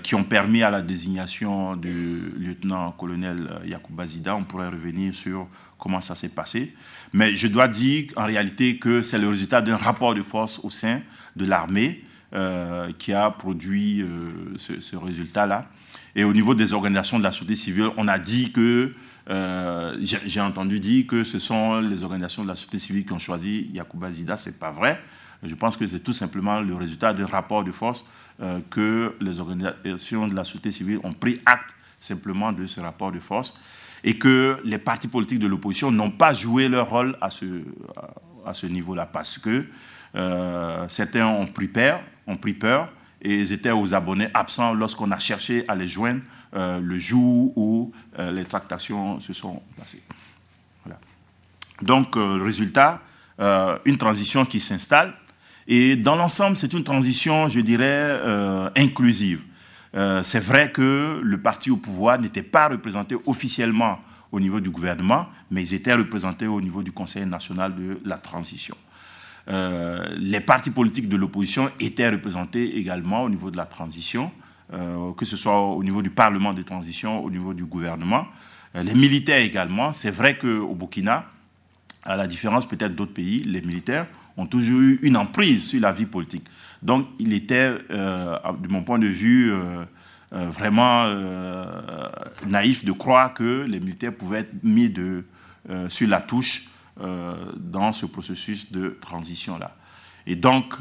qui 0.03 0.15
ont 0.15 0.25
permis 0.25 0.63
à 0.63 0.71
la 0.71 0.83
désignation 0.83 1.77
du 1.77 2.31
lieutenant-colonel 2.39 3.61
Yacouba 3.67 4.07
Zida. 4.07 4.35
On 4.35 4.45
pourrait 4.45 4.69
revenir 4.69 5.15
sur 5.15 5.49
comment 5.79 6.01
ça 6.01 6.15
s'est 6.15 6.29
passé. 6.29 6.75
Mais 7.13 7.37
je 7.37 7.49
dois 7.49 7.69
dire 7.69 8.13
en 8.17 8.25
réalité 8.25 8.79
que 8.79 9.03
c'est 9.03 9.19
le 9.19 9.29
résultat 9.29 9.61
d'un 9.63 9.77
rapport 9.77 10.15
de 10.15 10.23
force 10.23 10.61
au 10.63 10.71
sein 10.71 11.01
de 11.37 11.45
l'armée 11.45 12.05
euh, 12.35 12.91
qui 12.99 13.13
a 13.13 13.31
produit 13.31 14.01
euh, 14.01 14.57
ce, 14.57 14.97
résultat-là. 14.97 15.67
Et 16.15 16.25
au 16.25 16.33
niveau 16.33 16.55
des 16.55 16.73
organisations 16.73 17.19
de 17.19 17.25
la 17.25 17.31
société 17.31 17.57
civile, 17.57 17.89
on 17.97 18.09
a 18.09 18.19
dit 18.19 18.53
que, 18.53 18.93
euh, 19.31 19.97
j'ai 20.01 20.41
entendu 20.41 20.81
dire 20.81 21.07
que 21.07 21.25
ce 21.25 21.39
sont 21.39 21.81
les 21.81 22.03
organisations 22.03 22.43
de 22.43 22.49
la 22.49 22.55
société 22.55 22.79
civile 22.79 23.05
qui 23.05 23.13
ont 23.13 23.19
choisi 23.19 23.71
Yacouba 23.73 24.11
Zida. 24.11 24.37
Ce 24.37 24.51
n'est 24.51 24.57
pas 24.57 24.71
vrai. 24.71 25.01
Je 25.43 25.55
pense 25.55 25.77
que 25.77 25.87
c'est 25.87 26.01
tout 26.01 26.13
simplement 26.13 26.61
le 26.61 26.75
résultat 26.75 27.13
d'un 27.13 27.27
rapport 27.27 27.65
de 27.65 27.73
force 27.73 28.05
que 28.71 29.15
les 29.21 29.41
organisations 29.41 30.29
de 30.29 30.35
la 30.35 30.45
société 30.45 30.71
civile 30.73 30.99
ont 31.03 31.13
pris 31.13 31.39
acte 31.47 31.75
simplement 32.03 32.53
de 32.53 32.67
ce 32.67 32.81
rapport 32.81 33.13
de 33.13 33.21
force 33.21 33.59
et 34.05 34.19
que 34.19 34.59
les 34.65 34.79
partis 34.79 35.09
politiques 35.09 35.39
de 35.39 35.47
l'opposition 35.47 35.91
n'ont 35.91 36.11
pas 36.11 36.33
joué 36.33 36.69
leur 36.69 36.91
rôle 36.91 37.17
à 37.21 37.31
ce, 37.31 37.63
à 38.45 38.53
ce 38.53 38.67
niveau-là 38.67 39.07
parce 39.07 39.39
que 39.39 39.67
euh, 40.15 40.89
certains 40.89 41.27
ont 41.27 41.47
pris 41.47 41.69
peur, 41.69 42.01
ont 42.27 42.37
pris 42.37 42.55
peur 42.55 42.89
et 43.23 43.39
ils 43.39 43.53
étaient 43.53 43.71
aux 43.71 43.95
abonnés 43.95 44.29
absents 44.35 44.75
lorsqu'on 44.75 45.11
a 45.11 45.19
cherché 45.19 45.65
à 45.69 45.75
les 45.75 45.89
joindre 45.89 46.21
euh, 46.55 46.81
le 46.81 46.99
jour 46.99 47.57
où 47.57 47.93
euh, 48.19 48.31
les 48.31 48.45
tractations 48.45 49.21
se 49.21 49.33
sont 49.33 49.63
passées. 49.79 50.03
Donc, 51.81 52.15
le 52.15 52.41
résultat, 52.41 53.01
une 53.41 53.97
transition 53.99 54.45
qui 54.45 54.61
s'installe. 54.61 55.15
Et 55.67 55.97
dans 55.97 56.15
l'ensemble, 56.15 56.57
c'est 56.57 56.73
une 56.75 56.85
transition, 56.85 57.49
je 57.49 57.59
dirais, 57.59 58.21
inclusive. 58.77 59.43
Euh, 59.95 60.23
c'est 60.23 60.41
vrai 60.41 60.73
que 60.73 61.21
le 61.23 61.41
parti 61.41 61.71
au 61.71 61.77
pouvoir 61.77 62.19
n'était 62.19 62.43
pas 62.43 62.69
représenté 62.69 63.17
officiellement 63.27 63.99
au 64.31 64.41
niveau 64.41 64.61
du 64.61 64.71
gouvernement, 64.71 65.27
mais 65.51 65.63
ils 65.63 65.75
étaient 65.75 65.93
représentés 65.93 66.47
au 66.47 66.61
niveau 66.61 66.83
du 66.83 66.93
Conseil 66.93 67.27
national 67.27 67.75
de 67.75 68.01
la 68.05 68.17
transition. 68.17 68.77
Euh, 69.49 70.07
les 70.19 70.41
partis 70.41 70.71
politiques 70.71 71.09
de 71.09 71.17
l'opposition 71.17 71.71
étaient 71.81 72.09
représentés 72.09 72.79
également 72.79 73.25
au 73.25 73.31
niveau 73.31 73.51
de 73.51 73.57
la 73.57 73.67
transition, 73.67 74.31
euh, 74.73 75.13
que 75.13 75.25
ce 75.25 75.37
soit 75.37 75.61
au 75.61 75.83
niveau 75.83 76.03
du 76.03 76.11
Parlement 76.11 76.55
de 76.55 76.63
transition, 76.63 77.23
au 77.25 77.31
niveau 77.31 77.55
du 77.55 77.65
gouvernement. 77.65 78.27
les 78.75 78.95
militaires 78.95 79.43
également. 79.43 79.93
C'est 79.93 80.11
vrai 80.11 80.39
qu'au 80.39 80.75
Burkina, 80.75 81.27
à 82.05 82.17
la 82.17 82.27
différence 82.27 82.67
peut-être 82.67 82.95
d'autres 82.95 83.13
pays, 83.13 83.43
les 83.43 83.61
militaires 83.61 84.07
ont 84.37 84.47
toujours 84.47 84.81
eu 84.81 84.99
une 85.03 85.17
emprise 85.17 85.69
sur 85.69 85.81
la 85.81 85.93
vie 85.93 86.07
politique. 86.07 86.47
Donc 86.83 87.07
il 87.19 87.33
était, 87.33 87.73
euh, 87.91 88.37
de 88.61 88.69
mon 88.69 88.83
point 88.83 88.99
de 88.99 89.07
vue, 89.07 89.53
euh, 89.53 89.85
euh, 90.33 90.49
vraiment 90.49 91.07
naïf 92.47 92.85
de 92.85 92.93
croire 92.93 93.35
que 93.35 93.65
les 93.69 93.81
militaires 93.81 94.15
pouvaient 94.15 94.41
être 94.41 94.63
mis 94.63 94.89
de, 94.89 95.25
sur 95.89 96.09
la 96.09 96.21
touche 96.21 96.71
dans 96.99 97.93
ce 97.93 98.07
processus 98.07 98.71
de 98.71 98.99
transition-là. 99.01 99.75
Et 100.27 100.37
donc, 100.37 100.75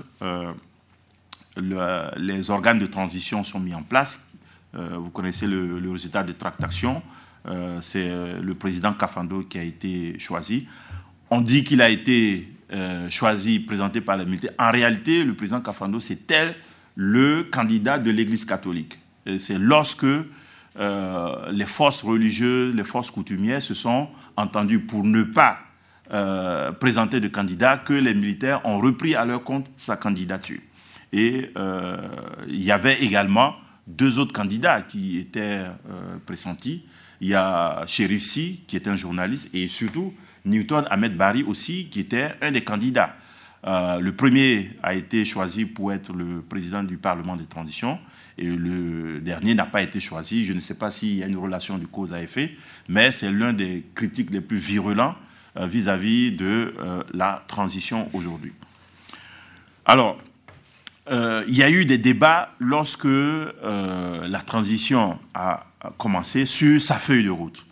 les 1.58 2.52
organes 2.52 2.80
de 2.80 2.86
transition 2.86 3.44
sont 3.44 3.60
mis 3.60 3.74
en 3.74 3.84
place. 3.84 4.20
vous 4.74 5.10
connaissez 5.10 5.48
le, 5.48 5.90
résultat 5.90 6.24
des 6.24 6.34
tractations. 6.34 7.02
C'est 7.82 8.10
le 8.42 8.54
président 8.56 8.94
Kafando 8.94 9.44
qui 9.44 9.58
a 9.58 9.64
été 9.64 10.20
choisi. 10.20 10.68
On 11.30 11.40
dit 11.40 11.64
qu'il 11.64 11.82
a 11.82 11.90
été 11.90 12.52
euh, 12.74 13.10
choisi, 13.10 13.60
présenté 13.60 14.00
par 14.00 14.16
les 14.16 14.24
militaires. 14.26 14.54
En 14.58 14.72
réalité, 14.72 15.26
le 15.26 15.34
président 15.34 15.60
Kafando, 15.60 16.00
c'était 16.00 16.56
le 16.96 17.44
candidat 17.44 18.00
de 18.00 18.10
l'Église 18.12 18.46
catholique. 18.46 18.98
c'est 19.40 19.58
lorsque 19.58 20.06
euh, 20.06 21.52
les 21.52 21.66
forces 21.66 22.02
religieuses, 22.02 22.74
les 22.74 22.86
forces 22.86 23.12
coutumières 23.12 23.62
se 23.62 23.74
sont 23.74 24.08
entendues 24.38 24.80
pour 24.80 25.04
ne 25.04 25.24
pas 25.24 25.58
euh, 26.12 26.72
présenter 26.72 27.20
de 27.20 27.28
candidat 27.28 27.78
que 27.78 27.94
les 27.94 28.14
militaires 28.14 28.66
ont 28.66 28.80
repris 28.80 29.16
à 29.16 29.26
leur 29.26 29.44
compte 29.44 29.68
sa 29.78 29.98
candidature. 29.98 30.60
Et 31.14 31.52
euh, 31.58 31.98
il 32.48 32.64
y 32.64 32.72
avait 32.72 33.02
également 33.02 33.56
deux 33.88 34.20
autres 34.20 34.34
candidats 34.34 34.82
qui 34.82 35.18
étaient 35.18 35.64
pressentis. 36.26 36.86
Il 37.20 37.28
y 37.30 37.34
a 37.34 37.84
Sherif 37.88 38.24
Si, 38.24 38.64
qui 38.68 38.76
est 38.76 38.88
un 38.88 38.96
journaliste, 38.96 39.50
et 39.54 39.68
surtout 39.68 40.14
Newton 40.46 40.86
Ahmed 40.90 41.18
Bari 41.18 41.44
aussi, 41.44 41.90
qui 41.90 42.00
était 42.00 42.32
un 42.42 42.52
des 42.52 42.62
candidats. 42.62 43.16
le 43.66 44.12
premier 44.12 44.70
a 44.84 44.94
été 44.94 45.26
choisi 45.26 45.66
pour 45.66 45.92
être 45.92 46.14
le 46.14 46.42
président 46.42 46.84
du 46.84 46.98
Parlement 46.98 47.36
de 47.36 47.44
transition 47.44 48.00
et 48.38 48.46
le 48.46 49.20
dernier 49.20 49.54
n'a 49.56 49.66
pas 49.66 49.82
été 49.82 50.00
choisi. 50.00 50.46
Je 50.46 50.54
ne 50.54 50.60
sais 50.60 50.76
pas 50.76 50.92
s'il 50.92 51.18
y 51.18 51.24
a 51.24 51.28
une 51.28 51.38
relation 51.38 51.78
de 51.78 51.86
cause 51.86 52.14
à 52.14 52.22
effet, 52.22 52.52
mais 52.90 53.12
c'est 53.12 53.32
l'un 53.32 53.54
des 53.54 53.86
critiques 53.96 54.32
les 54.32 54.42
plus 54.42 54.58
virulents 54.58 55.16
euh, 55.58 55.68
vis-à-vis 55.68 56.32
de 56.32 56.74
euh, 56.80 57.04
la 57.14 57.44
transition 57.46 58.10
aujourd'hui. 58.14 58.54
Alors, 59.84 60.18
euh, 61.10 61.44
il 61.46 61.58
y 61.58 61.62
a 61.62 61.70
eu 61.70 61.84
des 61.84 61.98
débats 61.98 62.54
lorsque 62.60 63.04
la 63.04 64.42
transition 64.46 65.20
a 65.34 65.66
commencé 65.98 66.46
sur 66.46 66.82
sa 66.82 66.96
feuille 66.96 67.26
de 67.26 67.30
route. 67.30 67.66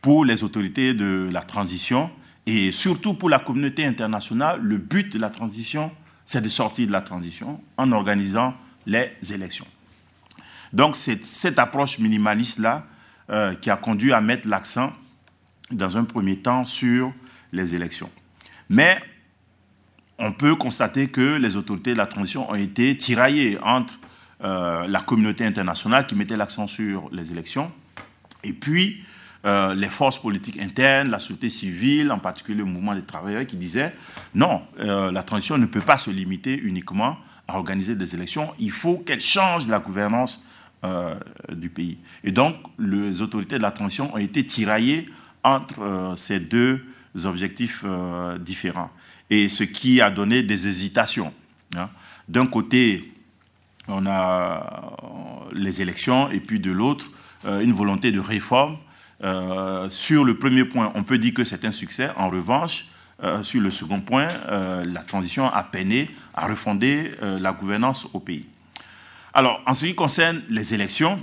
Pour 0.00 0.24
les 0.24 0.42
autorités 0.42 0.94
de 0.94 1.28
la 1.30 1.42
transition 1.42 2.10
et 2.46 2.72
surtout 2.72 3.14
pour 3.14 3.30
la 3.30 3.38
communauté 3.38 3.84
internationale, 3.84 4.58
le 4.60 4.78
but 4.78 5.12
de 5.12 5.20
la 5.20 5.30
transition, 5.30 5.92
c'est 6.24 6.40
de 6.40 6.48
sortir 6.48 6.88
de 6.88 6.92
la 6.92 7.02
transition 7.02 7.60
en 7.76 7.92
organisant 7.92 8.54
les 8.84 9.12
élections. 9.32 9.66
Donc 10.72 10.96
c'est 10.96 11.24
cette 11.24 11.60
approche 11.60 12.00
minimaliste-là 12.00 12.84
qui 13.60 13.70
a 13.70 13.76
conduit 13.76 14.12
à 14.12 14.20
mettre 14.20 14.48
l'accent 14.48 14.92
dans 15.70 15.96
un 15.96 16.04
premier 16.04 16.36
temps 16.36 16.64
sur 16.64 17.12
les 17.52 17.74
élections. 17.74 18.10
Mais 18.68 18.98
on 20.18 20.32
peut 20.32 20.56
constater 20.56 21.08
que 21.08 21.36
les 21.36 21.56
autorités 21.56 21.92
de 21.92 21.98
la 21.98 22.06
transition 22.06 22.50
ont 22.50 22.54
été 22.54 22.96
tiraillées 22.96 23.58
entre 23.62 23.98
euh, 24.42 24.86
la 24.86 25.00
communauté 25.00 25.44
internationale 25.44 26.06
qui 26.06 26.14
mettait 26.14 26.36
l'accent 26.36 26.66
sur 26.66 27.08
les 27.12 27.30
élections 27.32 27.70
et 28.44 28.52
puis 28.52 29.02
euh, 29.46 29.74
les 29.74 29.88
forces 29.88 30.18
politiques 30.18 30.60
internes, 30.60 31.10
la 31.10 31.18
société 31.18 31.50
civile, 31.50 32.10
en 32.10 32.18
particulier 32.18 32.58
le 32.58 32.64
mouvement 32.64 32.94
des 32.94 33.02
travailleurs 33.02 33.46
qui 33.46 33.56
disaient 33.56 33.94
non, 34.34 34.62
la 34.78 35.22
transition 35.22 35.58
ne 35.58 35.66
peut 35.66 35.80
pas 35.80 35.98
se 35.98 36.10
limiter 36.10 36.58
uniquement 36.58 37.18
à 37.48 37.56
organiser 37.56 37.96
des 37.96 38.14
élections, 38.14 38.52
il 38.58 38.70
faut 38.70 38.98
qu'elle 38.98 39.22
change 39.22 39.66
la 39.66 39.78
gouvernance 39.78 40.44
euh, 40.84 41.14
du 41.50 41.70
pays. 41.70 41.98
Et 42.22 42.30
donc, 42.30 42.54
les 42.78 43.22
autorités 43.22 43.56
de 43.56 43.62
la 43.62 43.72
transition 43.72 44.14
ont 44.14 44.18
été 44.18 44.44
tiraillées 44.46 45.06
entre 45.56 45.82
euh, 45.82 46.16
ces 46.16 46.40
deux 46.40 46.84
objectifs 47.24 47.82
euh, 47.84 48.38
différents. 48.38 48.90
Et 49.30 49.48
ce 49.48 49.64
qui 49.64 50.00
a 50.00 50.10
donné 50.10 50.42
des 50.42 50.66
hésitations. 50.66 51.32
Hein. 51.76 51.88
D'un 52.28 52.46
côté, 52.46 53.12
on 53.88 54.06
a 54.06 54.92
les 55.52 55.82
élections, 55.82 56.30
et 56.30 56.40
puis 56.40 56.60
de 56.60 56.70
l'autre, 56.70 57.10
une 57.44 57.72
volonté 57.72 58.12
de 58.12 58.20
réforme. 58.20 58.76
sur 59.88 60.24
le 60.24 60.34
premier 60.38 60.64
point, 60.64 60.92
on 60.94 61.04
peut 61.04 61.18
dire 61.18 61.32
que 61.32 61.44
c'est 61.44 61.64
un 61.64 61.72
succès. 61.72 62.10
En 62.16 62.28
revanche, 62.28 62.86
euh, 63.24 63.42
sur 63.42 63.60
le 63.60 63.70
second 63.72 64.00
point, 64.00 64.28
euh, 64.48 64.84
la 64.84 65.00
transition 65.00 65.46
a 65.52 65.64
peiné 65.64 66.08
à 66.34 66.46
refonder 66.46 67.10
euh, 67.20 67.40
la 67.40 67.50
gouvernance 67.50 68.06
au 68.12 68.20
pays. 68.20 68.46
Alors, 69.34 69.60
en 69.66 69.74
ce 69.74 69.86
qui 69.86 69.94
concerne 69.96 70.40
les 70.48 70.72
élections, 70.72 71.20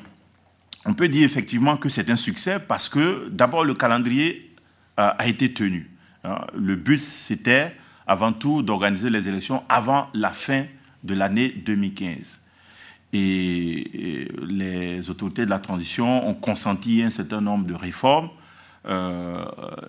on 0.85 0.93
peut 0.93 1.07
dire 1.07 1.25
effectivement 1.25 1.77
que 1.77 1.89
c'est 1.89 2.09
un 2.09 2.15
succès 2.15 2.59
parce 2.59 2.89
que 2.89 3.29
d'abord 3.29 3.63
le 3.63 3.73
calendrier 3.73 4.53
a 4.97 5.27
été 5.27 5.53
tenu. 5.53 5.89
Hein. 6.23 6.45
Le 6.55 6.75
but, 6.75 6.99
c'était 6.99 7.75
avant 8.07 8.33
tout 8.33 8.61
d'organiser 8.61 9.09
les 9.09 9.27
élections 9.27 9.63
avant 9.67 10.09
la 10.13 10.31
fin 10.31 10.65
de 11.03 11.13
l'année 11.13 11.49
2015. 11.49 12.41
Et, 13.13 14.27
les 14.47 15.09
autorités 15.09 15.45
de 15.45 15.49
la 15.49 15.59
transition 15.59 16.27
ont 16.27 16.33
consenti 16.33 17.01
un 17.03 17.09
certain 17.09 17.41
nombre 17.41 17.65
de 17.65 17.73
réformes 17.73 18.29
euh, 18.87 19.43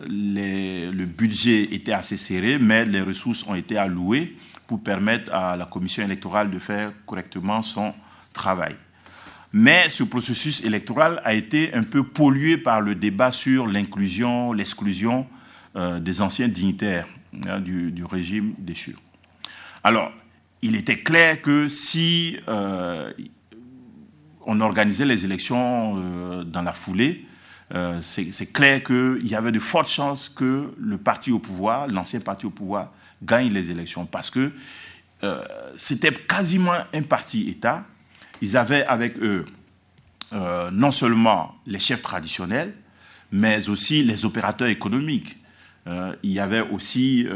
le 0.09 1.05
budget 1.05 1.74
était 1.74 1.92
assez 1.92 2.16
serré, 2.16 2.59
mais 2.59 2.84
les 2.84 3.03
ressources 3.03 3.47
ont 3.47 3.55
été 3.55 3.76
allouées 3.76 4.36
pour 4.66 4.82
permettre 4.82 5.32
à 5.34 5.57
la 5.57 5.66
commission 5.66 6.03
électorale 6.03 6.51
de 6.51 6.59
faire 6.59 6.92
correctement 7.05 7.62
son 7.62 7.92
travail. 8.32 8.74
Mais 9.59 9.88
ce 9.88 10.02
processus 10.02 10.62
électoral 10.64 11.22
a 11.24 11.32
été 11.32 11.72
un 11.72 11.82
peu 11.82 12.04
pollué 12.04 12.59
par 12.59 12.82
le 12.82 12.94
débat 12.94 13.32
sur 13.32 13.66
l'inclusion, 13.66 14.52
l'exclusion 14.52 15.26
euh, 15.76 15.98
des 15.98 16.20
anciens 16.20 16.48
dignitaires 16.48 17.09
hein, 17.48 17.61
du, 17.61 18.04
régime 18.04 18.52
déchu. 18.59 18.96
Alors, 19.82 20.12
il 20.61 20.76
était 20.76 20.98
clair 20.98 21.40
que 21.40 21.68
si 21.68 22.36
euh, 22.48 23.11
on 24.44 24.61
organisait 24.61 25.07
les 25.07 25.24
élections 25.24 26.44
dans 26.44 26.62
la 26.62 26.74
foulée, 26.74 27.24
euh, 27.74 28.00
c'est 28.02 28.52
clair 28.52 28.82
qu'il 28.82 29.26
y 29.26 29.34
avait 29.34 29.52
de 29.52 29.59
fortes 29.59 29.88
chances 29.88 30.28
que 30.28 30.74
le 30.78 30.98
parti 30.98 31.32
au 31.32 31.38
pouvoir, 31.38 31.88
l'ancien 31.88 32.20
parti 32.20 32.44
au 32.44 32.50
pouvoir, 32.50 32.92
gagne 33.22 33.54
les 33.54 33.70
élections 33.70 34.04
parce 34.04 34.28
que 34.28 34.52
euh, 35.24 35.42
c'était 35.78 36.12
quasiment 36.12 36.76
un 36.92 37.02
parti 37.02 37.48
État. 37.48 37.84
Ils 38.43 38.57
avaient 38.57 38.84
avec 38.87 39.18
eux 39.18 39.45
euh, 40.32 40.70
non 40.70 40.91
seulement 40.91 41.55
les 41.66 41.78
chefs 41.78 42.03
traditionnels, 42.03 42.74
mais 43.32 43.68
aussi 43.68 44.03
les 44.03 44.24
opérateurs 44.24 44.68
économiques. 44.68 45.37
il 46.22 46.32
y 46.32 46.41
avait 46.41 46.62
aussi 46.62 47.26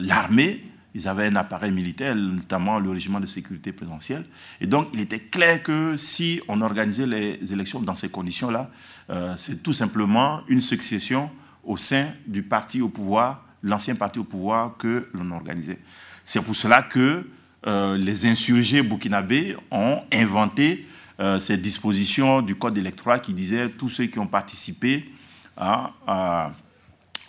l'armée, 0.00 0.62
ils 0.94 1.06
avaient 1.06 1.26
un 1.26 1.36
appareil 1.36 1.70
militaire, 1.70 2.14
notamment 2.16 2.78
le 2.78 2.90
régiment 2.90 3.20
de 3.20 3.26
sécurité 3.26 3.72
présidentielle. 3.72 4.24
Et 4.60 4.66
donc, 4.66 4.88
il 4.94 5.00
était 5.00 5.20
clair 5.20 5.62
que 5.62 5.96
si 5.96 6.40
on 6.48 6.60
organisait 6.60 7.06
les 7.06 7.52
élections 7.52 7.80
dans 7.80 7.94
ces 7.94 8.08
conditions-là, 8.08 8.70
euh, 9.10 9.34
c'est 9.36 9.62
tout 9.62 9.72
simplement 9.72 10.40
une 10.48 10.60
succession 10.60 11.30
au 11.62 11.76
sein 11.76 12.08
du 12.26 12.42
parti 12.42 12.80
au 12.80 12.88
pouvoir, 12.88 13.44
l'ancien 13.62 13.94
parti 13.94 14.18
au 14.18 14.24
pouvoir 14.24 14.76
que 14.76 15.08
l'on 15.12 15.30
organisait. 15.30 15.78
C'est 16.24 16.42
pour 16.42 16.56
cela 16.56 16.82
que 16.82 17.28
euh, 17.66 17.96
les 17.96 18.26
insurgés 18.26 18.82
burkinabés 18.82 19.56
ont 19.70 20.00
inventé 20.12 20.86
euh, 21.20 21.40
ces 21.40 21.56
dispositions 21.56 22.42
du 22.42 22.54
code 22.54 22.78
électoral 22.78 23.20
qui 23.20 23.34
disaient 23.34 23.68
tous 23.68 23.88
ceux 23.88 24.06
qui 24.06 24.18
ont 24.18 24.26
participé 24.26 25.10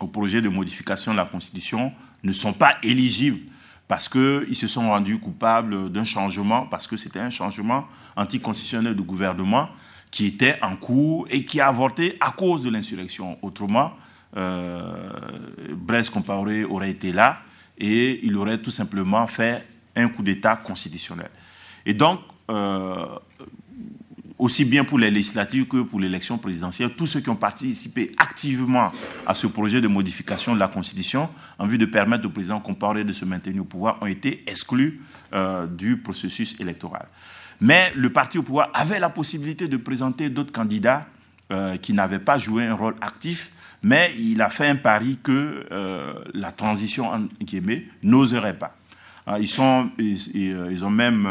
au 0.00 0.06
projet 0.06 0.40
de 0.40 0.48
modification 0.48 1.10
de 1.10 1.16
la 1.16 1.24
Constitution 1.24 1.92
ne 2.22 2.32
sont 2.32 2.52
pas 2.52 2.76
éligibles 2.84 3.40
parce 3.90 4.08
qu'ils 4.08 4.54
se 4.54 4.68
sont 4.68 4.88
rendus 4.88 5.18
coupables 5.18 5.90
d'un 5.90 6.04
changement, 6.04 6.64
parce 6.66 6.86
que 6.86 6.96
c'était 6.96 7.18
un 7.18 7.30
changement 7.30 7.86
anticonstitutionnel 8.14 8.94
du 8.94 9.02
gouvernement 9.02 9.68
qui 10.12 10.26
était 10.26 10.56
en 10.62 10.76
cours 10.76 11.26
et 11.28 11.44
qui 11.44 11.60
a 11.60 11.66
avorté 11.66 12.16
à 12.20 12.30
cause 12.30 12.62
de 12.62 12.70
l'insurrection. 12.70 13.36
Autrement, 13.42 13.92
euh, 14.36 15.10
Blaise 15.74 16.08
Compaoré 16.08 16.62
aurait 16.64 16.90
été 16.90 17.10
là 17.10 17.40
et 17.78 18.24
il 18.24 18.36
aurait 18.36 18.58
tout 18.58 18.70
simplement 18.70 19.26
fait 19.26 19.66
un 20.00 20.08
coup 20.08 20.22
d'État 20.22 20.56
constitutionnel. 20.56 21.30
Et 21.86 21.94
donc, 21.94 22.20
euh, 22.50 23.06
aussi 24.38 24.64
bien 24.64 24.84
pour 24.84 24.98
les 24.98 25.10
législatives 25.10 25.66
que 25.66 25.82
pour 25.82 26.00
l'élection 26.00 26.38
présidentielle, 26.38 26.94
tous 26.94 27.06
ceux 27.06 27.20
qui 27.20 27.28
ont 27.28 27.36
participé 27.36 28.10
activement 28.18 28.90
à 29.26 29.34
ce 29.34 29.46
projet 29.46 29.80
de 29.80 29.88
modification 29.88 30.54
de 30.54 30.58
la 30.58 30.68
Constitution 30.68 31.28
en 31.58 31.66
vue 31.66 31.78
de 31.78 31.84
permettre 31.84 32.26
au 32.26 32.30
président 32.30 32.58
Compaoré 32.60 33.04
de 33.04 33.12
se 33.12 33.24
maintenir 33.24 33.62
au 33.62 33.66
pouvoir 33.66 33.98
ont 34.00 34.06
été 34.06 34.42
exclus 34.46 35.02
euh, 35.32 35.66
du 35.66 35.98
processus 35.98 36.58
électoral. 36.58 37.06
Mais 37.60 37.92
le 37.94 38.10
parti 38.10 38.38
au 38.38 38.42
pouvoir 38.42 38.70
avait 38.72 38.98
la 38.98 39.10
possibilité 39.10 39.68
de 39.68 39.76
présenter 39.76 40.30
d'autres 40.30 40.52
candidats 40.52 41.06
euh, 41.52 41.76
qui 41.76 41.92
n'avaient 41.92 42.18
pas 42.18 42.38
joué 42.38 42.64
un 42.64 42.74
rôle 42.74 42.96
actif, 43.02 43.52
mais 43.82 44.12
il 44.18 44.40
a 44.40 44.48
fait 44.48 44.68
un 44.68 44.76
pari 44.76 45.18
que 45.22 45.66
la 46.34 46.52
transition 46.52 47.08
en 47.08 47.28
Guémé 47.42 47.88
n'oserait 48.02 48.58
pas. 48.58 48.74
Hein, 49.26 49.36
ils, 49.38 49.48
sont, 49.48 49.90
ils, 49.98 50.84
ont 50.84 50.90
même 50.90 51.28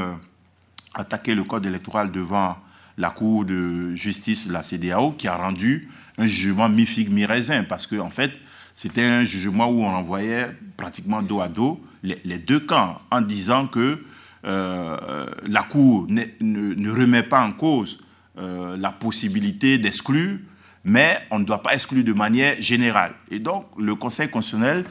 attaqué 0.94 1.36
le 1.36 1.44
code 1.44 1.66
électoral 1.66 2.12
devant 2.12 2.58
la 2.98 3.10
Cour 3.12 3.46
de 3.46 3.96
justice 3.96 4.48
de 4.48 4.54
la 4.54 4.62
CDAO 4.62 5.14
qui 5.14 5.28
a 5.28 5.36
rendu 5.36 5.88
un 6.18 6.28
jugement 6.28 6.68
mi-figue, 6.68 7.12
mi-raisin, 7.12 7.64
parce 7.64 7.88
qu'en 7.88 8.08
en 8.08 8.10
fait, 8.10 8.32
c'était 8.76 9.04
un 9.04 9.24
jugement 9.24 9.70
où 9.70 9.84
on 9.84 9.90
envoyait 9.90 10.50
pratiquement 10.78 11.22
dos 11.22 11.42
à 11.42 11.48
dos 11.48 11.82
les, 12.04 12.38
deux 12.38 12.60
camps 12.60 13.02
en 13.12 13.22
disant 13.22 13.68
que 13.68 14.04
euh, 14.46 15.26
la 15.46 15.64
Cour 15.64 16.08
ne, 16.10 16.90
remet 16.90 17.24
pas 17.24 17.42
en 17.42 17.52
cause 17.52 18.04
euh, 18.38 18.78
la 18.78 18.92
possibilité 18.92 19.78
d'exclure, 19.78 20.38
mais 20.84 21.20
on 21.32 21.40
ne 21.40 21.44
doit 21.44 21.62
pas 21.62 21.74
exclure 21.74 22.04
de 22.04 22.14
manière 22.14 22.56
générale. 22.62 23.14
Et 23.32 23.40
donc, 23.40 23.66
le 23.78 23.96
Conseil 23.96 24.30
constitutionnel, 24.30 24.86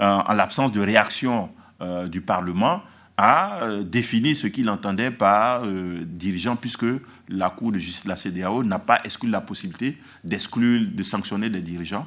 euh, 0.00 0.04
en 0.04 0.32
l'absence 0.32 0.72
de 0.72 0.80
réaction 0.80 1.50
du 1.80 2.20
Parlement, 2.20 2.82
a 3.16 3.82
défini 3.82 4.36
ce 4.36 4.46
qu'il 4.46 4.70
entendait 4.70 5.10
par 5.10 5.62
dirigeant, 6.06 6.54
puisque 6.56 6.86
la 7.28 7.50
Cour 7.50 7.72
de 7.72 7.78
justice 7.78 8.04
de 8.04 8.08
la 8.08 8.16
CDAO 8.16 8.62
n'a 8.62 8.78
pas 8.78 9.00
exclu 9.04 9.28
la 9.28 9.40
possibilité 9.40 9.98
d'exclure, 10.22 10.86
de 10.92 11.02
sanctionner 11.02 11.50
des 11.50 11.60
dirigeants, 11.60 12.06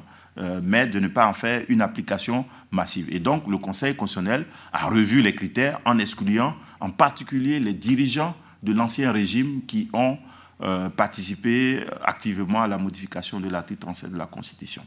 mais 0.62 0.86
de 0.86 1.00
ne 1.00 1.08
pas 1.08 1.26
en 1.26 1.34
faire 1.34 1.64
une 1.68 1.82
application 1.82 2.46
massive. 2.70 3.08
Et 3.10 3.18
donc, 3.18 3.46
le 3.46 3.58
Conseil 3.58 3.94
constitutionnel 3.94 4.46
a 4.72 4.88
revu 4.88 5.20
les 5.20 5.34
critères 5.34 5.80
en 5.84 5.98
excluant 5.98 6.54
en 6.80 6.90
particulier 6.90 7.60
les 7.60 7.74
dirigeants 7.74 8.34
de 8.62 8.72
l'ancien 8.72 9.12
régime 9.12 9.62
qui 9.66 9.88
ont 9.92 10.18
euh, 10.62 10.88
participé 10.88 11.84
activement 12.04 12.62
à 12.62 12.68
la 12.68 12.78
modification 12.78 13.40
de 13.40 13.48
l'article 13.48 13.80
37 13.80 14.12
de 14.12 14.18
la 14.18 14.26
Constitution. 14.26 14.84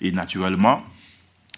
Et 0.00 0.10
naturellement, 0.10 0.82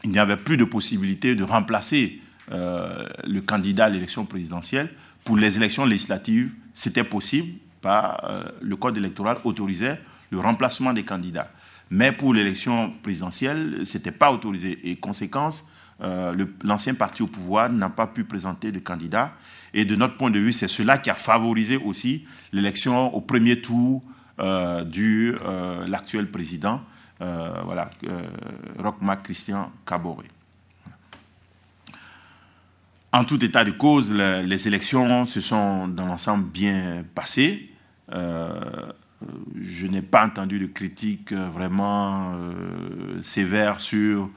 il 0.04 0.10
n'y 0.10 0.18
avait 0.18 0.36
plus 0.36 0.58
de 0.58 0.64
possibilité 0.64 1.34
de 1.34 1.42
remplacer 1.42 2.20
euh, 2.52 3.06
le 3.24 3.40
candidat 3.40 3.86
à 3.86 3.88
l'élection 3.88 4.24
présidentielle. 4.24 4.90
Pour 5.24 5.36
les 5.36 5.56
élections 5.56 5.84
législatives, 5.84 6.52
c'était 6.74 7.04
possible, 7.04 7.58
par, 7.80 8.24
euh, 8.24 8.44
le 8.60 8.76
code 8.76 8.96
électoral 8.96 9.38
autorisait 9.44 10.00
le 10.30 10.38
remplacement 10.38 10.92
des 10.92 11.04
candidats. 11.04 11.50
Mais 11.90 12.12
pour 12.12 12.34
l'élection 12.34 12.92
présidentielle, 13.02 13.86
ce 13.86 13.98
n'était 13.98 14.12
pas 14.12 14.32
autorisé. 14.32 14.90
Et 14.90 14.96
conséquence, 14.96 15.68
l'ancien 16.64 16.94
parti 16.94 17.22
au 17.22 17.26
pouvoir 17.26 17.70
n'a 17.70 17.88
pas 17.88 18.08
pu 18.08 18.24
présenter 18.24 18.72
de 18.72 18.80
candidat. 18.80 19.32
Et 19.72 19.84
de 19.84 19.94
notre 19.94 20.16
point 20.16 20.30
de 20.30 20.38
vue, 20.38 20.52
c'est 20.52 20.68
cela 20.68 20.98
qui 20.98 21.10
a 21.10 21.14
favorisé 21.14 21.76
aussi 21.76 22.24
l'élection 22.52 23.14
au 23.14 23.20
premier 23.20 23.60
tour 23.60 24.02
euh, 24.38 24.84
de 24.84 25.38
euh, 25.42 25.86
l'actuel 25.86 26.30
président, 26.30 26.82
euh, 27.22 27.62
voilà, 27.64 27.88
Rochma 28.78 29.16
Christian 29.16 29.72
Caboret. 29.86 30.26
En 33.16 33.24
tout 33.24 33.42
état 33.42 33.64
de 33.64 33.70
cause, 33.70 34.12
les, 34.12 34.68
élections 34.68 35.24
se 35.24 35.40
sont 35.40 35.88
dans 35.88 36.04
l'ensemble 36.04 36.44
bien 36.50 37.02
passées. 37.14 37.70
je 38.12 39.86
n'ai 39.86 40.02
pas 40.02 40.26
entendu 40.26 40.58
de 40.58 40.66
critiques 40.66 41.32
vraiment 41.32 42.34
sévères 43.22 43.80
sur 43.80 44.30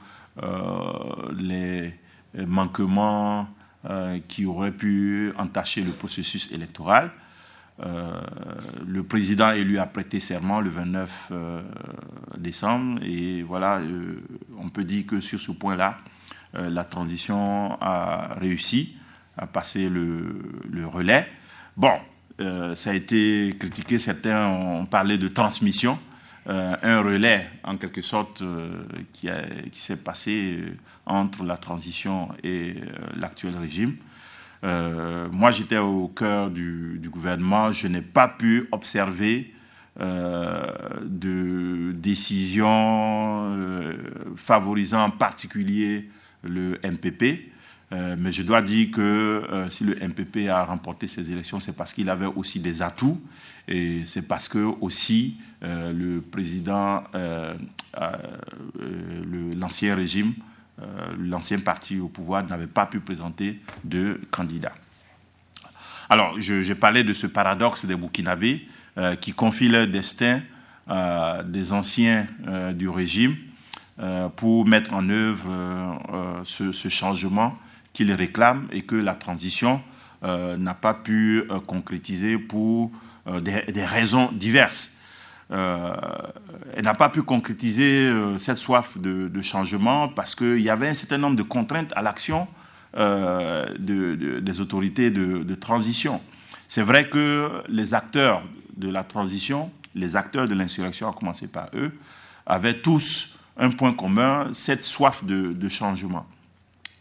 les 1.38 1.92
manquements 2.34 3.48
euh, 3.84 4.18
qui 4.28 4.46
aurait 4.46 4.72
pu 4.72 5.30
entacher 5.36 5.82
le 5.82 5.92
processus 5.92 6.50
électoral. 6.52 7.10
Euh, 7.82 8.10
le 8.86 9.02
président 9.02 9.52
élu 9.52 9.78
a 9.78 9.84
prêté 9.84 10.20
serment 10.20 10.60
le 10.60 10.70
29 10.70 11.28
euh, 11.32 11.62
décembre 12.38 13.00
et 13.02 13.42
voilà, 13.42 13.80
on 14.58 14.70
peut 14.70 14.84
dire 14.84 15.06
que 15.06 15.20
sur 15.20 15.38
ce 15.38 15.52
point-là, 15.52 15.98
la 16.54 16.84
transition 16.84 17.76
a 17.80 18.34
réussi 18.40 18.96
à 19.36 19.46
passer 19.46 19.88
le, 19.88 20.86
relais. 20.86 21.26
Bon, 21.76 21.94
ça 22.74 22.90
a 22.90 22.94
été 22.94 23.56
critiqué, 23.58 23.98
certains 23.98 24.46
ont 24.48 24.86
parlé 24.86 25.18
de 25.18 25.28
transmission. 25.28 25.98
Euh, 26.48 26.74
un 26.82 27.02
relais, 27.02 27.48
en 27.64 27.76
quelque 27.76 28.00
sorte, 28.00 28.40
euh, 28.42 28.70
qui, 29.12 29.28
s'est 29.78 29.96
passé 29.96 30.58
euh, 30.58 30.70
entre 31.04 31.44
la 31.44 31.58
transition 31.58 32.30
et 32.42 32.74
l'actuel 33.16 33.56
régime. 33.56 33.96
moi, 34.62 35.50
j'étais 35.50 35.78
au 35.78 36.08
cœur 36.08 36.50
du, 36.50 37.00
gouvernement. 37.12 37.72
Je 37.72 37.88
n'ai 37.88 38.02
pas 38.02 38.28
pu 38.28 38.68
observer 38.72 39.54
de 39.98 41.92
décisions 41.92 43.56
favorisant 44.36 45.04
en 45.04 45.10
particulier 45.10 46.08
le 46.42 46.78
MPP. 46.84 47.50
mais 47.92 48.32
je 48.32 48.42
dois 48.42 48.62
dire 48.62 48.90
que 48.92 49.66
si 49.68 49.84
le 49.84 49.94
MPP 49.96 50.48
a 50.48 50.64
remporté 50.64 51.06
ces 51.06 51.30
élections, 51.30 51.60
c'est 51.60 51.76
parce 51.76 51.92
qu'il 51.92 52.08
avait 52.08 52.26
aussi 52.26 52.60
des 52.60 52.82
atouts 52.82 53.20
et 53.68 54.02
c'est 54.04 54.26
parce 54.26 54.48
que 54.48 54.58
aussi 54.80 55.36
euh, 55.62 55.92
le 55.92 56.22
président, 56.22 57.04
euh, 57.14 57.54
euh, 58.00 59.54
l'ancien 59.56 59.94
régime, 59.94 60.34
l'ancien 61.18 61.58
parti 61.58 61.98
au 62.00 62.08
pouvoir 62.08 62.46
n'avait 62.46 62.66
pas 62.66 62.86
pu 62.86 63.00
présenter 63.00 63.60
de 63.84 64.18
candidat. 64.30 64.72
Alors, 66.08 66.40
j'ai 66.40 66.74
parlé 66.74 67.04
de 67.04 67.12
ce 67.12 67.26
paradoxe 67.26 67.84
des 67.84 67.96
Burkinabés 67.96 68.66
qui 69.20 69.34
confient 69.34 69.68
leur 69.68 69.86
destin 69.86 70.40
des 71.44 71.72
anciens 71.74 72.26
du 72.74 72.88
régime 72.88 73.36
pour 74.36 74.66
mettre 74.66 74.94
en 74.94 75.08
œuvre 75.10 75.50
ce, 76.44 76.88
changement 76.88 77.58
qu'ils 77.92 78.12
réclament 78.12 78.66
et 78.72 78.82
que 78.82 78.96
la 78.96 79.14
transition 79.14 79.82
n'a 80.22 80.74
pas 80.74 80.94
pu 80.94 81.44
concrétiser 81.66 82.38
pour 82.38 82.90
des, 83.26 83.84
raisons 83.84 84.30
diverses. 84.32 84.90
Euh, 85.52 85.94
elle 86.76 86.84
n'a 86.84 86.94
pas 86.94 87.08
pu 87.08 87.22
concrétiser 87.22 88.06
euh, 88.06 88.38
cette 88.38 88.56
soif 88.56 88.98
de, 88.98 89.42
changement 89.42 90.08
parce 90.08 90.34
qu'il 90.34 90.60
y 90.60 90.70
avait 90.70 90.88
un 90.88 90.94
certain 90.94 91.18
nombre 91.18 91.36
de 91.36 91.42
contraintes 91.42 91.92
à 91.96 92.02
l'action 92.02 92.46
euh, 92.96 93.66
des 93.78 94.60
autorités 94.60 95.10
de, 95.10 95.54
transition. 95.54 96.20
C'est 96.68 96.82
vrai 96.82 97.08
que 97.08 97.50
les 97.68 97.94
acteurs 97.94 98.42
de 98.76 98.88
la 98.88 99.02
transition, 99.02 99.70
les 99.94 100.14
acteurs 100.14 100.46
de 100.46 100.54
l'insurrection, 100.54 101.08
à 101.08 101.12
commencer 101.12 101.48
par 101.48 101.68
eux, 101.74 101.92
avaient 102.46 102.80
tous 102.80 103.39
un 103.60 103.70
point 103.70 103.92
commun, 103.92 104.48
cette 104.52 104.82
soif 104.82 105.24
de, 105.24 105.68
changement 105.68 106.26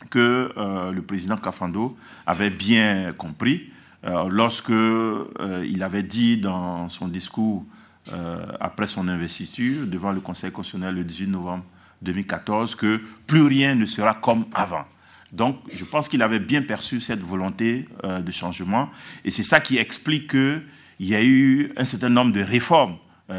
que 0.10 0.54
le 0.94 1.02
président 1.02 1.38
Kafando 1.38 1.98
avait 2.28 2.50
bien 2.50 3.14
compris 3.18 3.72
lorsque 4.04 4.70
il 4.70 5.84
avait 5.84 6.04
dit 6.04 6.38
dans 6.38 6.88
son 6.90 7.08
discours 7.08 7.66
euh, 8.14 8.38
après 8.60 8.88
son 8.88 9.08
investiture 9.08 9.86
devant 9.86 10.12
le 10.12 10.22
Conseil 10.22 10.52
constitutionnel 10.52 10.96
le 10.96 11.04
18 11.04 11.28
novembre 11.28 11.64
2014 12.02 12.74
que 12.76 13.02
plus 13.28 13.44
rien 13.44 13.76
ne 13.76 13.86
sera 13.86 14.16
comme 14.16 14.46
avant. 14.54 14.86
Donc, 15.32 15.60
je 15.72 15.86
pense 15.86 16.08
qu'il 16.08 16.24
avait 16.24 16.40
bien 16.40 16.64
perçu 16.64 17.02
cette 17.02 17.20
volonté 17.20 17.88
euh, 18.04 18.20
de 18.22 18.32
changement. 18.32 18.90
Et 19.26 19.32
c'est 19.32 19.44
ça 19.44 19.60
qui 19.60 19.78
explique 19.78 20.32
qu'il 20.32 20.62
y 21.02 21.14
a 21.14 21.24
eu 21.24 21.72
un 21.78 21.86
certain 21.86 22.10
nombre 22.10 22.32
de 22.32 22.42
réformes, 22.42 22.96
euh, 22.96 22.96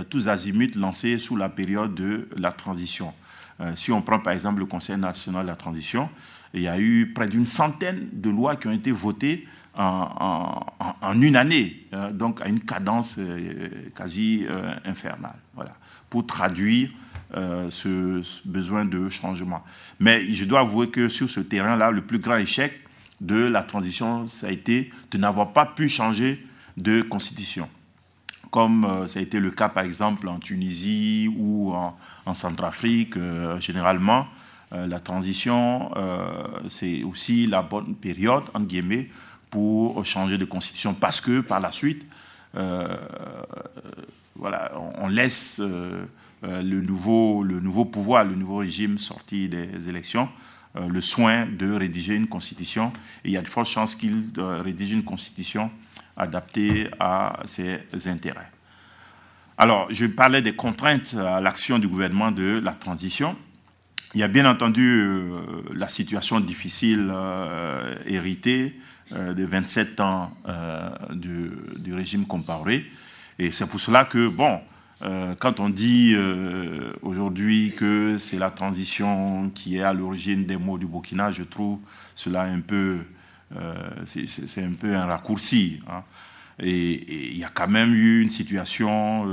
tous 0.08 0.28
azimuts, 0.28 0.76
lancées 0.76 1.18
sous 1.18 1.36
la 1.36 1.48
période 1.48 1.94
de 1.94 2.28
la 2.36 2.52
transition. 2.52 3.12
si 3.74 3.90
on 3.92 4.02
prend 4.02 4.20
par 4.20 4.32
exemple 4.32 4.60
le 4.60 4.66
Conseil 4.66 4.96
national 4.96 5.42
de 5.42 5.48
la 5.48 5.56
transition, 5.56 6.08
il 6.54 6.62
y 6.62 6.68
a 6.68 6.78
eu 6.78 7.12
près 7.14 7.28
d'une 7.28 7.46
centaine 7.46 8.08
de 8.12 8.30
lois 8.30 8.56
qui 8.56 8.68
ont 8.68 8.72
été 8.72 8.90
votées 8.90 9.46
en, 9.74 10.64
une 11.14 11.36
année, 11.36 11.86
hein, 11.92 12.10
donc 12.10 12.40
à 12.42 12.48
une 12.48 12.60
cadence 12.60 13.16
euh, 13.18 13.68
quasi 13.94 14.44
euh, 14.48 14.74
infernale, 14.84 15.36
voilà, 15.54 15.70
pour 16.08 16.26
traduire 16.26 16.90
euh, 17.34 17.70
ce, 17.70 18.20
besoin 18.46 18.84
de 18.84 19.08
changement. 19.08 19.62
Mais 20.00 20.24
je 20.32 20.44
dois 20.44 20.60
avouer 20.60 20.90
que 20.90 21.08
sur 21.08 21.30
ce 21.30 21.40
terrain-là, 21.40 21.92
le 21.92 22.02
plus 22.02 22.18
grand 22.18 22.36
échec 22.36 22.72
de 23.20 23.36
la 23.36 23.62
transition, 23.62 24.26
ça 24.26 24.48
a 24.48 24.50
été 24.50 24.90
de 25.12 25.18
n'avoir 25.18 25.52
pas 25.52 25.66
pu 25.66 25.88
changer 25.88 26.44
de 26.76 27.02
constitution 27.02 27.68
comme 28.50 29.06
ça 29.06 29.20
a 29.20 29.22
été 29.22 29.38
le 29.40 29.50
cas 29.50 29.68
par 29.68 29.84
exemple 29.84 30.28
en 30.28 30.38
Tunisie 30.38 31.28
ou 31.38 31.72
en, 31.72 32.34
Centrafrique, 32.34 33.14
généralement, 33.60 34.26
la 34.72 35.00
transition, 35.00 35.90
c'est 36.68 37.02
aussi 37.02 37.46
la 37.46 37.62
bonne 37.62 37.94
période, 37.94 38.44
entre 38.54 38.66
guillemets, 38.66 39.08
pour 39.50 40.04
changer 40.04 40.38
de 40.38 40.44
constitution 40.44 40.94
parce 40.94 41.20
que 41.20 41.40
par 41.40 41.60
la 41.60 41.72
suite, 41.72 42.06
euh, 42.56 42.96
voilà, 44.36 44.72
on 44.98 45.08
laisse 45.08 45.58
euh, 45.60 46.04
euh, 46.44 46.62
le, 46.62 46.80
nouveau, 46.80 47.42
le 47.42 47.60
nouveau 47.60 47.84
pouvoir, 47.84 48.24
le 48.24 48.34
nouveau 48.34 48.58
régime 48.58 48.98
sorti 48.98 49.48
des 49.48 49.88
élections, 49.88 50.28
le 50.76 51.00
soin 51.00 51.46
de 51.46 51.72
rédiger 51.72 52.14
une 52.14 52.28
constitution. 52.28 52.92
Et 53.24 53.30
il 53.30 53.32
y 53.32 53.36
a 53.36 53.42
de 53.42 53.48
fortes 53.48 53.68
chances 53.68 53.96
qu'il 53.96 54.30
rédige 54.38 54.92
une 54.92 55.02
constitution 55.02 55.68
adaptée 56.20 56.88
à 56.98 57.40
ses 57.44 57.80
intérêts. 58.06 58.50
Alors, 59.58 59.88
je 59.90 60.06
parlais 60.06 60.42
des 60.42 60.54
contraintes 60.54 61.14
à 61.14 61.40
l'action 61.40 61.78
du 61.78 61.88
gouvernement 61.88 62.30
de 62.30 62.60
la 62.62 62.72
transition. 62.72 63.36
Il 64.14 64.20
y 64.20 64.22
a 64.22 64.28
bien 64.28 64.48
entendu 64.50 65.06
la 65.72 65.88
situation 65.88 66.40
difficile 66.40 67.12
héritée 68.06 68.74
euh, 69.12 69.34
de 69.34 69.44
27 69.44 69.98
ans 69.98 70.30
euh, 70.46 70.88
du, 71.14 71.92
régime 71.92 72.26
comparé. 72.26 72.86
Et 73.40 73.50
c'est 73.50 73.66
pour 73.66 73.80
cela 73.80 74.04
que, 74.04 74.28
bon, 74.28 74.60
euh, 75.02 75.34
quand 75.40 75.58
on 75.58 75.68
dit 75.68 76.14
aujourd'hui 77.02 77.74
que 77.76 78.18
c'est 78.18 78.38
la 78.38 78.50
transition 78.50 79.50
qui 79.52 79.78
est 79.78 79.82
à 79.82 79.92
l'origine 79.92 80.44
des 80.46 80.56
mots 80.56 80.78
du 80.78 80.86
Burkina, 80.86 81.32
je 81.32 81.42
trouve 81.42 81.80
cela 82.14 82.42
un 82.42 82.60
peu, 82.60 82.98
c'est 84.06 84.62
un 84.62 84.72
peu 84.72 84.94
un 84.94 85.06
raccourci. 85.06 85.80
Hein. 85.88 86.02
Et 86.62 87.30
il 87.32 87.38
y 87.38 87.44
a 87.44 87.48
quand 87.48 87.68
même 87.68 87.94
eu 87.94 88.20
une 88.20 88.30
situation 88.30 89.26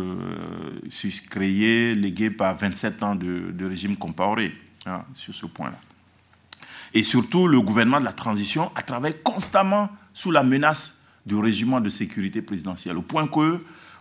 créée, 1.30 1.94
léguée 1.94 2.30
par 2.30 2.56
27 2.56 3.04
ans 3.04 3.16
de, 3.16 3.66
régime 3.66 3.98
comparé 3.98 4.56
hein, 4.86 5.04
sur 5.14 5.36
ce 5.36 5.46
point-là. 5.46 5.78
Et 6.94 7.04
surtout, 7.04 7.48
le 7.48 7.60
gouvernement 7.60 8.00
de 8.00 8.06
la 8.06 8.14
transition 8.14 8.72
a 8.76 8.82
travaillé 8.82 9.16
constamment 9.24 9.90
sous 10.14 10.32
la 10.32 10.44
menace 10.44 11.04
du 11.26 11.36
régiment 11.36 11.82
de 11.82 11.90
sécurité 11.90 12.42
présidentielle, 12.42 12.98
au 12.98 13.02
point, 13.02 13.30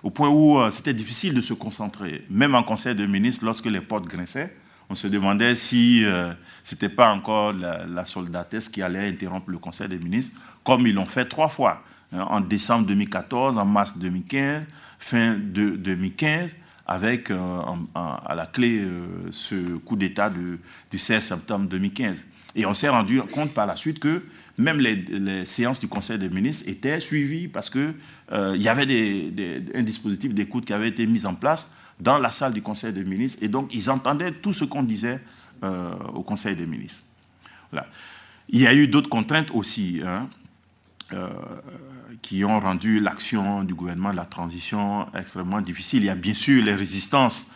au 0.03 0.11
point 0.11 0.29
où 0.29 0.59
euh, 0.59 0.71
c'était 0.71 0.95
difficile 0.95 1.35
de 1.35 1.41
se 1.41 1.53
concentrer. 1.53 2.25
Même 2.31 2.55
en 2.55 2.63
conseil 2.63 2.95
de 2.95 3.05
ministres, 3.05 3.45
lorsque 3.45 3.67
les 3.67 3.81
portes 3.81 4.07
grinçaient, 4.07 4.57
on 4.89 4.95
se 4.95 5.07
demandait 5.07 5.57
si 5.57 6.05
euh, 6.05 6.33
ce 6.63 6.75
n'était 6.75 6.89
pas 6.89 7.13
encore 7.13 7.53
la, 7.53 8.05
soldatesse 8.05 8.69
qui 8.69 8.83
allait 8.83 9.09
interrompre 9.09 9.51
le 9.51 9.59
conseil 9.59 9.89
des 9.89 9.99
ministres, 9.99 10.39
comme 10.65 10.87
ils 10.87 10.95
l'ont 10.95 11.07
fait 11.07 11.25
trois 11.25 11.49
fois, 11.49 11.83
hein, 12.13 12.27
en 12.29 12.41
décembre 12.41 12.87
2014, 12.87 13.59
en 13.59 13.65
mars 13.65 13.97
2015, 13.99 14.65
fin 14.99 15.35
de 15.35 15.71
2015 15.71 16.55
avec 16.89 17.33
euh, 17.33 17.61
à 17.95 18.35
la 18.37 18.47
clé 18.47 18.87
ce 19.33 19.77
coup 19.79 19.97
d'État 19.97 20.31
du 20.31 20.99
16 20.99 21.25
septembre 21.25 21.69
2015. 21.69 22.25
Et 22.55 22.65
on 22.65 22.75
s'est 22.75 22.89
rendu 22.89 23.21
compte 23.23 23.53
par 23.53 23.67
la 23.67 23.77
suite 23.77 23.99
que 23.99 24.23
même 24.59 24.79
les, 24.79 25.45
séances 25.45 25.81
du 25.81 25.89
Conseil 25.89 26.19
des 26.19 26.31
ministres 26.31 26.69
étaient 26.69 26.99
suivies 27.01 27.49
parce 27.49 27.69
qu'il 27.69 27.95
euh, 28.33 28.57
y 28.57 28.69
avait 28.69 28.85
un 29.75 29.83
dispositif 29.83 30.33
d'écoute 30.33 30.65
qui 30.65 30.73
avait 30.73 30.89
été 30.89 31.07
mis 31.07 31.27
en 31.27 31.35
place 31.35 31.73
dans 32.01 32.19
la 32.19 32.31
salle 32.31 32.53
du 32.53 32.63
Conseil 32.63 32.93
des 32.93 33.05
ministres. 33.05 33.39
Et 33.43 33.49
donc, 33.49 33.75
ils 33.75 33.91
entendaient 33.91 34.33
tout 34.33 34.53
ce 34.53 34.65
qu'on 34.65 34.83
disait 34.83 35.21
euh, 35.63 35.95
au 36.15 36.23
Conseil 36.23 36.57
des 36.57 36.67
ministres. 36.67 37.05
Il 38.49 38.61
y 38.61 38.67
a 38.67 38.75
eu 38.75 38.87
d'autres 38.89 39.09
contraintes 39.09 39.51
aussi 39.53 40.01
hein, 40.05 40.29
euh, 41.13 41.29
qui 42.23 42.45
ont 42.45 42.61
rendu 42.61 43.01
l'action 43.01 43.65
du 43.65 43.75
gouvernement 43.75 44.13
de 44.13 44.17
la 44.17 44.25
transition 44.25 45.07
extrêmement 45.15 45.61
difficile. 45.61 46.03
Il 46.03 46.07
y 46.07 46.11
a 46.11 46.15
bien 46.15 46.35
sûr 46.35 46.65
les 46.65 46.75
résistances 46.75 47.47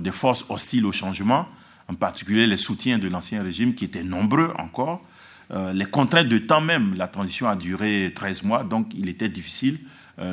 des 0.00 0.10
forces 0.10 0.46
hostiles 0.50 0.84
au 0.86 0.92
changement, 0.92 1.46
en 1.86 1.94
particulier 1.94 2.46
les 2.46 2.56
soutiens 2.56 2.98
de 2.98 3.08
l'ancien 3.08 3.42
régime 3.42 3.74
qui 3.74 3.84
étaient 3.84 4.02
nombreux 4.02 4.52
encore. 4.58 5.02
Euh, 5.50 5.72
les 5.72 5.86
contraintes 5.86 6.28
de 6.28 6.38
temps 6.38 6.60
même, 6.60 6.94
la 6.94 7.08
transition 7.08 7.48
a 7.48 7.56
duré 7.56 8.12
13 8.14 8.42
mois, 8.42 8.64
donc 8.64 8.92
il 8.94 9.08
était 9.08 9.28
difficile 9.28 9.78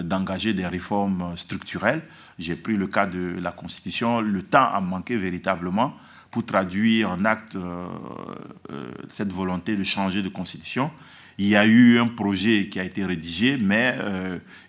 d'engager 0.03 0.53
des 0.53 0.65
réformes 0.67 1.33
structurelles. 1.35 2.01
J'ai 2.39 2.55
pris 2.55 2.75
le 2.75 2.87
cas 2.87 3.05
de 3.05 3.37
la 3.39 3.51
Constitution, 3.51 4.21
le 4.21 4.41
temps 4.41 4.69
a 4.73 4.81
manqué 4.81 5.15
véritablement 5.15 5.93
pour 6.31 6.45
traduire 6.45 7.11
en 7.11 7.23
acte 7.23 7.55
euh, 7.55 7.87
cette 9.09 9.31
volonté 9.31 9.75
de 9.75 9.83
changer 9.83 10.21
de 10.21 10.29
Constitution. 10.29 10.91
Il 11.37 11.47
y 11.47 11.55
a 11.55 11.65
eu 11.65 11.99
un 11.99 12.07
projet 12.07 12.67
qui 12.69 12.79
a 12.79 12.83
été 12.83 13.05
rédigé, 13.05 13.57
mais 13.57 13.97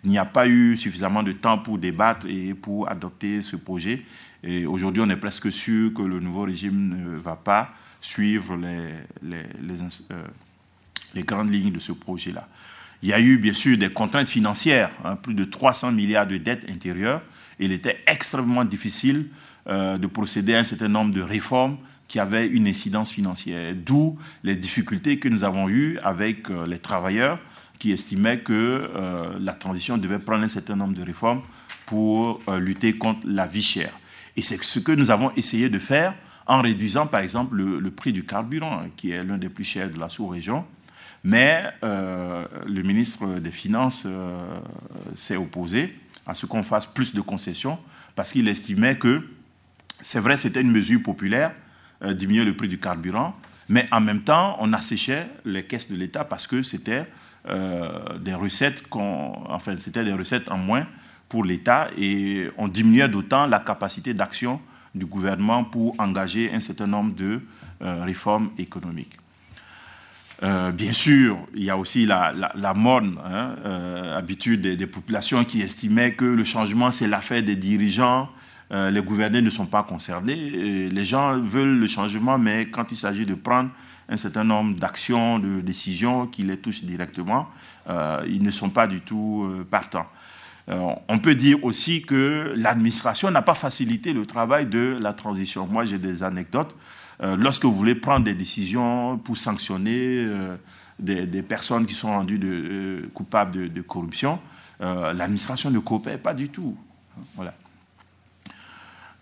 il 0.02 0.10
n'y 0.10 0.18
a 0.18 0.24
pas 0.24 0.48
eu 0.48 0.76
suffisamment 0.76 1.22
de 1.22 1.30
temps 1.30 1.58
pour 1.58 1.78
débattre 1.78 2.26
et 2.26 2.54
pour 2.54 2.90
adopter 2.90 3.40
ce 3.40 3.54
projet. 3.54 4.02
Et 4.42 4.66
aujourd'hui, 4.66 5.02
on 5.04 5.10
est 5.10 5.16
presque 5.16 5.50
sûr 5.52 5.92
que 5.92 6.02
le 6.02 6.20
nouveau 6.20 6.42
régime 6.42 6.88
ne 6.88 7.16
va 7.16 7.36
pas 7.36 7.72
suivre 8.00 8.56
euh, 8.62 9.00
les, 11.14 11.22
grandes 11.24 11.50
lignes 11.50 11.72
de 11.72 11.80
ce 11.80 11.92
projet-là. 11.92 12.48
Il 13.02 13.08
y 13.08 13.12
a 13.12 13.20
eu 13.20 13.38
bien 13.38 13.52
sûr 13.52 13.76
des 13.76 13.90
contraintes 13.90 14.28
financières, 14.28 14.90
hein, 15.04 15.16
plus 15.16 15.34
de 15.34 15.44
300 15.44 15.92
milliards 15.92 16.26
de 16.26 16.36
dettes 16.38 16.66
intérieures. 16.68 17.22
Il 17.58 17.72
était 17.72 17.98
extrêmement 18.06 18.64
difficile 18.64 19.28
euh, 19.68 19.96
de 19.96 20.06
procéder 20.06 20.54
à 20.54 20.60
un 20.60 20.64
certain 20.64 20.88
nombre 20.88 21.12
de 21.12 21.20
réformes 21.20 21.78
qui 22.08 22.18
avaient 22.20 22.46
une 22.46 22.68
incidence 22.68 23.10
financière. 23.10 23.74
D'où 23.74 24.16
les 24.44 24.56
difficultés 24.56 25.18
que 25.18 25.28
nous 25.28 25.44
avons 25.44 25.68
eues 25.68 25.98
avec 26.02 26.50
euh, 26.50 26.66
les 26.66 26.78
travailleurs 26.78 27.38
qui 27.78 27.92
estimaient 27.92 28.40
que 28.40 28.90
la 29.38 29.52
transition 29.52 29.98
devait 29.98 30.18
prendre 30.18 30.44
un 30.44 30.48
certain 30.48 30.76
nombre 30.76 30.94
de 30.94 31.02
réformes 31.02 31.42
pour 31.84 32.40
lutter 32.58 32.94
contre 32.94 33.26
la 33.26 33.46
vie 33.46 33.62
chère. 33.62 33.92
Et 34.34 34.40
c'est 34.40 34.62
ce 34.64 34.78
que 34.78 34.92
nous 34.92 35.10
avons 35.10 35.30
essayé 35.36 35.68
de 35.68 35.78
faire 35.78 36.14
en 36.46 36.60
réduisant 36.60 37.06
par 37.06 37.20
exemple 37.20 37.56
le, 37.56 37.90
prix 37.90 38.12
du 38.12 38.24
carburant, 38.24 38.84
qui 38.96 39.10
est 39.10 39.22
l'un 39.22 39.38
des 39.38 39.48
plus 39.48 39.64
chers 39.64 39.90
de 39.90 39.98
la 39.98 40.08
sous-région. 40.08 40.64
Mais 41.26 41.64
euh, 41.82 42.44
le 42.68 42.82
ministre 42.84 43.40
des 43.40 43.50
Finances 43.50 44.04
euh, 44.06 44.38
s'est 45.16 45.34
opposé 45.34 45.98
à 46.24 46.34
ce 46.34 46.46
qu'on 46.46 46.62
fasse 46.62 46.86
plus 46.86 47.16
de 47.16 47.20
concessions 47.20 47.80
parce 48.14 48.30
qu'il 48.30 48.46
estimait 48.46 48.96
que, 48.96 49.28
c'est 50.00 50.20
vrai, 50.20 50.36
c'était 50.36 50.60
une 50.60 50.70
mesure 50.70 51.02
populaire, 51.02 51.52
euh, 52.04 52.14
diminuer 52.14 52.44
le 52.44 52.54
prix 52.54 52.68
du 52.68 52.78
carburant, 52.78 53.34
mais 53.68 53.88
en 53.90 54.00
même 54.00 54.22
temps, 54.22 54.56
on 54.60 54.72
asséchait 54.72 55.26
les 55.44 55.64
caisses 55.64 55.90
de 55.90 55.96
l'État 55.96 56.24
parce 56.24 56.46
que 56.46 56.62
c'était 56.62 57.06
des 58.20 58.34
recettes, 58.34 58.84
enfin, 58.92 59.76
c'était 59.78 60.02
des 60.04 60.12
recettes 60.12 60.50
en 60.50 60.58
moins 60.58 60.86
pour 61.28 61.44
l'État 61.44 61.88
et 61.96 62.48
on 62.56 62.66
diminuait 62.66 63.08
d'autant 63.08 63.46
la 63.46 63.60
capacité 63.60 64.14
d'action 64.14 64.60
du 64.94 65.06
gouvernement 65.06 65.62
pour 65.62 65.94
engager 66.00 66.52
un 66.52 66.58
certain 66.58 66.88
nombre 66.88 67.14
de 67.14 67.40
réformes 67.80 68.50
économiques. 68.58 69.16
Euh, 70.42 70.70
bien 70.70 70.92
sûr, 70.92 71.38
il 71.54 71.64
y 71.64 71.70
a 71.70 71.78
aussi 71.78 72.04
la, 72.04 72.32
morne 72.74 73.18
hein, 73.24 73.56
euh, 73.64 74.16
habitude 74.16 74.60
des, 74.60 74.86
populations 74.86 75.44
qui 75.44 75.62
estimaient 75.62 76.12
que 76.12 76.24
le 76.24 76.44
changement, 76.44 76.90
c'est 76.90 77.08
l'affaire 77.08 77.42
des 77.42 77.56
dirigeants, 77.56 78.28
les 78.70 79.00
gouvernés 79.00 79.42
ne 79.42 79.50
sont 79.50 79.66
pas 79.66 79.84
concernés. 79.84 80.34
les 80.90 81.04
gens 81.04 81.38
veulent 81.38 81.78
le 81.78 81.86
changement, 81.86 82.36
mais 82.36 82.66
quand 82.66 82.90
il 82.90 82.96
s'agit 82.96 83.24
de 83.24 83.34
prendre 83.34 83.70
un 84.08 84.16
certain 84.16 84.42
nombre 84.42 84.74
d'actions, 84.74 85.38
de 85.38 85.60
décisions 85.60 86.26
qui 86.26 86.42
les 86.42 86.56
touchent 86.56 86.82
directement, 86.82 87.48
ils 88.26 88.42
ne 88.42 88.50
sont 88.50 88.70
pas 88.70 88.88
du 88.88 89.02
tout 89.02 89.48
partants. 89.70 90.08
Euh, 90.68 90.94
on 91.08 91.18
peut 91.18 91.34
dire 91.34 91.64
aussi 91.64 92.02
que 92.02 92.52
l'administration 92.56 93.30
n'a 93.30 93.42
pas 93.42 93.54
facilité 93.54 94.12
le 94.12 94.26
travail 94.26 94.66
de 94.66 94.98
la 95.00 95.12
transition. 95.12 95.66
Moi, 95.66 95.84
j'ai 95.84 95.98
des 95.98 96.22
anecdotes. 96.22 96.74
Euh, 97.22 97.36
lorsque 97.36 97.64
vous 97.64 97.74
voulez 97.74 97.94
prendre 97.94 98.24
des 98.24 98.34
décisions 98.34 99.18
pour 99.18 99.36
sanctionner 99.36 100.24
euh, 100.26 100.56
des, 100.98 101.42
personnes 101.42 101.86
qui 101.86 101.94
sont 101.94 102.08
rendues 102.08 102.38
de, 102.38 103.08
coupables 103.14 103.72
de, 103.72 103.82
corruption, 103.82 104.38
l'administration 104.80 105.70
ne 105.70 105.78
coopère 105.78 106.18
pas 106.18 106.34
du 106.34 106.50
tout. 106.50 106.76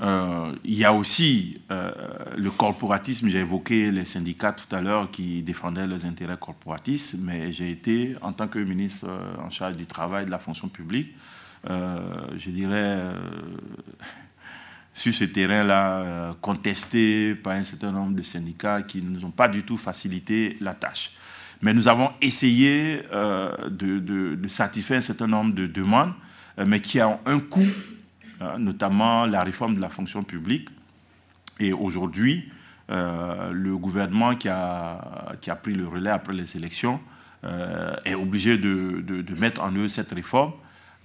Il 0.00 0.74
y 0.74 0.84
a 0.84 0.92
aussi 0.92 1.60
le 1.70 2.50
corporatisme. 2.50 3.28
J'ai 3.28 3.38
évoqué 3.38 3.92
les 3.92 4.04
syndicats 4.04 4.52
tout 4.52 4.74
à 4.74 4.80
l'heure 4.80 5.10
qui 5.10 5.42
défendaient 5.42 5.86
les 5.86 6.04
intérêts 6.04 6.36
corporatistes, 6.38 7.16
mais 7.20 7.52
j'ai 7.52 7.70
été, 7.70 8.16
en 8.22 8.32
tant 8.32 8.48
que 8.48 8.58
ministre 8.58 9.08
en 9.40 9.50
charge 9.50 9.76
du 9.76 9.86
travail 9.86 10.26
de 10.26 10.30
la 10.30 10.40
fonction 10.40 10.68
publique, 10.68 11.14
euh, 11.70 11.98
je 12.36 12.50
dirais, 12.50 12.98
euh, 12.98 13.14
sur 14.94 15.12
ce 15.12 15.24
terrain-là, 15.24 15.98
euh, 15.98 16.32
contesté 16.40 17.34
par 17.34 17.54
un 17.54 17.64
certain 17.64 17.90
nombre 17.90 18.12
de 18.12 18.22
syndicats 18.22 18.82
qui 18.82 19.02
ne 19.02 19.10
nous 19.10 19.24
ont 19.24 19.32
pas 19.32 19.48
du 19.48 19.64
tout 19.64 19.76
facilité 19.76 20.56
la 20.60 20.72
tâche. 20.72 21.16
Mais 21.62 21.74
nous 21.74 21.88
avons 21.88 22.10
essayé 22.20 23.02
de, 23.70 24.38
satisfaire 24.48 24.98
un 24.98 25.02
certain 25.02 25.26
nombre 25.26 25.54
de 25.54 25.66
demandes, 25.66 26.12
mais 26.58 26.80
qui 26.80 27.00
ont 27.00 27.18
un 27.24 27.40
coût, 27.40 27.66
hein, 28.40 28.58
notamment 28.58 29.24
la 29.24 29.42
réforme 29.42 29.74
de 29.76 29.80
la 29.80 29.88
fonction 29.88 30.24
publique. 30.24 30.68
Et 31.58 31.72
aujourd'hui, 31.72 32.52
le 32.88 33.76
gouvernement 33.78 34.36
qui 34.36 34.48
a, 34.48 35.36
qui 35.40 35.50
a 35.50 35.56
pris 35.56 35.72
le 35.72 35.88
relais 35.88 36.10
après 36.10 36.34
les 36.34 36.54
élections 36.56 37.00
est 38.04 38.14
obligé 38.14 38.58
de, 38.58 39.00
de, 39.00 39.40
mettre 39.40 39.62
en 39.62 39.74
œuvre 39.74 39.88
cette 39.88 40.12
réforme 40.12 40.52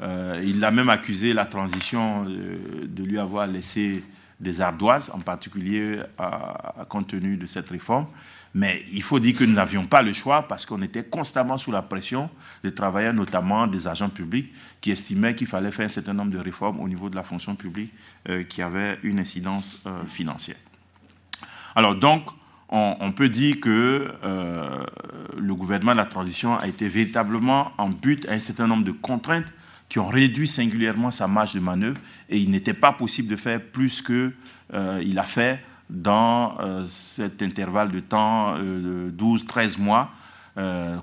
euh, 0.01 0.41
il 0.45 0.63
a 0.63 0.71
même 0.71 0.89
accusé 0.89 1.33
la 1.33 1.45
transition 1.45 2.25
euh, 2.27 2.57
de 2.87 3.03
lui 3.03 3.19
avoir 3.19 3.47
laissé 3.47 4.03
des 4.39 4.61
ardoises, 4.61 5.11
en 5.13 5.19
particulier 5.19 5.99
à, 6.17 6.85
compte 6.87 7.07
tenu 7.07 7.35
de 7.35 7.45
cette 7.45 7.69
réforme. 7.69 8.05
Mais 8.53 8.83
il 8.93 9.03
faut 9.03 9.19
dire 9.19 9.35
que 9.35 9.43
nous 9.43 9.53
n'avions 9.53 9.85
pas 9.85 10.01
le 10.01 10.13
choix 10.13 10.47
parce 10.47 10.65
qu'on 10.65 10.81
était 10.81 11.03
constamment 11.03 11.57
sous 11.57 11.71
la 11.71 11.81
pression 11.81 12.29
des 12.63 12.73
travailleurs, 12.73 13.13
notamment 13.13 13.67
des 13.67 13.87
agents 13.87 14.09
publics, 14.09 14.51
qui 14.81 14.91
estimaient 14.91 15.35
qu'il 15.35 15.45
fallait 15.45 15.71
faire 15.71 15.85
un 15.85 15.89
certain 15.89 16.13
nombre 16.13 16.31
de 16.31 16.39
réformes 16.39 16.79
au 16.79 16.87
niveau 16.87 17.09
de 17.09 17.15
la 17.15 17.23
fonction 17.23 17.55
publique 17.55 17.93
euh, 18.29 18.43
qui 18.43 18.61
avaient 18.61 18.97
une 19.03 19.19
incidence 19.19 19.83
financière. 20.07 20.57
Alors 21.75 21.95
donc, 21.95 22.23
on, 22.69 22.95
on 23.01 23.11
peut 23.11 23.29
dire 23.29 23.59
que 23.59 24.07
le 25.37 25.55
gouvernement 25.55 25.91
de 25.91 25.97
la 25.97 26.05
transition 26.05 26.57
a 26.57 26.65
été 26.67 26.87
véritablement 26.87 27.71
en 27.77 27.89
but 27.89 28.27
à 28.29 28.33
un 28.33 28.39
certain 28.39 28.67
nombre 28.67 28.83
de 28.85 28.91
contraintes 28.91 29.51
qui 29.89 29.97
ont 29.97 30.07
réduit 30.07 30.47
singulièrement 30.47 31.09
sa 31.09 31.27
marge 31.27 31.53
de 31.53 31.59
manœuvre 31.59 31.97
et 32.29 32.37
il 32.37 32.51
n'était 32.51 32.75
pas 32.75 32.93
possible 32.93 33.27
de 33.27 33.35
faire 33.35 33.59
plus 33.59 34.01
qu'il 34.03 34.31
euh, 34.73 35.17
a 35.17 35.23
fait 35.23 35.63
dans 35.89 36.55
euh, 36.59 36.85
cet 36.85 37.41
intervalle 37.41 37.89
de 37.89 37.99
temps 37.99 38.55
euh, 38.57 39.09
de 39.09 39.11
12-13 39.11 39.81
mois, 39.81 40.11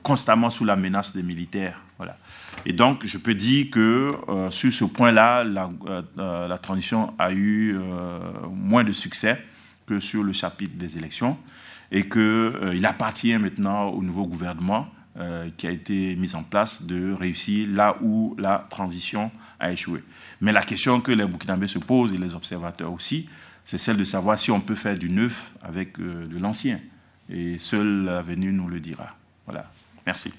constamment 0.02 0.50
sous 0.50 0.66
la 0.66 0.76
menace 0.76 1.14
des 1.14 1.22
militaires. 1.22 1.80
Voilà. 1.96 2.18
Et 2.66 2.74
donc, 2.74 3.06
je 3.06 3.16
peux 3.16 3.32
dire 3.32 3.68
que 3.70 4.10
sur 4.50 4.70
ce 4.70 4.84
point-là, 4.84 5.44
la, 5.44 5.70
la, 6.18 6.58
transition 6.58 7.14
a 7.18 7.32
eu 7.32 7.74
moins 8.52 8.84
de 8.84 8.92
succès 8.92 9.42
que 9.86 9.98
sur 9.98 10.22
le 10.22 10.34
chapitre 10.34 10.76
des 10.76 10.98
élections 10.98 11.38
et 11.90 12.06
qu'il 12.06 12.84
appartient 12.84 13.34
maintenant 13.38 13.86
au 13.86 14.02
nouveau 14.02 14.26
gouvernement 14.26 14.88
euh, 15.18 15.48
qui 15.56 15.66
a 15.66 15.70
été 15.70 16.14
mise 16.16 16.34
en 16.34 16.42
place 16.42 16.82
de 16.82 17.12
réussir 17.12 17.68
là 17.70 17.96
où 18.02 18.34
la 18.38 18.66
transition 18.68 19.30
a 19.58 19.72
échoué. 19.72 20.02
Mais 20.40 20.52
la 20.52 20.62
question 20.62 21.00
que 21.00 21.10
les 21.12 21.26
Burkinabés 21.26 21.68
se 21.68 21.78
posent, 21.78 22.12
et 22.12 22.18
les 22.18 22.34
observateurs 22.34 22.92
aussi, 22.92 23.28
c'est 23.64 23.78
celle 23.78 23.96
de 23.96 24.04
savoir 24.04 24.38
si 24.38 24.50
on 24.50 24.60
peut 24.60 24.74
faire 24.74 24.98
du 24.98 25.08
neuf 25.08 25.54
avec 25.62 25.98
euh, 25.98 26.26
de 26.26 26.38
l'ancien. 26.38 26.80
et 27.30 27.58
seul 27.58 28.04
l'avenir 28.04 28.52
nous 28.52 28.68
le 28.68 28.78
dira. 28.78 29.06
Voilà. 29.46 29.70
Merci. 30.04 30.32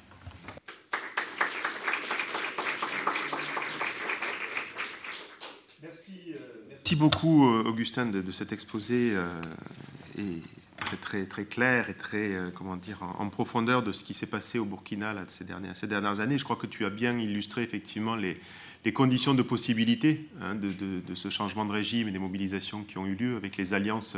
Merci 6.70 6.96
beaucoup, 6.96 7.44
Augustin, 7.44 8.06
de, 8.06 8.32
cet 8.32 8.54
exposé 8.54 9.14
et 10.18 10.42
très, 11.02 11.26
très, 11.26 11.46
clair 11.46 11.90
et 11.90 11.94
très, 11.94 12.32
comment 12.56 12.76
dire, 12.76 13.00
en, 13.18 13.30
profondeur 13.30 13.84
de 13.84 13.92
ce 13.92 14.04
qui 14.04 14.14
s'est 14.14 14.28
passé 14.28 14.60
au 14.60 14.66
Burkina 14.66 15.14
ces, 15.28 15.44
dernières, 15.44 15.76
ces 15.76 15.88
dernières 15.88 16.20
années. 16.20 16.38
Je 16.38 16.44
crois 16.44 16.56
que 16.56 16.68
tu 16.68 16.86
as 16.86 16.90
bien 16.90 17.18
illustré 17.18 17.64
effectivement 17.64 18.16
les, 18.16 18.40
les 18.86 18.94
conditions 18.94 19.34
de 19.34 19.42
possibilité 19.42 20.30
hein, 20.42 20.56
de, 20.56 21.14
ce 21.14 21.30
changement 21.30 21.66
de 21.66 21.74
régime 21.74 22.08
et 22.08 22.12
des 22.12 22.20
mobilisations 22.20 22.84
qui 22.84 22.98
ont 22.98 23.06
eu 23.06 23.16
lieu 23.16 23.36
avec 23.36 23.58
les 23.58 23.74
alliances 23.74 24.16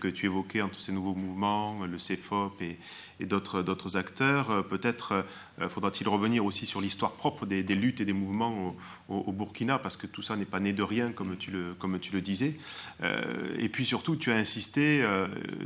que 0.00 0.08
tu 0.08 0.26
évoquais 0.26 0.62
entre 0.62 0.78
ces 0.78 0.92
nouveaux 0.92 1.16
mouvements, 1.16 1.84
le 1.84 1.98
CEFOP 1.98 2.62
et, 2.62 2.76
et 3.20 3.26
d'autres 3.26 3.96
acteurs. 3.96 4.50
Euh, 4.50 4.62
peut-être 4.62 5.24
euh, 5.60 5.68
faudra-t-il 5.68 6.08
revenir 6.08 6.44
aussi 6.44 6.66
sur 6.66 6.80
l'histoire 6.80 7.12
propre 7.12 7.46
des, 7.46 7.62
luttes 7.62 8.00
et 8.00 8.04
des 8.04 8.12
mouvements 8.12 8.76
au, 9.08 9.32
Burkina, 9.32 9.78
parce 9.78 9.96
que 9.96 10.06
tout 10.06 10.22
ça 10.22 10.36
n'est 10.36 10.44
pas 10.44 10.60
né 10.60 10.72
de 10.72 10.82
rien, 10.82 11.12
comme 11.12 11.36
tu 11.36 11.50
le, 11.50 11.74
comme 11.74 11.98
tu 11.98 12.12
le 12.12 12.20
disais. 12.20 12.56
Euh, 13.02 13.56
et 13.58 13.68
puis 13.68 13.84
surtout, 13.84 14.16
tu 14.16 14.32
as 14.32 14.36
insisté 14.36 15.04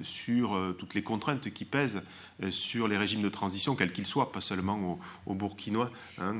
sur 0.02 0.58
toutes 0.78 0.94
les 0.94 1.02
contraintes 1.02 1.50
qui 1.50 1.64
pèsent 1.64 2.02
sur 2.50 2.86
les 2.86 2.96
régimes 2.96 3.22
de 3.22 3.28
transition, 3.28 3.74
quels 3.74 3.92
qu'ils 3.92 4.06
soient, 4.06 4.32
pas 4.32 4.40
seulement 4.40 4.98
au, 5.26 5.34
Burkinois. 5.34 5.90
Hein. 6.18 6.34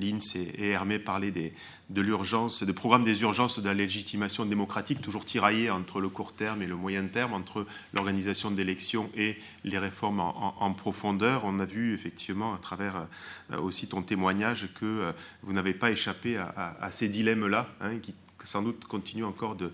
L'INS 0.00 0.36
et 0.36 0.70
Hermé 0.70 0.98
parlaient 0.98 1.30
des, 1.30 1.52
de 1.92 2.00
l'urgence, 2.00 2.62
des 2.62 2.72
programmes 2.72 3.04
des 3.04 3.22
urgences 3.22 3.58
de 3.58 3.66
la 3.66 3.74
légitimation 3.74 4.46
démocratique, 4.46 5.00
toujours 5.00 5.24
tiraillés 5.24 5.70
entre 5.70 6.00
le 6.00 6.08
court 6.08 6.32
terme 6.32 6.62
et 6.62 6.66
le 6.66 6.76
moyen 6.76 7.06
terme, 7.06 7.34
entre 7.34 7.66
l'organisation 7.92 8.50
d'élections 8.50 9.10
et 9.16 9.36
les 9.64 9.78
réformes 9.78 10.20
en, 10.20 10.72
profondeur. 10.72 11.42
On 11.44 11.58
a 11.58 11.64
vu 11.66 11.92
effectivement 11.92 12.54
à 12.54 12.58
travers 12.58 13.06
euh, 13.52 13.58
aussi 13.58 13.88
ton 13.88 14.02
témoignage 14.02 14.68
que 14.74 14.86
euh, 14.86 15.12
vous 15.42 15.52
n'avez 15.52 15.74
pas 15.74 15.90
échappé 15.90 16.36
à, 16.36 16.88
ces 16.90 17.08
dilemmes-là, 17.08 17.68
hein, 17.80 17.98
qui 17.98 18.14
sans 18.44 18.62
doute 18.62 18.84
continuent 18.84 19.24
encore 19.24 19.56
de, 19.56 19.72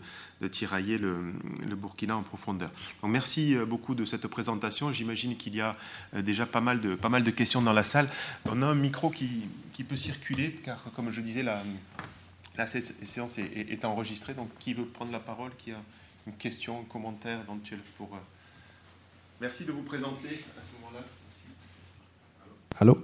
tirailler 0.48 0.98
le, 0.98 1.34
Burkina 1.76 2.16
en 2.16 2.22
profondeur. 2.22 2.70
Donc 3.02 3.10
merci 3.10 3.54
euh, 3.54 3.66
beaucoup 3.66 3.94
de 3.94 4.04
cette 4.04 4.26
présentation. 4.26 4.92
J'imagine 4.92 5.36
qu'il 5.36 5.54
y 5.56 5.60
a 5.60 5.76
déjà 6.14 6.46
pas 6.46 6.60
mal, 6.60 6.80
de, 6.80 6.94
pas 6.94 7.08
mal 7.08 7.22
de 7.22 7.30
questions 7.30 7.62
dans 7.62 7.72
la 7.72 7.84
salle. 7.84 8.08
On 8.46 8.62
a 8.62 8.66
un 8.66 8.74
micro 8.74 9.10
qui, 9.10 9.46
qui 9.72 9.84
peut 9.84 9.96
circuler, 9.96 10.52
car 10.62 10.82
comme 10.94 11.10
je 11.10 11.20
disais, 11.20 11.42
la, 11.42 11.62
séance 12.66 13.38
est, 13.38 13.84
enregistrée. 13.84 14.34
Donc 14.34 14.50
qui 14.58 14.74
veut 14.74 14.86
prendre 14.86 15.12
la 15.12 15.20
parole 15.20 15.52
Qui 15.56 15.72
a 15.72 15.80
une 16.26 16.34
question, 16.34 16.80
un 16.80 16.84
commentaire 16.84 17.40
éventuel 17.40 17.80
pour... 17.96 18.10
Merci 19.40 19.64
de 19.64 19.72
vous 19.72 19.82
présenter 19.82 20.44
à 20.58 20.62
ce 20.62 20.80
moment-là. 20.80 21.04
Allô? 22.80 22.98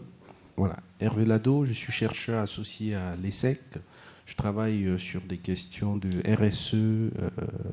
Voilà. 0.57 0.77
Hervé 1.01 1.25
Lado, 1.25 1.65
je 1.65 1.73
suis 1.73 1.93
chercheur 1.93 2.43
associé 2.43 2.95
à 2.95 3.17
l'ESSEC. 3.17 3.61
Je 4.27 4.37
travaille 4.37 4.87
euh, 4.87 4.99
sur 4.99 5.21
des 5.23 5.37
questions 5.37 5.97
de 5.97 6.09
RSE 6.27 6.75
euh, 6.75 7.11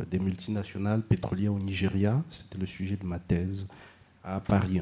des 0.10 0.20
multinationales 0.20 1.02
pétrolières 1.02 1.54
au 1.54 1.60
Nigeria. 1.60 2.22
C'était 2.30 2.58
le 2.58 2.66
sujet 2.66 2.98
de 2.98 3.06
ma 3.06 3.20
thèse 3.20 3.66
à 4.24 4.40
Paris 4.40 4.82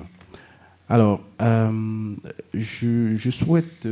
Alors, 0.89 1.21
euh, 1.41 2.15
je, 2.53 3.29
souhaite 3.29 3.87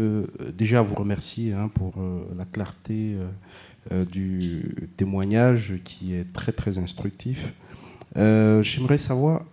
déjà 0.58 0.82
vous 0.82 0.96
remercier 0.96 1.54
hein, 1.54 1.70
pour 1.70 1.94
la 2.38 2.44
clarté 2.44 3.16
du 4.12 4.90
témoignage 4.98 5.76
qui 5.86 6.14
est 6.16 6.34
très 6.34 6.52
très 6.52 6.78
instructif. 6.78 7.54
J'aimerais 8.16 8.98
savoir 8.98 9.46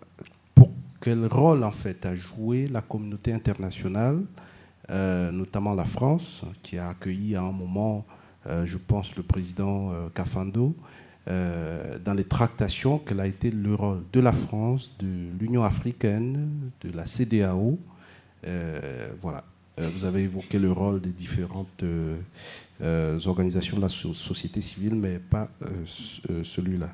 quel 1.05 1.27
rôle 1.27 1.63
en 1.65 1.71
fait 1.71 2.07
a 2.07 2.17
joué 2.17 2.67
la 2.67 2.81
communauté 2.81 3.31
internationale, 3.35 4.17
euh, 4.17 4.45
notamment 4.89 5.75
la 5.75 5.85
France, 5.85 6.43
qui 6.63 6.79
a 6.79 6.89
accueilli 6.89 7.37
à 7.37 7.43
un 7.43 7.53
moment, 7.53 8.05
euh, 8.47 8.67
je 8.67 8.79
pense, 8.79 9.17
le 9.17 9.23
président 9.23 9.93
euh, 9.93 10.09
Cafando, 10.15 10.75
dans 11.27 12.13
les 12.15 12.25
tractations, 12.25 12.99
quel 12.99 13.19
a 13.19 13.27
été 13.27 13.51
le 13.51 13.75
rôle 13.75 14.03
de 14.13 14.21
la 14.21 14.33
France, 14.33 14.99
de 14.99 15.31
l'Union 15.41 15.65
africaine, 15.65 16.51
de 16.83 16.95
la 16.95 17.07
CDAO. 17.07 17.79
voilà. 19.23 19.43
vous 19.79 20.05
avez 20.05 20.25
évoqué 20.25 20.59
le 20.59 20.71
rôle 20.71 21.01
des 21.01 21.13
différentes 21.13 21.83
organisations 23.25 23.79
de 23.79 23.81
la 23.81 23.89
société 23.89 24.61
civile, 24.61 24.97
mais 24.97 25.19
pas 25.19 25.49
celui-là. 26.43 26.91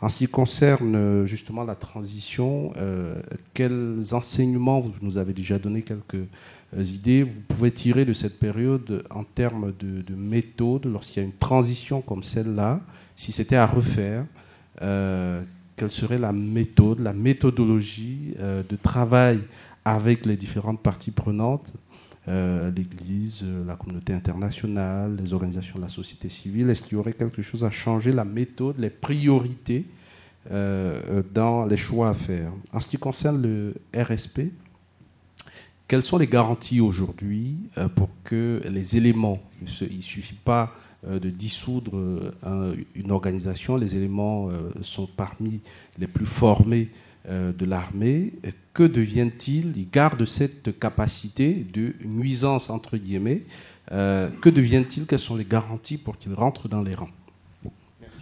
En 0.00 0.08
ce 0.08 0.16
qui 0.16 0.26
concerne 0.26 0.94
euh, 0.96 1.26
justement 1.26 1.64
la 1.64 1.74
transition, 1.74 2.72
euh, 2.76 3.14
quels 3.54 4.02
enseignements, 4.12 4.80
vous 4.80 4.92
nous 5.00 5.18
avez 5.18 5.32
déjà 5.32 5.58
donné 5.58 5.82
quelques 5.82 6.14
euh, 6.14 6.26
idées, 6.78 7.22
vous 7.22 7.40
pouvez 7.48 7.70
tirer 7.70 8.04
de 8.04 8.14
cette 8.14 8.38
période 8.38 9.04
en 9.10 9.24
termes 9.24 9.72
de, 9.78 10.14
méthode, 10.14 10.86
lorsqu'il 10.86 11.22
y 11.22 11.24
a 11.24 11.28
une 11.28 11.34
transition 11.34 12.00
comme 12.00 12.22
celle-là, 12.22 12.80
si 13.16 13.32
c'était 13.32 13.56
à 13.56 13.66
refaire, 13.66 14.24
quelle 14.78 15.90
serait 15.90 16.18
la 16.18 16.32
méthode, 16.32 17.00
la 17.00 17.12
méthodologie 17.12 18.34
de 18.38 18.76
travail 18.76 19.40
avec 19.84 20.26
les 20.26 20.36
différentes 20.36 20.80
parties 20.80 21.10
prenantes 21.10 21.72
l'Église, 22.26 23.44
la 23.66 23.76
communauté 23.76 24.12
internationale, 24.12 25.16
les 25.16 25.32
organisations 25.32 25.76
de 25.76 25.82
la 25.82 25.88
société 25.88 26.28
civile? 26.28 26.70
Est-ce 26.70 26.82
qu'il 26.82 26.96
y 26.96 27.00
aurait 27.00 27.12
quelque 27.12 27.42
chose 27.42 27.64
à 27.64 27.70
changer, 27.70 28.12
la 28.12 28.24
méthode, 28.24 28.78
les 28.78 28.90
priorités 28.90 29.84
euh, 30.50 31.22
dans 31.34 31.66
les 31.66 31.76
choix 31.76 32.10
à 32.10 32.14
faire? 32.14 32.52
En 32.72 32.80
ce 32.80 32.88
qui 32.88 32.98
concerne 32.98 33.42
le 33.42 33.74
RSP, 33.94 34.42
quelles 35.92 36.02
sont 36.02 36.16
les 36.16 36.26
garanties 36.26 36.80
aujourd'hui 36.80 37.68
euh, 37.76 37.86
pour 37.86 38.08
que 38.24 38.62
les 38.70 38.96
éléments, 38.96 39.42
il 39.60 39.96
ne 39.96 40.00
suffit 40.00 40.38
pas 40.42 40.72
euh, 41.06 41.18
de 41.18 41.28
dissoudre 41.28 41.92
une 42.94 43.10
organisation, 43.10 43.76
les 43.76 43.94
éléments 43.94 44.48
sont 44.80 45.06
parmi 45.06 45.60
les 45.98 46.06
plus 46.06 46.24
formés 46.24 46.88
euh, 47.28 47.52
de 47.52 47.64
l'armée, 47.66 48.32
que 48.74 48.82
deviennent-ils? 48.82 49.76
Ils 49.76 49.90
gardent 49.90 50.24
cette 50.24 50.76
capacité 50.80 51.64
de 51.72 51.94
nuisance, 52.04 52.68
entre 52.68 52.96
guillemets. 52.96 53.42
Euh, 53.92 54.28
que 54.40 54.48
deviennent-ils? 54.48 55.06
Quelles 55.06 55.20
sont 55.20 55.36
les 55.36 55.44
garanties 55.44 55.98
pour 55.98 56.16
qu'ils 56.18 56.34
rentrent 56.34 56.68
dans 56.68 56.82
les 56.82 56.96
rangs? 56.96 57.10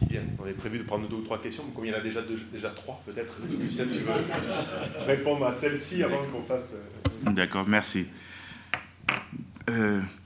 Merci 0.01 0.07
bien. 0.07 0.23
On 0.39 0.45
avait 0.45 0.53
prévu 0.53 0.79
de 0.79 0.85
prendre 0.85 1.09
deux 1.09 1.17
ou 1.17 1.23
trois 1.23 1.41
questions, 1.41 1.65
mais 1.67 1.75
comme 1.75 1.85
il 1.85 1.91
y 1.91 1.95
en 1.95 1.99
a 1.99 2.01
déjà, 2.01 2.21
déjà 2.53 2.71
trois, 2.71 3.03
peut-être, 3.07 3.35
Lucien, 3.61 3.85
tu 3.85 4.01
veux 4.01 5.07
répondre 5.07 5.47
à 5.47 5.55
celle-ci 5.55 6.03
avant 6.03 6.23
qu'on 6.33 6.43
fasse. 6.43 6.73
Euh, 6.75 7.31
D'accord, 7.31 7.67
merci. 7.69 8.07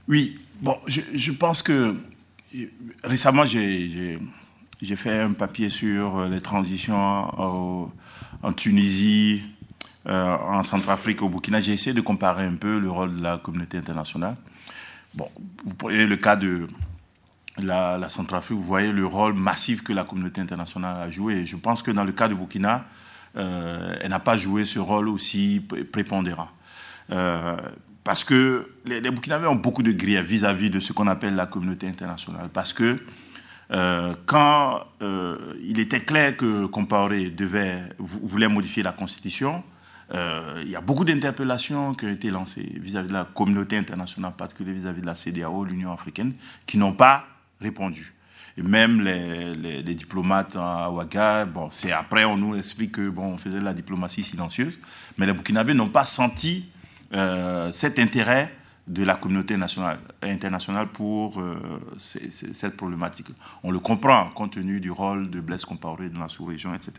oui, 0.09 0.39
bon, 0.61 0.77
je, 0.87 1.01
je, 1.15 1.33
pense 1.33 1.63
que 1.63 1.95
récemment, 3.03 3.45
j'ai 3.45 4.19
fait 4.97 5.21
un 5.21 5.33
papier 5.33 5.69
sur 5.69 6.25
les 6.29 6.41
transitions 6.41 7.41
au 7.41 7.93
en 8.45 8.53
Tunisie, 8.53 9.43
euh, 10.07 10.37
en 10.37 10.63
Centrafrique, 10.63 11.23
au 11.23 11.31
Burkina, 11.31 11.61
j'ai 11.61 11.73
essayé 11.73 11.95
de 11.95 12.01
comparer 12.03 12.45
un 12.45 12.55
peu 12.55 12.79
le 12.79 12.91
rôle 12.91 13.17
de 13.17 13.23
la 13.23 13.39
communauté 13.39 13.79
internationale. 13.79 14.37
Bon, 15.15 15.31
vous 15.65 15.75
prenez 15.75 16.07
le 16.07 16.17
cas 16.17 16.37
de 16.37 16.69
la, 17.63 18.09
Centrafrique, 18.09 18.59
vous 18.59 18.65
voyez 18.65 18.93
le 18.93 19.07
rôle 19.07 19.35
massif 19.35 19.83
que 19.83 19.93
la 19.93 20.05
communauté 20.05 20.41
internationale 20.41 21.01
a 21.01 21.11
joué. 21.11 21.47
je 21.47 21.57
pense 21.57 21.83
que 21.83 21.91
dans 21.91 22.05
le 22.05 22.13
cas 22.13 22.29
de 22.29 22.35
Burkina, 22.35 22.85
euh, 23.37 23.97
elle 24.01 24.11
n'a 24.11 24.21
pas 24.21 24.37
joué 24.37 24.65
ce 24.65 24.79
rôle 24.79 25.09
aussi 25.09 25.65
prépondérant. 25.93 26.49
Euh, 27.11 27.57
parce 28.03 28.25
que 28.25 28.71
les, 28.85 29.01
les 29.01 29.11
Burkinabés 29.11 29.47
ont 29.47 29.57
beaucoup 29.57 29.83
de 29.83 29.93
griefs 29.93 30.25
vis-à-vis 30.25 30.71
de 30.71 30.79
ce 30.81 30.93
qu'on 30.93 31.07
appelle 31.07 31.35
la 31.35 31.47
communauté 31.47 31.89
internationale. 31.89 32.49
Parce 32.53 32.73
que 32.73 32.99
euh, 33.71 34.15
quand 34.27 34.85
il 35.01 35.81
était 35.81 36.01
clair 36.01 36.37
que 36.37 36.67
Compaoré 36.67 37.31
devait, 37.31 37.83
voulait 37.99 38.49
modifier 38.49 38.83
la 38.83 38.93
Constitution, 38.93 39.65
il 40.13 40.69
y 40.69 40.77
a 40.77 40.81
beaucoup 40.81 41.05
d'interpellations 41.05 41.95
qui 41.95 42.05
ont 42.05 42.11
été 42.11 42.31
lancées 42.31 42.73
vis-à-vis 42.77 43.09
de 43.09 43.13
la 43.15 43.25
communauté 43.25 43.77
internationale, 43.77 44.35
particulièrement 44.37 44.83
vis-à-vis 44.83 45.01
de 45.01 45.07
la 45.07 45.15
CDAO, 45.15 45.65
l'Union 45.65 45.93
africaine, 45.93 46.35
qui 46.67 46.77
n'ont 46.79 46.93
pas 46.93 47.34
répondu. 47.65 48.15
Et 48.57 48.63
même 48.63 49.01
les, 49.01 49.83
diplomates 49.83 50.57
à 50.57 50.91
Ouaga, 50.91 51.45
bon, 51.45 51.71
c'est 51.73 51.91
après 51.91 52.25
on 52.25 52.37
nous 52.37 52.55
explique 52.55 52.93
que 52.93 53.09
bon, 53.09 53.33
on 53.33 53.37
faisait 53.37 53.61
la 53.61 53.75
diplomatie 53.75 54.23
silencieuse, 54.23 54.79
mais 55.19 55.27
les 55.27 55.33
Burkinabés 55.33 55.75
n'ont 55.75 55.89
pas 55.89 56.05
senti 56.05 56.71
cet 57.73 57.99
intérêt 57.99 58.53
de 58.87 59.03
la 59.03 59.17
communauté 59.17 59.57
nationale, 59.57 59.99
internationale 60.23 60.89
pour 60.89 61.41
euh, 61.41 61.57
cette 61.97 62.77
problématique. 62.77 63.29
On 63.63 63.71
le 63.71 63.79
comprend 63.79 64.31
compte 64.31 64.53
tenu 64.53 64.81
du 64.81 64.91
rôle 64.91 65.31
de 65.31 65.41
Blaise 65.41 65.65
Compaoré 65.65 66.11
dans 66.11 66.21
la 66.21 66.29
sous-région, 66.29 66.75
etc. 66.75 66.93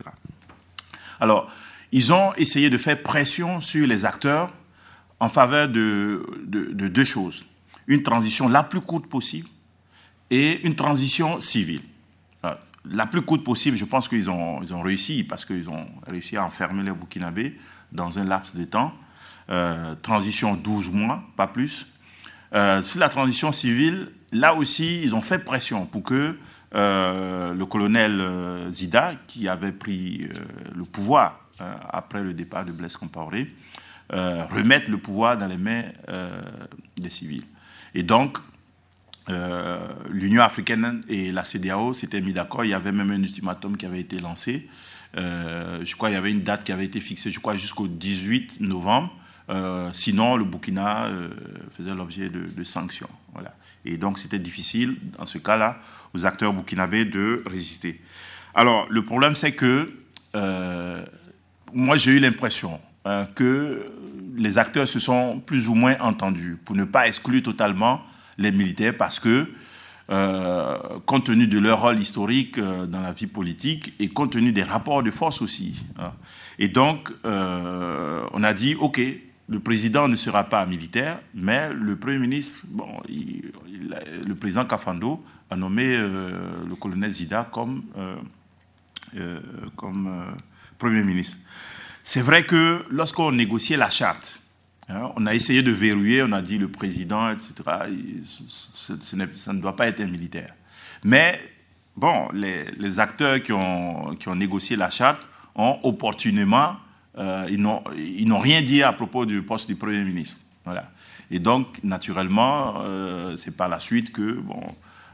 Alors, 1.20 1.50
ils 1.92 2.12
ont 2.12 2.34
essayé 2.34 2.70
de 2.70 2.78
faire 2.78 3.00
pression 3.02 3.60
sur 3.60 3.86
les 3.86 4.04
acteurs 4.04 4.52
en 5.20 5.28
faveur 5.28 5.68
de 5.68 6.26
deux 6.44 7.04
choses. 7.04 7.46
Une 7.86 8.02
transition 8.02 8.48
la 8.48 8.64
plus 8.64 8.80
courte 8.80 9.06
possible 9.06 9.48
et 10.30 10.66
une 10.66 10.74
transition 10.74 11.40
civile. 11.40 11.82
la 12.88 13.06
plus 13.06 13.22
courte 13.22 13.42
possible, 13.42 13.76
je 13.76 13.84
pense 13.84 14.08
qu'ils 14.08 14.30
ont, 14.30 14.62
ils 14.62 14.72
ont 14.72 14.82
réussi, 14.82 15.24
parce 15.24 15.44
qu'ils 15.44 15.68
ont 15.68 15.86
réussi 16.06 16.36
à 16.36 16.44
enfermer 16.44 16.84
les 16.84 16.92
Burkinabés 16.92 17.56
dans 17.92 18.18
un 18.18 18.24
laps 18.24 18.54
de 18.54 18.64
temps. 18.64 18.94
transition 20.02 20.54
12 20.54 20.90
mois, 20.90 21.22
pas 21.36 21.46
plus. 21.46 21.86
sur 22.82 23.00
la 23.00 23.08
transition 23.08 23.52
civile, 23.52 24.10
là 24.32 24.54
aussi, 24.54 25.02
ils 25.02 25.14
ont 25.14 25.20
fait 25.20 25.38
pression 25.38 25.86
pour 25.86 26.02
que 26.02 26.38
le 26.72 27.64
colonel 27.64 28.68
Zida, 28.70 29.14
qui 29.26 29.48
avait 29.48 29.72
pris 29.72 30.28
le 30.74 30.84
pouvoir 30.84 31.40
après 31.90 32.22
le 32.22 32.34
départ 32.34 32.64
de 32.64 32.72
Blaise 32.72 32.96
Compaoré, 32.96 33.52
remette 34.10 34.88
le 34.88 34.98
pouvoir 34.98 35.38
dans 35.38 35.46
les 35.46 35.56
mains 35.56 35.84
des 36.96 37.10
civils. 37.10 37.44
Et 37.94 38.02
donc, 38.02 38.38
euh, 39.28 39.88
l'Union 40.08 40.42
africaine 40.42 41.02
et 41.08 41.32
la 41.32 41.42
CDAO 41.42 41.92
s'étaient 41.92 42.20
mis 42.20 42.32
d'accord. 42.32 42.64
Il 42.64 42.70
y 42.70 42.74
avait 42.74 42.92
même 42.92 43.10
un 43.10 43.22
ultimatum 43.22 43.76
qui 43.76 43.86
avait 43.86 44.00
été 44.00 44.20
lancé. 44.20 44.68
Euh, 45.16 45.80
je 45.84 45.96
crois 45.96 46.08
qu'il 46.08 46.14
y 46.14 46.18
avait 46.18 46.30
une 46.30 46.42
date 46.42 46.64
qui 46.64 46.72
avait 46.72 46.84
été 46.84 47.00
fixée, 47.00 47.32
je 47.32 47.40
crois, 47.40 47.56
jusqu'au 47.56 47.88
18 47.88 48.60
novembre. 48.60 49.12
Euh, 49.48 49.90
sinon, 49.92 50.36
le 50.36 50.44
Burkina 50.44 51.08
faisait 51.70 51.94
l'objet 51.94 52.28
de, 52.28 52.64
sanctions. 52.64 53.10
Et 53.84 53.96
donc, 53.96 54.18
c'était 54.18 54.38
difficile, 54.38 54.96
dans 55.16 55.26
ce 55.26 55.38
cas-là, 55.38 55.78
aux 56.12 56.26
acteurs 56.26 56.52
burkinabés 56.52 57.04
de 57.04 57.42
résister. 57.46 58.00
Alors, 58.54 58.86
le 58.90 59.02
problème, 59.02 59.34
c'est 59.34 59.52
que 59.52 59.92
moi, 61.72 61.96
j'ai 61.96 62.12
eu 62.12 62.20
l'impression 62.20 62.80
que 63.34 63.86
les 64.36 64.58
acteurs 64.58 64.86
se 64.86 64.98
sont 64.98 65.40
plus 65.40 65.68
ou 65.68 65.74
moins 65.74 65.96
entendus 66.00 66.58
pour 66.64 66.76
ne 66.76 66.84
pas 66.84 67.06
exclure 67.06 67.42
totalement 67.42 68.02
les 68.38 68.50
militaires 68.52 68.96
parce 68.96 69.20
que, 69.20 69.48
euh, 70.08 70.78
compte 71.04 71.26
tenu 71.26 71.48
de 71.48 71.58
leur 71.58 71.80
rôle 71.80 71.98
historique 71.98 72.58
euh, 72.58 72.86
dans 72.86 73.00
la 73.00 73.10
vie 73.10 73.26
politique 73.26 73.92
et 73.98 74.08
compte 74.08 74.32
tenu 74.32 74.52
des 74.52 74.62
rapports 74.62 75.02
de 75.02 75.10
force 75.10 75.42
aussi. 75.42 75.84
Hein. 75.98 76.12
Et 76.60 76.68
donc, 76.68 77.12
euh, 77.24 78.24
on 78.32 78.44
a 78.44 78.54
dit, 78.54 78.76
OK, 78.76 79.00
le 79.48 79.60
président 79.60 80.06
ne 80.06 80.14
sera 80.14 80.44
pas 80.44 80.64
militaire, 80.64 81.18
mais 81.34 81.72
le 81.72 81.96
Premier 81.96 82.18
ministre, 82.18 82.66
bon, 82.68 82.86
le 83.08 84.34
président 84.34 84.64
Kafando 84.64 85.24
a 85.50 85.56
nommé 85.56 85.96
le 85.96 86.74
colonel 86.80 87.10
Zida 87.10 87.48
comme, 87.52 87.84
comme 89.76 90.34
Premier 90.78 91.04
ministre. 91.04 91.36
C'est 92.02 92.22
vrai 92.22 92.42
que 92.42 92.84
lorsqu'on 92.90 93.30
négociait 93.30 93.76
la 93.76 93.88
charte, 93.88 94.40
on 94.88 95.26
a 95.26 95.34
essayé 95.34 95.62
de 95.62 95.70
verrouiller, 95.70 96.22
on 96.22 96.32
a 96.32 96.42
dit 96.42 96.58
le 96.58 96.68
président, 96.68 97.30
etc. 97.30 97.54
ça 99.38 99.52
ne 99.52 99.60
doit 99.60 99.76
pas 99.76 99.88
être 99.88 100.00
un 100.00 100.06
militaire. 100.06 100.54
Mais, 101.04 101.40
bon, 101.96 102.28
les, 102.32 103.00
acteurs 103.00 103.42
qui 103.42 103.52
ont, 103.52 104.34
négocié 104.34 104.76
la 104.76 104.90
charte 104.90 105.28
ont 105.54 105.78
opportunément, 105.82 106.76
euh, 107.18 107.46
ils 107.48 107.60
n'ont 108.28 108.38
rien 108.38 108.62
dit 108.62 108.82
à 108.82 108.92
propos 108.92 109.26
du 109.26 109.42
poste 109.42 109.68
du 109.68 109.76
Premier 109.76 110.04
ministre. 110.04 110.40
Et 111.30 111.38
donc, 111.38 111.82
naturellement, 111.82 112.82
euh, 112.84 113.36
c'est 113.36 113.56
par 113.56 113.68
la 113.68 113.80
suite 113.80 114.12
que, 114.12 114.40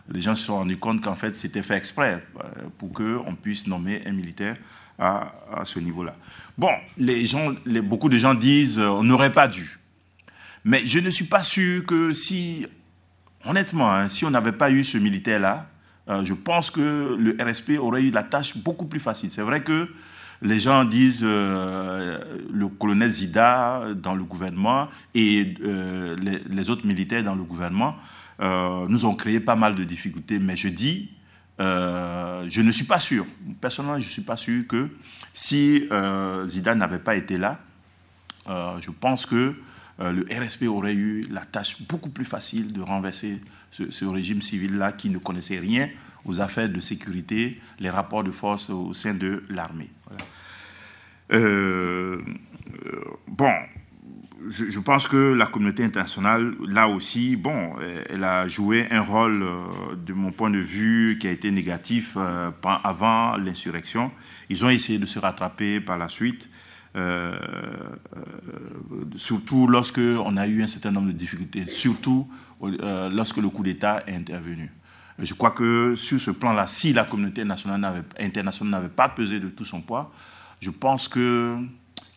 les 0.09 0.21
gens 0.21 0.35
se 0.35 0.45
sont 0.45 0.57
rendus 0.57 0.79
compte 0.79 1.01
qu'en 1.01 1.15
fait, 1.15 1.35
c'était 1.35 1.63
fait 1.63 1.77
exprès 1.77 2.25
euh, 2.37 2.69
pour 2.77 2.93
qu'on 2.93 3.35
puisse 3.41 3.67
nommer 3.67 4.03
un 4.05 4.13
militaire 4.13 4.57
à, 5.03 5.65
ce 5.65 5.81
niveau-là. 5.81 6.15
Bon, 6.57 6.71
les 6.97 7.27
gens, 7.27 7.53
beaucoup 7.83 8.09
de 8.09 8.19
gens 8.19 8.35
disent 8.35 8.79
euh, 8.79 8.89
on 8.89 9.03
n'aurait 9.03 9.33
pas 9.33 9.49
dû. 9.49 9.79
Mais 10.65 10.87
je 10.87 10.99
ne 11.01 11.11
suis 11.11 11.25
pas 11.25 11.43
sûr 11.43 11.85
que 11.87 12.13
si, 12.13 12.67
honnêtement, 13.45 13.93
hein, 13.93 14.09
si 14.09 14.25
on 14.25 14.31
n'avait 14.31 14.53
pas 14.53 14.71
eu 14.71 14.85
ce 14.85 14.99
militaire-là, 14.99 15.67
euh, 16.09 16.25
je 16.25 16.35
pense 16.35 16.71
que 16.71 17.17
le 17.19 17.37
RSP 17.41 17.73
aurait 17.79 18.03
eu 18.03 18.11
la 18.11 18.23
tâche 18.23 18.57
beaucoup 18.59 18.87
plus 18.87 19.01
facile. 19.01 19.31
C'est 19.31 19.43
vrai 19.43 19.63
que 19.63 19.89
les 20.41 20.61
gens 20.61 20.85
disent 20.85 21.23
euh, 21.25 22.19
le 22.53 22.69
colonel 22.69 23.11
Zida 23.11 23.95
dans 23.97 24.15
le 24.15 24.25
gouvernement 24.25 24.89
et 25.15 25.55
les, 25.63 26.39
les, 26.49 26.71
autres 26.71 26.87
militaires 26.87 27.23
dans 27.23 27.37
le 27.37 27.45
gouvernement 27.45 27.95
nous 28.89 29.05
ont 29.05 29.15
créé 29.15 29.39
pas 29.39 29.55
mal 29.55 29.77
de 29.77 29.85
difficultés. 29.85 30.41
Mais 30.41 30.57
je 30.57 30.67
dis, 30.67 31.13
euh, 31.61 32.47
je 32.49 32.61
ne 32.63 32.71
suis 32.71 32.85
pas 32.87 32.99
sûr, 32.99 33.27
personnellement, 33.61 33.99
je 34.01 34.07
ne 34.07 34.11
suis 34.11 34.23
pas 34.23 34.37
sûr 34.37 34.67
que 34.67 34.89
si 35.33 35.87
euh, 35.91 36.47
Zidane 36.47 36.79
n'avait 36.79 36.99
pas 36.99 37.15
été 37.15 37.39
là, 37.39 37.61
euh, 38.49 38.81
je 38.81 38.91
pense 38.91 39.27
que 39.27 39.55
le 39.99 40.27
RSP 40.37 40.65
aurait 40.65 40.95
eu 40.95 41.29
la 41.31 41.43
tâche 41.45 41.83
beaucoup 41.83 42.09
plus 42.09 42.25
facile 42.25 42.73
de 42.73 42.81
renverser 42.81 43.41
ce, 43.71 44.05
régime 44.05 44.43
civil-là 44.43 44.91
qui 44.91 45.11
ne 45.11 45.19
connaissait 45.19 45.61
rien 45.61 45.89
aux 46.25 46.41
affaires 46.41 46.69
de 46.69 46.81
sécurité, 46.81 47.61
les 47.79 47.91
rapports 47.91 48.25
de 48.25 48.33
force 48.33 48.69
au 48.71 48.93
sein 48.95 49.15
de 49.15 49.45
l'armée. 49.49 49.91
bon, 53.29 53.53
je, 54.49 54.81
pense 54.81 55.09
que 55.09 55.33
la 55.33 55.47
communauté 55.47 55.85
internationale, 55.85 56.55
là 56.67 56.89
aussi, 56.89 57.37
bon, 57.37 57.75
elle 58.09 58.25
a 58.25 58.49
joué 58.49 58.87
un 58.91 59.01
rôle, 59.01 59.43
euh, 59.43 59.97
de 59.97 60.13
mon 60.13 60.33
point 60.33 60.51
de 60.51 60.59
vue, 60.59 61.19
qui 61.21 61.27
a 61.27 61.31
été 61.31 61.51
négatif 61.51 62.17
euh, 62.17 62.51
avant 62.85 63.37
l'insurrection. 63.37 64.11
Ils 64.49 64.65
ont 64.65 64.71
essayé 64.71 64.99
de 64.99 65.07
se 65.07 65.19
rattraper 65.19 65.81
par 65.81 65.99
la 65.99 66.09
suite, 66.09 66.49
euh, 66.97 67.37
surtout 69.15 69.67
lorsque 69.67 69.99
on 69.99 70.37
a 70.37 70.47
eu 70.47 70.63
un 70.63 70.67
certain 70.67 70.91
nombre 70.91 71.09
de 71.09 71.13
difficultés, 71.13 71.67
surtout 71.69 72.29
lorsque 72.61 73.39
le 73.39 73.49
coup 73.49 73.63
d'État 73.63 74.05
est 74.07 74.15
intervenu. 74.15 74.71
Je 75.19 75.35
crois 75.35 75.51
que 75.51 75.95
sur 75.97 76.21
ce 76.21 76.31
plan-là, 76.31 76.67
si 76.67 76.93
la 76.93 77.05
communauté 77.05 77.43
internationale 77.43 78.03
n'avait 78.71 78.89
pas 78.89 79.09
pesé 79.09 79.41
de 79.41 79.49
tout 79.49 79.65
son 79.65 79.81
poids, 79.81 80.13
je 80.61 80.71
pense 80.71 81.09
que 81.09 81.59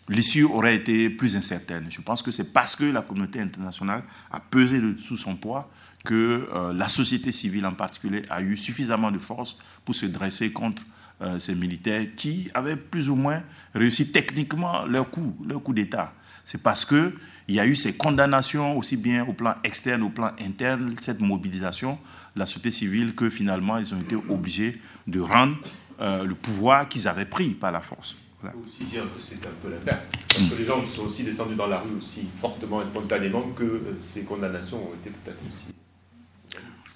l'issue 0.09 0.43
aurait 0.43 0.75
été 0.75 1.09
plus 1.09 1.35
incertaine. 1.35 1.87
Je 1.89 2.01
pense 2.01 2.21
que 2.21 2.31
c'est 2.31 2.53
parce 2.53 2.75
que 2.75 2.85
la 2.85 3.01
communauté 3.01 3.39
internationale 3.41 4.03
a 4.31 4.39
pesé 4.39 4.79
de 4.79 4.95
son 4.97 5.35
poids 5.35 5.69
que 6.03 6.47
euh, 6.53 6.73
la 6.73 6.87
société 6.87 7.31
civile 7.31 7.65
en 7.65 7.73
particulier 7.73 8.21
a 8.29 8.41
eu 8.41 8.55
suffisamment 8.55 9.11
de 9.11 9.19
force 9.19 9.57
pour 9.83 9.95
se 9.95 10.05
dresser 10.05 10.51
contre 10.51 10.83
euh, 11.21 11.39
ces 11.39 11.55
militaires 11.55 12.05
qui 12.15 12.49
avaient 12.53 12.75
plus 12.75 13.09
ou 13.09 13.15
moins 13.15 13.41
réussi 13.73 14.11
techniquement 14.11 14.85
leur 14.85 15.09
coup, 15.09 15.35
coup 15.63 15.73
d'État. 15.73 16.13
C'est 16.43 16.61
parce 16.61 16.85
que 16.85 17.13
il 17.47 17.55
y 17.55 17.59
a 17.59 17.65
eu 17.65 17.75
ces 17.75 17.95
condamnations 17.95 18.77
aussi 18.77 18.97
bien 18.97 19.25
au 19.25 19.33
plan 19.33 19.55
externe, 19.63 20.01
au 20.03 20.09
plan 20.09 20.31
interne, 20.39 20.95
cette 20.99 21.19
mobilisation 21.19 21.99
de 22.35 22.39
la 22.39 22.45
société 22.45 22.71
civile 22.71 23.13
que 23.13 23.29
finalement 23.29 23.77
ils 23.77 23.93
ont 23.93 23.99
été 23.99 24.15
obligés 24.15 24.79
de 25.07 25.19
rendre 25.19 25.55
euh, 26.01 26.23
le 26.23 26.35
pouvoir 26.35 26.89
qu'ils 26.89 27.07
avaient 27.07 27.25
pris 27.25 27.49
par 27.51 27.71
la 27.71 27.81
force. 27.81 28.17
On 28.53 28.59
peut 28.59 28.65
aussi 28.65 28.83
dire 28.85 29.03
que 29.03 29.19
c'est 29.19 29.45
un 29.45 29.51
peu 29.61 29.69
l'inverse. 29.69 30.05
Parce 30.27 30.49
que 30.49 30.55
les 30.55 30.65
gens 30.65 30.85
sont 30.85 31.03
aussi 31.03 31.23
descendus 31.23 31.55
dans 31.55 31.67
la 31.67 31.79
rue 31.79 31.95
aussi 31.97 32.27
fortement 32.39 32.81
et 32.81 32.85
spontanément 32.85 33.41
que 33.55 33.63
euh, 33.63 33.95
ces 33.97 34.23
condamnations 34.23 34.77
ont 34.77 34.93
été 34.93 35.09
peut-être 35.09 35.41
aussi. 35.49 35.65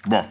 Bon, 0.06 0.24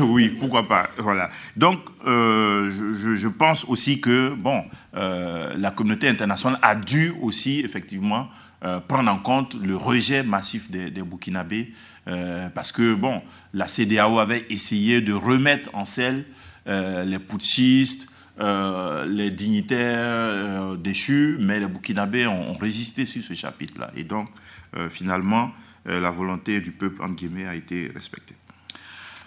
oui, 0.00 0.30
pourquoi 0.30 0.66
pas. 0.68 0.90
Voilà. 0.98 1.30
Donc, 1.56 1.80
euh, 2.06 2.70
je, 2.70 3.28
pense 3.28 3.64
aussi 3.66 4.00
que 4.00 4.34
bon, 4.34 4.64
euh, 4.96 5.52
la 5.56 5.70
communauté 5.70 6.08
internationale 6.08 6.58
a 6.62 6.74
dû 6.74 7.12
aussi 7.22 7.60
effectivement 7.60 8.28
prendre 8.88 9.10
en 9.10 9.16
compte 9.16 9.54
le 9.54 9.74
rejet 9.74 10.22
massif 10.22 10.70
des, 10.70 10.90
des 10.90 11.00
Burkinabés, 11.00 11.72
parce 12.54 12.72
que 12.72 12.92
bon, 12.92 13.22
la 13.54 13.66
CDAO 13.66 14.18
avait 14.18 14.44
essayé 14.50 15.00
de 15.00 15.14
remettre 15.14 15.70
en 15.72 15.86
selle 15.86 16.26
les 16.66 17.18
putschistes, 17.18 18.10
euh, 18.40 19.04
les 19.06 19.30
dignitaires 19.30 19.98
euh, 19.98 20.76
déchus, 20.76 21.36
mais 21.40 21.60
les 21.60 21.66
Burkinabés 21.66 22.26
ont, 22.26 22.54
résisté 22.54 23.04
sur 23.04 23.22
ce 23.22 23.34
chapitre-là. 23.34 23.90
Et 23.94 24.04
donc, 24.04 24.28
euh, 24.76 24.88
finalement, 24.88 25.52
la 25.86 26.10
volonté 26.10 26.60
du 26.60 26.72
peuple, 26.72 27.02
entre 27.02 27.16
guillemets, 27.16 27.46
a 27.46 27.54
été 27.54 27.90
respectée. 27.92 28.34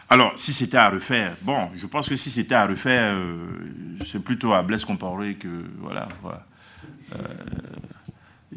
Alors, 0.09 0.33
si 0.35 0.53
c'était 0.53 0.77
à 0.77 0.89
refaire, 0.89 1.35
bon, 1.41 1.69
je 1.75 1.87
pense 1.87 2.07
que 2.07 2.15
si 2.15 2.29
c'était 2.29 2.53
à 2.53 2.67
refaire, 2.67 3.17
c'est 4.05 4.23
plutôt 4.23 4.53
à 4.53 4.61
Blaise 4.61 4.85
Compaoré 4.85 5.33
que, 5.33 5.47
voilà 5.79 6.07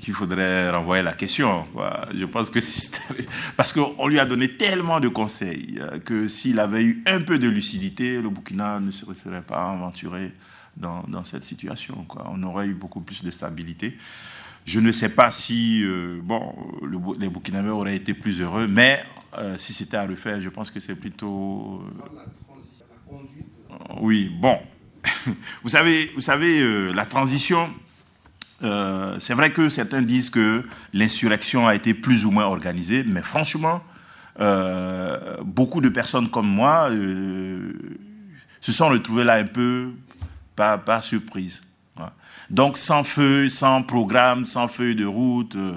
qu'il 0.00 0.14
faudrait 0.14 0.70
renvoyer 0.70 1.02
la 1.02 1.12
question. 1.12 1.66
Je 2.14 2.24
pense 2.24 2.50
que 2.50 2.60
parce 3.56 3.72
qu'on 3.72 4.08
lui 4.08 4.18
a 4.18 4.26
donné 4.26 4.56
tellement 4.56 5.00
de 5.00 5.08
conseils 5.08 5.78
euh, 5.80 5.98
que 5.98 6.28
s'il 6.28 6.58
avait 6.60 6.84
eu 6.84 7.02
un 7.06 7.22
peu 7.22 7.38
de 7.38 7.48
lucidité, 7.48 8.20
le 8.20 8.30
Burkina 8.30 8.80
ne 8.80 8.90
se 8.90 9.12
serait 9.14 9.42
pas 9.42 9.72
aventuré 9.72 10.32
dans, 10.76 11.02
dans 11.08 11.24
cette 11.24 11.44
situation. 11.44 12.04
Quoi. 12.08 12.30
On 12.30 12.42
aurait 12.42 12.66
eu 12.66 12.74
beaucoup 12.74 13.00
plus 13.00 13.24
de 13.24 13.30
stabilité. 13.30 13.96
Je 14.64 14.80
ne 14.80 14.90
sais 14.92 15.14
pas 15.14 15.30
si 15.30 15.82
euh, 15.84 16.20
bon, 16.22 16.54
les 17.18 17.28
Burkinabés 17.28 17.70
auraient 17.70 17.96
été 17.96 18.14
plus 18.14 18.40
heureux, 18.40 18.66
mais 18.66 19.02
euh, 19.38 19.56
si 19.56 19.72
c'était 19.72 19.96
à 19.96 20.06
refaire, 20.06 20.40
je 20.40 20.48
pense 20.48 20.70
que 20.70 20.80
c'est 20.80 20.96
plutôt. 20.96 21.82
oui, 24.00 24.30
bon. 24.40 24.58
vous 25.62 25.68
savez, 25.68 26.10
vous 26.16 26.20
savez 26.20 26.92
la 26.92 27.06
transition 27.06 27.70
euh, 28.62 29.16
c'est 29.18 29.34
vrai 29.34 29.52
que 29.52 29.68
certains 29.68 30.02
disent 30.02 30.30
que 30.30 30.62
l'insurrection 30.92 31.66
a 31.66 31.74
été 31.74 31.94
plus 31.94 32.24
ou 32.24 32.30
moins 32.30 32.44
organisée, 32.46 33.04
mais 33.04 33.22
franchement, 33.22 33.82
euh, 34.38 35.36
beaucoup 35.42 35.80
de 35.80 35.88
personnes 35.88 36.28
comme 36.28 36.46
moi 36.46 36.90
euh, 36.90 37.72
se 38.60 38.70
sont 38.70 38.88
retrouvés 38.88 39.24
là 39.24 39.34
un 39.34 39.46
peu 39.46 39.92
par, 40.54 41.02
surprise. 41.02 41.62
Donc 42.50 42.78
sans 42.78 43.02
feu, 43.02 43.50
sans 43.50 43.82
programme, 43.82 44.44
sans 44.44 44.68
feuille 44.68 44.94
de 44.94 45.04
route, 45.04 45.56
euh, 45.56 45.72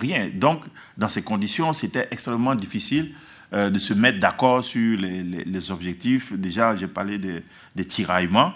rien. 0.00 0.30
Donc 0.34 0.62
dans 0.96 1.08
ces 1.08 1.22
conditions, 1.22 1.72
c'était 1.72 2.08
extrêmement 2.10 2.54
difficile 2.54 3.14
de 3.50 3.78
se 3.78 3.94
mettre 3.94 4.18
d'accord 4.18 4.62
sur 4.62 4.98
les, 4.98 5.70
objectifs. 5.70 6.34
Déjà, 6.34 6.76
j'ai 6.76 6.86
parlé 6.86 7.16
des, 7.16 7.84
tiraillements. 7.86 8.52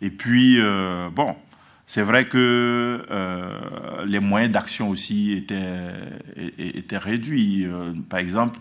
Et 0.00 0.10
puis, 0.10 0.60
bon, 1.12 1.34
c'est 1.90 2.02
vrai 2.02 2.28
que 2.28 3.02
les 4.06 4.20
moyens 4.20 4.52
d'action 4.52 4.90
aussi 4.90 5.32
étaient, 5.32 5.94
étaient 6.58 6.98
réduits. 6.98 7.66
par 8.10 8.20
exemple, 8.20 8.58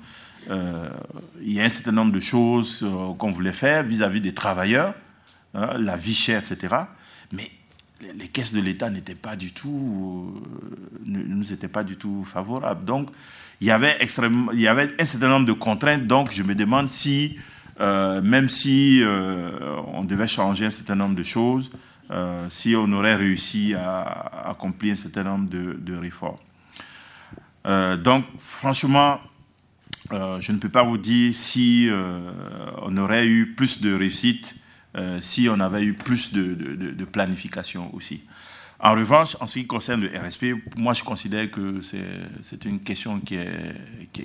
il 0.50 1.52
y 1.52 1.60
a 1.60 1.66
un 1.66 1.70
certain 1.70 1.92
nombre 1.92 2.14
de 2.14 2.22
choses 2.22 2.88
qu'on 3.18 3.30
voulait 3.30 3.52
faire 3.52 3.84
vis-à-vis 3.84 4.22
des 4.22 4.34
travailleurs, 4.34 4.94
hein, 5.54 5.78
la 5.78 5.98
vie 5.98 6.14
chère, 6.14 6.42
etc. 6.42 6.74
Mais 7.34 7.52
les, 8.02 8.28
caisses 8.28 8.54
de 8.54 8.62
l'État 8.62 8.90
n'étaient 8.90 9.16
pas 9.16 9.36
du 9.36 9.54
tout, 9.54 10.34
euh, 10.36 11.12
nous 11.28 11.52
étaient 11.52 11.68
pas 11.68 11.84
du 11.84 11.98
tout 11.98 12.24
favorables. 12.26 12.86
Donc, 12.86 13.10
il 13.62 13.68
y 13.68 13.72
avait 13.72 13.98
extrêmement, 14.00 14.52
il 14.52 14.62
y 14.62 14.68
avait 14.68 14.90
un 15.00 15.06
certain 15.06 15.30
nombre 15.30 15.46
de 15.46 15.54
contraintes. 15.54 16.06
Donc, 16.06 16.32
je 16.32 16.44
me 16.44 16.56
demande 16.56 16.90
si, 16.90 17.38
euh, 17.80 18.22
même 18.22 18.50
si 18.50 19.02
euh, 19.02 19.50
on 19.94 20.04
devait 20.04 20.28
changer 20.28 20.66
un 20.66 20.72
certain 20.72 20.96
nombre 20.96 21.16
de 21.16 21.24
choses, 21.24 21.72
si 22.50 22.76
on 22.76 22.92
aurait 22.94 23.16
réussi 23.16 23.74
à, 23.74 24.50
accomplir 24.50 24.94
un 24.94 24.96
certain 24.96 25.24
nombre 25.24 25.50
de, 25.50 25.96
réformes. 25.96 26.38
donc, 28.04 28.26
franchement, 28.38 29.20
je 30.12 30.52
ne 30.52 30.58
peux 30.58 30.70
pas 30.70 30.84
vous 30.84 30.98
dire 30.98 31.34
si 31.36 31.90
on 32.82 32.98
aurait 32.98 33.28
eu 33.28 33.54
plus 33.56 33.82
de 33.82 33.94
réussite 33.94 34.56
euh, 34.98 35.20
si 35.22 35.48
on 35.48 35.60
avait 35.60 35.84
eu 35.84 35.94
plus 35.94 36.34
de, 36.34 37.06
planification 37.06 37.94
aussi. 37.94 38.22
En 38.80 38.94
revanche, 38.94 39.38
en 39.40 39.48
ce 39.48 39.60
qui 39.60 39.68
concerne 39.68 40.02
le 40.02 40.08
RSP, 40.08 40.46
moi 40.78 40.94
je 40.94 41.04
considère 41.04 41.50
que 41.52 41.82
c'est 41.82 42.66
une 42.66 42.80
question 42.80 43.20
qui 43.20 43.36
est, 43.36 43.76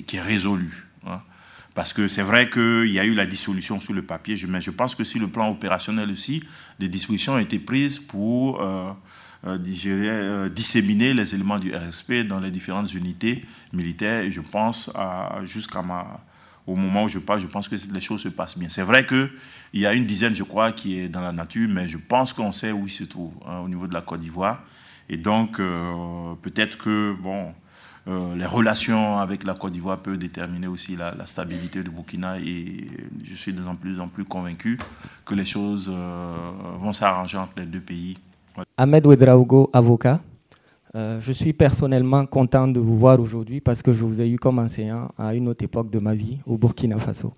qui, 0.07 0.17
est 0.17 0.23
résolue. 0.23 0.87
Hein. 1.07 1.21
Parce 1.75 1.93
que 1.93 2.09
c'est 2.09 2.23
vrai 2.23 2.51
qu'il 2.51 2.91
y 2.91 2.99
a 2.99 3.05
eu 3.05 3.15
la 3.15 3.27
dissolution 3.27 3.81
sur 3.81 3.95
le 3.95 4.03
papier, 4.03 4.37
mais 4.47 4.61
je 4.61 4.71
pense 4.71 4.95
que 4.95 5.05
si 5.05 5.19
le 5.19 5.29
plan 5.29 5.51
opérationnel 5.51 6.11
aussi, 6.11 6.45
des 6.79 6.89
dispositions 6.89 7.35
ont 7.35 7.39
été 7.39 7.59
prises 7.59 7.99
pour 7.99 8.61
euh, 8.61 8.93
euh, 9.47 10.49
disséminer 10.49 11.15
les 11.15 11.35
éléments 11.35 11.59
du 11.59 11.75
RSP 11.75 12.27
dans 12.29 12.41
les 12.41 12.51
différentes 12.51 12.93
unités 12.93 13.43
militaires. 13.73 14.23
Et 14.23 14.31
je 14.31 14.43
pense 14.43 14.91
jusqu'à 15.45 15.83
ma 15.83 16.21
au 16.67 16.77
moment 16.77 17.05
où 17.05 17.09
je 17.09 17.19
parle, 17.19 17.41
je 17.41 17.47
pense 17.47 17.69
que 17.69 17.77
les 17.93 18.01
choses 18.01 18.23
se 18.23 18.29
passent 18.29 18.59
bien. 18.59 18.69
C'est 18.69 18.83
vrai 18.83 19.05
qu'il 19.05 19.31
y 19.75 19.87
a 19.87 19.95
une 19.95 20.07
dizaine, 20.07 20.35
je 20.35 20.45
crois, 20.45 20.73
qui 20.73 20.99
est 20.99 21.09
dans 21.09 21.21
la 21.21 21.33
nature, 21.33 21.69
mais 21.69 21.89
je 21.89 21.99
pense 21.99 22.33
qu'on 22.33 22.53
sait 22.53 22.73
où 22.73 22.87
il 22.87 22.91
se 22.91 23.05
trouve, 23.05 23.33
hein, 23.47 23.59
au 23.59 23.69
niveau 23.69 23.87
de 23.87 23.95
la 23.95 24.01
Côte 24.01 24.21
d'Ivoire. 24.21 24.63
Et 25.09 25.17
donc, 25.17 25.59
euh, 25.59 26.35
peut-être 26.41 26.79
que, 26.79 27.15
bon, 27.21 27.53
euh, 28.09 28.35
les 28.35 28.47
relations 28.47 29.19
avec 29.19 29.45
la 29.45 29.55
Côte 29.55 29.73
d'Ivoire 29.73 29.99
peuvent 29.99 30.19
déterminer 30.19 30.67
aussi 30.67 30.97
la, 30.97 31.15
stabilité 31.27 31.83
du 31.85 31.91
Burkina 31.91 32.39
et 32.39 32.89
je 33.23 33.35
suis 33.35 33.53
de 33.53 33.61
plus 33.81 34.01
en 34.01 34.09
plus 34.09 34.25
convaincu 34.25 34.79
que 35.25 35.35
les 35.35 35.45
choses 35.45 35.89
euh, 35.93 36.33
vont 36.79 36.93
s'arranger 36.93 37.39
entre 37.39 37.53
les 37.59 37.67
deux 37.67 37.81
pays. 37.81 38.19
Ahmed 38.77 39.07
Ouedraogo, 39.07 39.71
avocat. 39.73 40.21
Euh, 40.95 41.21
je 41.21 41.33
suis 41.33 41.53
personnellement 41.53 42.27
content 42.27 42.69
de 42.69 42.79
vous 42.81 42.99
voir 42.99 43.19
aujourd'hui 43.19 43.61
parce 43.61 43.83
que 43.83 43.93
je 43.93 44.05
vous 44.05 44.21
ai 44.21 44.29
eu 44.29 44.37
comme 44.37 44.59
enseignant 44.59 45.09
à 45.17 45.35
une 45.35 45.49
autre 45.49 45.65
époque 45.65 45.91
de 45.91 45.99
ma 46.01 46.15
vie 46.15 46.41
au 46.45 46.59
Burkina 46.59 46.99
Faso. 46.99 47.33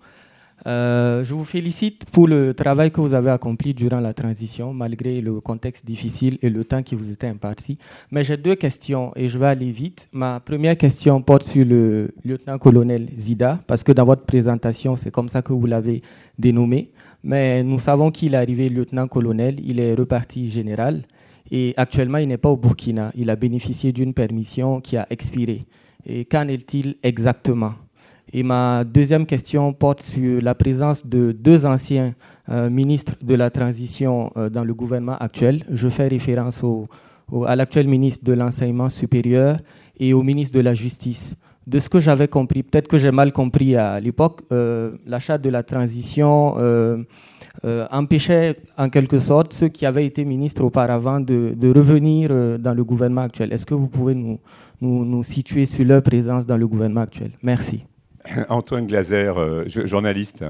Euh, 0.66 1.24
je 1.24 1.34
vous 1.34 1.44
félicite 1.44 2.06
pour 2.06 2.26
le 2.26 2.54
travail 2.54 2.90
que 2.90 3.00
vous 3.00 3.12
avez 3.12 3.30
accompli 3.30 3.74
durant 3.74 4.00
la 4.00 4.14
transition, 4.14 4.72
malgré 4.72 5.20
le 5.20 5.40
contexte 5.40 5.84
difficile 5.84 6.38
et 6.42 6.48
le 6.48 6.64
temps 6.64 6.82
qui 6.82 6.94
vous 6.94 7.10
était 7.10 7.26
imparti. 7.26 7.78
Mais 8.10 8.24
j'ai 8.24 8.36
deux 8.36 8.54
questions 8.54 9.12
et 9.14 9.28
je 9.28 9.36
vais 9.36 9.46
aller 9.46 9.70
vite. 9.70 10.08
Ma 10.12 10.40
première 10.40 10.76
question 10.76 11.20
porte 11.20 11.42
sur 11.42 11.64
le 11.64 12.14
lieutenant-colonel 12.24 13.08
Zida, 13.14 13.60
parce 13.66 13.82
que 13.82 13.92
dans 13.92 14.04
votre 14.04 14.24
présentation, 14.24 14.96
c'est 14.96 15.10
comme 15.10 15.28
ça 15.28 15.42
que 15.42 15.52
vous 15.52 15.66
l'avez 15.66 16.02
dénommé. 16.38 16.90
Mais 17.22 17.62
nous 17.62 17.78
savons 17.78 18.10
qu'il 18.10 18.34
est 18.34 18.38
arrivé 18.38 18.68
lieutenant-colonel, 18.68 19.60
il 19.64 19.80
est 19.80 19.94
reparti 19.94 20.50
général. 20.50 21.02
Et 21.50 21.74
actuellement, 21.76 22.18
il 22.18 22.28
n'est 22.28 22.38
pas 22.38 22.48
au 22.48 22.56
Burkina. 22.56 23.12
Il 23.14 23.28
a 23.28 23.36
bénéficié 23.36 23.92
d'une 23.92 24.14
permission 24.14 24.80
qui 24.80 24.96
a 24.96 25.06
expiré. 25.10 25.66
Et 26.06 26.24
qu'en 26.24 26.48
est-il 26.48 26.96
exactement? 27.02 27.74
Et 28.32 28.42
ma 28.42 28.84
deuxième 28.84 29.26
question 29.26 29.72
porte 29.72 30.02
sur 30.02 30.40
la 30.40 30.54
présence 30.54 31.06
de 31.06 31.32
deux 31.32 31.66
anciens 31.66 32.14
euh, 32.48 32.70
ministres 32.70 33.14
de 33.22 33.34
la 33.34 33.50
transition 33.50 34.32
euh, 34.36 34.48
dans 34.48 34.64
le 34.64 34.74
gouvernement 34.74 35.16
actuel. 35.18 35.64
Je 35.70 35.88
fais 35.88 36.08
référence 36.08 36.64
à 37.46 37.56
l'actuel 37.56 37.86
ministre 37.86 38.24
de 38.24 38.32
l'enseignement 38.32 38.88
supérieur 38.88 39.58
et 39.98 40.12
au 40.14 40.22
ministre 40.22 40.56
de 40.56 40.62
la 40.62 40.74
Justice. 40.74 41.36
De 41.66 41.78
ce 41.78 41.88
que 41.88 42.00
j'avais 42.00 42.28
compris, 42.28 42.62
peut-être 42.62 42.88
que 42.88 42.98
j'ai 42.98 43.10
mal 43.10 43.32
compris 43.32 43.76
à 43.76 43.98
l'époque, 43.98 44.42
euh, 44.52 44.92
l'achat 45.06 45.38
de 45.38 45.48
la 45.48 45.62
transition 45.62 46.56
empêchait 47.90 48.56
en 48.76 48.90
quelque 48.90 49.16
sorte 49.16 49.52
ceux 49.52 49.68
qui 49.68 49.86
avaient 49.86 50.04
été 50.04 50.24
ministres 50.24 50.64
auparavant 50.64 51.20
de, 51.20 51.72
revenir 51.74 52.58
dans 52.58 52.74
le 52.74 52.84
gouvernement 52.84 53.22
actuel. 53.22 53.52
Est-ce 53.52 53.64
que 53.64 53.74
vous 53.74 53.88
pouvez 53.88 54.14
nous, 54.14 54.38
nous, 54.82 55.22
situer 55.22 55.64
sur 55.64 55.84
leur 55.86 56.02
présence 56.02 56.46
dans 56.46 56.58
le 56.58 56.66
gouvernement 56.66 57.02
actuel? 57.02 57.30
Merci. 57.42 57.84
Antoine 58.48 58.86
Glaser, 58.86 59.32
euh, 59.36 59.64
journaliste. 59.66 60.44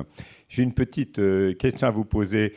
J'ai 0.49 0.63
une 0.63 0.75
petite 0.75 1.21
question 1.59 1.89
à 1.89 1.91
vous 1.91 2.05
poser 2.05 2.55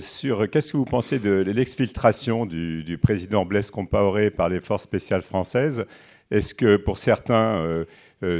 sur 0.00 0.50
qu'est-ce 0.50 0.72
que 0.72 0.76
vous 0.78 0.84
pensez 0.84 1.20
de 1.20 1.44
l'exfiltration 1.46 2.44
du, 2.44 2.98
président 3.00 3.44
Blaise 3.44 3.70
Compaoré 3.70 4.30
par 4.30 4.48
les 4.48 4.58
forces 4.60 4.82
spéciales 4.82 5.22
françaises? 5.22 5.86
Est-ce 6.32 6.54
que 6.54 6.76
pour 6.76 6.98
certains, 6.98 7.84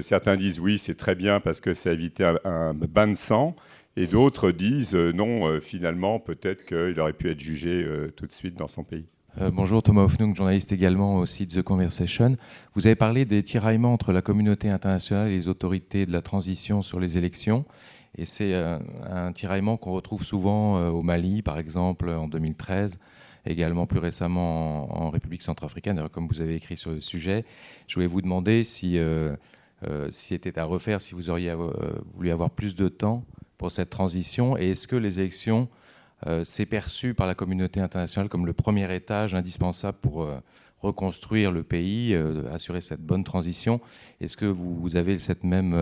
certains 0.00 0.34
disent 0.34 0.58
oui, 0.58 0.76
c'est 0.78 0.96
très 0.96 1.14
bien 1.14 1.38
parce 1.38 1.60
que 1.60 1.72
ça 1.72 1.90
a 1.90 1.92
évité 1.92 2.24
un, 2.44 2.74
bain 2.74 3.06
de 3.06 3.14
sang 3.14 3.54
et 3.96 4.06
d'autres 4.06 4.50
disent 4.50 4.94
euh, 4.94 5.12
non, 5.12 5.46
euh, 5.46 5.60
finalement, 5.60 6.20
peut-être 6.20 6.64
qu'il 6.66 7.00
aurait 7.00 7.14
pu 7.14 7.30
être 7.30 7.40
jugé 7.40 7.82
euh, 7.82 8.12
tout 8.14 8.26
de 8.26 8.32
suite 8.32 8.54
dans 8.54 8.68
son 8.68 8.84
pays? 8.84 9.06
Bonjour 9.52 9.82
Thomas 9.82 10.02
Hoffnung, 10.02 10.34
journaliste 10.34 10.72
également 10.72 11.16
au 11.16 11.26
site 11.26 11.54
The 11.54 11.62
Conversation. 11.62 12.36
Vous 12.74 12.86
avez 12.86 12.96
parlé 12.96 13.24
des 13.24 13.42
tiraillements 13.42 13.92
entre 13.92 14.12
la 14.12 14.22
communauté 14.22 14.70
internationale 14.70 15.28
et 15.28 15.36
les 15.36 15.48
autorités 15.48 16.06
de 16.06 16.12
la 16.12 16.22
transition 16.22 16.82
sur 16.82 17.00
les 17.00 17.18
élections. 17.18 17.64
Et 18.16 18.24
c'est 18.24 18.54
un 18.54 19.32
tiraillement 19.32 19.76
qu'on 19.76 19.92
retrouve 19.92 20.24
souvent 20.24 20.88
au 20.88 21.02
Mali, 21.02 21.42
par 21.42 21.58
exemple, 21.58 22.08
en 22.08 22.28
2013, 22.28 22.98
également 23.44 23.86
plus 23.86 23.98
récemment 23.98 25.04
en, 25.04 25.10
République 25.10 25.42
centrafricaine, 25.42 26.08
comme 26.10 26.28
vous 26.28 26.40
avez 26.40 26.54
écrit 26.54 26.78
sur 26.78 26.92
le 26.92 27.00
sujet. 27.00 27.44
Je 27.88 27.94
voulais 27.94 28.06
vous 28.06 28.22
demander 28.22 28.64
si, 28.64 28.98
si 30.10 30.28
c'était 30.28 30.58
à 30.58 30.64
refaire, 30.64 31.00
si 31.00 31.14
vous 31.14 31.28
auriez 31.28 31.54
voulu 32.14 32.30
avoir 32.30 32.48
plus 32.50 32.74
de 32.74 32.88
temps 32.88 33.24
pour 33.58 33.70
cette 33.70 33.90
transition 33.90 34.56
Et 34.56 34.70
est-ce 34.70 34.86
que 34.86 34.96
les 34.96 35.20
élections, 35.20 35.62
euh, 35.62 35.85
c'est 36.44 36.66
perçu 36.66 37.14
par 37.14 37.26
la 37.26 37.34
communauté 37.34 37.80
internationale 37.80 38.28
comme 38.28 38.46
le 38.46 38.52
premier 38.52 38.92
étage 38.94 39.34
indispensable 39.34 39.98
pour 40.00 40.22
euh, 40.22 40.38
reconstruire 40.78 41.52
le 41.52 41.62
pays, 41.62 42.14
euh, 42.14 42.42
assurer 42.52 42.80
cette 42.80 43.00
bonne 43.02 43.24
transition 43.24 43.80
Est-ce 44.20 44.36
que 44.36 44.46
vous, 44.46 44.96
avez 44.96 45.18
cette 45.18 45.44
même 45.44 45.74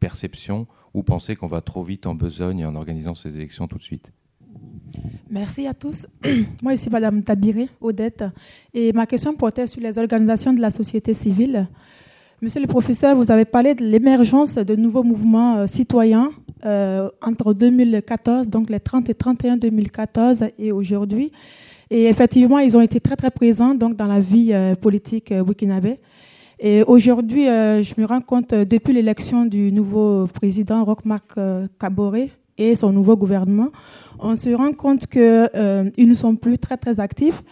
perception 0.00 0.66
ou 0.94 1.02
pensez 1.02 1.36
qu'on 1.36 1.46
va 1.46 1.60
trop 1.60 1.82
vite 1.82 2.06
en 2.06 2.14
besogne 2.14 2.64
en 2.64 2.74
organisant 2.74 3.14
ces 3.14 3.36
élections 3.36 3.66
tout 3.66 3.78
de 3.78 3.82
suite? 3.82 4.12
Merci 5.30 5.66
à 5.66 5.74
tous. 5.74 6.06
Moi, 6.62 6.74
je 6.74 6.80
suis 6.80 6.90
Madame 6.90 7.22
Tabiré, 7.22 7.68
Odette, 7.80 8.24
et 8.74 8.92
ma 8.92 9.06
question 9.06 9.34
portait 9.34 9.66
sur 9.66 9.80
les 9.80 9.98
organisations 9.98 10.52
de 10.52 10.60
la 10.60 10.70
société 10.70 11.14
civile. 11.14 11.66
Monsieur 12.42 12.60
le 12.60 12.66
professeur, 12.66 13.16
vous 13.16 13.30
avez 13.30 13.44
parlé 13.44 13.74
de 13.74 13.84
l'émergence 13.84 14.56
de 14.56 14.76
nouveaux 14.76 15.04
mouvements 15.04 15.66
citoyens 15.66 16.32
euh, 16.64 17.08
entre 17.20 17.54
2014, 17.54 18.48
donc 18.48 18.70
les 18.70 18.80
30 18.80 19.10
et 19.10 19.14
31 19.14 19.56
2014 19.56 20.44
et 20.58 20.72
aujourd'hui. 20.72 21.32
Et 21.90 22.04
effectivement, 22.04 22.58
ils 22.58 22.76
ont 22.76 22.80
été 22.80 23.00
très 23.00 23.16
très 23.16 23.30
présents 23.30 23.74
donc 23.74 23.96
dans 23.96 24.06
la 24.06 24.20
vie 24.20 24.52
euh, 24.52 24.74
politique 24.74 25.32
euh, 25.32 25.42
burkinabé. 25.42 25.98
Et 26.60 26.84
aujourd'hui, 26.84 27.46
je 27.46 28.00
me 28.00 28.06
rends 28.06 28.20
compte, 28.20 28.54
depuis 28.54 28.92
l'élection 28.92 29.46
du 29.46 29.72
nouveau 29.72 30.28
président 30.28 30.84
Roch-Marc 30.84 31.34
Kaboré 31.80 32.30
et 32.56 32.76
son 32.76 32.92
nouveau 32.92 33.16
gouvernement, 33.16 33.70
on 34.20 34.36
se 34.36 34.50
rend 34.50 34.72
compte 34.72 35.06
qu'ils 35.08 36.08
ne 36.08 36.14
sont 36.14 36.36
plus 36.36 36.58
très 36.58 36.76
très 36.76 37.00
actifs. 37.00 37.42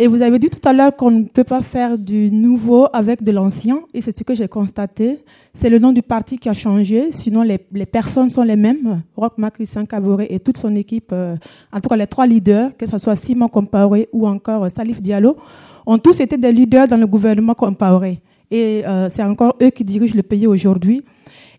Et 0.00 0.06
vous 0.06 0.22
avez 0.22 0.38
dit 0.38 0.48
tout 0.48 0.60
à 0.66 0.72
l'heure 0.72 0.94
qu'on 0.94 1.10
ne 1.10 1.24
peut 1.24 1.42
pas 1.42 1.60
faire 1.60 1.98
du 1.98 2.30
nouveau 2.30 2.86
avec 2.92 3.20
de 3.20 3.32
l'ancien, 3.32 3.80
et 3.92 4.00
c'est 4.00 4.16
ce 4.16 4.22
que 4.22 4.32
j'ai 4.32 4.46
constaté. 4.46 5.18
C'est 5.52 5.68
le 5.68 5.80
nom 5.80 5.90
du 5.90 6.02
parti 6.02 6.38
qui 6.38 6.48
a 6.48 6.54
changé, 6.54 7.10
sinon 7.10 7.42
les, 7.42 7.58
personnes 7.84 8.28
sont 8.28 8.44
les 8.44 8.54
mêmes. 8.54 9.02
Roch 9.16 9.32
Christian 9.52 9.86
Caboret 9.86 10.28
et 10.30 10.38
toute 10.38 10.56
son 10.56 10.76
équipe, 10.76 11.10
euh, 11.12 11.34
en 11.72 11.80
tout 11.80 11.88
cas 11.88 11.96
les 11.96 12.06
trois 12.06 12.28
leaders, 12.28 12.76
que 12.76 12.86
ce 12.86 12.96
soit 12.96 13.16
Simon 13.16 13.48
Compaoré 13.48 14.08
ou 14.12 14.28
encore 14.28 14.62
euh, 14.62 14.68
Salif 14.68 15.00
Diallo, 15.00 15.36
ont 15.84 15.98
tous 15.98 16.20
été 16.20 16.36
des 16.36 16.52
leaders 16.52 16.86
dans 16.86 16.96
le 16.96 17.08
gouvernement 17.08 17.54
Compaoré. 17.54 18.20
Et 18.52 18.84
euh, 18.86 19.08
c'est 19.10 19.24
encore 19.24 19.56
eux 19.60 19.70
qui 19.70 19.82
dirigent 19.82 20.14
le 20.14 20.22
pays 20.22 20.46
aujourd'hui. 20.46 21.02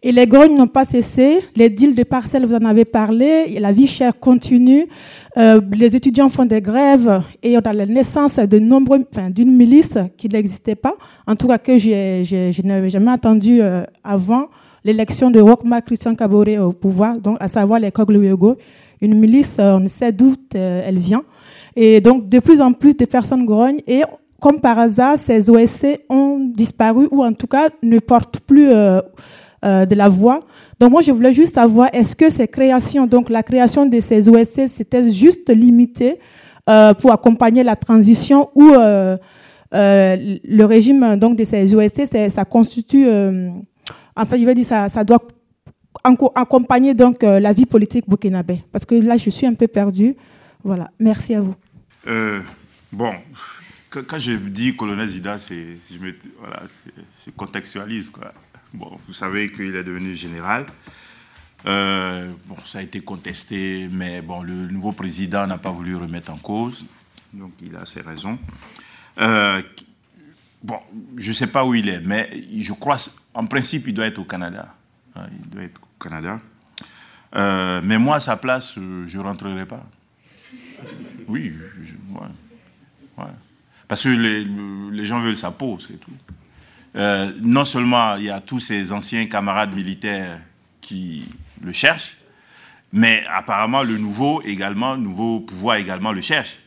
Et 0.01 0.13
les 0.13 0.25
grognes 0.27 0.55
n'ont 0.55 0.67
pas 0.67 0.85
cessé. 0.85 1.41
Les 1.55 1.69
deals 1.69 1.93
de 1.93 2.03
parcelles, 2.03 2.45
vous 2.45 2.55
en 2.55 2.63
avez 2.63 2.85
parlé. 2.85 3.59
la 3.59 3.73
vie 3.73 3.87
chère 3.87 4.17
continue. 4.17 4.85
Euh, 5.37 5.59
les 5.73 5.93
étudiants 5.93 6.29
font 6.29 6.45
des 6.45 6.61
grèves 6.61 7.21
et 7.43 7.57
on 7.57 7.59
a 7.59 7.73
la 7.73 7.85
naissance 7.85 8.37
de 8.37 8.59
nombreux, 8.59 9.05
enfin, 9.13 9.29
d'une 9.29 9.53
milice 9.55 9.97
qui 10.17 10.29
n'existait 10.29 10.75
pas, 10.75 10.95
en 11.27 11.35
tout 11.35 11.47
cas 11.47 11.57
que 11.57 11.77
je 11.77 12.61
n'avais 12.65 12.89
jamais 12.89 13.11
entendu 13.11 13.61
euh, 13.61 13.83
avant 14.03 14.47
l'élection 14.85 15.29
de 15.29 15.41
Rokma 15.41 15.81
Christian 15.81 16.15
Kabore 16.15 16.47
au 16.61 16.71
pouvoir, 16.71 17.17
donc 17.17 17.37
à 17.41 17.49
savoir 17.49 17.79
les 17.79 17.91
Kogluego. 17.91 18.55
Une 19.01 19.19
milice, 19.19 19.57
euh, 19.59 19.75
on 19.75 19.81
ne 19.81 19.87
sait 19.87 20.13
d'où 20.13 20.35
elle 20.53 20.97
vient. 20.97 21.23
Et 21.75 21.99
donc, 21.99 22.29
de 22.29 22.39
plus 22.39 22.61
en 22.61 22.71
plus 22.71 22.95
de 22.95 23.03
personnes 23.05 23.45
grognent 23.45 23.81
et 23.85 24.03
comme 24.39 24.61
par 24.61 24.79
hasard, 24.79 25.17
ces 25.17 25.49
OSC 25.49 25.99
ont 26.09 26.39
disparu 26.39 27.09
ou 27.11 27.25
en 27.25 27.33
tout 27.33 27.47
cas 27.47 27.67
ne 27.83 27.99
portent 27.99 28.39
plus 28.39 28.69
euh, 29.65 29.85
de 29.85 29.95
la 29.95 30.09
voix. 30.09 30.39
Donc 30.79 30.91
moi, 30.91 31.01
je 31.01 31.11
voulais 31.11 31.33
juste 31.33 31.55
savoir, 31.55 31.89
est-ce 31.93 32.15
que 32.15 32.29
ces 32.29 32.47
créations, 32.47 33.07
donc 33.07 33.29
la 33.29 33.43
création 33.43 33.85
de 33.85 33.99
ces 33.99 34.29
OSC, 34.29 34.67
c'était 34.67 35.09
juste 35.09 35.49
limité 35.49 36.19
euh, 36.69 36.93
pour 36.93 37.11
accompagner 37.11 37.63
la 37.63 37.75
transition 37.75 38.49
ou 38.55 38.71
le 39.71 40.63
régime 40.63 41.15
donc, 41.17 41.35
de 41.37 41.43
ces 41.43 41.75
OSC, 41.75 42.05
ça 42.29 42.45
constitue, 42.45 43.07
en 43.07 44.25
fait, 44.25 44.39
je 44.39 44.45
veux 44.45 44.53
dire, 44.53 44.65
ça, 44.65 44.89
ça 44.89 45.03
doit 45.03 45.21
accompagner 46.35 46.93
donc 46.93 47.23
la 47.23 47.51
vie 47.51 47.65
politique 47.65 48.07
burkinabé 48.07 48.63
Parce 48.71 48.85
que 48.85 48.95
là, 48.95 49.17
je 49.17 49.29
suis 49.29 49.45
un 49.45 49.53
peu 49.53 49.67
perdue. 49.67 50.15
Voilà, 50.63 50.89
merci 50.99 51.35
à 51.35 51.41
vous. 51.41 51.55
bon, 52.91 53.11
quand, 53.89 54.19
je 54.19 54.33
dis 54.33 54.75
colonel 54.75 55.07
Zida, 55.07 55.37
c'est, 55.37 55.77
je, 55.91 55.97
voilà, 56.39 56.61
je 57.25 57.31
contextualise. 57.31 58.09
Quoi. 58.09 58.31
Bon, 58.73 58.97
vous 59.07 59.13
savez 59.13 59.51
qu'il 59.51 59.75
est 59.75 59.83
devenu 59.83 60.15
général. 60.15 60.65
Euh, 61.65 62.31
bon, 62.45 62.55
ça 62.65 62.79
a 62.79 62.81
été 62.81 63.01
contesté, 63.01 63.89
mais 63.91 64.21
bon, 64.21 64.43
le 64.43 64.67
nouveau 64.67 64.91
président 64.91 65.45
n'a 65.47 65.57
pas 65.57 65.71
voulu 65.71 65.95
remettre 65.95 66.31
en 66.31 66.37
cause, 66.37 66.85
donc 67.33 67.51
il 67.61 67.75
a 67.75 67.85
ses 67.85 68.01
raisons. 68.01 68.39
Euh, 69.17 69.61
bon, 70.63 70.79
je 71.17 71.29
ne 71.29 71.33
sais 71.33 71.47
pas 71.47 71.65
où 71.65 71.73
il 71.73 71.89
est, 71.89 71.99
mais 71.99 72.29
je 72.55 72.73
crois, 72.73 72.97
en 73.33 73.45
principe, 73.45 73.87
il 73.87 73.93
doit 73.93 74.05
être 74.05 74.19
au 74.19 74.25
Canada. 74.25 74.73
Hein, 75.15 75.25
il 75.31 75.49
doit 75.49 75.63
être 75.63 75.81
au 75.81 76.03
Canada. 76.03 76.39
Euh, 77.35 77.81
mais 77.83 77.97
moi, 77.97 78.15
à 78.15 78.19
sa 78.19 78.37
place, 78.37 78.75
je 78.75 79.17
ne 79.17 79.23
rentrerai 79.23 79.65
pas. 79.65 79.85
Oui, 81.27 81.53
je, 81.83 81.93
ouais. 81.93 83.25
Parce 83.87 84.03
que 84.03 84.09
les, 84.09 85.05
gens 85.05 85.19
veulent 85.19 85.37
sa 85.37 85.51
peau, 85.51 85.77
c'est 85.79 85.99
tout. 85.99 86.11
Euh, 86.95 87.31
non 87.43 87.65
seulement 87.65 88.15
il 88.15 88.25
y 88.25 88.29
a 88.29 88.41
tous 88.41 88.59
ces 88.59 88.91
anciens 88.91 89.27
camarades 89.27 89.73
militaires 89.73 90.39
qui 90.81 91.27
le 91.61 91.71
cherchent, 91.71 92.17
mais 92.91 93.23
apparemment 93.31 93.83
le 93.83 93.97
nouveau 93.97 94.41
également, 94.41 94.97
nouveau 94.97 95.41
pouvoir 95.41 95.77
également 95.77 96.11
le 96.11 96.21
cherche. 96.21 96.57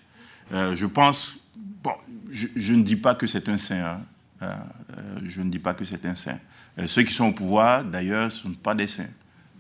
Euh, 0.53 0.77
je 0.77 0.86
pense, 0.86 1.36
bon, 1.82 1.94
je, 2.31 2.73
ne 2.73 2.82
dis 2.82 2.97
pas 2.97 3.15
que 3.15 3.27
c'est 3.27 3.49
un 3.49 3.59
saint, 3.59 3.85
hein. 3.85 4.01
euh, 4.43 4.55
je 5.24 5.43
ne 5.43 5.51
dis 5.51 5.59
pas 5.59 5.74
que 5.74 5.85
c'est 5.85 6.05
un 6.07 6.15
saint. 6.15 6.39
ceux 6.86 7.03
qui 7.03 7.12
sont 7.12 7.28
au 7.28 7.32
pouvoir, 7.32 7.85
d'ailleurs, 7.85 8.27
ne 8.27 8.31
sont 8.31 8.55
pas 8.55 8.74
des 8.74 8.86
saints. 8.86 9.11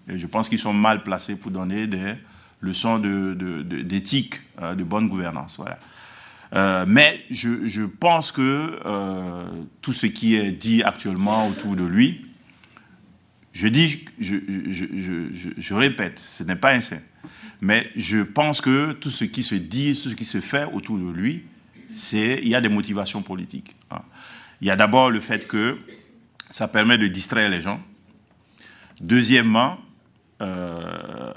Je 0.06 0.26
pense 0.26 0.48
qu'ils 0.48 0.58
sont 0.58 0.72
mal 0.72 1.02
placés 1.02 1.36
pour 1.36 1.50
donner 1.50 1.86
des 1.86 2.14
leçons 2.60 2.98
d'éthique, 2.98 4.40
de, 4.60 4.74
de 4.74 4.84
bonne 4.84 5.08
gouvernance. 5.08 5.56
Voilà. 5.56 5.78
Euh, 6.54 6.84
mais 6.86 7.24
je, 7.30 7.84
pense 7.84 8.30
que 8.30 8.78
euh, 8.84 9.44
tout 9.80 9.92
ce 9.92 10.06
qui 10.06 10.36
est 10.36 10.52
dit 10.52 10.82
actuellement 10.82 11.48
autour 11.48 11.76
de 11.76 11.84
lui, 11.84 12.26
je 13.52 13.68
dis, 13.68 14.04
je, 14.18 15.74
répète, 15.74 16.18
ce 16.18 16.44
n'est 16.44 16.56
pas 16.56 16.72
un 16.72 16.80
saint. 16.80 17.00
Mais 17.60 17.90
je 17.96 18.18
pense 18.18 18.60
que 18.60 18.92
tout 18.92 19.10
ce 19.10 19.24
qui 19.24 19.42
se 19.42 19.54
dit, 19.54 19.92
tout 19.94 20.10
ce 20.10 20.14
qui 20.14 20.24
se 20.24 20.40
fait 20.40 20.64
autour 20.72 20.98
de 20.98 21.10
lui, 21.10 21.44
c'est 21.90 22.40
il 22.42 22.48
y 22.48 22.54
a 22.54 22.60
des 22.60 22.68
motivations 22.68 23.22
politiques. 23.22 23.76
Hein. 23.90 24.02
Il 24.60 24.66
y 24.66 24.70
a 24.70 24.76
d'abord 24.76 25.10
le 25.10 25.20
fait 25.20 25.46
que 25.46 25.78
ça 26.50 26.68
permet 26.68 26.98
de 26.98 27.06
distraire 27.06 27.48
les 27.48 27.62
gens. 27.62 27.80
Deuxièmement, 29.00 29.78
euh, 30.40 31.32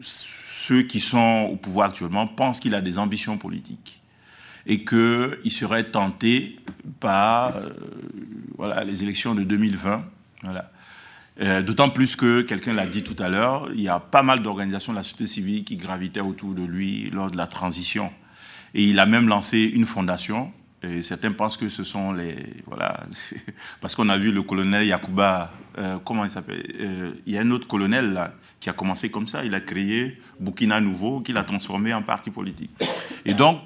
ceux 0.00 0.82
qui 0.82 1.00
sont 1.00 1.48
au 1.50 1.56
pouvoir 1.56 1.88
actuellement 1.88 2.26
pensent 2.26 2.60
qu'il 2.60 2.74
a 2.74 2.80
des 2.80 2.98
ambitions 2.98 3.36
politiques 3.36 4.01
et 4.66 4.84
qu'il 4.84 5.50
serait 5.50 5.84
tenté 5.84 6.56
par 7.00 7.56
euh, 7.56 8.84
les 8.84 9.02
élections 9.02 9.34
de 9.34 9.42
2020. 9.42 10.04
Voilà. 10.42 10.70
Euh, 11.40 11.62
d'autant 11.62 11.88
plus 11.88 12.14
que, 12.14 12.42
quelqu'un 12.42 12.74
l'a 12.74 12.86
dit 12.86 13.02
tout 13.02 13.20
à 13.22 13.28
l'heure, 13.28 13.68
il 13.74 13.80
y 13.80 13.88
a 13.88 13.98
pas 13.98 14.22
mal 14.22 14.42
d'organisations 14.42 14.92
de 14.92 14.98
la 14.98 15.02
société 15.02 15.26
civile 15.26 15.64
qui 15.64 15.76
gravitaient 15.76 16.20
autour 16.20 16.54
de 16.54 16.62
lui 16.62 17.10
lors 17.10 17.30
de 17.30 17.36
la 17.36 17.46
transition. 17.46 18.12
Et 18.74 18.84
il 18.84 18.98
a 18.98 19.06
même 19.06 19.28
lancé 19.28 19.58
une 19.58 19.86
fondation. 19.86 20.52
Et 20.82 21.02
certains 21.02 21.32
pensent 21.32 21.56
que 21.56 21.68
ce 21.68 21.84
sont 21.84 22.12
les... 22.12 22.36
Voilà, 22.66 23.06
parce 23.80 23.94
qu'on 23.94 24.08
a 24.08 24.18
vu 24.18 24.32
le 24.32 24.42
colonel 24.42 24.84
Yakuba, 24.84 25.52
euh, 25.78 25.98
comment 26.04 26.24
il 26.24 26.30
s'appelle 26.30 26.62
Il 27.26 27.32
y 27.32 27.38
a 27.38 27.40
un 27.40 27.50
autre 27.50 27.66
colonel 27.66 28.12
là, 28.12 28.34
qui 28.60 28.68
a 28.68 28.72
commencé 28.72 29.10
comme 29.10 29.26
ça. 29.26 29.44
Il 29.44 29.54
a 29.54 29.60
créé 29.60 30.18
Burkina 30.38 30.80
Nouveau, 30.80 31.20
qu'il 31.20 31.36
a 31.36 31.44
transformé 31.44 31.94
en 31.94 32.02
parti 32.02 32.30
politique. 32.30 32.70
Et 33.24 33.34
donc, 33.34 33.60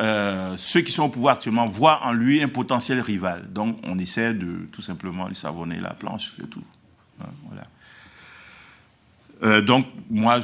euh, 0.00 0.54
ceux 0.56 0.80
qui 0.80 0.92
sont 0.92 1.04
au 1.04 1.08
pouvoir 1.08 1.36
actuellement 1.36 1.66
voient 1.66 2.00
en 2.04 2.12
lui 2.12 2.42
un 2.42 2.48
potentiel 2.48 3.00
rival. 3.00 3.52
Donc 3.52 3.78
on 3.84 3.98
essaie 3.98 4.32
de 4.32 4.66
tout 4.72 4.82
simplement 4.82 5.28
lui 5.28 5.36
savonner 5.36 5.78
la 5.78 5.90
planche, 5.90 6.32
c'est 6.38 6.48
tout. 6.48 6.64
Hein, 7.20 7.28
voilà. 7.46 7.62
Euh, 9.42 9.62
donc 9.62 9.86
moi, 10.10 10.38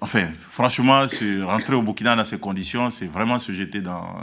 enfin, 0.00 0.26
franchement, 0.36 1.06
rentrer 1.44 1.74
au 1.74 1.82
Burkina 1.82 2.16
dans 2.16 2.24
ces 2.24 2.38
conditions, 2.38 2.90
c'est 2.90 3.06
vraiment 3.06 3.38
se 3.38 3.52
jeter 3.52 3.80
dans 3.80 4.16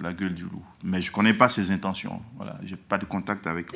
la, 0.00 0.12
gueule 0.12 0.34
du 0.34 0.44
loup. 0.44 0.62
Mais 0.82 1.00
je 1.00 1.10
ne 1.10 1.14
connais 1.14 1.32
pas 1.32 1.48
ses 1.48 1.70
intentions. 1.70 2.20
Voilà, 2.36 2.56
j'ai 2.64 2.76
pas 2.76 2.98
de 2.98 3.06
contact 3.06 3.46
avec. 3.46 3.68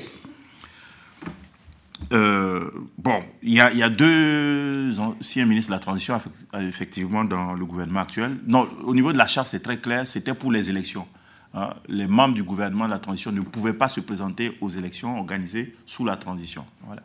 Euh, 2.12 2.70
bon, 2.96 3.20
il 3.42 3.52
y, 3.52 3.60
a, 3.60 3.88
deux 3.90 4.98
anciens 5.00 5.46
ministres 5.46 5.70
de 5.70 5.76
la 5.76 5.80
transition, 5.80 6.18
effectivement, 6.60 7.24
dans 7.24 7.52
le 7.54 7.64
gouvernement 7.64 8.00
actuel. 8.00 8.36
Non, 8.46 8.68
au 8.84 8.94
niveau 8.94 9.12
de 9.12 9.18
la 9.18 9.26
charte, 9.26 9.48
c'est 9.48 9.62
très 9.62 9.78
clair, 9.78 10.06
c'était 10.06 10.34
pour 10.34 10.52
les 10.52 10.70
élections. 10.70 11.06
Hein. 11.54 11.74
Les 11.88 12.06
membres 12.06 12.34
du 12.34 12.44
gouvernement 12.44 12.86
de 12.86 12.90
la 12.90 12.98
transition 12.98 13.32
ne 13.32 13.40
pouvaient 13.40 13.74
pas 13.74 13.88
se 13.88 14.00
présenter 14.00 14.56
aux 14.60 14.70
élections 14.70 15.18
organisées 15.18 15.74
sous 15.86 16.04
la 16.04 16.16
transition. 16.16 16.64
Voilà. 16.86 17.02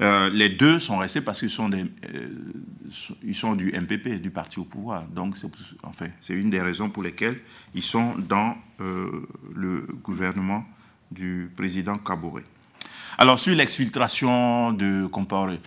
Euh, 0.00 0.30
les 0.30 0.48
deux 0.48 0.78
sont 0.78 0.98
restés 0.98 1.20
parce 1.20 1.40
qu'ils 1.40 1.50
sont, 1.50 1.70
euh, 1.72 3.32
sont 3.32 3.56
du 3.56 3.72
MPP, 3.72 4.20
du 4.20 4.30
parti 4.30 4.60
au 4.60 4.64
pouvoir. 4.64 5.04
Donc, 5.08 5.36
c'est 6.20 6.34
une 6.34 6.50
des 6.50 6.60
raisons 6.60 6.90
pour 6.90 7.02
lesquelles 7.02 7.40
ils 7.74 7.82
sont 7.82 8.14
dans 8.16 8.56
le 8.78 9.86
gouvernement 10.04 10.64
du 11.10 11.50
président 11.56 11.98
Kaboré. 11.98 12.44
Alors, 13.20 13.36
sur 13.36 13.54
l'exfiltration 13.56 14.72
de 14.72 15.06
Compaoré, 15.06 15.60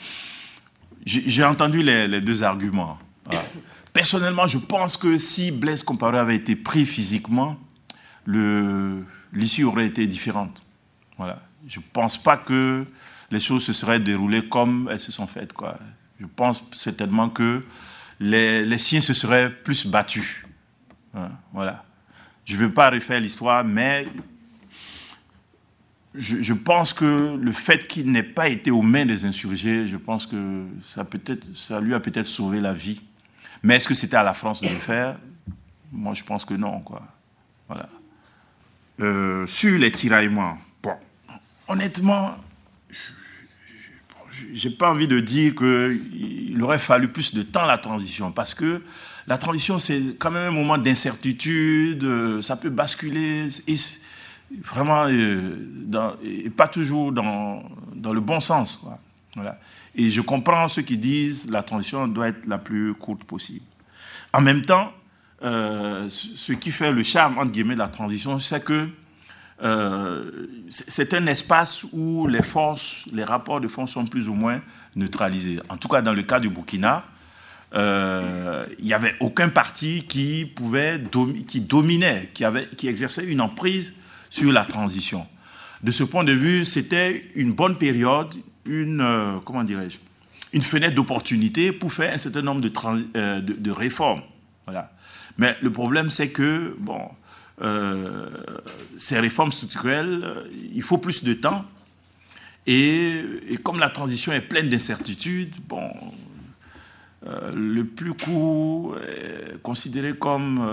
j'ai 1.06 1.44
entendu 1.44 1.84
les, 1.84 2.22
deux 2.22 2.44
arguments. 2.44 2.98
Personnellement, 3.94 4.48
je 4.48 4.58
pense 4.58 4.96
que 4.96 5.18
si 5.18 5.52
Blaise 5.52 5.84
Compaoré 5.84 6.18
avait 6.18 6.38
été 6.38 6.56
pris 6.56 6.86
physiquement, 6.86 7.58
l'issue 8.26 9.66
aurait 9.66 9.88
été 9.88 10.08
différente. 10.08 10.64
Voilà. 11.18 11.42
Je 11.68 11.80
ne 11.80 11.84
pense 11.92 12.18
pas 12.18 12.38
que 12.38 12.86
les 13.30 13.40
choses 13.42 13.66
se 13.66 13.74
seraient 13.74 14.00
déroulées 14.00 14.48
comme 14.48 14.88
elles 14.90 15.00
se 15.02 15.12
sont 15.12 15.28
faites. 15.28 15.52
Quoi. 15.52 15.78
Je 16.22 16.26
pense 16.26 16.64
certainement 16.72 17.30
que 17.30 17.66
les, 18.22 18.64
les 18.64 18.78
siens 18.78 19.02
se 19.02 19.14
seraient 19.14 19.52
plus 19.52 19.86
battus. 19.88 20.46
Voilà. 21.52 21.84
Je 22.46 22.56
ne 22.56 22.62
veux 22.62 22.72
pas 22.72 22.90
refaire 22.90 23.20
l'histoire, 23.20 23.66
mais 23.66 24.08
je, 26.14 26.54
pense 26.54 26.94
que 26.94 27.38
le 27.38 27.52
fait 27.52 27.88
qu'il 27.88 28.12
n'ait 28.12 28.24
pas 28.24 28.50
été 28.50 28.70
aux 28.70 28.82
mains 28.82 29.06
des 29.06 29.24
insurgés, 29.24 29.88
je 29.88 29.98
pense 29.98 30.26
que 30.26 30.66
ça, 30.84 31.06
peut 31.06 31.20
ça 31.56 31.80
lui 31.80 31.94
a 31.94 32.00
peut-être 32.00 32.26
sauvé 32.26 32.60
la 32.60 32.74
vie. 32.74 33.02
Mais 33.64 33.76
est-ce 33.76 33.88
que 33.88 33.94
c'était 33.94 34.18
à 34.18 34.24
la 34.24 34.34
France 34.34 34.62
de 34.62 34.68
le 34.68 34.76
faire? 34.76 35.18
Moi, 35.92 36.14
je 36.14 36.24
pense 36.24 36.44
que 36.44 36.54
non. 36.54 36.80
Quoi. 36.82 37.02
Voilà. 37.68 37.88
Euh, 39.00 39.48
sur 39.48 39.78
les 39.80 39.92
tiraillements, 39.92 40.58
bon, 40.84 40.96
honnêtement, 41.68 42.36
j'ai 44.54 44.70
pas 44.72 44.92
envie 44.92 45.08
de 45.08 45.20
dire 45.20 45.56
qu'il 45.56 46.62
aurait 46.62 46.80
fallu 46.80 47.08
plus 47.08 47.34
de 47.34 47.44
temps 47.44 47.66
la 47.66 47.78
transition, 47.78 48.32
parce 48.32 48.54
que 48.54 48.84
la 49.28 49.38
transition, 49.38 49.80
c'est 49.80 50.18
quand 50.20 50.32
même 50.32 50.48
un 50.48 50.52
moment 50.52 50.78
d'incertitude, 50.78 52.04
euh, 52.04 52.42
ça 52.42 52.58
peut 52.58 52.70
basculer. 52.70 53.48
Et 53.68 53.78
vraiment, 54.60 55.08
euh, 55.08 55.56
et 56.24 56.50
pas 56.50 56.68
toujours 56.68 57.12
dans, 57.12 57.64
dans, 57.96 58.14
le 58.14 58.20
bon 58.20 58.40
sens. 58.40 58.86
Voilà. 59.36 59.60
Et 59.96 60.10
je 60.10 60.22
comprends 60.22 60.68
ceux 60.68 60.82
qui 60.82 60.98
disent 60.98 61.50
la 61.50 61.64
transition 61.64 62.08
doit 62.08 62.30
être 62.30 62.46
la 62.48 62.58
plus 62.58 62.94
courte 62.94 63.24
possible. 63.24 63.66
En 64.34 64.42
même 64.42 64.62
temps, 64.62 64.92
euh, 65.44 66.08
ce 66.10 66.54
qui 66.54 66.72
fait 66.72 66.92
le 66.92 67.04
charme, 67.04 67.38
entre 67.38 67.52
guillemets, 67.52 67.74
de 67.74 67.80
la 67.80 67.90
transition, 67.90 68.40
c'est 68.40 68.64
que 68.64 68.88
c'est 70.72 71.14
un 71.14 71.28
espace 71.28 71.86
où 71.94 72.26
les 72.26 72.42
forces, 72.42 73.06
les 73.14 73.24
rapports 73.24 73.62
de 73.62 73.68
force 73.68 73.92
sont 73.92 74.08
plus 74.08 74.28
ou 74.28 74.34
moins 74.34 74.60
neutralisés. 74.96 75.60
En 75.70 75.78
tout 75.78 75.88
cas, 75.88 76.02
dans 76.02 76.14
le 76.14 76.24
cas 76.24 76.40
du 76.40 76.50
Burkina, 76.50 77.06
il 77.76 78.86
n'y 78.86 78.94
avait 78.94 79.16
aucun 79.20 79.50
parti 79.50 80.04
qui 80.08 80.46
pouvait 80.46 81.00
qui 81.48 81.62
dominait, 81.62 82.32
qui, 82.34 82.44
avait, 82.44 82.66
qui 82.76 82.88
exerçait 82.88 83.26
une 83.26 83.40
emprise 83.40 83.94
sur 84.32 84.52
la 84.52 84.66
transition. 84.66 85.28
De 85.84 85.92
ce 85.92 86.04
point 86.04 86.24
de 86.24 86.34
vue, 86.34 86.66
c'était 86.66 87.30
une 87.36 87.54
bonne 87.54 87.78
période, 87.78 88.34
une 88.66 89.40
comment 89.46 89.64
dirais-je, 89.64 89.98
une 90.54 90.64
fenêtre 90.64 90.96
d'opportunité 90.96 91.72
pour 91.72 91.94
faire 91.94 92.12
un 92.12 92.18
certain 92.18 92.42
nombre 92.42 92.62
de, 92.62 93.40
de 93.40 93.72
réformes. 93.72 94.24
Voilà. 94.66 94.92
Mais 95.38 95.56
le 95.62 95.72
problème, 95.72 96.10
c'est 96.10 96.30
que, 96.30 96.76
bon, 96.80 97.02
euh, 97.62 98.30
ces 98.98 99.20
réformes 99.20 99.52
structurelles, 99.52 100.22
euh, 100.24 100.44
il 100.74 100.82
faut 100.82 100.98
plus 100.98 101.24
de 101.24 101.34
temps. 101.34 101.66
Et, 102.66 103.24
comme 103.64 103.80
la 103.80 103.90
transition 103.90 104.32
est 104.32 104.42
pleine 104.42 104.70
d'incertitudes, 104.70 105.56
bon, 105.68 105.90
euh, 107.28 107.52
le 107.54 107.86
plus 107.86 108.14
court 108.14 108.98
est 108.98 109.62
considéré 109.62 110.14
comme 110.14 110.64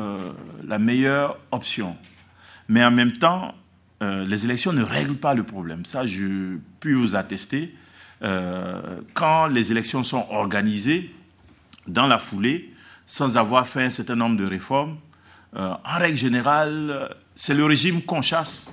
la 0.67 0.79
meilleure 0.79 1.39
option. 1.51 1.97
Mais 2.69 2.85
en 2.85 2.91
même 2.91 3.13
temps, 3.13 3.55
les 4.01 4.45
élections 4.45 4.73
ne 4.73 4.83
règlent 4.83 5.17
pas 5.17 5.35
le 5.35 5.43
problème. 5.43 5.85
Ça, 5.85 6.07
je 6.07 6.59
puis 6.81 6.93
vous 6.93 7.17
attester. 7.17 7.75
quand 8.21 9.47
les 9.47 9.73
élections 9.73 10.05
sont 10.05 10.27
organisées 10.31 11.11
dans 11.87 12.07
la 12.07 12.19
foulée, 12.19 12.73
sans 13.07 13.37
avoir 13.37 13.67
fait 13.67 13.85
un 13.85 13.91
certain 13.91 14.17
nombre 14.17 14.37
de 14.37 14.45
réformes, 14.45 14.99
euh, 15.57 15.75
en 15.83 15.99
règle 15.99 16.17
générale, 16.17 17.15
c'est 17.35 17.55
le 17.55 17.65
régime 17.65 18.03
qu'on 18.03 18.21
chasse, 18.23 18.73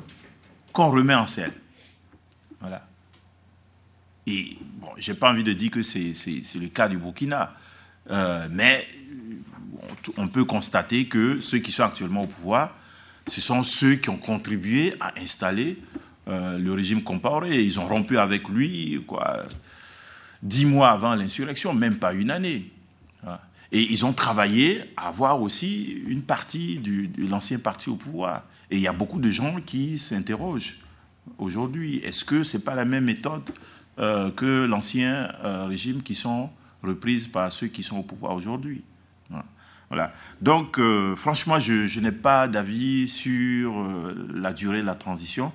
qu'on 0.73 0.89
remet 0.89 1.15
en 1.15 1.27
selle. 1.27 1.53
Voilà. 2.59 2.85
Et 4.27 4.57
bon, 4.61 4.89
j'ai 4.97 5.13
pas 5.13 5.31
envie 5.31 5.43
de 5.43 5.53
dire 5.53 5.72
que 5.72 5.81
c'est 5.81 6.13
le 6.55 6.67
cas 6.67 6.89
du 6.89 6.97
Burkina, 6.97 7.53
euh, 8.11 8.47
mais 8.51 8.88
on 10.17 10.27
peut 10.27 10.43
constater 10.43 11.07
que 11.07 11.39
ceux 11.39 11.59
qui 11.59 11.72
sont 11.72 11.84
actuellement 11.84 12.22
au 12.22 12.27
pouvoir, 12.27 12.76
ce 13.27 13.41
sont 13.41 13.64
ceux 13.64 13.95
qui 13.95 14.10
ont 14.10 14.18
contribué 14.18 14.93
à 14.99 15.14
installer 15.19 15.77
euh, 16.27 16.57
le 16.57 16.73
régime 16.73 17.03
comparé. 17.03 17.64
Ils 17.64 17.80
ont 17.80 17.88
rompu 17.88 18.18
avec 18.18 18.47
lui, 18.49 19.03
quoi, 19.07 19.45
dix 20.41 20.65
mois 20.65 20.89
avant 20.89 21.15
l'insurrection, 21.15 21.73
même 21.73 21.97
pas 21.97 22.14
une 22.14 22.31
année. 22.31 22.72
Et 23.72 23.81
ils 23.81 24.06
ont 24.06 24.14
travaillé 24.14 24.84
à 24.95 25.07
avoir 25.07 25.41
aussi 25.41 26.02
une 26.07 26.22
partie 26.22 26.77
de 26.77 27.27
l'ancien 27.27 27.60
parti 27.60 27.89
au 27.89 27.95
pouvoir. 27.95 28.43
Et 28.72 28.77
il 28.77 28.81
y 28.81 28.88
a 28.88 28.93
beaucoup 28.93 29.19
de 29.19 29.30
gens 29.30 29.60
qui 29.60 29.97
s'interrogent 29.97 30.80
aujourd'hui. 31.38 31.97
Est-ce 31.97 32.23
que 32.23 32.43
ce 32.43 32.57
n'est 32.57 32.64
pas 32.64 32.76
la 32.76 32.85
même 32.85 33.06
méthode 33.06 33.43
euh, 33.99 34.31
que 34.31 34.65
l'ancien 34.65 35.34
euh, 35.43 35.65
régime 35.65 36.03
qui 36.03 36.15
sont 36.15 36.49
reprises 36.84 37.27
par 37.27 37.52
ceux 37.52 37.68
qui 37.68 37.84
sont 37.84 37.97
au 37.97 38.03
pouvoir 38.03 38.35
aujourd'hui? 38.35 38.84
Donc, 40.41 40.80
euh, 40.80 41.16
franchement, 41.16 41.60
je, 41.60 41.99
n'ai 41.99 42.12
pas 42.12 42.48
d'avis 42.48 43.07
sur 43.07 43.74
la 44.34 44.52
durée 44.52 44.82
de 44.82 44.86
la 44.86 44.95
transition. 44.95 45.52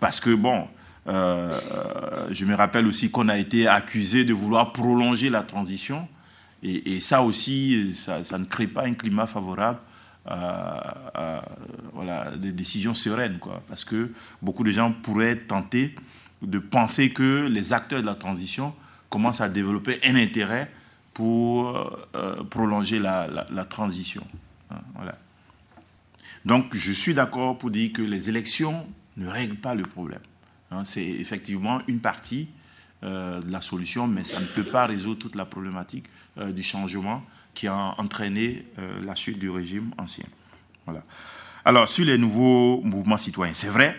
Parce 0.00 0.20
que, 0.20 0.34
bon, 0.34 0.68
je 1.06 2.44
me 2.44 2.54
rappelle 2.54 2.86
aussi 2.86 3.10
qu'on 3.10 3.28
a 3.28 3.38
été 3.38 3.68
accusé 3.68 4.24
de 4.24 4.32
vouloir 4.32 4.72
prolonger 4.72 5.30
la 5.30 5.42
transition. 5.42 6.08
Et, 6.62 7.00
ça 7.00 7.22
aussi, 7.22 7.94
ça, 7.94 8.38
ne 8.38 8.46
crée 8.46 8.66
pas 8.66 8.86
un 8.86 8.94
climat 8.94 9.26
favorable 9.26 9.78
à, 10.26 11.44
voilà, 11.92 12.32
des 12.36 12.52
décisions 12.52 12.94
sereines. 12.94 13.38
Quoi. 13.38 13.62
Parce 13.68 13.84
que 13.84 14.10
beaucoup 14.40 14.64
de 14.64 14.70
gens 14.70 14.92
pourraient 14.92 15.36
tenter 15.36 15.94
de 16.42 16.58
penser 16.58 17.10
que 17.10 17.46
les 17.46 17.72
acteurs 17.72 18.00
de 18.00 18.06
la 18.06 18.14
transition 18.14 18.74
commencent 19.08 19.40
à 19.40 19.48
développer 19.48 20.00
un 20.04 20.16
intérêt 20.16 20.70
pour 21.14 21.98
euh, 22.14 22.44
prolonger 22.44 22.98
la, 22.98 23.66
transition. 23.68 24.26
Hein, 24.70 24.80
voilà. 24.94 25.16
Donc 26.44 26.74
je 26.76 26.92
suis 26.92 27.14
d'accord 27.14 27.56
pour 27.56 27.70
dire 27.70 27.92
que 27.92 28.02
les 28.02 28.28
élections 28.28 28.86
ne 29.16 29.26
règlent 29.28 29.56
pas 29.56 29.74
le 29.74 29.84
problème. 29.84 30.20
Hein. 30.70 30.84
C'est 30.84 31.04
effectivement 31.04 31.80
une 31.88 32.00
partie 32.00 32.48
euh, 33.04 33.42
la 33.50 33.60
solution, 33.60 34.06
mais 34.06 34.24
ça 34.24 34.40
ne 34.40 34.46
peut 34.46 34.62
pas 34.64 34.86
résoudre 34.86 35.18
toute 35.18 35.36
la 35.36 35.44
problématique 35.44 36.06
euh, 36.38 36.52
du 36.52 36.62
changement 36.62 37.22
qui 37.52 37.66
a 37.66 37.94
entraîné 37.98 38.64
euh, 38.78 39.02
la 39.04 39.14
chute 39.14 39.38
du 39.38 39.50
régime 39.50 39.90
ancien. 39.98 40.24
Voilà. 40.86 41.02
Alors, 41.66 41.86
sur 41.86 42.06
les 42.06 42.16
nouveaux 42.16 42.80
mouvements 42.82 43.18
citoyens, 43.18 43.52
c'est 43.52 43.68
vrai, 43.68 43.94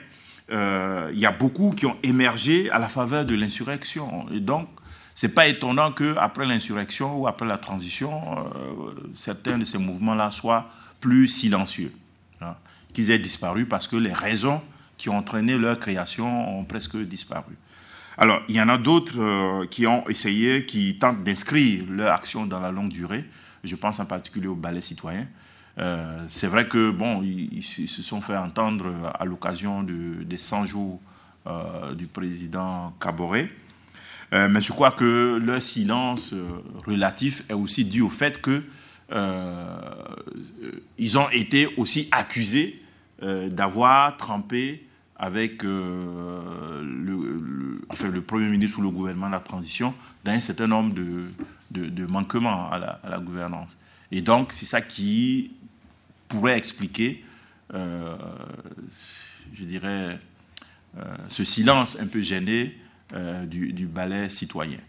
il 0.49 1.19
y 1.19 1.25
a 1.25 1.31
beaucoup 1.31 1.71
qui 1.71 1.85
ont 1.85 1.97
émergé 2.03 2.69
à 2.71 2.79
la 2.79 2.87
faveur 2.87 3.25
de 3.25 3.35
l'insurrection. 3.35 4.27
Et 4.31 4.39
donc, 4.39 4.69
ce 5.15 5.25
n'est 5.25 5.33
pas 5.33 5.47
étonnant 5.47 5.91
qu'après 5.91 6.45
l'insurrection 6.45 7.17
ou 7.17 7.27
après 7.27 7.47
la 7.47 7.57
transition, 7.57 8.21
certains 9.15 9.57
de 9.57 9.63
ces 9.63 9.79
mouvements-là 9.79 10.29
soient 10.29 10.69
plus 10.99 11.27
silencieux, 11.27 11.93
hein, 12.41 12.55
qu'ils 12.93 13.09
aient 13.11 13.19
disparu 13.19 13.65
parce 13.65 13.87
que 13.87 13.95
les 13.95 14.13
raisons 14.13 14.61
qui 14.97 15.09
ont 15.09 15.17
entraîné 15.17 15.57
leur 15.57 15.79
création 15.79 16.59
ont 16.59 16.65
presque 16.65 16.97
disparu. 16.97 17.55
Alors, 18.17 18.41
il 18.47 18.55
y 18.55 18.61
en 18.61 18.69
a 18.69 18.77
d'autres 18.77 19.19
euh, 19.19 19.67
qui 19.67 19.85
ont 19.87 20.07
essayé, 20.07 20.65
qui 20.65 20.97
tentent 20.97 21.23
d'inscrire 21.23 21.83
leur 21.89 22.13
action 22.13 22.45
dans 22.45 22.59
la 22.59 22.71
longue 22.71 22.89
durée. 22.89 23.25
Je 23.63 23.75
pense 23.75 23.99
en 23.99 24.05
particulier 24.05 24.47
au 24.47 24.55
ballet 24.55 24.81
citoyen. 24.81 25.27
Euh, 25.77 26.25
c'est 26.29 26.47
vrai 26.47 26.67
que 26.67 26.91
bon, 26.91 27.21
ils, 27.23 27.61
se 27.61 28.01
sont 28.01 28.21
fait 28.21 28.37
entendre 28.37 29.11
à 29.19 29.25
l'occasion 29.25 29.83
de, 29.83 30.23
des 30.23 30.37
100 30.37 30.65
jours 30.65 31.01
euh, 31.47 31.93
du 31.93 32.07
président 32.07 32.93
Caboret. 33.01 33.49
Mais 34.31 34.59
je 34.59 34.71
crois 34.71 34.91
que 34.91 35.37
leur 35.37 35.61
silence 35.61 36.33
relatif 36.85 37.43
est 37.49 37.53
aussi 37.53 37.85
dû 37.85 38.01
au 38.01 38.09
fait 38.09 38.41
que 38.41 38.63
ils 40.97 41.17
ont 41.17 41.29
été 41.29 41.67
aussi 41.77 42.07
accusés 42.11 42.81
d'avoir 43.21 44.17
trempé 44.17 44.85
avec 45.17 45.63
euh, 45.63 46.81
le, 46.83 48.21
Premier 48.21 48.47
ministre 48.47 48.79
ou 48.79 48.81
le 48.81 48.89
gouvernement 48.89 49.27
de 49.27 49.33
la 49.33 49.39
transition 49.39 49.93
dans 50.23 50.31
un 50.31 50.39
certain 50.39 50.67
nombre 50.67 50.93
de, 50.93 52.05
manquements 52.05 52.69
à 52.71 52.99
la, 53.03 53.19
gouvernance. 53.19 53.77
Et 54.11 54.21
donc, 54.21 54.51
c'est 54.51 54.65
ça 54.65 54.81
qui 54.81 55.51
pourrait 56.27 56.57
expliquer, 56.57 57.23
euh, 57.73 58.15
je 59.53 59.63
dirais, 59.63 60.19
euh, 60.97 61.03
ce 61.29 61.43
silence 61.43 61.97
un 61.99 62.07
peu 62.07 62.21
gêné 62.21 62.77
du, 63.45 63.71
du, 63.71 63.87
ballet 63.87 64.29
citoyen. 64.29 64.79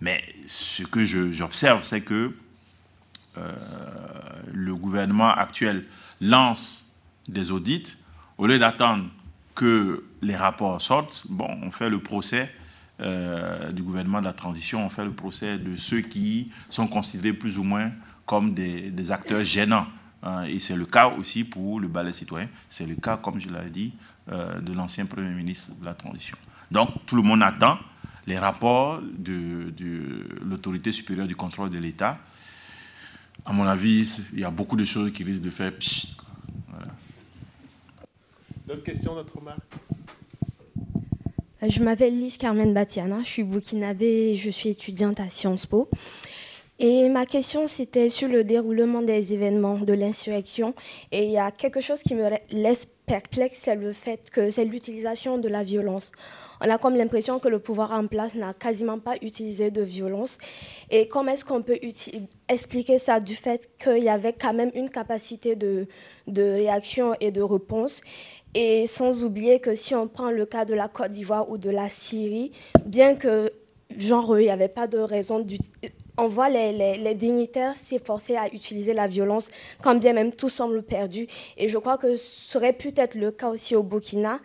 Mais 0.00 0.22
ce 0.46 0.82
que 0.82 1.04
j'observe, 1.04 1.82
c'est 1.82 2.00
que 2.00 2.34
le 4.52 4.74
gouvernement 4.74 5.30
actuel 5.30 5.84
lance 6.20 6.92
des 7.28 7.52
audits 7.52 7.96
au 8.38 8.46
lieu 8.46 8.58
d'attendre 8.58 9.04
que 9.54 10.04
les 10.22 10.34
rapports 10.34 10.80
sortent, 10.80 11.26
bon, 11.28 11.48
on 11.62 11.70
fait 11.70 11.90
le 11.90 12.00
procès 12.00 12.50
euh, 13.00 13.70
du 13.72 13.82
gouvernement 13.82 14.20
de 14.20 14.24
la 14.24 14.32
transition, 14.32 14.84
on 14.84 14.88
fait 14.88 15.04
le 15.04 15.12
procès 15.12 15.58
de 15.58 15.76
ceux 15.76 16.00
qui 16.00 16.50
sont 16.70 16.86
considérés 16.86 17.34
plus 17.34 17.58
ou 17.58 17.62
moins 17.62 17.92
comme 18.24 18.54
des, 18.54 19.10
acteurs 19.10 19.44
gênants. 19.44 19.86
Hein. 20.22 20.44
et 20.44 20.60
c'est 20.60 20.76
le 20.76 20.86
cas 20.86 21.08
aussi 21.08 21.44
pour 21.44 21.80
le 21.80 21.88
ballet 21.88 22.12
citoyen, 22.12 22.48
c'est 22.68 22.86
le 22.86 22.94
cas, 22.94 23.16
comme 23.18 23.40
je 23.40 23.50
l'avais 23.50 23.70
dit, 23.70 23.92
euh, 24.30 24.60
de 24.60 24.72
l'ancien 24.72 25.04
Premier 25.04 25.30
ministre 25.30 25.72
de 25.78 25.84
la 25.84 25.94
transition. 25.94 26.36
Donc 26.70 26.88
tout 27.06 27.16
le 27.16 27.22
monde 27.22 27.42
attend 27.42 27.78
les 28.26 28.38
rapports 28.38 29.00
de, 29.02 29.72
l'autorité 30.42 30.92
supérieure 30.92 31.26
du 31.26 31.36
contrôle 31.36 31.70
de 31.70 31.78
l'État. 31.78 32.18
À 33.44 33.52
mon 33.52 33.66
avis, 33.66 34.20
il 34.32 34.40
y 34.40 34.44
a 34.44 34.50
beaucoup 34.50 34.76
de 34.76 34.84
choses 34.84 35.12
qui 35.12 35.24
risquent 35.24 35.42
de 35.42 35.50
faire 35.50 35.72
pchit, 35.76 36.16
D'autres 38.66 38.84
questions, 38.84 39.16
notre 39.16 39.40
marque 39.40 39.58
euh, 41.64 41.68
Je 41.68 41.82
m'appelle 41.82 42.12
Lise 42.12 42.36
Carmen 42.36 42.72
Batiana, 42.72 43.18
je 43.24 43.28
suis 43.28 43.42
burkinabé 43.42 44.06
et 44.06 44.34
je 44.36 44.48
suis 44.48 44.68
étudiante 44.68 45.18
à 45.18 45.28
Sciences 45.28 45.66
Po. 45.66 45.88
Et 46.78 47.08
ma 47.08 47.26
question, 47.26 47.66
c'était 47.66 48.08
sur 48.08 48.28
le 48.28 48.44
déroulement 48.44 49.02
des 49.02 49.34
événements 49.34 49.78
de 49.78 49.92
l'insurrection. 49.92 50.74
Et 51.10 51.24
il 51.24 51.32
y 51.32 51.38
a 51.38 51.50
quelque 51.50 51.80
chose 51.80 52.00
qui 52.00 52.14
me 52.14 52.30
laisse 52.52 52.86
c'est 53.52 53.74
le 53.74 53.92
fait 53.92 54.30
que 54.30 54.50
c'est 54.50 54.64
l'utilisation 54.64 55.38
de 55.38 55.48
la 55.48 55.64
violence. 55.64 56.12
On 56.60 56.70
a 56.70 56.78
comme 56.78 56.94
l'impression 56.94 57.38
que 57.38 57.48
le 57.48 57.58
pouvoir 57.58 57.92
en 57.92 58.06
place 58.06 58.34
n'a 58.34 58.52
quasiment 58.52 58.98
pas 58.98 59.16
utilisé 59.22 59.70
de 59.70 59.82
violence. 59.82 60.38
Et 60.90 61.08
comment 61.08 61.32
est-ce 61.32 61.44
qu'on 61.44 61.62
peut 61.62 61.78
expliquer 62.48 62.98
ça 62.98 63.18
du 63.18 63.34
fait 63.34 63.68
qu'il 63.82 64.04
y 64.04 64.08
avait 64.08 64.34
quand 64.34 64.52
même 64.52 64.70
une 64.74 64.90
capacité 64.90 65.56
de, 65.56 65.88
de 66.26 66.42
réaction 66.42 67.14
et 67.20 67.32
de 67.32 67.42
réponse? 67.42 68.02
Et 68.54 68.86
sans 68.86 69.24
oublier 69.24 69.60
que 69.60 69.74
si 69.74 69.94
on 69.94 70.06
prend 70.06 70.30
le 70.30 70.44
cas 70.44 70.64
de 70.64 70.74
la 70.74 70.88
Côte 70.88 71.12
d'Ivoire 71.12 71.48
ou 71.50 71.58
de 71.58 71.70
la 71.70 71.88
Syrie, 71.88 72.52
bien 72.84 73.14
que 73.14 73.50
genre 73.96 74.38
il 74.38 74.44
n'y 74.44 74.50
avait 74.50 74.68
pas 74.68 74.86
de 74.86 74.98
raison 74.98 75.44
on 76.16 76.28
voit 76.28 76.48
les, 76.48 77.14
dignitaires 77.14 77.74
s'efforcer 77.74 78.36
à 78.36 78.46
utiliser 78.52 78.92
la 78.92 79.06
violence, 79.06 79.48
quand 79.82 79.94
bien 79.94 80.12
même 80.12 80.32
tout 80.32 80.48
semble 80.48 80.82
perdu. 80.82 81.26
Et 81.56 81.68
je 81.68 81.78
crois 81.78 81.98
que 81.98 82.16
ce 82.16 82.50
serait 82.52 82.72
peut-être 82.72 83.14
le 83.14 83.30
cas 83.30 83.48
aussi 83.48 83.76
au 83.76 83.82
Burkina. 83.82 84.38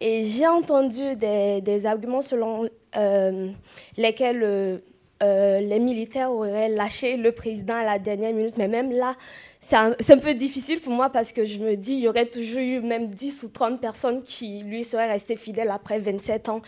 Et 0.00 0.22
j'ai 0.22 0.46
entendu 0.46 1.16
des, 1.16 1.86
arguments 1.86 2.22
selon 2.22 2.68
euh, 2.96 3.50
lesquels 3.96 4.42
euh, 4.42 4.78
euh, 5.22 5.60
les 5.60 5.78
militaires 5.78 6.30
auraient 6.30 6.68
lâché 6.68 7.16
le 7.16 7.32
président 7.32 7.74
à 7.74 7.84
la 7.84 7.98
dernière 7.98 8.34
minute. 8.34 8.58
Mais 8.58 8.68
même 8.68 8.92
là, 8.92 9.14
c'est 9.58 9.76
un, 9.76 9.92
un, 9.92 10.18
peu 10.18 10.34
difficile 10.34 10.80
pour 10.80 10.92
moi 10.92 11.08
parce 11.08 11.32
que 11.32 11.46
je 11.46 11.58
me 11.58 11.76
dis, 11.76 11.94
il 11.94 12.00
y 12.00 12.08
aurait 12.08 12.26
toujours 12.26 12.60
eu 12.60 12.80
même 12.80 13.08
10 13.08 13.44
ou 13.44 13.48
30 13.48 13.80
personnes 13.80 14.22
qui 14.22 14.62
lui 14.62 14.84
seraient 14.84 15.10
restées 15.10 15.36
fidèles 15.36 15.70
après 15.70 15.98
27 15.98 16.50
ans. 16.50 16.60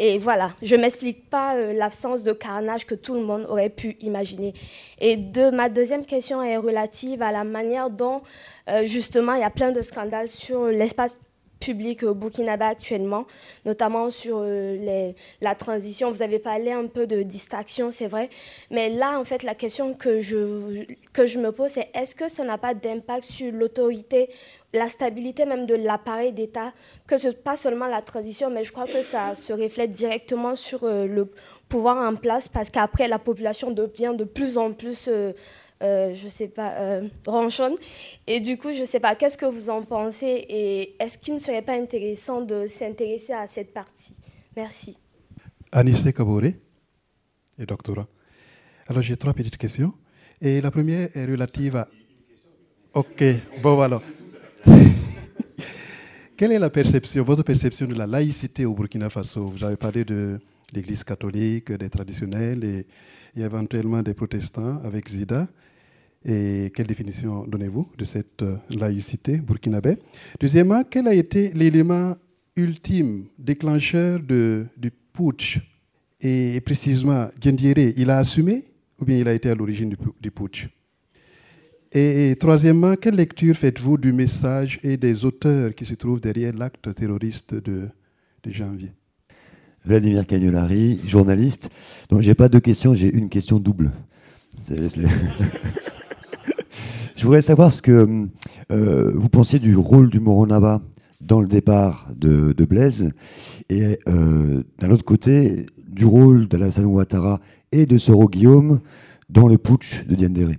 Et 0.00 0.18
voilà, 0.18 0.52
je 0.62 0.76
ne 0.76 0.82
m'explique 0.82 1.28
pas 1.28 1.56
euh, 1.56 1.72
l'absence 1.72 2.22
de 2.22 2.32
carnage 2.32 2.86
que 2.86 2.94
tout 2.94 3.14
le 3.14 3.22
monde 3.22 3.46
aurait 3.48 3.68
pu 3.68 3.96
imaginer. 4.00 4.54
Et 5.00 5.18
ma 5.52 5.68
deuxième 5.68 6.06
question 6.06 6.40
est 6.40 6.56
relative 6.56 7.20
à 7.20 7.32
la 7.32 7.42
manière 7.42 7.90
dont, 7.90 8.22
euh, 8.68 8.84
justement, 8.84 9.34
il 9.34 9.40
y 9.40 9.44
a 9.44 9.50
plein 9.50 9.72
de 9.72 9.82
scandales 9.82 10.28
sur 10.28 10.66
l'espace 10.66 11.18
public 11.60 12.02
au 12.02 12.14
Burkina 12.14 12.52
actuellement, 12.60 13.26
notamment 13.64 14.10
sur 14.10 14.40
euh, 14.42 15.12
la 15.40 15.54
transition. 15.54 16.10
Vous 16.10 16.22
avez 16.22 16.38
parlé 16.38 16.72
un 16.72 16.86
peu 16.86 17.06
de 17.06 17.22
distraction, 17.22 17.90
c'est 17.90 18.06
vrai. 18.06 18.30
Mais 18.70 18.88
là, 18.88 19.18
en 19.18 19.24
fait, 19.24 19.42
la 19.42 19.54
question 19.54 19.94
que 19.94 20.20
je, 20.20 20.36
me 20.36 21.50
pose, 21.50 21.70
c'est 21.70 21.88
est-ce 21.94 22.14
que 22.14 22.28
ça 22.28 22.44
n'a 22.44 22.58
pas 22.58 22.74
d'impact 22.74 23.24
sur 23.24 23.52
l'autorité, 23.52 24.30
la 24.72 24.86
stabilité 24.86 25.44
même 25.44 25.66
de 25.66 25.74
l'appareil 25.74 26.32
d'État, 26.32 26.72
que 27.06 27.18
ce 27.18 27.28
pas 27.28 27.56
seulement 27.56 27.86
la 27.86 28.02
transition, 28.02 28.50
mais 28.50 28.64
je 28.64 28.72
crois 28.72 28.86
que 28.86 29.02
ça 29.02 29.34
se 29.34 29.52
reflète 29.52 29.92
directement 29.92 30.54
sur 30.54 30.84
euh, 30.84 31.06
le 31.06 31.30
pouvoir 31.68 31.98
en 31.98 32.16
place, 32.16 32.48
parce 32.48 32.70
qu'après, 32.70 33.08
la 33.08 33.18
population 33.18 33.70
devient 33.70 34.14
de 34.16 34.24
plus 34.24 34.58
en 34.58 34.72
plus... 34.72 35.08
Euh, 35.08 35.32
euh, 35.82 36.12
je 36.12 36.28
sais 36.28 36.48
pas, 36.48 36.72
euh, 36.78 37.08
ronchonne. 37.26 37.74
Et 38.26 38.40
du 38.40 38.58
coup, 38.58 38.72
je 38.72 38.84
sais 38.84 39.00
pas, 39.00 39.14
qu'est-ce 39.14 39.38
que 39.38 39.46
vous 39.46 39.70
en 39.70 39.82
pensez 39.82 40.26
et 40.48 40.96
est-ce 41.02 41.18
qu'il 41.18 41.34
ne 41.34 41.38
serait 41.38 41.62
pas 41.62 41.74
intéressant 41.74 42.40
de 42.40 42.66
s'intéresser 42.66 43.32
à 43.32 43.46
cette 43.46 43.72
partie? 43.72 44.14
Merci. 44.56 44.98
Anissé 45.70 46.12
Kabore 46.12 46.44
et 46.44 47.66
doctorat. 47.66 48.08
Alors, 48.88 49.02
j'ai 49.02 49.16
trois 49.16 49.34
petites 49.34 49.56
questions. 49.56 49.92
Et 50.40 50.60
la 50.60 50.70
première 50.70 51.08
est 51.16 51.26
relative 51.26 51.76
à. 51.76 51.88
Ok, 52.94 53.22
bon, 53.62 53.74
voilà. 53.74 54.00
Quelle 56.36 56.52
est 56.52 56.58
la 56.58 56.70
perception, 56.70 57.22
votre 57.24 57.42
perception 57.42 57.86
de 57.86 57.94
la 57.94 58.06
laïcité 58.06 58.64
au 58.64 58.74
Burkina 58.74 59.10
Faso? 59.10 59.48
Vous 59.48 59.64
avez 59.64 59.76
parlé 59.76 60.04
de 60.04 60.40
l'Église 60.72 61.04
catholique, 61.04 61.72
des 61.72 61.90
traditionnels 61.90 62.64
et 62.64 62.86
éventuellement 63.36 64.02
des 64.02 64.14
protestants 64.14 64.80
avec 64.84 65.08
Zida. 65.08 65.48
Et 66.24 66.72
quelle 66.74 66.86
définition 66.86 67.46
donnez-vous 67.46 67.88
de 67.96 68.04
cette 68.04 68.42
euh, 68.42 68.56
laïcité 68.70 69.38
burkinabé? 69.38 69.96
Deuxièmement, 70.40 70.82
quel 70.88 71.06
a 71.06 71.14
été 71.14 71.52
l'élément 71.52 72.16
ultime 72.56 73.26
déclencheur 73.38 74.18
du 74.20 74.90
putsch? 75.12 75.60
Et 76.20 76.60
précisément, 76.60 77.28
Gendiere, 77.40 77.92
il 77.96 78.10
a 78.10 78.18
assumé 78.18 78.64
ou 79.00 79.04
bien 79.04 79.18
il 79.18 79.28
a 79.28 79.34
été 79.34 79.48
à 79.48 79.54
l'origine 79.54 79.94
du, 80.20 80.30
putsch? 80.30 80.68
Et, 81.92 82.34
troisièmement, 82.38 82.96
quelle 82.96 83.14
lecture 83.14 83.54
faites-vous 83.54 83.96
du 83.96 84.12
message 84.12 84.80
et 84.82 84.96
des 84.96 85.24
auteurs 85.24 85.74
qui 85.74 85.84
se 85.84 85.94
trouvent 85.94 86.20
derrière 86.20 86.52
l'acte 86.52 86.92
terroriste 86.94 87.54
de, 87.54 87.88
janvier? 88.44 88.92
Vladimir 89.84 90.26
Cagnolari, 90.26 91.00
journaliste. 91.06 91.70
Donc, 92.10 92.22
j'ai 92.22 92.34
pas 92.34 92.48
deux 92.48 92.60
questions, 92.60 92.94
j'ai 92.94 93.14
une 93.14 93.28
question 93.28 93.58
double. 93.58 93.92
Je 97.16 97.24
voudrais 97.24 97.42
savoir 97.42 97.72
ce 97.72 97.82
que 97.82 98.28
euh, 98.70 99.12
vous 99.14 99.28
pensiez 99.28 99.58
du 99.58 99.76
rôle 99.76 100.10
du 100.10 100.20
Moronaba 100.20 100.82
dans 101.20 101.40
le 101.40 101.48
départ 101.48 102.08
de, 102.14 102.52
Blaise 102.64 103.12
et 103.68 103.98
euh, 104.08 104.62
d'un 104.78 104.90
autre 104.90 105.04
côté 105.04 105.66
du 105.88 106.04
rôle 106.04 106.48
d'Alassane 106.48 106.86
Ouattara 106.86 107.40
et 107.72 107.86
de 107.86 107.98
Soro 107.98 108.28
Guillaume 108.28 108.80
dans 109.28 109.48
le 109.48 109.58
putsch 109.58 110.04
de 110.06 110.14
Diendéré. 110.14 110.58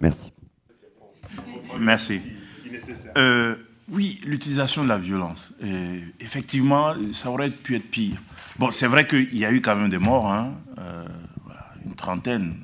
Merci. 0.00 0.32
Merci. 1.78 2.20
Euh, 3.16 3.56
oui, 3.90 4.20
l'utilisation 4.26 4.84
de 4.84 4.88
la 4.88 4.98
violence. 4.98 5.54
effectivement, 6.20 6.94
ça 7.12 7.30
aurait 7.30 7.50
pu 7.50 7.74
être 7.76 7.90
pire. 7.90 8.16
Bon, 8.58 8.70
c'est 8.70 8.86
vrai 8.86 9.06
qu'il 9.06 9.36
y 9.36 9.44
a 9.44 9.52
eu 9.52 9.60
quand 9.60 9.76
même 9.76 9.88
des 9.88 9.98
morts, 9.98 10.30
hein, 10.30 10.54
une 11.86 11.94
trentaine 11.94 12.54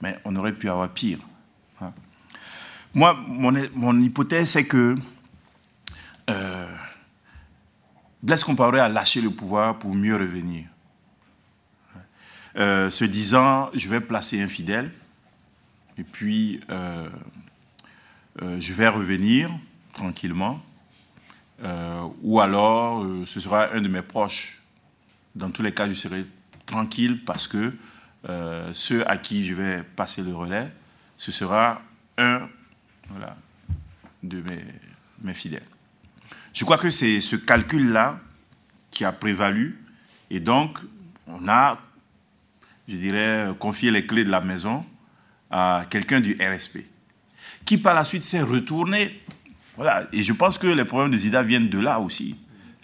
mais 0.00 0.18
on 0.24 0.34
aurait 0.36 0.52
pu 0.52 0.68
avoir 0.68 0.88
pire. 0.90 1.18
Moi, 2.92 3.14
mon, 3.28 4.00
hypothèse, 4.00 4.50
c'est 4.50 4.66
que 4.66 4.96
euh, 6.28 6.76
Blaise 8.20 8.42
Compaoré 8.42 8.80
a 8.80 8.88
lâché 8.88 9.20
le 9.20 9.30
pouvoir 9.30 9.78
pour 9.78 9.94
mieux 9.94 10.16
revenir. 10.16 10.64
Euh, 12.56 12.90
se 12.90 13.04
disant, 13.04 13.70
je 13.74 13.88
vais 13.88 14.00
placer 14.00 14.42
un 14.42 14.48
fidèle, 14.48 14.90
et 15.96 16.02
puis 16.02 16.60
euh, 16.68 17.08
je 18.58 18.72
vais 18.72 18.88
revenir 18.88 19.50
tranquillement, 19.92 20.60
ou 22.22 22.40
alors 22.40 23.06
ce 23.26 23.38
sera 23.38 23.72
un 23.72 23.80
de 23.80 23.88
mes 23.88 24.02
proches. 24.02 24.62
Dans 25.36 25.50
tous 25.50 25.62
les 25.62 25.72
cas, 25.72 25.86
je 25.86 25.94
serai 25.94 26.24
tranquille 26.66 27.24
parce 27.24 27.46
que 27.46 27.72
euh, 28.28 28.70
ceux 28.74 29.08
à 29.08 29.16
qui 29.16 29.46
je 29.46 29.54
vais 29.54 29.82
passer 29.82 30.22
le 30.22 30.34
relais, 30.34 30.70
ce 31.16 31.32
sera 31.32 31.82
un 32.18 32.48
de 34.22 34.42
mes, 35.22 35.34
fidèles. 35.34 35.66
Je 36.52 36.64
crois 36.64 36.78
que 36.78 36.90
c'est 36.90 37.20
ce 37.20 37.36
calcul-là 37.36 38.20
qui 38.90 39.04
a 39.04 39.12
prévalu 39.12 39.78
et 40.30 40.40
donc 40.40 40.78
on 41.26 41.48
a, 41.48 41.78
je 42.88 42.96
dirais, 42.96 43.48
confié 43.58 43.90
les 43.90 44.06
clés 44.06 44.24
de 44.24 44.30
la 44.30 44.40
maison 44.40 44.84
à 45.50 45.84
quelqu'un 45.88 46.20
du 46.20 46.34
RSP 46.40 46.80
qui 47.64 47.78
par 47.78 47.94
la 47.94 48.04
suite 48.04 48.22
s'est 48.22 48.42
retourné. 48.42 49.20
Et 50.12 50.22
je 50.22 50.32
pense 50.32 50.58
que 50.58 50.66
les 50.66 50.84
problèmes 50.84 51.10
de 51.10 51.16
Zida 51.16 51.42
viennent 51.42 51.68
de 51.68 51.78
là 51.78 52.00
aussi, 52.00 52.36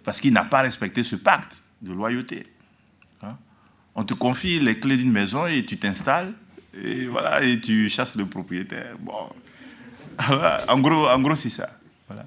parce 0.04 0.20
qu'il 0.20 0.32
n'a 0.32 0.44
pas 0.44 0.62
respecté 0.62 1.02
ce 1.04 1.16
pacte 1.16 1.62
de 1.82 1.92
loyauté 1.92 2.46
on 3.96 4.04
te 4.04 4.14
confie 4.14 4.60
les 4.60 4.78
clés 4.78 4.98
d'une 4.98 5.10
maison 5.10 5.46
et 5.46 5.64
tu 5.64 5.78
t'installes 5.78 6.32
et 6.84 7.06
voilà 7.06 7.42
et 7.42 7.58
tu 7.58 7.88
chasses 7.88 8.14
le 8.14 8.26
propriétaire. 8.26 8.96
Bon, 9.00 9.28
en 10.68 10.78
gros, 10.78 11.08
en 11.08 11.20
gros 11.20 11.34
c'est 11.34 11.50
ça. 11.50 11.70
Voilà. 12.06 12.26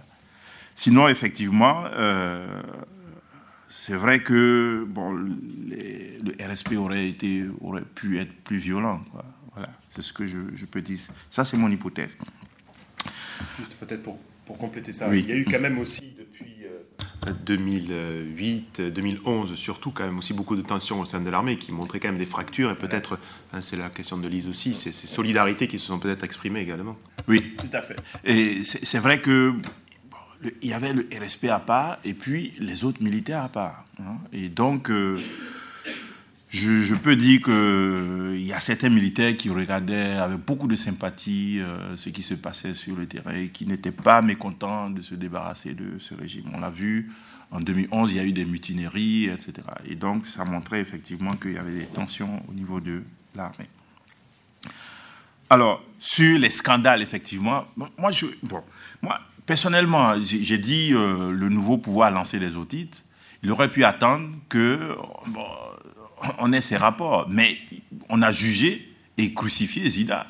Sinon, 0.75 1.07
effectivement, 1.07 1.85
euh, 1.93 2.61
c'est 3.69 3.95
vrai 3.95 4.21
que 4.21 4.85
bon, 4.87 5.11
le 5.11 6.51
RSP 6.51 6.73
aurait 6.73 7.07
été 7.07 7.45
aurait 7.61 7.83
pu 7.83 8.19
être 8.19 8.33
plus 8.43 8.57
violent. 8.57 9.01
Voilà, 9.53 9.69
c'est 9.95 10.01
ce 10.01 10.11
que 10.11 10.25
je, 10.25 10.65
peux 10.65 10.81
dire. 10.81 10.99
Ça, 11.29 11.45
c'est 11.45 11.57
mon 11.57 11.69
hypothèse. 11.69 12.17
Juste 13.57 13.75
peut-être 13.75 14.01
pour, 14.03 14.17
pour 14.45 14.57
compléter 14.57 14.91
ça, 14.91 15.13
il 15.15 15.27
y 15.27 15.31
a 15.31 15.35
eu 15.35 15.45
quand 15.45 15.59
même 15.59 15.77
aussi 15.77 16.15
2008, 17.45 18.81
2011 18.81 19.55
surtout, 19.55 19.91
quand 19.91 20.03
même 20.03 20.17
aussi 20.17 20.33
beaucoup 20.33 20.55
de 20.55 20.61
tensions 20.61 20.99
au 20.99 21.05
sein 21.05 21.21
de 21.21 21.29
l'armée 21.29 21.57
qui 21.57 21.71
montraient 21.71 21.99
quand 21.99 22.09
même 22.09 22.17
des 22.17 22.25
fractures 22.25 22.71
et 22.71 22.75
peut-être, 22.75 23.19
hein, 23.53 23.61
c'est 23.61 23.77
la 23.77 23.89
question 23.89 24.17
de 24.17 24.27
Lise 24.27 24.47
aussi, 24.47 24.75
c'est 24.75 24.91
ces 24.91 25.07
solidarités 25.07 25.67
qui 25.67 25.79
se 25.79 25.87
sont 25.87 25.99
peut-être 25.99 26.23
exprimées 26.23 26.61
également. 26.61 26.97
Oui, 27.27 27.55
tout 27.57 27.77
à 27.77 27.81
fait. 27.81 27.97
Et 28.23 28.63
c'est 28.63 28.99
vrai 28.99 29.21
que 29.21 29.55
il 30.61 30.69
y 30.69 30.73
avait 30.73 30.93
le 30.93 31.07
RSP 31.21 31.45
à 31.45 31.59
part 31.59 31.97
et 32.03 32.13
puis 32.13 32.53
les 32.59 32.85
autres 32.85 33.03
militaires 33.03 33.43
à 33.43 33.49
part. 33.49 33.85
Hein. 33.99 34.17
Et 34.31 34.49
donc, 34.49 34.89
euh, 34.89 35.19
je, 36.49 36.95
peux 36.95 37.15
dire 37.15 37.41
qu'il 37.43 38.45
y 38.45 38.53
a 38.53 38.59
certains 38.59 38.89
militaires 38.89 39.37
qui 39.37 39.49
regardaient 39.49 40.13
avec 40.13 40.39
beaucoup 40.39 40.67
de 40.67 40.75
sympathie 40.75 41.59
euh, 41.59 41.95
ce 41.95 42.09
qui 42.09 42.23
se 42.23 42.33
passait 42.33 42.73
sur 42.73 42.95
le 42.95 43.07
terrain 43.07 43.35
et 43.35 43.49
qui 43.49 43.67
n'étaient 43.67 43.91
pas 43.91 44.21
mécontents 44.23 44.89
de 44.89 45.01
se 45.01 45.13
débarrasser 45.13 45.75
de 45.75 45.99
ce 45.99 46.15
régime. 46.15 46.45
On 46.53 46.59
l'a 46.59 46.71
vu, 46.71 47.11
en 47.51 47.59
2011, 47.59 48.13
il 48.13 48.17
y 48.17 48.19
a 48.19 48.23
eu 48.23 48.31
des 48.31 48.45
mutineries, 48.45 49.25
etc. 49.25 49.53
Et 49.85 49.95
donc, 49.95 50.25
ça 50.25 50.43
montrait 50.43 50.79
effectivement 50.79 51.35
qu'il 51.35 51.53
y 51.53 51.57
avait 51.57 51.79
des 51.79 51.85
tensions 51.85 52.41
au 52.47 52.53
niveau 52.53 52.79
de 52.79 53.03
l'armée. 53.35 53.67
Alors, 55.51 55.83
sur 55.99 56.39
les 56.39 56.49
scandales, 56.49 57.01
effectivement, 57.01 57.65
moi, 57.75 58.11
je, 58.11 58.25
bon, 58.43 58.63
moi 59.01 59.19
personnellement, 59.45 60.13
j'ai 60.21 60.57
dit 60.59 60.93
euh, 60.93 61.31
le 61.31 61.49
nouveau 61.49 61.77
pouvoir 61.77 62.11
lancer 62.11 62.39
des 62.39 62.55
audits. 62.55 63.03
Il 63.41 63.51
aurait 63.51 63.69
pu 63.69 63.83
attendre 63.83 64.29
que 64.47 64.95
on 66.39 66.53
ait 66.53 66.61
ces 66.61 66.77
rapports. 66.77 67.27
Mais 67.29 67.57
on 68.09 68.21
a 68.21 68.31
jugé 68.31 68.93
et 69.17 69.33
crucifié 69.33 69.89
Zida 69.89 70.27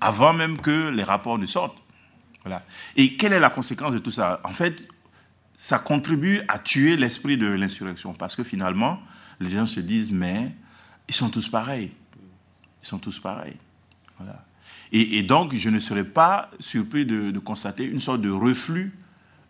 avant 0.00 0.32
même 0.32 0.58
que 0.58 0.88
les 0.88 1.04
rapports 1.04 1.38
ne 1.38 1.46
sortent. 1.46 1.78
Et 2.96 3.16
quelle 3.16 3.32
est 3.32 3.40
la 3.40 3.48
conséquence 3.50 3.94
de 3.94 3.98
tout 3.98 4.10
ça? 4.10 4.40
En 4.44 4.52
fait, 4.52 4.86
ça 5.56 5.78
contribue 5.78 6.40
à 6.48 6.58
tuer 6.58 6.96
l'esprit 6.96 7.38
de 7.38 7.46
l'insurrection 7.46 8.12
parce 8.12 8.36
que 8.36 8.44
finalement, 8.44 9.00
les 9.40 9.50
gens 9.50 9.66
se 9.66 9.80
disent 9.80 10.10
mais 10.10 10.52
ils 11.08 11.14
sont 11.14 11.30
tous 11.30 11.48
pareils. 11.48 11.92
Ils 12.82 12.86
sont 12.86 12.98
tous 12.98 13.18
pareils. 13.18 13.56
Et, 14.92 15.24
donc, 15.24 15.54
je 15.54 15.70
ne 15.70 15.80
serais 15.80 16.04
pas 16.04 16.50
surpris 16.60 17.04
de, 17.04 17.36
constater 17.40 17.84
une 17.84 17.98
sorte 17.98 18.20
de 18.20 18.30
reflux, 18.30 18.92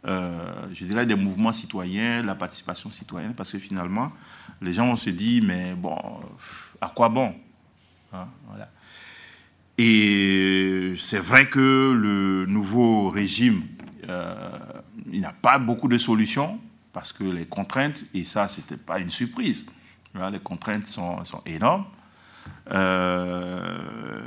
je 0.06 0.85
dirais, 0.85 1.06
des 1.06 1.14
mouvements 1.14 1.52
citoyens, 1.52 2.22
la 2.22 2.35
participation 2.35 2.90
citoyenne, 2.90 3.35
parce 3.35 3.52
que 3.52 3.59
finalement, 3.59 4.12
les 4.60 4.72
gens 4.72 4.86
vont 4.86 4.97
se 4.97 5.10
dire, 5.10 5.43
mais 5.44 5.74
bon, 5.74 5.97
à 6.81 6.89
quoi 6.89 7.09
bon 7.09 7.35
hein. 8.12 8.26
Et 9.76 10.94
c'est 10.97 11.18
vrai 11.18 11.48
que 11.48 11.93
le 11.93 12.47
nouveau 12.47 13.10
régime, 13.10 13.62
euh, 14.09 14.59
il 15.10 15.20
n'a 15.20 15.32
pas 15.32 15.59
beaucoup 15.59 15.89
de 15.89 15.98
solutions, 15.98 16.60
parce 16.93 17.12
que 17.12 17.24
les 17.24 17.47
contraintes, 17.47 18.05
et 18.14 18.22
ça, 18.22 18.47
ce 18.47 18.60
n'était 18.60 18.76
pas 18.76 19.01
une 19.01 19.10
surprise, 19.10 19.66
les 20.31 20.39
contraintes 20.39 20.86
sont, 20.86 21.24
sont 21.24 21.43
énormes. 21.44 21.86
Euh, 22.70 24.20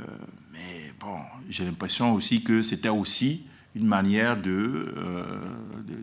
mais 0.52 0.92
bon, 1.00 1.16
j'ai 1.48 1.64
l'impression 1.64 2.12
aussi 2.12 2.42
que 2.42 2.60
c'était 2.60 2.90
aussi 2.90 3.46
une 3.78 3.86
manière 3.86 4.36
de, 4.40 4.92
euh, 4.96 5.24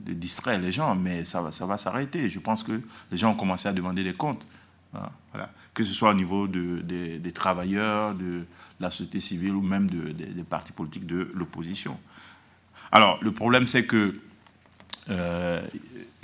de, 0.05 0.13
distraire 0.13 0.59
les 0.59 0.71
gens, 0.71 0.95
mais 0.95 1.25
ça 1.25 1.41
va, 1.41 1.51
ça 1.51 1.65
va 1.65 1.77
s'arrêter. 1.77 2.29
Je 2.29 2.39
pense 2.39 2.63
que 2.63 2.81
les 3.11 3.17
gens 3.17 3.31
ont 3.31 3.35
commencé 3.35 3.67
à 3.67 3.73
demander 3.73 4.03
des 4.03 4.13
comptes. 4.13 4.47
Hein. 4.93 5.09
Que 5.73 5.83
ce 5.83 5.93
soit 5.93 6.11
au 6.11 6.13
niveau 6.13 6.47
de, 6.47 6.81
des 6.81 7.31
travailleurs, 7.33 8.15
de 8.15 8.45
la 8.79 8.89
société 8.89 9.19
civile 9.19 9.51
ou 9.51 9.61
même 9.61 9.89
des 9.89 10.43
partis 10.43 10.71
politiques 10.71 11.05
de 11.05 11.29
l'opposition. 11.33 11.99
Alors, 12.91 13.19
le 13.21 13.31
problème, 13.33 13.67
c'est 13.67 13.85
que 13.85 14.17
euh, 15.09 15.61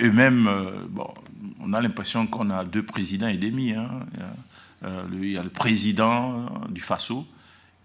eux-mêmes, 0.00 0.48
bon, 0.88 1.12
on 1.60 1.72
a 1.74 1.80
l'impression 1.82 2.26
qu'on 2.26 2.48
a 2.50 2.64
deux 2.64 2.82
présidents 2.82 3.28
et 3.28 3.36
demi. 3.36 3.72
Hein. 3.72 3.88
Euh, 4.84 5.04
il 5.12 5.30
y 5.30 5.38
a 5.38 5.42
le 5.42 5.50
président 5.50 6.46
du 6.68 6.80
FASO, 6.80 7.26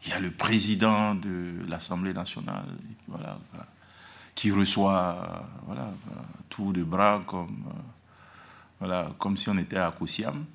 il 0.05 0.09
y 0.09 0.13
a 0.13 0.19
le 0.19 0.31
président 0.31 1.15
de 1.15 1.53
l'Assemblée 1.67 2.13
nationale, 2.13 2.65
voilà, 3.07 3.39
qui 4.35 4.51
reçoit 4.51 5.47
voilà, 5.65 5.91
tout 6.49 6.73
de 6.73 6.83
bras 6.83 7.23
comme, 7.25 7.63
euh, 7.67 7.81
voilà, 8.79 9.11
comme 9.17 9.37
si 9.37 9.49
on 9.49 9.57
était 9.57 9.77
à 9.77 9.91
Koussiam. 9.91 10.45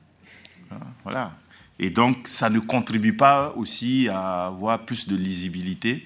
Hein, 0.71 0.77
voilà. 1.03 1.33
Et 1.79 1.91
donc, 1.91 2.29
ça 2.29 2.49
ne 2.51 2.61
contribue 2.61 3.17
pas 3.17 3.53
aussi 3.57 4.09
à 4.09 4.47
avoir 4.47 4.85
plus 4.85 5.09
de 5.09 5.17
lisibilité 5.17 6.05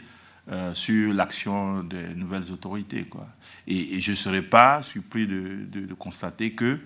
euh, 0.50 0.72
sur 0.74 1.12
l'action 1.12 1.82
des 1.82 2.14
nouvelles 2.14 2.50
autorités. 2.52 3.04
Quoi. 3.04 3.26
Et, 3.66 4.00
je 4.00 4.12
ne 4.12 4.16
serais 4.16 4.42
pas 4.42 4.82
surpris 4.82 5.26
de, 5.26 5.92
constater 5.98 6.52
que 6.52 6.80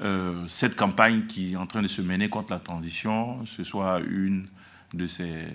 euh, 0.00 0.44
cette 0.48 0.74
campagne 0.74 1.26
qui 1.26 1.52
est 1.52 1.56
en 1.56 1.66
train 1.66 1.82
de 1.82 1.88
se 1.88 2.02
mener 2.02 2.28
contre 2.28 2.52
la 2.52 2.58
transition, 2.58 3.44
ce 3.46 3.64
soit 3.64 4.00
une 4.00 4.48
de 4.94 5.06
ces 5.06 5.46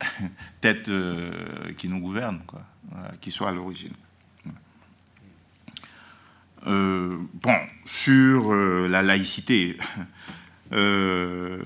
têtes 0.60 0.88
euh, 0.88 1.72
qui 1.76 1.88
nous 1.88 2.00
gouvernent, 2.00 2.42
quoi, 2.46 2.62
qui 3.20 3.30
soit 3.30 3.48
à 3.48 3.52
l'origine. 3.52 3.94
Euh, 6.66 7.16
bon, 7.34 7.56
sur 7.84 8.54
la 8.54 9.02
laïcité, 9.02 9.78
je 10.72 11.58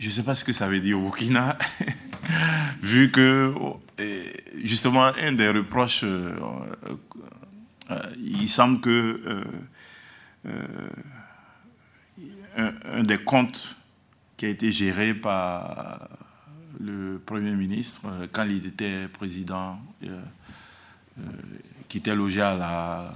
ne 0.00 0.10
sais 0.10 0.22
pas 0.22 0.34
ce 0.34 0.44
que 0.44 0.52
ça 0.52 0.68
veut 0.68 0.80
dire 0.80 0.98
au 0.98 1.02
Burkina, 1.02 1.56
vu 2.82 3.10
que 3.10 3.54
justement 4.62 5.04
un 5.04 5.32
des 5.32 5.48
reproches 5.48 6.04
euh, 7.90 8.00
il 8.18 8.48
semble 8.48 8.80
que 8.80 9.20
euh, 9.26 9.44
euh, 12.58 12.72
un, 12.84 13.04
des 13.04 13.18
comptes 13.18 13.76
qui 14.36 14.46
a 14.46 14.48
été 14.48 14.72
géré 14.72 15.14
par 15.14 16.08
le 16.80 17.20
Premier 17.24 17.54
ministre 17.54 18.06
quand 18.32 18.44
il 18.44 18.66
était 18.66 19.08
président, 19.08 19.78
qui 21.88 21.98
était 21.98 22.14
logé 22.14 22.42
à 22.42 22.54
la 22.54 23.12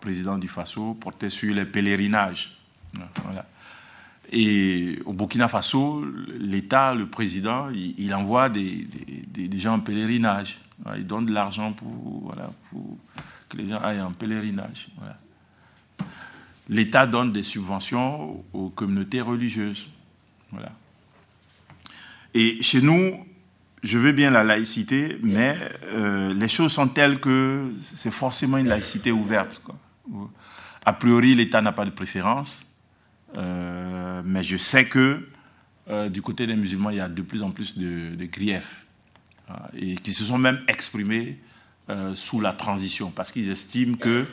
présidence 0.00 0.40
du 0.40 0.48
Faso, 0.48 0.94
portait 0.94 1.30
sur 1.30 1.54
les 1.54 1.64
pèlerinages. 1.64 2.58
Et 4.32 4.98
au 5.06 5.12
Burkina 5.12 5.48
Faso, 5.48 6.04
l'État, 6.38 6.94
le 6.94 7.08
président, 7.08 7.68
il, 7.70 8.14
envoie 8.14 8.48
des, 8.48 8.86
gens 9.54 9.74
en 9.74 9.80
pèlerinage. 9.80 10.60
Il 10.96 11.06
donne 11.06 11.26
de 11.26 11.32
l'argent 11.32 11.72
pour 11.72 12.34
que 13.48 13.56
les 13.56 13.68
gens 13.68 13.80
aillent 13.80 14.00
en 14.00 14.12
pèlerinage. 14.12 14.88
L'État 16.68 17.06
donne 17.06 17.32
des 17.32 17.42
subventions 17.42 18.44
aux 18.52 18.70
communautés 18.70 19.20
religieuses. 19.20 19.88
Et 22.34 22.62
chez 22.62 22.80
nous, 22.80 23.26
je 23.82 23.98
veux 23.98 24.12
bien 24.12 24.30
la 24.30 24.44
laïcité, 24.44 25.18
mais 25.22 25.56
euh, 25.92 26.34
les 26.34 26.48
choses 26.48 26.72
sont 26.72 26.88
telles 26.88 27.18
que 27.18 27.72
c'est 27.80 28.10
forcément 28.10 28.58
une 28.58 28.68
laïcité 28.68 29.10
ouverte. 29.10 29.62
A 30.84 30.92
priori, 30.92 31.34
l'État 31.34 31.62
n'a 31.62 31.72
pas 31.72 31.84
de 31.84 31.90
préférence, 31.90 32.66
euh, 33.36 34.22
mais 34.24 34.42
je 34.42 34.56
sais 34.56 34.86
que 34.86 35.26
euh, 35.88 36.08
du 36.08 36.22
côté 36.22 36.46
des 36.46 36.56
musulmans, 36.56 36.90
il 36.90 36.96
y 36.96 37.00
a 37.00 37.08
de 37.08 37.22
plus 37.22 37.42
en 37.42 37.50
plus 37.50 37.78
de, 37.78 38.24
griefs, 38.26 38.86
et 39.74 39.96
qui 39.96 40.12
se 40.12 40.24
sont 40.24 40.38
même 40.38 40.60
exprimés 40.68 41.40
sous 42.14 42.40
la 42.40 42.52
transition, 42.52 43.10
parce 43.10 43.32
qu'ils 43.32 43.50
estiment 43.50 43.96
que 43.96 44.24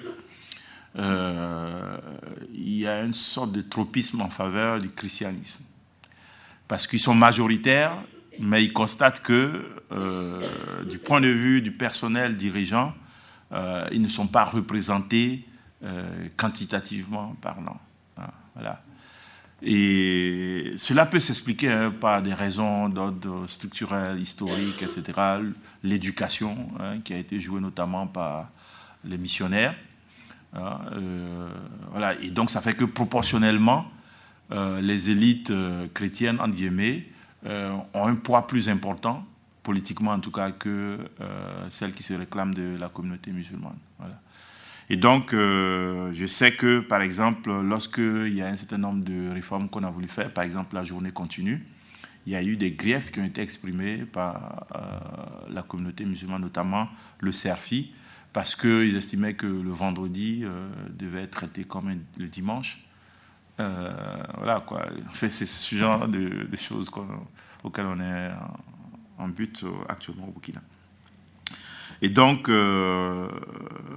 il 2.53 2.77
y 2.77 2.85
a 2.85 3.02
une 3.02 3.14
sorte 3.14 3.52
de 3.52 3.61
tropisme 3.61 4.22
en 4.22 4.30
faveur 4.30 4.80
du 4.80 4.89
christianisme. 4.89 5.64
Parce 6.68 6.88
qu'ils 6.88 6.99
sont 6.99 7.15
majoritaires, 7.15 7.94
mais 8.39 8.64
ils 8.64 8.73
constatent 8.73 9.22
que, 9.22 9.65
euh, 9.91 10.41
du 10.89 10.99
point 10.99 11.22
de 11.22 11.27
vue 11.27 11.61
du 11.61 11.72
personnel 11.72 12.35
dirigeant, 12.35 12.94
ils 13.91 14.02
ne 14.02 14.10
sont 14.10 14.27
pas 14.27 14.44
représentés 14.44 15.45
quantitativement 16.35 17.35
parlant. 17.41 17.80
Hein, 18.18 18.27
voilà. 18.56 18.81
Et 19.61 20.73
cela 20.77 21.06
peut 21.06 21.19
s'expliquer 21.19 21.72
hein, 21.72 21.91
par 21.91 22.22
des 22.22 22.34
raisons 22.34 22.89
d'ordre 22.89 23.48
structurel, 23.48 24.19
historique, 24.19 24.84
etc. 24.84 25.19
L'éducation, 25.84 26.69
hein, 26.80 26.99
qui 27.03 27.14
a 27.14 27.18
été 27.18 27.41
jouée 27.41 27.60
notamment 27.60 28.06
par 28.06 28.49
les 29.03 29.18
missionnaires. 29.18 29.76
Euh, 30.56 31.49
voilà. 31.91 32.19
Et 32.22 32.30
donc, 32.30 32.52
ça 32.52 32.61
fait 32.61 32.76
que 32.76 32.85
proportionnellement, 32.85 33.80
euh, 33.80 33.97
les 34.52 35.10
élites 35.10 35.52
euh, 35.52 35.88
chrétiennes, 35.94 36.40
en 36.40 36.49
guillemets, 36.49 37.06
ont 37.45 38.06
un 38.07 38.15
poids 38.15 38.48
plus 38.48 38.69
important, 38.69 39.26
politiquement 39.64 40.11
en 40.11 40.19
tout 40.19 40.32
cas, 40.32 40.52
que 40.52 40.98
celles 41.69 41.94
qui 41.94 42.03
se 42.03 42.14
réclament 42.14 42.53
de 42.53 42.78
la 42.78 42.90
communauté 42.90 43.32
musulmane. 43.32 43.78
Et 44.90 44.95
donc, 44.95 45.34
euh, 45.34 46.11
je 46.14 46.26
sais 46.26 46.53
que, 46.56 46.80
par 46.80 47.02
exemple, 47.02 47.52
lorsqu'il 47.61 48.34
y 48.34 48.41
a 48.41 48.48
un 48.48 48.56
certain 48.56 48.78
nombre 48.78 49.03
de 49.03 49.30
réformes 49.30 49.68
qu'on 49.68 49.84
a 49.84 49.90
voulu 49.90 50.07
faire, 50.07 50.32
par 50.32 50.45
exemple 50.45 50.76
la 50.76 50.86
journée 50.86 51.11
continue, 51.11 51.65
il 52.26 52.34
y 52.34 52.36
a 52.36 52.44
eu 52.44 52.56
des 52.56 52.72
griefs 52.72 53.11
qui 53.11 53.19
ont 53.19 53.26
été 53.26 53.41
exprimés 53.41 53.98
par 53.98 54.68
euh, 54.76 55.49
la 55.49 55.61
communauté 55.61 56.06
musulmane, 56.06 56.41
notamment 56.41 56.88
le 57.19 57.32
SERFI, 57.32 57.91
parce 58.32 58.56
qu'ils 58.56 58.95
estimaient 58.95 59.34
que 59.34 59.45
le 59.45 59.72
vendredi 59.72 60.41
euh, 60.44 60.69
devait 60.98 61.24
être 61.24 61.32
traité 61.32 61.64
comme 61.65 61.94
le 62.18 62.28
dimanche. 62.28 62.87
Voilà, 63.58 64.64
quoi. 64.66 64.86
En 65.10 65.14
fait, 65.14 65.30
c'est 65.30 65.46
ce 65.46 65.76
genre 65.76 66.08
de, 66.08 66.48
choses 66.56 66.90
auxquelles 67.64 67.86
on 67.86 68.00
est 68.00 68.32
en 69.18 69.28
but 69.30 69.66
actuellement 69.90 70.28
au 70.28 70.32
Burkina. 70.32 70.62
Et 72.02 72.10
donc, 72.10 72.50
euh, 72.50 73.28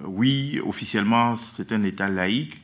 oui, 0.05 0.61
officiellement, 0.65 1.37
c'est 1.37 1.73
un 1.73 1.83
État 1.83 2.09
laïque, 2.09 2.63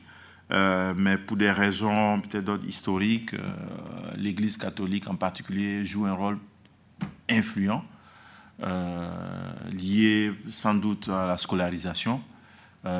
euh, 0.51 0.93
mais 0.95 1.17
pour 1.17 1.37
des 1.37 1.51
raisons 1.51 2.19
peut-être 2.21 2.59
historiques, 2.65 3.33
euh, 3.33 3.39
l'Église 4.15 4.57
catholique 4.57 5.07
en 5.07 5.15
particulier 5.15 5.85
joue 5.85 6.05
un 6.05 6.13
rôle 6.13 6.39
influent, 7.29 7.83
lié 9.71 10.31
sans 10.49 10.73
doute 10.73 11.09
à 11.09 11.27
la 11.27 11.37
scolarisation, 11.37 12.21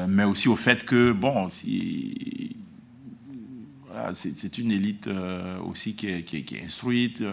mais 0.08 0.26
aussi 0.26 0.50
au 0.50 0.56
fait 0.58 0.86
que, 0.86 1.14
bon, 1.14 1.50
si, 1.50 2.57
c'est 4.14 4.58
une 4.58 4.72
élite 4.72 5.10
aussi 5.66 5.96
qui 5.96 6.08
est, 6.08 6.64
instruite 6.64 7.24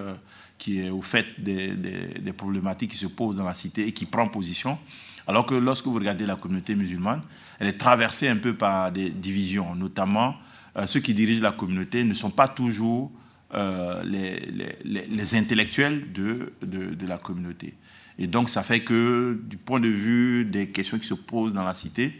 qui 0.59 0.81
est 0.81 0.91
au 0.91 1.03
fait 1.03 1.27
des, 1.39 2.33
problématiques 2.37 2.93
qui 2.93 2.97
se 2.97 3.07
posent 3.07 3.37
dans 3.37 3.45
la 3.45 3.55
cité 3.55 3.87
et 3.87 3.93
qui 3.93 4.07
prend 4.07 4.29
position. 4.29 4.79
Alors 5.27 5.47
que 5.47 5.55
lorsque 5.55 5.87
vous 5.87 5.95
regardez 5.95 6.27
la 6.27 6.37
communauté 6.37 6.75
musulmane, 6.75 7.23
elle 7.59 7.69
est 7.69 7.79
traversée 7.79 8.29
un 8.29 8.37
peu 8.37 8.55
par 8.55 8.93
des 8.93 9.11
divisions, 9.11 9.75
notamment 9.75 10.37
euh, 10.77 10.87
ceux 10.87 11.01
qui 11.01 11.15
dirigent 11.15 11.43
la 11.43 11.53
communauté 11.53 12.05
ne 12.05 12.15
sont 12.15 12.31
pas 12.31 12.49
toujours 12.49 13.11
euh, 13.55 14.03
les, 14.05 15.35
intellectuels 15.35 16.13
de, 16.13 16.53
de, 16.63 17.07
la 17.07 17.19
communauté. 17.19 17.75
Et 18.19 18.27
donc 18.27 18.51
ça 18.51 18.63
fait 18.63 18.81
que 18.81 19.41
du 19.45 19.57
point 19.57 19.81
de 19.81 19.89
vue 19.89 20.45
des 20.45 20.69
questions 20.71 20.99
qui 20.99 21.07
se 21.07 21.15
posent 21.15 21.53
dans 21.53 21.65
la 21.65 21.75
cité, 21.75 22.19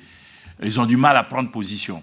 ils 0.63 0.79
ont 0.81 0.87
du 0.87 0.97
mal 0.97 1.17
à 1.17 1.25
prendre 1.25 1.51
position. 1.51 2.03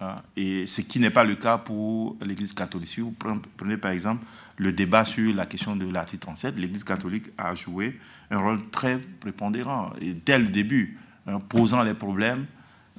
Hein, 0.00 0.16
et 0.36 0.66
ce 0.66 0.80
qui 0.80 0.98
n'est 0.98 1.10
pas 1.10 1.24
le 1.24 1.34
cas 1.34 1.58
pour 1.58 2.16
l'Église 2.24 2.54
catholique. 2.54 2.88
Si 2.88 3.00
vous 3.00 3.14
prenez 3.56 3.76
par 3.76 3.90
exemple 3.90 4.24
le 4.56 4.72
débat 4.72 5.04
sur 5.04 5.34
la 5.34 5.46
question 5.46 5.76
de 5.76 5.86
l'article 5.90 6.22
37, 6.22 6.56
l'Église 6.58 6.84
catholique 6.84 7.26
a 7.36 7.54
joué 7.54 7.98
un 8.30 8.38
rôle 8.38 8.70
très 8.70 8.98
prépondérant, 8.98 9.90
dès 10.24 10.38
le 10.38 10.48
début, 10.48 10.98
hein, 11.26 11.38
posant 11.40 11.82
les 11.82 11.94
problèmes, 11.94 12.46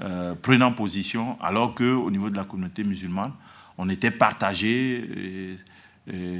euh, 0.01 0.35
prenant 0.35 0.73
position, 0.73 1.41
alors 1.41 1.73
qu'au 1.73 2.11
niveau 2.11 2.29
de 2.29 2.37
la 2.37 2.43
communauté 2.43 2.83
musulmane, 2.83 3.33
on 3.77 3.89
était 3.89 4.11
partagé. 4.11 5.57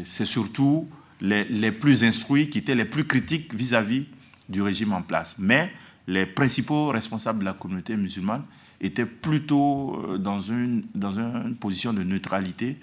C'est 0.06 0.26
surtout 0.26 0.90
les, 1.22 1.72
plus 1.72 2.04
instruits 2.04 2.50
qui 2.50 2.60
étaient 2.60 2.76
les 2.76 2.86
plus 2.86 3.06
critiques 3.06 3.54
vis-à-vis 3.54 4.06
du 4.50 4.62
régime 4.62 4.94
en 4.94 5.02
place. 5.02 5.36
Mais 5.38 5.72
les 6.08 6.26
principaux 6.26 6.90
responsables 6.90 7.40
de 7.40 7.46
la 7.46 7.54
communauté 7.54 7.96
musulmane 7.96 8.44
étaient 8.82 9.06
plutôt 9.06 9.96
euh, 9.96 10.18
dans 10.18 10.42
une, 10.42 10.84
dans 10.94 11.18
une 11.18 11.56
position 11.56 11.94
de 11.94 12.04
neutralité, 12.04 12.78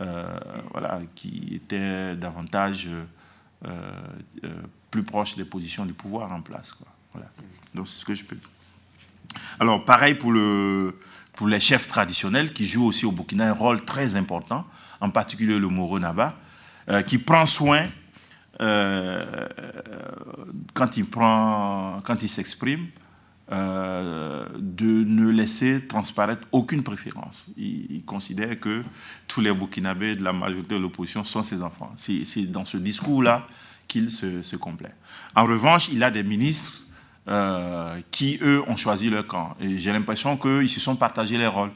euh, 0.00 0.26
voilà, 0.72 1.00
qui 1.14 1.52
était 1.54 2.16
davantage 2.16 2.88
euh, 3.64 3.90
plus 4.90 5.04
proche 5.04 5.36
des 5.36 5.44
positions 5.44 5.86
du 5.86 5.92
pouvoir 5.94 6.32
en 6.32 6.42
place. 6.42 6.72
Quoi. 6.72 6.88
Voilà. 7.12 7.28
Donc 7.74 7.86
c'est 7.88 8.00
ce 8.00 8.04
que 8.04 8.14
je 8.14 8.24
peux 8.24 8.36
dire. 8.36 8.50
Alors 9.60 9.84
pareil 9.84 10.14
pour, 10.14 10.32
le, 10.32 10.98
pour 11.34 11.46
les 11.46 11.60
chefs 11.60 11.86
traditionnels 11.86 12.52
qui 12.52 12.66
jouent 12.66 12.86
aussi 12.86 13.06
au 13.06 13.12
Burkina 13.12 13.48
un 13.50 13.52
rôle 13.52 13.84
très 13.84 14.16
important, 14.16 14.66
en 15.00 15.10
particulier 15.10 15.58
le 15.58 15.68
Moro 15.68 15.98
Naba, 15.98 16.36
qui 17.06 17.18
prend 17.18 17.46
soin 17.46 17.88
quand 20.74 20.96
il 20.96 21.06
quand 21.06 22.22
il 22.22 22.28
s'exprime, 22.28 22.86
euh, 23.52 24.46
de 24.58 24.86
ne 24.86 25.28
laisser 25.28 25.86
transparaître 25.86 26.48
aucune 26.50 26.82
préférence. 26.82 27.50
Il, 27.58 28.02
considère 28.06 28.58
que 28.58 28.82
tous 29.28 29.42
les 29.42 29.52
Burkinabés 29.52 30.16
de 30.16 30.24
la 30.24 30.32
majorité 30.32 30.76
de 30.76 30.80
l'opposition 30.80 31.24
sont 31.24 31.42
ses 31.42 31.62
enfants. 31.62 31.92
C'est 31.96 32.50
dans 32.50 32.64
ce 32.64 32.78
discours-là 32.78 33.46
qu'il 33.86 34.10
se, 34.10 34.40
se, 34.40 34.56
complaît. 34.56 34.94
En 35.36 35.44
revanche, 35.44 35.90
il 35.92 36.02
a 36.02 36.10
des 36.10 36.22
ministres 36.22 36.86
euh, 37.28 38.00
qui, 38.10 38.38
eux, 38.40 38.62
ont 38.66 38.76
choisi 38.76 39.10
leur 39.10 39.26
camp. 39.26 39.54
Et 39.60 39.78
j'ai 39.78 39.92
l'impression 39.92 40.38
qu'ils 40.38 40.70
se 40.70 40.80
sont 40.80 40.96
partagés 40.96 41.36
les 41.36 41.46
rôles. 41.46 41.72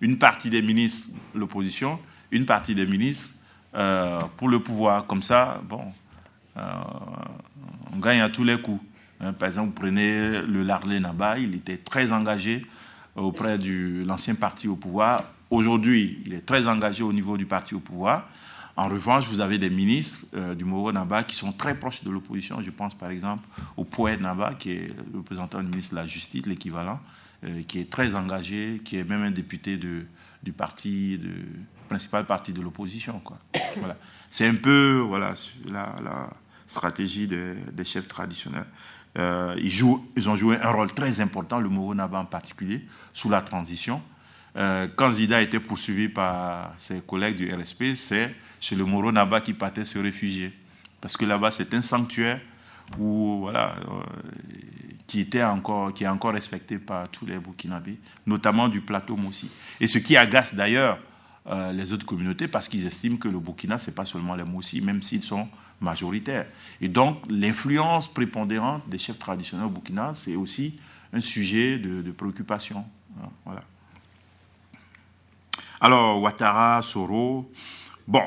Une 0.00 0.18
partie 0.18 0.50
des 0.50 0.60
ministres, 0.60 1.10
l'opposition, 1.36 2.00
une 2.32 2.46
partie 2.46 2.74
des 2.74 2.86
ministres 2.86 3.30
euh, 3.76 4.18
pour 4.36 4.48
le 4.48 4.60
pouvoir. 4.60 5.06
Comme 5.06 5.22
ça, 5.22 5.62
bon, 5.68 5.84
on 6.56 7.98
gagne 8.00 8.22
à 8.22 8.28
tous 8.28 8.42
les 8.42 8.60
coups. 8.60 8.82
Hein, 9.22 9.32
par 9.32 9.48
exemple, 9.48 9.68
vous 9.68 9.80
prenez 9.80 10.42
le 10.42 10.62
Larlé 10.64 10.98
Naba, 10.98 11.38
il 11.38 11.54
était 11.54 11.78
très 11.78 12.12
engagé 12.12 12.66
auprès 13.14 13.56
de 13.56 14.04
l'ancien 14.04 14.34
parti 14.34 14.66
au 14.66 14.76
pouvoir. 14.76 15.24
Aujourd'hui, 15.50 16.22
il 16.26 16.34
est 16.34 16.44
très 16.44 16.66
engagé 16.66 17.02
au 17.02 17.12
niveau 17.12 17.36
du 17.36 17.46
parti 17.46 17.74
au 17.74 17.80
pouvoir. 17.80 18.28
En 18.74 18.88
revanche, 18.88 19.26
vous 19.28 19.40
avez 19.40 19.58
des 19.58 19.70
ministres 19.70 20.20
euh, 20.34 20.54
du 20.54 20.64
Moro 20.64 20.90
Naba 20.92 21.24
qui 21.24 21.36
sont 21.36 21.52
très 21.52 21.74
proches 21.74 22.02
de 22.02 22.10
l'opposition. 22.10 22.62
Je 22.62 22.70
pense 22.70 22.94
par 22.94 23.10
exemple 23.10 23.46
au 23.76 23.84
Poète 23.84 24.20
Naba, 24.20 24.54
qui 24.54 24.72
est 24.72 24.88
le 25.12 25.18
représentant 25.18 25.60
du 25.60 25.68
ministre 25.68 25.94
de 25.94 26.00
la 26.00 26.06
Justice, 26.06 26.46
l'équivalent, 26.46 26.98
euh, 27.44 27.62
qui 27.64 27.80
est 27.80 27.90
très 27.90 28.14
engagé, 28.14 28.80
qui 28.82 28.96
est 28.96 29.04
même 29.04 29.22
un 29.22 29.30
député 29.30 29.76
du 29.76 30.06
parti, 30.56 31.20
principal 31.88 32.24
parti 32.24 32.52
de 32.52 32.62
l'opposition. 32.62 33.22
C'est 34.30 34.46
un 34.46 34.54
peu 34.54 35.04
voilà, 35.06 35.34
la, 35.70 36.30
stratégie 36.66 37.28
des 37.28 37.84
chefs 37.84 38.08
traditionnels. 38.08 38.64
Euh, 39.18 39.54
ils, 39.58 39.70
jouent, 39.70 40.02
ils, 40.16 40.28
ont 40.28 40.36
joué 40.36 40.58
un 40.60 40.70
rôle 40.70 40.92
très 40.92 41.20
important, 41.20 41.60
le 41.60 41.68
Naba 41.94 42.18
en 42.18 42.24
particulier, 42.24 42.84
sous 43.12 43.28
la 43.28 43.42
transition. 43.42 44.00
Euh, 44.56 44.88
quand 44.94 45.10
Zida 45.10 45.38
a 45.38 45.40
été 45.40 45.60
poursuivi 45.60 46.08
par 46.08 46.74
ses 46.78 47.00
collègues 47.00 47.36
du 47.36 47.52
RSP, 47.52 47.94
c'est 47.94 48.34
chez 48.60 48.76
le 48.76 48.84
Naba 49.10 49.40
qui 49.40 49.54
partait 49.54 49.84
se 49.84 49.98
réfugier. 49.98 50.52
Parce 51.00 51.16
que 51.16 51.24
là-bas, 51.24 51.50
c'est 51.50 51.74
un 51.74 51.82
sanctuaire 51.82 52.40
où, 52.98 53.40
voilà, 53.40 53.74
euh, 53.88 54.02
qui, 55.06 55.20
était 55.20 55.42
encore, 55.42 55.92
qui 55.92 56.04
est 56.04 56.08
encore 56.08 56.32
respecté 56.32 56.78
par 56.78 57.08
tous 57.08 57.26
les 57.26 57.38
Burkinabés, 57.38 57.98
notamment 58.26 58.68
du 58.68 58.80
plateau 58.80 59.16
Moussi. 59.16 59.50
Et 59.80 59.86
ce 59.86 59.98
qui 59.98 60.16
agace 60.16 60.54
d'ailleurs 60.54 60.98
euh, 61.48 61.72
les 61.72 61.92
autres 61.92 62.06
communautés 62.06 62.46
parce 62.46 62.68
qu'ils 62.68 62.86
estiment 62.86 63.16
que 63.16 63.28
le 63.28 63.40
Burkina, 63.40 63.78
ce 63.78 63.90
n'est 63.90 63.94
pas 63.94 64.04
seulement 64.04 64.34
les 64.36 64.44
Moussi, 64.44 64.80
même 64.80 65.02
s'ils 65.02 65.22
sont 65.22 65.48
majoritaires. 65.80 66.46
Et 66.80 66.88
donc, 66.88 67.18
l'influence 67.28 68.06
prépondérante 68.06 68.88
des 68.88 68.98
chefs 68.98 69.18
traditionnels 69.18 69.66
au 69.66 69.70
Burkina, 69.70 70.12
c'est 70.14 70.36
aussi 70.36 70.78
un 71.12 71.20
sujet 71.20 71.78
de, 71.78 72.10
préoccupation. 72.12 72.84
Hein, 73.20 73.28
voilà. 73.44 73.62
Alors, 75.80 76.22
Ouattara, 76.22 76.80
Soro, 76.80 77.50
bon, 78.06 78.22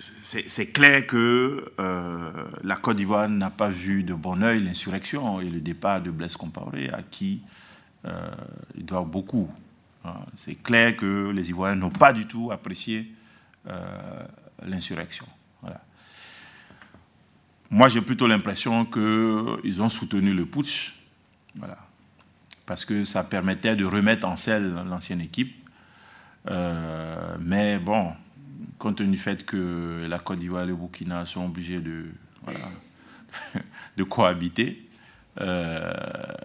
c'est 0.00 0.72
clair 0.72 1.06
que 1.06 1.72
euh, 1.78 2.30
la 2.64 2.76
Côte 2.76 2.96
d'Ivoire 2.96 3.28
n'a 3.28 3.50
pas 3.50 3.68
vu 3.68 4.02
de 4.02 4.14
bon 4.14 4.42
oeil 4.42 4.60
l'insurrection 4.62 5.40
et 5.40 5.48
le 5.48 5.60
départ 5.60 6.02
de 6.02 6.10
Blaise 6.10 6.36
Compaoré, 6.36 6.90
à 6.90 7.02
qui 7.02 7.42
euh, 8.04 8.30
il 8.76 8.84
doit 8.84 9.04
beaucoup. 9.04 9.48
Hein, 10.08 10.24
c'est 10.34 10.54
clair 10.54 10.96
que 10.96 11.30
les 11.30 11.50
Ivoiriens 11.50 11.76
n'ont 11.76 11.90
pas 11.90 12.12
du 12.12 12.26
tout 12.26 12.50
apprécié 12.50 13.12
euh, 13.68 14.24
l'insurrection. 14.64 15.26
Moi, 17.70 17.88
j'ai 17.88 18.00
plutôt 18.00 18.26
l'impression 18.26 18.86
qu'ils 18.86 19.82
ont 19.82 19.90
soutenu 19.90 20.32
le 20.32 20.46
putsch, 20.46 20.94
parce 22.64 22.86
que 22.86 23.04
ça 23.04 23.22
permettait 23.24 23.76
de 23.76 23.84
remettre 23.84 24.26
en 24.26 24.36
selle 24.36 24.74
l'ancienne 24.88 25.20
équipe. 25.20 25.54
Euh, 26.48 27.36
mais 27.40 27.78
bon, 27.78 28.14
compte 28.78 28.96
tenu 28.96 29.10
du 29.10 29.16
fait 29.18 29.44
que 29.44 29.98
la 30.08 30.18
Côte 30.18 30.38
d'Ivoire 30.38 30.64
et 30.64 30.66
le 30.66 30.76
Burkina 30.76 31.26
sont 31.26 31.44
obligés 31.44 31.82
de 31.82 32.06
cohabiter, 34.08 34.87
euh, 35.40 35.92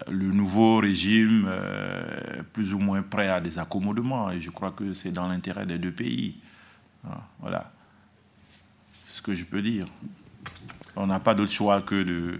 le 0.09 0.31
nouveau 0.31 0.77
régime 0.77 1.45
euh, 1.47 2.43
plus 2.53 2.73
ou 2.73 2.79
moins 2.79 3.01
prêt 3.01 3.27
à 3.27 3.41
des 3.41 3.57
accommodements. 3.57 4.31
Et 4.31 4.39
je 4.39 4.51
crois 4.51 4.71
que 4.71 4.93
c'est 4.93 5.11
dans 5.11 5.27
l'intérêt 5.27 5.65
des 5.65 5.77
deux 5.77 5.91
pays. 5.91 6.35
Ah, 7.07 7.21
voilà. 7.39 7.71
C'est 9.05 9.17
ce 9.17 9.21
que 9.21 9.35
je 9.35 9.45
peux 9.45 9.61
dire. 9.61 9.85
On 10.95 11.07
n'a 11.07 11.19
pas 11.19 11.33
d'autre 11.33 11.51
choix 11.51 11.81
que 11.81 12.03
de, 12.03 12.39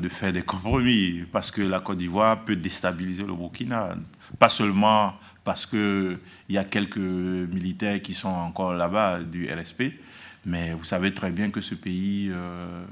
de 0.00 0.08
faire 0.08 0.32
des 0.32 0.42
compromis, 0.42 1.24
parce 1.32 1.50
que 1.50 1.62
la 1.62 1.80
Côte 1.80 1.98
d'Ivoire 1.98 2.44
peut 2.44 2.56
déstabiliser 2.56 3.24
le 3.24 3.34
Burkina. 3.34 3.90
Pas 4.38 4.50
seulement 4.50 5.14
parce 5.44 5.64
qu'il 5.64 6.18
y 6.50 6.58
a 6.58 6.64
quelques 6.64 6.98
militaires 6.98 8.02
qui 8.02 8.12
sont 8.12 8.28
encore 8.28 8.74
là-bas 8.74 9.22
du 9.22 9.50
RSP, 9.50 9.94
mais 10.44 10.72
vous 10.72 10.84
savez 10.84 11.12
très 11.12 11.30
bien 11.30 11.50
que 11.50 11.60
ce 11.60 11.74
pays, 11.74 12.28
euh, 12.30 12.84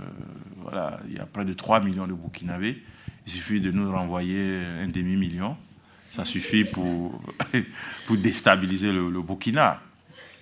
voilà, 0.58 1.00
il 1.08 1.14
y 1.14 1.18
a 1.18 1.26
près 1.26 1.44
de 1.44 1.52
3 1.52 1.80
millions 1.80 2.06
de 2.06 2.12
Burkinabés. 2.12 2.82
Il 3.26 3.32
suffit 3.32 3.60
de 3.60 3.70
nous 3.70 3.90
renvoyer 3.90 4.64
un 4.82 4.88
demi-million. 4.88 5.56
Ça 6.08 6.24
suffit 6.24 6.64
pour, 6.64 7.20
pour 8.06 8.16
déstabiliser 8.16 8.92
le, 8.92 9.22
Burkina. 9.22 9.80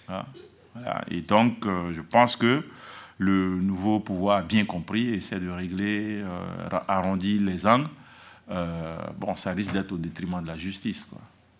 Hein, 0.09 0.24
Et 1.10 1.22
donc, 1.22 1.66
euh, 1.66 1.93
je 1.93 2.01
pense 2.01 2.36
que 2.36 2.64
le 3.18 3.56
nouveau 3.60 4.01
pouvoir 4.01 4.39
a 4.39 4.43
bien 4.43 4.64
compris, 4.64 5.14
essaie 5.14 5.40
de 5.40 5.48
régler, 5.48 6.22
euh, 6.22 6.78
arrondir 6.89 7.40
les 7.43 7.66
angles. 7.66 7.89
bon, 8.48 9.35
ça 9.35 9.52
risque 9.52 9.72
d'être 9.72 9.93
au 9.93 9.98
détriment 9.98 10.43
de 10.43 10.47
la 10.47 10.56
justice. 10.56 11.09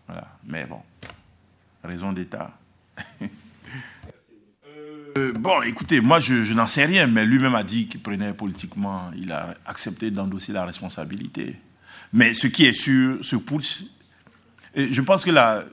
Voilà. 0.07 0.37
Mais 0.45 0.67
bon, 0.67 0.81
raison 1.83 2.13
d'État. 2.13 2.51
Euh, 5.17 5.33
bon, 5.33 5.63
écoutez, 5.63 6.01
moi 6.01 6.19
je, 6.19 6.53
n'en 6.55 6.67
sais 6.67 6.85
rien, 6.85 7.07
mais 7.07 7.25
lui-même 7.25 7.55
a 7.55 7.63
dit 7.63 7.87
qu'il 7.87 8.01
prenait 8.01 8.35
politiquement, 8.35 9.13
il 9.17 9.31
a 9.31 9.55
accepté 9.65 10.11
d'endosser 10.11 10.53
la 10.53 10.65
responsabilité. 10.65 11.57
Mais 12.13 12.35
ce 12.35 12.49
qui 12.49 12.65
est 12.67 12.73
sûr, 12.73 13.19
ce 13.23 13.37
putsch, 13.37 13.85
je 14.75 15.01
pense 15.03 15.25
que 15.25 15.31
là, 15.31 15.65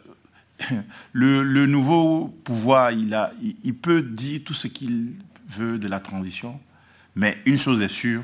le, 1.14 1.66
nouveau 1.66 2.28
pouvoir, 2.44 2.92
il, 2.92 3.76
peut 3.82 4.04
dire 4.04 4.42
tout 4.46 4.54
ce 4.54 4.68
qu'il 4.68 5.14
veut 5.48 5.80
de 5.80 5.88
la 5.88 6.00
transition, 6.00 6.60
mais 7.16 7.38
une 7.46 7.58
chose 7.58 7.82
est 7.82 7.90
sûre, 7.90 8.24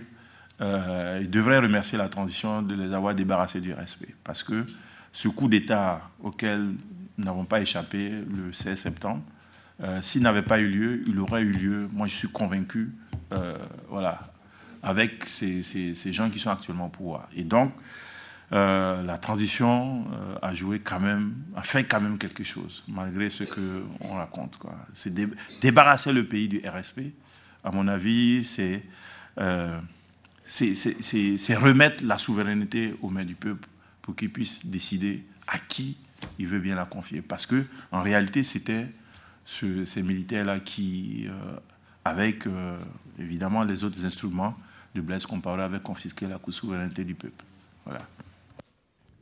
euh, 0.61 1.19
il 1.21 1.29
devrait 1.31 1.59
remercier 1.59 1.97
la 1.97 2.09
transition 2.09 2.61
de 2.61 2.75
les 2.75 2.93
avoir 2.93 3.15
débarrassés 3.15 3.61
du 3.61 3.73
respect. 3.73 4.13
Parce 4.23 4.43
que 4.43 4.65
ce 5.11 5.27
coup 5.29 5.47
d'État 5.47 6.11
auquel 6.19 6.73
nous 7.17 7.25
n'avons 7.25 7.45
pas 7.45 7.59
échappé 7.59 8.09
le 8.09 8.53
16 8.53 8.79
septembre, 8.79 9.23
euh, 9.81 10.01
s'il 10.01 10.23
n'avait 10.23 10.41
pas 10.41 10.59
eu 10.59 10.67
lieu, 10.67 11.03
il 11.07 11.19
aurait 11.19 11.43
eu 11.43 11.51
lieu, 11.51 11.89
moi 11.93 12.07
je 12.07 12.15
suis 12.15 12.29
convaincu, 12.29 12.91
euh, 13.31 13.57
voilà, 13.89 14.19
avec 14.81 15.25
ces, 15.25 15.61
ces, 15.63 16.13
gens 16.13 16.29
qui 16.29 16.39
sont 16.39 16.49
actuellement 16.49 16.87
au 16.87 16.89
pouvoir. 16.89 17.27
Et 17.35 17.43
donc, 17.43 17.71
euh, 18.53 19.03
la 19.03 19.17
transition 19.17 20.05
a 20.41 20.53
joué 20.53 20.79
quand 20.79 20.99
même, 20.99 21.35
a 21.55 21.61
fait 21.61 21.83
quand 21.83 22.01
même 22.01 22.17
quelque 22.17 22.43
chose, 22.43 22.83
malgré 22.87 23.29
ce 23.29 23.43
qu'on 23.43 24.15
raconte. 24.15 24.57
C'est 24.93 25.13
débarrasser 25.61 26.13
le 26.13 26.25
pays 26.25 26.47
du 26.47 26.61
RSP, 26.65 27.01
à 27.63 27.71
mon 27.71 27.87
avis, 27.87 28.43
c'est 28.43 28.83
c'est 30.45 31.55
remettre 31.55 32.05
la 32.05 32.17
souveraineté 32.17 32.95
aux 33.01 33.09
mains 33.09 33.25
du 33.25 33.35
peuple 33.35 33.67
pour 34.01 34.15
qu'il 34.15 34.31
puisse 34.31 34.65
décider 34.65 35.25
à 35.45 35.59
qui 35.59 35.97
il 36.39 36.47
veut 36.47 36.59
bien 36.59 36.75
la 36.75 36.85
confier. 36.85 37.21
Parce 37.21 37.45
que 37.45 37.65
en 37.91 38.01
réalité, 38.01 38.43
c'était 38.43 38.87
ces 39.47 40.03
militaires-là 40.03 40.59
qui, 40.59 41.27
avec 42.03 42.43
évidemment 43.17 43.63
les 43.63 43.83
autres 43.83 44.05
instruments 44.05 44.55
de 44.93 45.01
Blaise 45.01 45.25
Compaoré, 45.25 45.63
avaient 45.63 45.79
confisqué 45.79 46.27
la 46.27 46.39
souveraineté 46.49 47.05
du 47.05 47.15
peuple. 47.15 47.43
Voilà. 47.85 48.01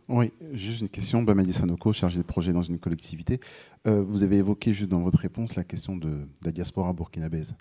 Oui, 0.07 0.31
juste 0.53 0.81
une 0.81 0.89
question. 0.89 1.23
Bamadi 1.23 1.51
Sanoko, 1.51 1.91
chargé 1.91 2.19
de 2.19 2.23
projet 2.23 2.53
dans 2.53 2.61
une 2.61 2.77
collectivité. 2.77 3.39
Euh, 3.87 4.03
vous 4.03 4.21
avez 4.21 4.37
évoqué 4.37 4.71
juste 4.71 4.89
dans 4.89 5.01
votre 5.01 5.17
réponse 5.17 5.55
la 5.55 5.63
question 5.63 5.97
de, 5.97 6.27
la 6.43 6.51
diaspora 6.51 6.93
burkinabèse. 6.93 7.55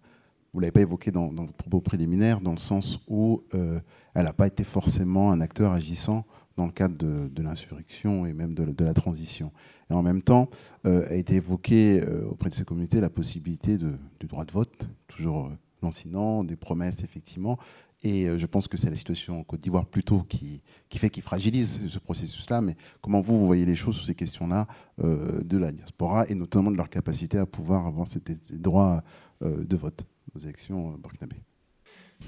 Vous 0.53 0.61
ne 0.61 0.62
l'avez 0.62 0.73
pas 0.73 0.82
évoqué 0.82 1.11
dans, 1.11 1.28
votre 1.28 1.55
propos 1.55 1.81
préliminaire, 1.81 2.41
dans 2.41 2.53
le 2.53 2.59
sens 2.59 3.01
où 3.09 3.43
euh, 3.55 3.81
elle 4.15 4.24
n'a 4.24 4.35
pas 4.35 4.47
été 4.47 4.62
forcément 4.62 5.32
un 5.32 5.41
acteur 5.41 5.73
agissant 5.73 6.27
dans 6.56 6.66
le 6.66 6.72
cadre 6.72 6.97
de, 6.97 7.43
l'insurrection 7.43 8.26
et 8.26 8.32
même 8.32 8.55
de, 8.55 8.85
la 8.85 8.94
transition. 8.94 9.52
Et 9.90 9.93
en 9.93 10.02
même 10.02 10.22
temps, 10.22 10.48
euh, 10.86 11.05
a 11.10 11.14
été 11.14 11.35
évoqué 11.35 12.02
auprès 12.31 12.51
de 12.51 12.55
ces 12.55 12.64
communautés 12.64 13.01
la 13.01 13.10
possibilité 13.10 13.76
du 13.76 14.26
droit 14.26 14.44
de 14.44 14.52
vote, 14.52 14.89
toujours 15.09 15.51
lancinant, 15.82 16.44
des 16.44 16.56
promesses 16.56 17.02
effectivement, 17.02 17.59
et 18.05 18.26
euh, 18.26 18.39
je 18.39 18.47
pense 18.47 18.68
que 18.68 18.76
c'est 18.76 18.90
la 18.90 18.97
situation 18.97 19.40
en 19.40 19.44
Côte 19.44 19.60
d'Ivoire 19.60 19.86
plutôt 19.86 20.20
qui, 20.28 20.62
fait, 20.94 21.09
qui 21.09 21.22
fragilise 21.22 21.89
ce 21.89 21.98
processus-là. 21.98 22.60
Mais 22.60 22.76
comment 23.01 23.22
vous, 23.22 23.39
vous 23.39 23.47
voyez 23.47 23.64
les 23.64 23.74
choses 23.74 23.97
sur 23.97 24.05
ces 24.05 24.14
questions-là 24.14 24.66
euh, 25.02 25.40
de 25.43 25.56
la 25.56 25.72
diaspora 25.72 26.26
et 26.28 26.35
notamment 26.35 26.70
de 26.70 26.76
leur 26.76 26.90
capacité 26.90 27.39
à 27.39 27.47
pouvoir 27.47 27.86
avoir 27.86 28.06
ces 28.06 28.20
droits 28.59 29.02
euh, 29.43 29.64
de 29.64 29.76
vote 29.76 30.05
aux 30.36 30.39
élections 30.39 30.98
burkinabées 30.98 31.40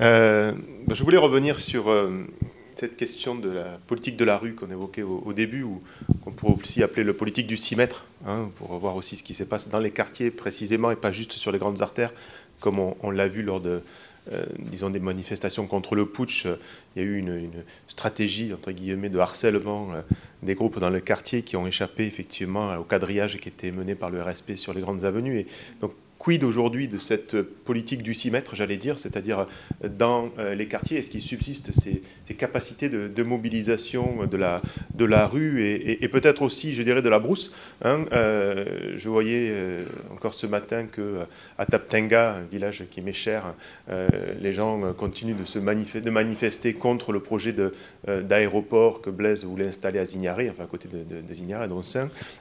Je 0.00 1.02
voulais 1.02 1.18
revenir 1.18 1.58
sur 1.58 1.90
cette 2.76 2.96
question 2.96 3.34
de 3.34 3.48
la 3.48 3.78
politique 3.86 4.16
de 4.16 4.24
la 4.24 4.36
rue 4.36 4.54
qu'on 4.54 4.70
évoquait 4.70 5.02
au, 5.02 5.32
début, 5.32 5.62
ou 5.62 5.82
qu'on 6.22 6.32
pourrait 6.32 6.56
aussi 6.60 6.82
appeler 6.82 7.04
le 7.04 7.14
politique 7.14 7.46
du 7.46 7.56
6 7.56 7.76
mètres, 7.76 8.04
hein, 8.26 8.50
pour 8.56 8.76
voir 8.78 8.96
aussi 8.96 9.16
ce 9.16 9.22
qui 9.22 9.34
se 9.34 9.44
passe 9.44 9.68
dans 9.68 9.78
les 9.78 9.90
quartiers 9.90 10.30
précisément 10.30 10.90
et 10.90 10.96
pas 10.96 11.12
juste 11.12 11.32
sur 11.32 11.52
les 11.52 11.58
grandes 11.58 11.82
artères, 11.82 12.12
comme 12.60 12.78
on 12.78 13.10
l'a 13.10 13.28
vu 13.28 13.42
lors 13.42 13.60
de 13.60 13.82
euh, 14.32 14.44
disons, 14.58 14.90
des 14.90 14.98
manifestations 14.98 15.68
contre 15.68 15.94
le 15.94 16.04
putsch, 16.04 16.46
il 16.46 17.02
y 17.02 17.04
a 17.04 17.08
eu 17.08 17.16
une, 17.18 17.52
stratégie, 17.86 18.52
entre 18.52 18.72
guillemets, 18.72 19.08
de 19.08 19.18
harcèlement 19.18 19.92
euh, 19.92 20.02
des 20.42 20.56
groupes 20.56 20.80
dans 20.80 20.90
le 20.90 20.98
quartier 20.98 21.42
qui 21.42 21.56
ont 21.56 21.66
échappé 21.66 22.06
effectivement 22.06 22.74
au 22.76 22.82
quadrillage 22.82 23.36
qui 23.38 23.48
était 23.48 23.70
mené 23.70 23.94
par 23.94 24.10
le 24.10 24.20
RSP 24.20 24.56
sur 24.56 24.74
les 24.74 24.80
grandes 24.80 25.04
avenues. 25.04 25.46
Quid 26.18 26.44
aujourd'hui 26.44 26.88
de 26.88 26.98
cette 26.98 27.40
politique 27.40 28.02
du 28.02 28.14
6 28.14 28.30
mètres, 28.30 28.56
j'allais 28.56 28.76
dire, 28.76 28.98
c'est-à-dire 28.98 29.46
dans 29.84 30.30
les 30.54 30.66
quartiers, 30.66 30.98
est-ce 30.98 31.10
qu'il 31.10 31.20
subsiste 31.20 31.72
ces, 31.72 32.34
capacités 32.34 32.88
de, 32.88 33.22
mobilisation 33.22 34.26
de 34.26 34.36
la, 35.04 35.26
rue 35.26 35.64
et, 35.64 36.08
peut-être 36.08 36.42
aussi, 36.42 36.74
je 36.74 36.82
dirais, 36.82 37.02
de 37.02 37.08
la 37.08 37.18
brousse 37.18 37.52
hein, 37.82 38.04
Je 38.12 39.08
voyais 39.08 39.52
encore 40.12 40.34
ce 40.34 40.46
matin 40.46 40.86
que 40.86 41.20
à 41.58 41.66
Taptenga, 41.66 42.36
un 42.36 42.44
village 42.44 42.84
qui 42.90 43.00
m'est 43.00 43.12
cher, 43.12 43.54
euh, 43.90 44.08
les 44.40 44.52
gens 44.52 44.92
continuent 44.94 45.36
de, 45.36 45.44
se 45.44 45.58
manifester, 45.58 46.74
contre 46.74 47.12
le 47.12 47.20
projet 47.20 47.54
euh, 47.58 48.22
d'aéroport 48.22 49.00
que 49.00 49.10
Blaise 49.10 49.44
voulait 49.44 49.66
installer 49.66 49.98
à 49.98 50.04
Zignaré, 50.04 50.48
enfin 50.50 50.64
à 50.64 50.66
côté 50.66 50.88
de, 50.88 50.98
de, 50.98 51.20
de 51.20 51.34
Zignaré, 51.34 51.68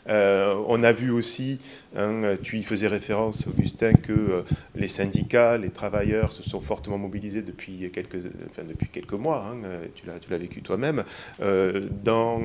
euh, 0.10 0.56
on 0.68 0.84
a 0.84 0.92
vu 0.92 1.12
aussi, 1.12 1.60
hein, 1.96 2.36
tu 2.42 2.58
y 2.58 2.64
faisais 2.64 2.88
référence, 2.88 3.48
Augustin, 3.48 3.65
que 4.02 4.44
les 4.76 4.88
syndicats, 4.88 5.58
les 5.58 5.70
travailleurs 5.70 6.32
se 6.32 6.44
sont 6.44 6.62
fortement 6.62 6.98
mobilisés 6.98 7.42
depuis 7.42 7.90
quelques, 7.92 9.14
mois, 9.14 9.46
hein, 9.52 9.68
tu 9.96 10.06
l'as 10.30 10.38
vécu 10.38 10.62
toi-même, 10.62 11.04
dans 11.40 12.42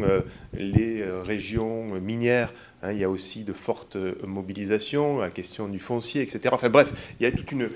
les 0.54 1.04
régions 1.24 1.84
minières 2.00 2.52
Hein, 2.82 2.92
il 2.92 2.98
y 2.98 3.04
a 3.04 3.10
aussi 3.10 3.44
de 3.44 3.52
fortes 3.52 3.96
euh, 3.96 4.14
mobilisations, 4.26 5.18
la 5.18 5.30
question 5.30 5.68
du 5.68 5.78
foncier, 5.78 6.22
etc. 6.22 6.48
Enfin 6.52 6.70
bref, 6.70 7.12
il 7.20 7.24
y 7.24 7.26
a 7.26 7.32
toute 7.32 7.52
une, 7.52 7.68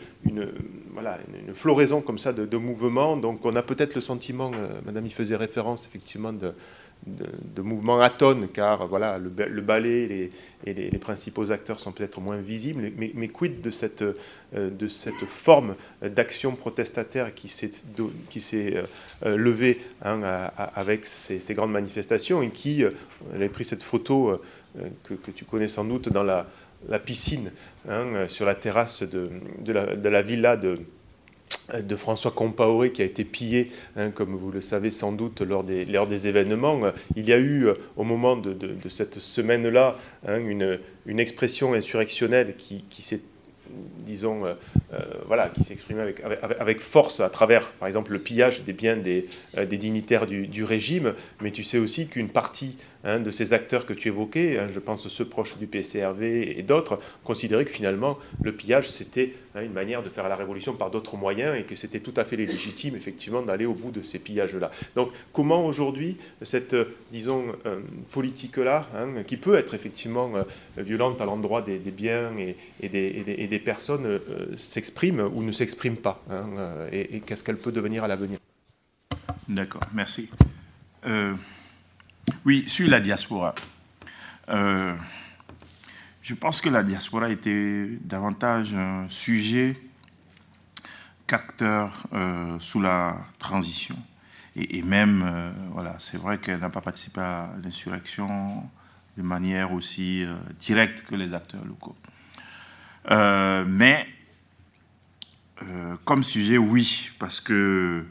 floraison 1.53 2.01
comme 2.01 2.17
ça 2.17 2.33
de, 2.33 2.57
mouvements. 2.57 3.19
Donc 3.19 3.45
on 3.45 3.55
a 3.55 3.63
peut-être 3.63 3.95
le 3.95 4.01
sentiment, 4.01 4.51
euh, 4.55 4.81
Madame 4.87 5.05
y 5.05 5.11
faisait 5.11 5.37
référence 5.37 5.85
effectivement, 5.85 6.33
de, 6.33 6.55
de, 7.07 7.63
mouvements 7.63 8.01
à 8.01 8.11
tonnes, 8.11 8.49
car 8.49 8.87
voilà, 8.89 9.19
le, 9.19 9.31
le 9.47 9.63
ballet 9.63 10.31
et 10.67 10.75
les, 10.75 10.99
principaux 10.99 11.53
acteurs 11.53 11.81
sont 11.81 11.93
peut-être 11.93 12.21
moins 12.21 12.39
visibles. 12.39 12.91
Mais, 12.97 13.11
mais, 13.15 13.29
quid 13.29 13.61
de 13.61 13.71
cette, 13.71 14.03
euh, 14.03 14.71
de 14.71 14.89
cette 14.89 15.25
forme 15.27 15.75
d'action 16.03 16.53
protestataire 16.53 17.35
qui 17.35 17.49
s'est, 17.49 17.71
qui 18.31 18.41
s'est 18.41 18.85
levée 19.25 19.81
hein, 20.03 20.23
avec 20.75 21.07
ces, 21.07 21.41
grandes 21.55 21.73
manifestations 21.73 22.43
et 22.43 22.51
qui, 22.51 22.85
on 23.31 23.35
avait 23.35 23.49
pris 23.49 23.65
cette 23.65 23.83
photo 23.83 24.41
euh, 24.81 24.89
que, 25.05 25.31
tu 25.31 25.45
connais 25.45 25.69
sans 25.69 25.85
doute 25.85 26.09
dans 26.09 26.25
la, 26.25 26.47
piscine, 26.99 27.53
hein, 27.89 28.07
euh, 28.15 28.29
sur 28.29 28.45
la 28.45 28.55
terrasse 28.55 29.03
de, 29.03 29.31
la, 29.73 30.23
villa 30.23 30.57
de, 30.57 30.81
de 31.73 31.97
François 31.97 32.31
Compaoré 32.31 32.93
qui 32.93 33.03
a 33.03 33.05
été 33.05 33.25
pillé, 33.25 33.71
hein, 33.97 34.11
comme 34.11 34.35
vous 34.35 34.51
le 34.51 34.61
savez 34.61 34.91
sans 34.91 35.13
doute, 35.13 35.41
lors 35.41 35.65
des, 35.65 35.85
lors 35.85 36.07
des 36.07 36.27
événements. 36.27 36.81
Il 37.17 37.27
y 37.27 37.33
a 37.33 37.39
eu, 37.39 37.67
euh, 37.67 37.75
au 37.97 38.05
moment 38.05 38.37
de, 38.37 38.55
cette 38.89 39.19
semaine-là, 39.21 39.97
hein, 40.27 40.39
une, 40.39 40.79
une, 41.07 41.21
expression 41.21 41.73
insurrectionnelle 41.73 42.55
qui, 42.57 42.85
qui 42.91 43.03
s'est 43.03 43.21
disons, 44.05 44.43
voilà, 45.27 45.49
qui 45.49 45.65
s'exprimait 45.65 46.03
avec, 46.03 46.23
avec, 46.61 46.81
force 46.81 47.21
à 47.21 47.31
travers, 47.31 47.73
par 47.73 47.89
exemple, 47.89 48.13
le 48.13 48.19
pillage 48.19 48.63
des 48.63 48.75
biens 48.75 48.97
des, 48.97 49.27
des 49.57 49.79
dignitaires 49.79 50.27
du, 50.27 50.47
du, 50.47 50.63
régime. 50.65 51.15
Mais 51.41 51.51
tu 51.51 51.65
sais 51.65 51.79
aussi 51.79 52.07
qu'une 52.07 52.29
partie 52.29 52.77
Hein, 53.07 53.21
de 53.21 53.31
ces 53.31 53.53
acteurs 53.53 53.85
que 53.85 53.93
tu 53.93 54.09
évoquais, 54.09 54.59
hein, 54.59 54.69
je 54.71 54.81
pense 54.81 55.07
ceux 55.09 55.27
proches 55.27 55.59
du 55.59 55.67
PCRV 55.67 56.59
et 56.59 56.63
d'autres, 56.63 56.99
considéraient 57.23 57.67
que 57.67 57.71
finalement 57.71 58.19
le 58.43 58.53
pillage 58.53 58.89
c'était 58.89 59.35
hein, 59.55 59.63
une 59.63 59.75
manière 59.75 60.03
de 60.03 60.09
faire 60.09 60.27
la 60.27 60.37
révolution 60.37 60.73
par 60.73 60.91
d'autres 60.91 61.19
moyens 61.19 61.55
et 61.55 61.65
que 61.65 61.77
c'était 61.77 62.01
tout 62.01 62.15
à 62.17 62.25
fait 62.25 62.37
légitime 62.37 62.97
effectivement 62.97 63.43
d'aller 63.43 63.67
au 63.67 63.75
bout 63.75 63.91
de 63.91 64.01
ces 64.01 64.19
pillages-là. 64.19 64.71
Donc 64.97 65.11
comment 65.35 65.67
aujourd'hui 65.67 66.17
cette, 66.41 66.75
disons, 67.13 67.45
euh, 67.67 67.81
politique-là, 68.13 68.89
qui 69.27 69.37
peut 69.37 69.57
être 69.57 69.75
effectivement 69.75 70.33
euh, 70.35 70.45
violente 70.79 71.21
à 71.21 71.27
l'endroit 71.27 71.61
des, 71.61 71.79
biens 71.79 72.33
et, 72.39 72.89
des, 72.89 73.59
personnes, 73.59 74.07
euh, 74.07 74.19
s'exprime 74.57 75.21
ou 75.21 75.43
ne 75.43 75.53
s'exprime 75.53 75.97
pas 75.97 76.23
Et, 76.91 77.17
et 77.17 77.21
qu'est-ce 77.21 77.45
qu'elle 77.45 77.59
peut 77.59 77.73
devenir 77.73 78.05
à 78.05 78.09
l'avenir? 78.09 78.39
D'accord, 79.47 79.83
merci. 79.93 80.31
Oui, 82.45 82.65
sur 82.69 82.89
la 82.89 83.01
diaspora. 83.01 83.55
Euh, 84.49 84.95
je 86.23 86.35
pense 86.35 86.61
que 86.61 86.69
la 86.69 86.83
diaspora 86.83 87.31
était 87.31 87.99
davantage 88.03 88.75
un 88.75 89.09
sujet 89.09 89.81
qu'acteur 91.27 92.07
euh, 92.13 92.59
sous 92.61 92.81
la 92.81 93.17
transition. 93.39 93.97
Et, 94.57 94.83
même, 94.83 95.23
euh, 95.27 95.51
voilà, 95.73 95.97
c'est 95.99 96.17
vrai 96.17 96.39
qu'elle 96.39 96.61
n'a 96.61 96.71
pas 96.71 96.81
participé 96.81 97.21
à 97.21 97.51
l'insurrection 97.63 98.63
de 99.17 99.23
manière 99.23 99.73
aussi 99.73 100.25
directe 100.61 101.03
que 101.03 101.15
les 101.15 101.35
acteurs 101.35 101.65
locaux. 101.65 101.97
mais 103.67 104.07
comme 106.05 106.23
sujet, 106.23 106.59
oui, 106.59 107.11
parce 107.19 107.41
que 107.41 108.05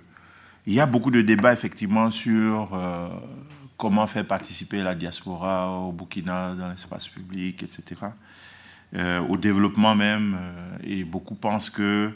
il 0.65 0.73
y 0.73 0.79
a 0.79 0.85
beaucoup 0.85 1.11
de 1.11 1.21
débats 1.21 1.53
effectivement 1.53 2.09
sur 2.09 2.73
comment 3.77 4.07
faire 4.07 4.25
participer 4.25 4.83
la 4.83 4.95
diaspora 4.95 5.69
au 5.71 5.91
Burkina 5.91 6.55
dans 6.55 6.69
l'espace 6.69 7.07
public, 7.07 7.63
etc. 7.63 7.95
Euh, 8.95 9.21
au 9.21 9.37
développement 9.37 9.95
même. 9.95 10.37
Euh, 10.39 10.77
et 10.83 11.03
beaucoup 11.03 11.35
pensent 11.35 11.69
que 11.69 12.11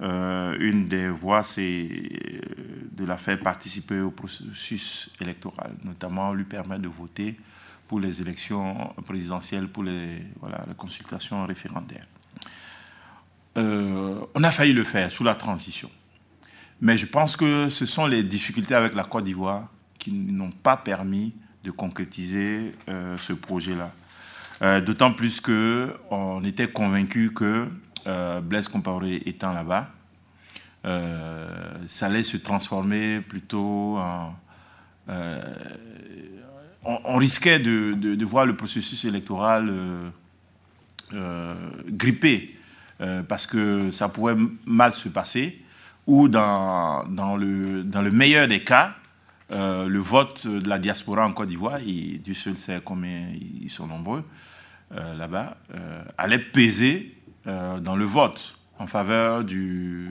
euh, 0.00 0.56
une 0.60 0.86
des 0.86 1.08
voies, 1.08 1.42
c'est 1.42 1.88
de 2.92 3.04
la 3.04 3.18
faire 3.18 3.38
participer 3.40 4.00
au 4.00 4.10
processus 4.10 5.10
électoral, 5.20 5.72
notamment 5.84 6.32
lui 6.32 6.44
permettre 6.44 6.82
de 6.82 6.88
voter 6.88 7.38
pour 7.88 7.98
les 7.98 8.20
élections 8.20 8.94
présidentielles, 9.04 9.66
pour 9.66 9.82
les, 9.82 10.22
voilà, 10.38 10.62
les 10.68 10.74
consultations 10.74 11.44
référendaires. 11.46 12.06
on 13.56 14.44
a 14.44 14.50
failli 14.52 14.72
le 14.72 14.84
faire 14.84 15.10
sous 15.10 15.24
la 15.24 15.34
transition. 15.34 15.90
Mais 16.80 16.96
je 16.96 17.06
pense 17.06 17.36
que 17.36 17.68
ce 17.68 17.84
sont 17.84 18.06
les 18.06 18.22
difficultés 18.22 18.74
avec 18.74 18.94
la 18.94 19.04
Côte 19.04 19.24
d'Ivoire 19.24 19.68
qui 20.00 20.10
n'ont 20.10 20.50
pas 20.50 20.76
permis 20.76 21.32
de 21.62 21.70
concrétiser 21.70 22.74
euh, 22.88 23.16
ce 23.18 23.32
projet-là. 23.32 23.92
Euh, 24.62 24.80
d'autant 24.80 25.12
plus 25.12 25.40
que 25.40 25.94
on 26.10 26.42
était 26.42 26.68
convaincu 26.68 27.32
que 27.32 27.68
euh, 28.06 28.40
Blaise 28.40 28.66
Compaoré 28.66 29.22
étant 29.26 29.52
là-bas, 29.52 29.90
ça 30.82 32.06
allait 32.06 32.22
se 32.22 32.38
transformer 32.38 33.20
plutôt 33.20 33.98
en... 33.98 34.34
On, 36.82 37.18
risquait 37.18 37.58
de, 37.58 37.92
de, 37.92 38.24
voir 38.24 38.46
le 38.46 38.56
processus 38.56 39.04
électoral 39.04 39.70
grippé, 41.86 42.56
parce 43.28 43.46
que 43.46 43.90
ça 43.90 44.08
pourrait 44.08 44.38
mal 44.64 44.94
se 44.94 45.10
passer, 45.10 45.58
ou 46.06 46.28
dans, 46.28 47.04
dans, 47.04 47.36
le, 47.36 47.84
dans 47.84 48.00
le 48.00 48.10
meilleur 48.10 48.48
des 48.48 48.64
cas, 48.64 48.96
le 49.52 49.98
vote 49.98 50.46
de 50.46 50.68
la 50.68 50.78
diaspora 50.78 51.26
en 51.26 51.32
Côte 51.32 51.48
d'Ivoire, 51.48 51.78
et 51.78 52.20
Dieu 52.22 52.34
seul 52.34 52.56
sait 52.56 52.80
combien 52.84 53.28
ils 53.34 53.70
sont 53.70 53.86
nombreux 53.86 54.24
là-bas, 54.90 55.56
allait 56.18 56.38
peser 56.38 57.16
dans 57.44 57.96
le 57.96 58.04
vote 58.04 58.60
en 58.80 58.86
faveur 58.86 59.44
du, 59.44 60.08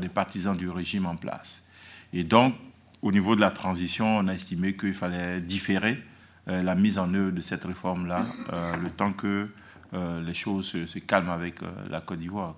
des 0.00 0.08
partisans 0.08 0.56
du 0.56 0.68
régime 0.68 1.06
en 1.06 1.16
place. 1.16 1.66
Et 2.12 2.24
donc, 2.24 2.54
au 3.00 3.12
niveau 3.12 3.36
de 3.36 3.40
la 3.40 3.50
transition, 3.50 4.18
on 4.18 4.28
a 4.28 4.34
estimé 4.34 4.76
qu'il 4.76 4.94
fallait 4.94 5.40
différer 5.40 6.02
euh, 6.48 6.62
la 6.62 6.74
mise 6.74 6.98
en 6.98 7.12
œuvre 7.14 7.30
de 7.30 7.40
cette 7.40 7.64
réforme-là, 7.64 8.24
euh, 8.52 8.76
le 8.76 8.90
temps 8.90 9.12
que 9.12 9.48
euh, 9.94 10.20
les 10.22 10.34
choses 10.34 10.66
se, 10.66 10.98
calment 10.98 11.30
avec 11.30 11.60
la 11.88 12.00
Côte 12.00 12.18
d'Ivoire. 12.18 12.54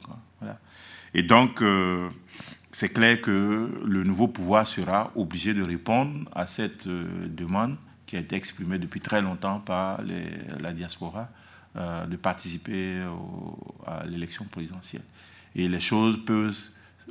Et 1.12 1.22
donc, 1.22 1.62
c'est 2.72 2.90
clair 2.90 3.20
que 3.20 3.82
le 3.84 4.04
nouveau 4.04 4.28
pouvoir 4.28 4.66
sera 4.66 5.12
obligé 5.16 5.54
de 5.54 5.62
répondre 5.62 6.28
à 6.32 6.46
cette 6.46 6.86
demande 6.86 7.76
qui 8.06 8.16
a 8.16 8.20
été 8.20 8.36
exprimée 8.36 8.78
depuis 8.78 9.00
très 9.00 9.22
longtemps 9.22 9.60
par 9.60 10.00
la 10.58 10.72
diaspora 10.72 11.28
de 11.74 12.16
participer 12.16 13.00
à 13.86 14.04
l'élection 14.06 14.44
présidentielle. 14.44 15.02
Et 15.54 15.68
les 15.68 15.80
choses 15.80 16.18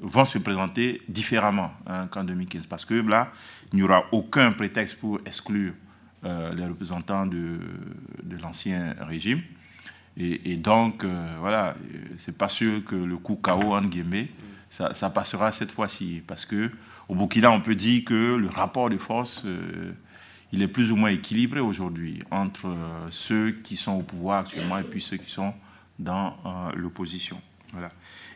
vont 0.02 0.26
se 0.26 0.38
présenter 0.38 1.02
différemment 1.07 1.72
hein, 1.88 2.07
qu'en 2.07 2.23
2015. 2.23 2.65
Parce 2.68 2.86
que 2.86 2.95
là, 2.95 3.31
il 3.72 3.77
n'y 3.77 3.84
aura 3.84 4.06
aucun 4.11 4.52
prétexte 4.52 4.99
pour 4.99 5.19
exclure 5.26 5.73
euh, 6.26 6.53
les 6.53 6.65
représentants 6.65 7.26
de, 7.26 7.60
l'ancien 8.41 8.95
régime. 9.02 9.41
Et, 10.22 10.57
donc, 10.57 11.06
euh, 11.06 11.38
voilà, 11.40 11.77
c'est 12.18 12.38
pas 12.38 12.49
sûr 12.49 12.84
que 12.84 12.95
le 12.95 13.18
coup 13.18 13.38
KO, 13.38 13.73
en 13.73 13.81
guillemets, 13.84 14.27
ça, 14.70 15.10
passera 15.10 15.52
cette 15.52 15.72
fois-ci. 15.72 16.22
Parce 16.26 16.46
que 16.46 16.72
au 17.08 17.16
Burkina, 17.16 17.52
on 17.52 17.62
peut 17.62 17.76
dire 17.76 18.04
que 18.06 18.36
le 18.36 18.48
rapport 18.48 18.90
de 18.90 18.98
force, 18.98 19.44
euh, 19.46 19.91
il 20.52 20.62
est 20.62 20.68
plus 20.68 20.91
ou 20.91 20.96
moins 20.96 21.10
équilibré 21.10 21.60
aujourd'hui 21.60 22.24
entre 22.32 22.76
ceux 23.10 23.52
qui 23.52 23.76
sont 23.78 24.00
au 24.00 24.02
pouvoir 24.02 24.40
actuellement 24.40 24.80
et 24.80 24.84
puis 24.84 25.02
ceux 25.02 25.18
qui 25.18 25.30
sont 25.30 25.54
dans 26.00 26.36
l'opposition. 26.76 27.40
Voilà. 27.72 27.90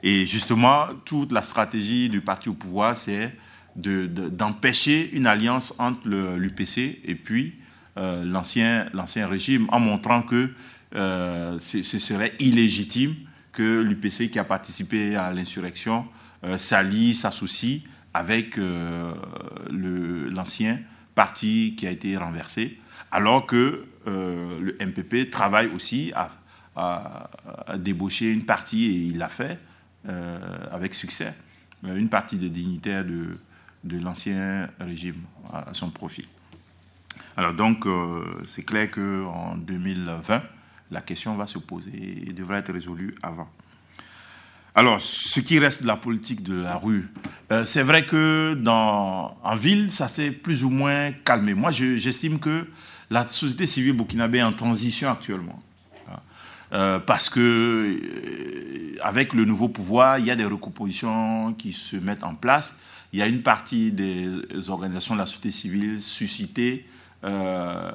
Et 0.03 0.26
justement, 0.27 0.89
toute 1.05 1.31
la 1.31 1.41
stratégie 1.41 2.10
du 2.10 2.22
parti 2.22 2.49
au 2.49 2.53
pouvoir, 2.53 2.95
c'est 2.95 3.35
d'empêcher 3.76 5.10
une 5.14 5.26
alliance 5.26 5.73
entre 5.80 6.07
l'UPC 6.07 7.01
et 7.03 7.15
puis 7.15 7.55
euh, 7.97 8.23
l'ancien 8.23 9.27
régime, 9.27 9.68
en 9.72 9.80
montrant 9.80 10.22
que 10.22 10.51
euh, 10.95 11.57
ce 11.60 11.81
serait 11.81 12.34
illégitime 12.39 13.15
que 13.51 13.81
l'UPC 13.81 14.30
qui 14.30 14.39
a 14.39 14.43
participé 14.43 15.15
à 15.15 15.31
l'insurrection 15.31 15.99
euh, 16.01 16.22
s'allie, 16.57 17.15
s'associe 17.15 17.82
avec 18.14 18.57
l'ancien 19.70 20.80
parti 21.15 21.76
qui 21.78 21.88
a 21.88 21.91
été 21.91 22.18
renversé, 22.18 22.80
alors 23.11 23.45
que 23.45 23.86
le 24.06 24.76
MPP 24.80 25.30
travaille 25.30 25.68
aussi 25.68 26.11
à, 26.15 26.32
à 26.76 27.78
débaucher 27.78 28.32
une 28.32 28.45
partie, 28.45 28.86
et 28.86 28.95
il 29.07 29.18
l'a 29.18 29.30
fait, 29.30 29.60
euh, 30.10 30.38
avec 30.70 30.94
succès 30.94 31.34
euh, 31.86 31.95
une 31.95 32.10
partie 32.10 32.38
des 32.38 32.49
dignitaires 32.49 33.06
de, 33.06 33.38
de 33.86 33.99
l'ancien 33.99 34.70
régime 34.82 35.22
à, 35.53 35.74
son 35.74 35.91
profit. 35.91 36.28
Alors 37.38 37.53
donc, 37.53 37.86
euh, 37.86 38.26
c'est 38.45 38.64
clair 38.64 38.91
qu'en 38.91 39.56
2020, 39.56 40.44
la 40.91 41.02
question 41.02 41.38
va 41.38 41.48
se 41.48 41.57
poser 41.57 42.28
et 42.28 42.34
devrait 42.34 42.60
être 42.60 42.74
résolue 42.74 43.15
avant. 43.24 43.48
Alors, 44.75 44.99
ce 44.99 45.39
qui 45.39 45.59
reste 45.59 45.83
de 45.83 45.87
la 45.87 45.97
politique 45.97 46.41
de 46.43 46.61
la 46.61 46.75
rue, 46.75 47.09
c'est 47.65 47.83
vrai 47.83 48.05
que 48.07 48.55
dans, 48.55 49.37
en 49.43 49.55
ville, 49.55 49.91
ça 49.91 50.07
s'est 50.07 50.31
plus 50.31 50.63
ou 50.63 50.71
moins 50.71 51.11
calmé. 51.11 51.53
Moi, 51.53 51.69
j'estime 51.69 52.39
que 52.39 52.65
la 53.11 53.27
société 53.27 53.67
civile 53.67 53.93
burkinabé 53.93 54.39
est 54.39 54.43
en 54.43 54.53
transition 54.53 55.11
actuellement. 55.11 55.61
Euh, 56.73 56.97
parce 56.99 57.29
que 57.29 57.39
euh, 57.39 58.95
avec 59.03 59.33
le 59.33 59.45
nouveau 59.45 59.69
pouvoir, 59.69 60.17
il 60.17 60.25
y 60.25 60.31
a 60.31 60.35
des 60.35 60.45
recompositions 60.45 61.53
qui 61.53 61.71
se 61.71 61.95
mettent 61.97 62.23
en 62.23 62.33
place. 62.33 62.75
Il 63.11 63.19
y 63.19 63.21
a 63.21 63.27
une 63.27 63.43
partie 63.43 63.91
des 63.91 64.27
organisations 64.69 65.13
de 65.13 65.19
la 65.19 65.27
société 65.27 65.51
civile 65.51 66.01
suscitées 66.01 66.87
euh, 67.23 67.91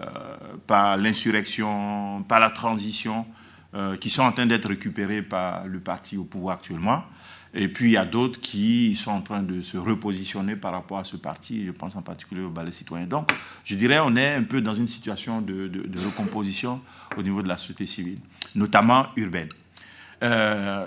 par 0.69 0.97
l'insurrection, 0.97 2.23
par 2.29 2.39
la 2.39 2.51
transition, 2.51 3.27
qui 4.01 4.09
sont 4.09 4.23
en 4.23 4.33
train 4.33 4.47
d'être 4.47 4.69
récupérées 4.69 5.23
par 5.23 5.67
le 5.67 5.79
parti 5.79 6.17
au 6.17 6.25
pouvoir 6.25 6.57
actuellement. 6.57 7.05
Et 7.53 7.69
puis 7.69 7.91
il 7.91 7.93
y 7.93 7.97
a 7.99 8.07
d'autres 8.07 8.41
qui 8.41 8.97
sont 8.97 9.11
en 9.11 9.21
train 9.21 9.43
de 9.43 9.61
se 9.61 9.77
repositionner 9.77 10.57
par 10.57 10.73
rapport 10.73 10.99
à 10.99 11.05
ce 11.05 11.17
parti, 11.17 11.67
je 11.67 11.71
pense 11.71 11.95
en 11.97 12.03
particulier 12.03 12.43
au 12.43 12.51
ballet 12.51 12.73
citoyen. 12.73 13.07
Donc 13.07 13.31
je 13.65 13.75
dirais 13.75 13.99
on 14.03 14.17
est 14.17 14.35
un 14.35 14.43
peu 14.43 14.61
dans 14.63 14.75
une 14.75 14.87
situation 14.87 15.43
de 15.43 15.71
recomposition 16.05 16.81
au 17.17 17.23
niveau 17.23 17.43
de 17.43 17.49
la 17.49 17.57
société 17.59 17.87
civile 17.87 18.19
notamment 18.55 19.07
urbaines. 19.17 19.49
Euh, 20.23 20.87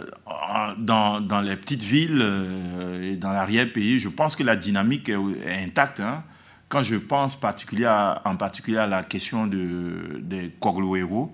dans, 0.78 1.42
les 1.44 1.56
petites 1.56 1.84
villes 1.84 2.20
euh, 2.22 3.14
et 3.14 3.16
dans 3.16 3.32
l'arrière-pays, 3.32 4.00
je 4.00 4.10
pense 4.10 4.36
que 4.36 4.44
la 4.44 4.58
dynamique 4.58 5.10
est, 5.10 5.64
intacte. 5.64 6.02
Hein. 6.02 6.24
Quand 6.68 6.84
je 6.84 6.98
pense 6.98 7.36
en 7.36 8.36
particulier 8.36 8.78
à 8.78 8.88
la 8.88 9.04
question 9.04 9.48
de, 9.48 10.20
des 10.22 10.52
Kogloero, 10.60 11.34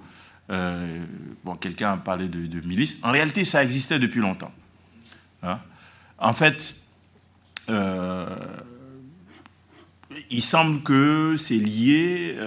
euh, 0.50 1.04
quelqu'un 1.60 1.94
a 1.94 1.98
parlé 1.98 2.28
de, 2.28 2.48
de, 2.48 2.62
milice. 2.62 2.98
En 3.04 3.12
réalité, 3.12 3.46
ça 3.46 3.64
existait 3.64 4.00
depuis 4.00 4.22
longtemps. 4.22 4.52
Hein. 5.44 5.60
En 6.18 6.34
fait, 6.34 6.76
il 10.30 10.42
semble 10.42 10.82
que 10.82 11.36
c'est 11.38 11.58
lié 11.58 12.38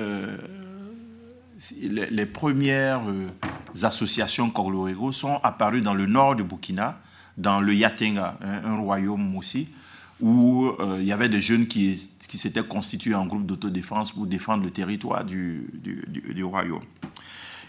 les, 1.80 2.26
premières 2.26 3.02
euh, 3.08 3.26
associations 3.82 4.50
Korloego 4.50 5.12
sont 5.12 5.38
apparues 5.42 5.82
dans 5.82 5.94
le 5.94 6.06
nord 6.06 6.36
de 6.36 6.42
Burkina, 6.42 7.00
dans 7.36 7.60
le 7.60 7.74
Yatenga, 7.74 8.38
un, 8.42 8.76
royaume 8.76 9.36
aussi, 9.36 9.68
où 10.20 10.68
euh, 10.78 10.98
il 11.00 11.06
y 11.06 11.12
avait 11.12 11.28
des 11.28 11.40
jeunes 11.40 11.66
qui, 11.66 12.10
s'étaient 12.32 12.62
constitués 12.62 13.14
en 13.14 13.26
groupe 13.26 13.44
d'autodéfense 13.44 14.12
pour 14.12 14.26
défendre 14.26 14.62
le 14.62 14.70
territoire 14.70 15.24
du, 15.24 15.68
du, 15.74 16.44
royaume. 16.44 16.82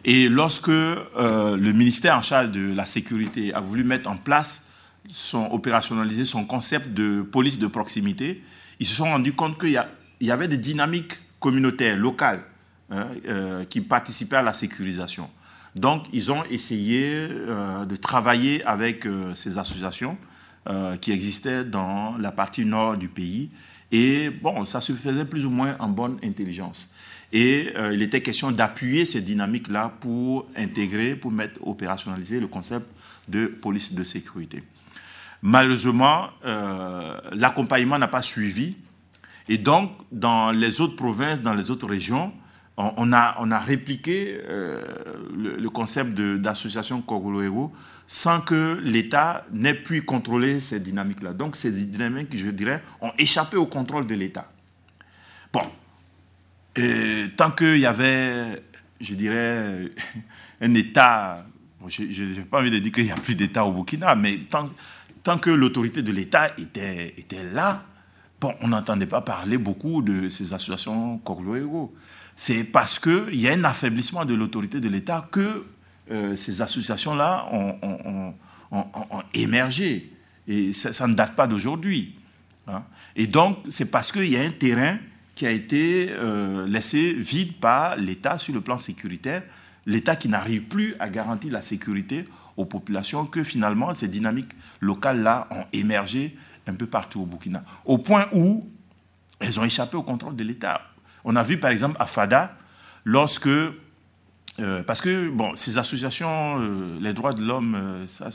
Et 0.03 0.29
lorsque 0.29 0.69
euh, 0.69 1.57
le 1.57 1.73
ministère 1.73 2.17
en 2.17 2.21
charge 2.21 2.51
de 2.51 2.73
la 2.73 2.85
sécurité 2.85 3.53
a 3.53 3.59
voulu 3.59 3.83
mettre 3.83 4.09
en 4.09 4.17
place, 4.17 4.65
son, 5.09 5.45
opérationnaliser 5.51 6.25
son 6.25 6.45
concept 6.45 6.93
de 6.93 7.21
police 7.21 7.59
de 7.59 7.67
proximité, 7.67 8.43
ils 8.79 8.85
se 8.85 8.95
sont 8.95 9.05
rendus 9.05 9.33
compte 9.33 9.59
qu'il 9.59 9.79
y, 10.21 10.31
avait 10.31 10.47
des 10.47 10.57
dynamiques 10.57 11.19
communautaires, 11.39 11.97
locales, 11.97 12.43
Hein, 12.93 13.07
euh, 13.25 13.63
qui 13.63 13.79
participaient 13.79 14.35
à 14.35 14.41
la 14.41 14.51
sécurisation. 14.51 15.29
Donc, 15.77 16.07
ils 16.11 16.29
ont 16.29 16.43
essayé 16.49 17.05
euh, 17.09 17.85
de 17.85 17.95
travailler 17.95 18.61
avec 18.65 19.07
ces 19.33 19.57
associations 19.57 20.17
qui 20.99 21.11
existaient 21.11 21.63
dans 21.63 22.17
la 22.17 22.31
partie 22.31 22.65
nord 22.65 22.97
du 22.97 23.07
pays. 23.07 23.49
Et 23.91 24.29
bon, 24.29 24.63
ça 24.65 24.79
se 24.79 24.93
faisait 24.93 25.25
plus 25.25 25.45
ou 25.45 25.49
moins 25.49 25.75
en 25.79 25.87
bonne 25.87 26.19
intelligence. 26.23 26.90
Et 27.33 27.73
il 27.93 28.01
était 28.01 28.21
question 28.21 28.51
d'appuyer 28.51 29.05
ces 29.05 29.21
dynamiques-là 29.21 29.93
pour 30.01 30.49
intégrer, 30.55 31.15
pour 31.15 31.31
mettre, 31.31 31.65
opérationnaliser 31.65 32.41
le 32.41 32.47
concept 32.47 32.85
de 33.29 33.47
police 33.47 33.93
de 33.93 34.03
sécurité. 34.03 34.63
Malheureusement, 35.41 36.27
l'accompagnement 37.31 37.97
n'a 37.97 38.09
pas 38.09 38.21
suivi. 38.21 38.75
Et 39.47 39.57
donc, 39.57 39.91
dans 40.11 40.51
les 40.51 40.81
autres 40.81 40.97
provinces, 40.97 41.39
dans 41.39 41.53
les 41.53 41.71
autres 41.71 41.87
régions, 41.87 42.33
on, 42.77 43.13
a, 43.13 43.35
on 43.39 43.51
a 43.51 43.59
répliqué 43.59 44.39
euh, 44.47 44.81
le, 45.35 45.69
concept 45.69 46.13
d'association 46.13 47.01
Kogolo 47.01 47.71
sans 48.07 48.41
que 48.41 48.79
l'État 48.83 49.45
n'ait 49.51 49.73
pu 49.73 50.03
contrôler 50.03 50.59
ces 50.59 50.79
dynamiques-là. 50.79 51.33
Donc 51.33 51.55
ces 51.55 51.71
dynamiques, 51.71 52.35
je 52.35 52.49
dirais, 52.49 52.81
ont 53.01 53.11
échappé 53.17 53.57
au 53.57 53.65
contrôle 53.65 54.07
de 54.07 54.15
l'État. 54.15 54.49
Bon, 56.75 57.27
tant 57.35 57.51
qu'il 57.51 57.79
y 57.79 57.85
avait, 57.85 58.61
je 58.99 59.13
dirais, 59.15 59.91
un 60.61 60.73
État, 60.73 61.45
je 61.87 62.23
n'ai 62.23 62.41
pas 62.41 62.59
envie 62.59 62.71
de 62.71 62.79
dire 62.79 62.91
qu'il 62.91 63.05
n'y 63.05 63.11
a 63.11 63.15
plus 63.15 63.35
d'État 63.35 63.65
au 63.65 63.71
Burkina, 63.71 64.15
mais 64.15 64.39
tant, 64.49 65.37
que 65.37 65.49
l'autorité 65.49 66.01
de 66.01 66.11
l'État 66.11 66.53
était, 66.57 67.13
là, 67.53 67.83
bon, 68.39 68.53
on 68.61 68.69
n'entendait 68.69 69.05
pas 69.05 69.21
parler 69.21 69.57
beaucoup 69.57 70.01
de 70.01 70.29
ces 70.29 70.53
associations 70.53 71.17
Koglo 71.19 71.93
c'est 72.35 72.63
parce 72.63 72.97
qu'il 72.97 73.35
y 73.35 73.47
a 73.47 73.51
un 73.51 73.63
affaiblissement 73.65 74.25
de 74.25 74.33
l'autorité 74.33 74.79
de 74.79 74.89
l'État 74.89 75.27
que 75.31 75.65
euh, 76.09 76.35
ces 76.35 76.61
associations-là 76.61 77.47
ont, 77.51 78.33
émergé. 79.33 80.11
Et 80.47 80.73
ça, 80.73 81.07
ne 81.07 81.13
date 81.13 81.35
pas 81.35 81.45
d'aujourd'hui. 81.45 82.15
Hein. 82.67 82.83
Et 83.15 83.27
donc, 83.27 83.57
c'est 83.69 83.91
parce 83.91 84.11
qu'il 84.11 84.31
y 84.31 84.37
a 84.37 84.41
un 84.41 84.51
terrain 84.51 84.97
qui 85.41 85.47
a 85.47 85.49
été 85.49 86.09
euh, 86.11 86.67
laissé 86.67 87.13
vide 87.13 87.53
par 87.59 87.95
l'État 87.95 88.37
sur 88.37 88.53
le 88.53 88.61
plan 88.61 88.77
sécuritaire, 88.77 89.41
l'État 89.87 90.15
qui 90.15 90.29
n'arrive 90.29 90.65
plus 90.65 90.93
à 90.99 91.09
garantir 91.09 91.51
la 91.51 91.63
sécurité 91.63 92.27
aux 92.57 92.65
populations, 92.65 93.25
que 93.25 93.43
finalement 93.43 93.91
ces 93.95 94.07
dynamiques 94.07 94.51
locales-là 94.81 95.47
ont 95.49 95.65
émergé 95.73 96.37
un 96.67 96.75
peu 96.75 96.85
partout 96.85 97.21
au 97.21 97.25
Burkina. 97.25 97.63
Au 97.85 97.97
point 97.97 98.27
où 98.33 98.69
elles 99.39 99.59
ont 99.59 99.63
échappé 99.63 99.97
au 99.97 100.03
contrôle 100.03 100.35
de 100.35 100.43
l'État. 100.43 100.79
On 101.23 101.35
a 101.35 101.41
vu 101.41 101.57
par 101.57 101.71
exemple 101.71 101.97
à 101.99 102.05
Fada, 102.05 102.55
lorsque 103.03 103.49
euh, 104.59 104.83
parce 104.83 105.01
que 105.01 105.27
bon, 105.31 105.55
ces 105.55 105.79
associations, 105.79 106.59
euh, 106.59 106.99
les 107.01 107.13
droits 107.13 107.33
de 107.33 107.41
l'homme, 107.41 107.73
euh, 107.73 108.07
ça, 108.07 108.29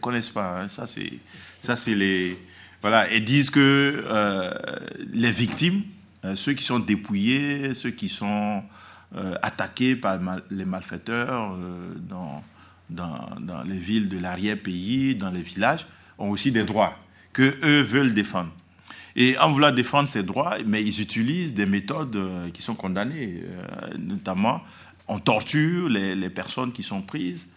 connaissent 0.00 0.30
pas. 0.30 0.62
Hein. 0.62 0.68
ça, 0.68 0.88
c'est 0.88 1.94
les, 1.94 2.36
voilà, 2.82 3.08
elles 3.12 3.24
disent 3.24 3.50
que 3.50 4.04
les 5.12 5.30
victimes, 5.30 5.84
ceux 6.34 6.52
qui 6.52 6.64
sont 6.64 6.78
dépouillés, 6.78 7.74
ceux 7.74 7.90
qui 7.90 8.08
sont 8.08 8.62
attaqués 9.42 9.96
par 9.96 10.18
les 10.50 10.64
malfaiteurs 10.64 11.56
dans, 11.96 12.42
dans, 12.90 13.62
les 13.64 13.78
villes 13.78 14.08
de 14.08 14.18
l'arrière-pays, 14.18 15.14
dans 15.14 15.30
les 15.30 15.42
villages, 15.42 15.86
ont 16.18 16.30
aussi 16.30 16.52
des 16.52 16.64
droits 16.64 16.98
que 17.32 17.58
eux 17.62 17.80
veulent 17.82 18.14
défendre. 18.14 18.50
Et 19.16 19.38
en 19.38 19.50
voulant 19.50 19.70
défendre 19.72 20.08
ces 20.08 20.22
droits, 20.22 20.56
mais 20.66 20.84
ils 20.84 21.00
utilisent 21.00 21.54
des 21.54 21.66
méthodes 21.66 22.18
qui 22.52 22.62
sont 22.62 22.74
condamnées, 22.74 23.42
notamment 23.98 24.62
on 25.08 25.18
torture 25.18 25.88
les, 25.88 26.30
personnes 26.30 26.72
qui 26.72 26.82
sont 26.82 27.00
prises, 27.00 27.48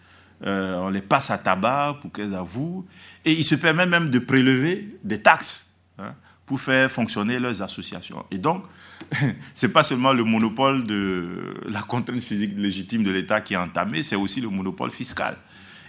euh, 0.44 0.76
on 0.78 0.88
les 0.88 1.02
passe 1.02 1.30
à 1.30 1.38
tabac 1.38 1.98
pour 2.00 2.10
qu'elles 2.10 2.34
avouent, 2.34 2.86
et 3.24 3.32
ils 3.32 3.44
se 3.44 3.54
permettent 3.54 3.90
même 3.90 4.10
de 4.10 4.18
prélever 4.18 4.98
des 5.04 5.20
taxes 5.20 5.72
hein, 5.98 6.14
faire 6.58 6.90
fonctionner 6.90 7.38
leurs 7.38 7.62
associations. 7.62 8.24
Et 8.30 8.38
donc, 8.38 8.64
c'est 9.54 9.72
pas 9.72 9.82
seulement 9.82 10.12
le 10.12 10.24
monopole 10.24 10.84
de 10.84 11.54
la 11.68 11.82
contrainte 11.82 12.20
physique 12.20 12.52
légitime 12.56 13.02
de 13.02 13.10
l'État 13.10 13.40
qui 13.40 13.54
est 13.54 13.58
entamé, 13.58 14.02
c'est 14.02 14.16
aussi 14.16 14.40
le 14.40 14.48
monopole 14.48 14.90
fiscal. 14.90 15.36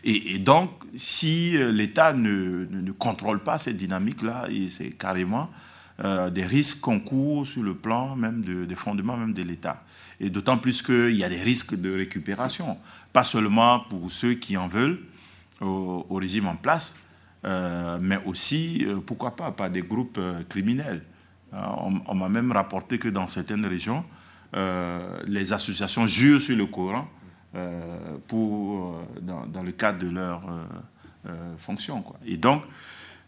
Et, 0.05 0.37
donc, 0.39 0.69
si 0.97 1.55
euh, 1.55 1.71
l'État 1.71 2.11
ne, 2.11 2.91
contrôle 2.91 3.39
pas 3.39 3.57
cette 3.57 3.77
dynamique-là, 3.77 4.49
c'est 4.69 4.91
carrément 4.91 5.49
euh, 6.03 6.29
des 6.29 6.45
risques 6.45 6.81
qu'on 6.81 6.99
court 6.99 7.47
sur 7.47 7.63
le 7.63 7.73
plan 7.73 8.15
même 8.15 8.43
des 8.43 8.75
fondements 8.75 9.15
même 9.15 9.33
de 9.33 9.43
l'État. 9.43 9.83
Et 10.19 10.29
d'autant 10.29 10.57
plus 10.57 10.81
qu'il 10.81 11.15
y 11.15 11.23
a 11.23 11.29
des 11.29 11.41
risques 11.41 11.75
de 11.75 11.95
récupération, 11.95 12.77
pas 13.13 13.23
seulement 13.23 13.79
pour 13.79 14.11
ceux 14.11 14.33
qui 14.33 14.57
en 14.57 14.67
veulent 14.67 14.99
au, 15.61 16.05
régime 16.15 16.47
en 16.47 16.55
place, 16.55 16.99
euh, 17.45 17.97
mais 18.01 18.19
aussi, 18.25 18.85
euh, 18.85 18.99
pourquoi 19.05 19.35
pas, 19.35 19.51
par 19.51 19.69
des 19.69 19.81
groupes 19.81 20.17
euh, 20.17 20.43
criminels. 20.47 21.03
on, 21.51 22.15
m'a 22.15 22.29
même 22.29 22.51
rapporté 22.51 22.97
que 22.97 23.09
dans 23.09 23.27
certaines 23.27 23.65
régions, 23.65 24.03
les 25.27 25.51
associations 25.53 26.07
jurent 26.07 26.41
sur 26.41 26.55
le 26.55 26.65
Coran 26.67 27.07
pour, 28.27 28.99
dans, 29.21 29.63
le 29.63 29.71
cadre 29.71 29.99
de 29.99 30.09
leur 30.09 30.41
fonction. 31.57 32.01
Quoi. 32.01 32.17
Et 32.25 32.37
donc, 32.37 32.63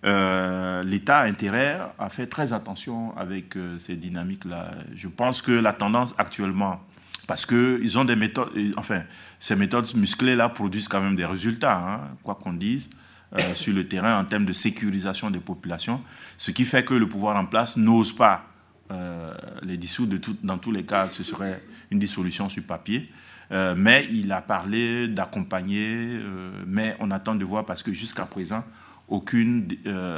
l'État 0.04 1.20
a 1.20 1.26
intérêt 1.26 1.80
à 2.00 2.10
faire 2.10 2.30
très 2.30 2.54
attention 2.54 3.16
avec 3.16 3.56
ces 3.78 3.96
dynamiques-là. 3.96 4.72
Je 4.96 5.08
pense 5.08 5.44
que 5.44 5.52
la 5.52 5.74
tendance 5.74 6.16
actuellement 6.18 6.80
parce 7.28 7.46
qu'ils 7.46 7.98
ont 7.98 8.06
des 8.06 8.16
méthodes, 8.16 8.52
enfin, 8.78 9.02
ces 9.40 9.56
méthodes 9.56 9.88
musclées-là 9.96 10.50
produisent 10.50 10.88
quand 10.88 11.02
même 11.02 11.16
des 11.16 11.26
résultats, 11.26 11.78
hein, 11.78 12.00
quoi 12.24 12.36
qu'on 12.36 12.54
dise, 12.54 12.90
euh, 13.38 13.54
sur 13.54 13.74
le 13.74 13.86
terrain 13.86 14.18
en 14.18 14.24
termes 14.24 14.46
de 14.46 14.54
sécurisation 14.54 15.30
des 15.30 15.42
populations, 15.42 16.02
ce 16.38 16.52
qui 16.52 16.64
fait 16.64 16.86
que 16.86 16.94
le 16.94 17.10
pouvoir 17.10 17.36
en 17.36 17.46
place 17.46 17.76
n'ose 17.76 18.14
pas 18.14 18.46
euh, 18.92 19.34
les 19.64 19.76
dissoudre. 19.76 20.16
dans 20.42 20.58
tous 20.58 20.72
les 20.72 20.86
cas, 20.86 21.10
ce 21.10 21.22
serait 21.24 21.62
une 21.92 22.00
dissolution 22.00 22.48
sur 22.48 22.64
papier. 22.64 23.12
Euh, 23.52 23.76
mais 23.78 24.08
il 24.10 24.32
a 24.32 24.42
parlé 24.42 25.10
d'accompagner, 25.10 26.18
mais 26.66 26.96
on 27.02 27.12
attend 27.12 27.36
de 27.36 27.44
voir 27.44 27.66
parce 27.66 27.84
que 27.84 27.92
jusqu'à 27.92 28.26
présent, 28.26 28.64
aucune 29.10 29.68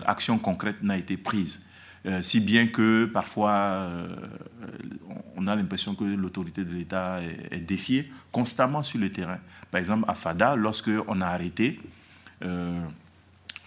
action 0.05 0.37
concrète 0.37 0.83
n'a 0.83 0.97
été 0.97 1.17
prise. 1.17 1.61
Si 2.21 2.39
bien 2.39 2.67
que 2.67 3.05
parfois 3.05 3.89
on 5.35 5.47
a 5.47 5.55
l'impression 5.55 5.95
que 5.95 6.03
l'autorité 6.03 6.63
de 6.63 6.71
l'État 6.71 7.19
est, 7.51 7.59
défiée 7.59 8.11
constamment 8.31 8.83
sur 8.83 8.99
le 8.99 9.11
terrain. 9.11 9.39
Par 9.71 9.79
exemple, 9.79 10.05
à 10.07 10.13
Fada, 10.13 10.55
lorsqu'on 10.55 11.19
a 11.19 11.27
arrêté 11.27 11.81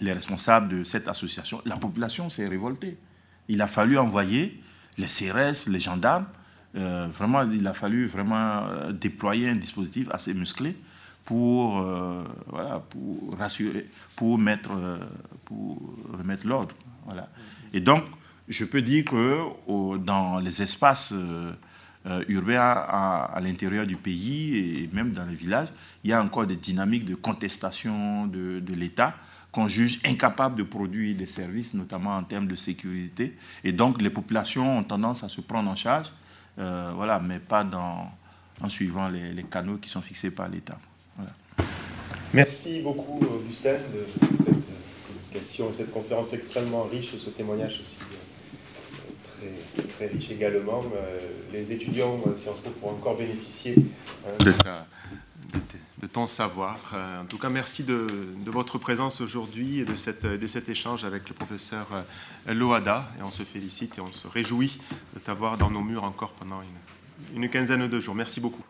les 0.00 0.12
responsables 0.12 0.68
de 0.68 0.84
cette 0.84 1.08
association, 1.08 1.60
la 1.64 1.76
population 1.76 2.30
s'est 2.30 2.48
révoltée. 2.48 2.98
Il 3.48 3.60
a 3.62 3.66
fallu 3.66 3.98
envoyer 3.98 4.60
les 4.98 5.06
CRS, 5.06 5.68
les 5.68 5.80
gendarmes. 5.80 6.26
vraiment, 6.74 7.42
il 7.42 7.66
a 7.66 7.74
fallu 7.74 8.06
vraiment 8.06 8.90
déployer 8.92 9.48
un 9.48 9.56
dispositif 9.56 10.08
assez 10.10 10.34
musclé 10.34 10.76
pour, 11.24 11.82
voilà, 12.46 12.78
pour 12.78 13.36
rassurer, 13.38 13.88
pour, 14.14 14.38
mettre, 14.38 14.70
pour 15.44 15.80
remettre 16.16 16.46
l'ordre. 16.46 16.74
Voilà. 17.06 17.28
Et 17.72 17.80
donc, 17.80 18.04
je 18.50 18.64
peux 18.64 18.82
dire 18.82 19.04
que 19.04 19.96
dans 19.98 20.40
les 20.40 20.60
espaces 20.60 21.12
euh, 21.12 21.52
euh, 22.06 22.24
urbains 22.28 22.58
à, 22.60 23.38
l'intérieur 23.40 23.86
du 23.86 23.96
pays 23.96 24.82
et 24.82 24.90
même 24.92 25.12
dans 25.12 25.24
les 25.24 25.36
villages, 25.36 25.68
il 26.02 26.10
y 26.10 26.12
a 26.12 26.22
encore 26.22 26.46
des 26.46 26.56
dynamiques 26.56 27.04
de 27.04 27.14
contestation 27.14 28.26
de, 28.26 28.62
l'État 28.74 29.14
qu'on 29.52 29.68
juge 29.68 30.00
incapable 30.04 30.56
de 30.56 30.62
produire 30.62 31.16
des 31.16 31.26
services, 31.26 31.74
notamment 31.74 32.16
en 32.16 32.22
termes 32.22 32.46
de 32.46 32.56
sécurité. 32.56 33.36
Et 33.64 33.72
donc 33.72 34.00
les 34.00 34.10
populations 34.10 34.78
ont 34.78 34.84
tendance 34.84 35.24
à 35.24 35.28
se 35.28 35.40
prendre 35.40 35.70
en 35.70 35.76
charge, 35.76 36.12
euh, 36.58 36.92
voilà, 36.94 37.18
mais 37.18 37.38
pas 37.38 37.64
dans, 37.64 38.10
en 38.62 38.68
suivant 38.68 39.08
les, 39.08 39.44
canaux 39.44 39.78
qui 39.78 39.88
sont 39.88 40.02
fixés 40.02 40.30
par 40.30 40.48
l'État. 40.48 40.78
Merci 42.32 42.80
beaucoup, 42.80 43.18
Augustin, 43.24 43.72
de 43.72 44.06
cette 44.44 45.30
question, 45.32 45.72
cette 45.74 45.90
conférence 45.90 46.32
extrêmement 46.32 46.84
riche 46.84 47.14
et 47.14 47.18
ce 47.18 47.30
témoignage 47.30 47.80
aussi 47.80 47.96
très, 49.96 50.06
riche 50.06 50.30
également. 50.30 50.84
Euh, 50.94 51.18
les 51.52 51.72
étudiants 51.72 52.20
Sciences 52.36 52.60
Po 52.60 52.70
pourront 52.70 52.94
encore 52.94 53.16
bénéficier 53.16 53.74
hein, 54.26 54.44
de, 54.44 54.52
ton 56.06 56.26
savoir. 56.26 56.78
Euh, 56.94 57.22
en 57.22 57.24
tout 57.24 57.38
cas, 57.38 57.48
merci 57.48 57.84
de, 57.84 58.06
votre 58.46 58.78
présence 58.78 59.20
aujourd'hui 59.20 59.80
et 59.80 59.84
de, 59.84 60.36
de 60.36 60.46
cet 60.46 60.68
échange 60.68 61.04
avec 61.04 61.28
le 61.28 61.34
professeur 61.34 61.86
euh, 61.92 62.54
Loada. 62.54 63.08
Et 63.18 63.22
on 63.22 63.30
se 63.30 63.42
félicite 63.42 63.98
et 63.98 64.00
on 64.00 64.12
se 64.12 64.28
réjouit 64.28 64.78
de 65.14 65.18
t'avoir 65.18 65.58
dans 65.58 65.70
nos 65.70 65.82
murs 65.82 66.04
encore 66.04 66.32
pendant 66.32 66.60
une 67.34 67.48
quinzaine 67.48 67.86
de 67.86 68.00
jours. 68.00 68.14
Merci 68.14 68.40
beaucoup. 68.40 68.64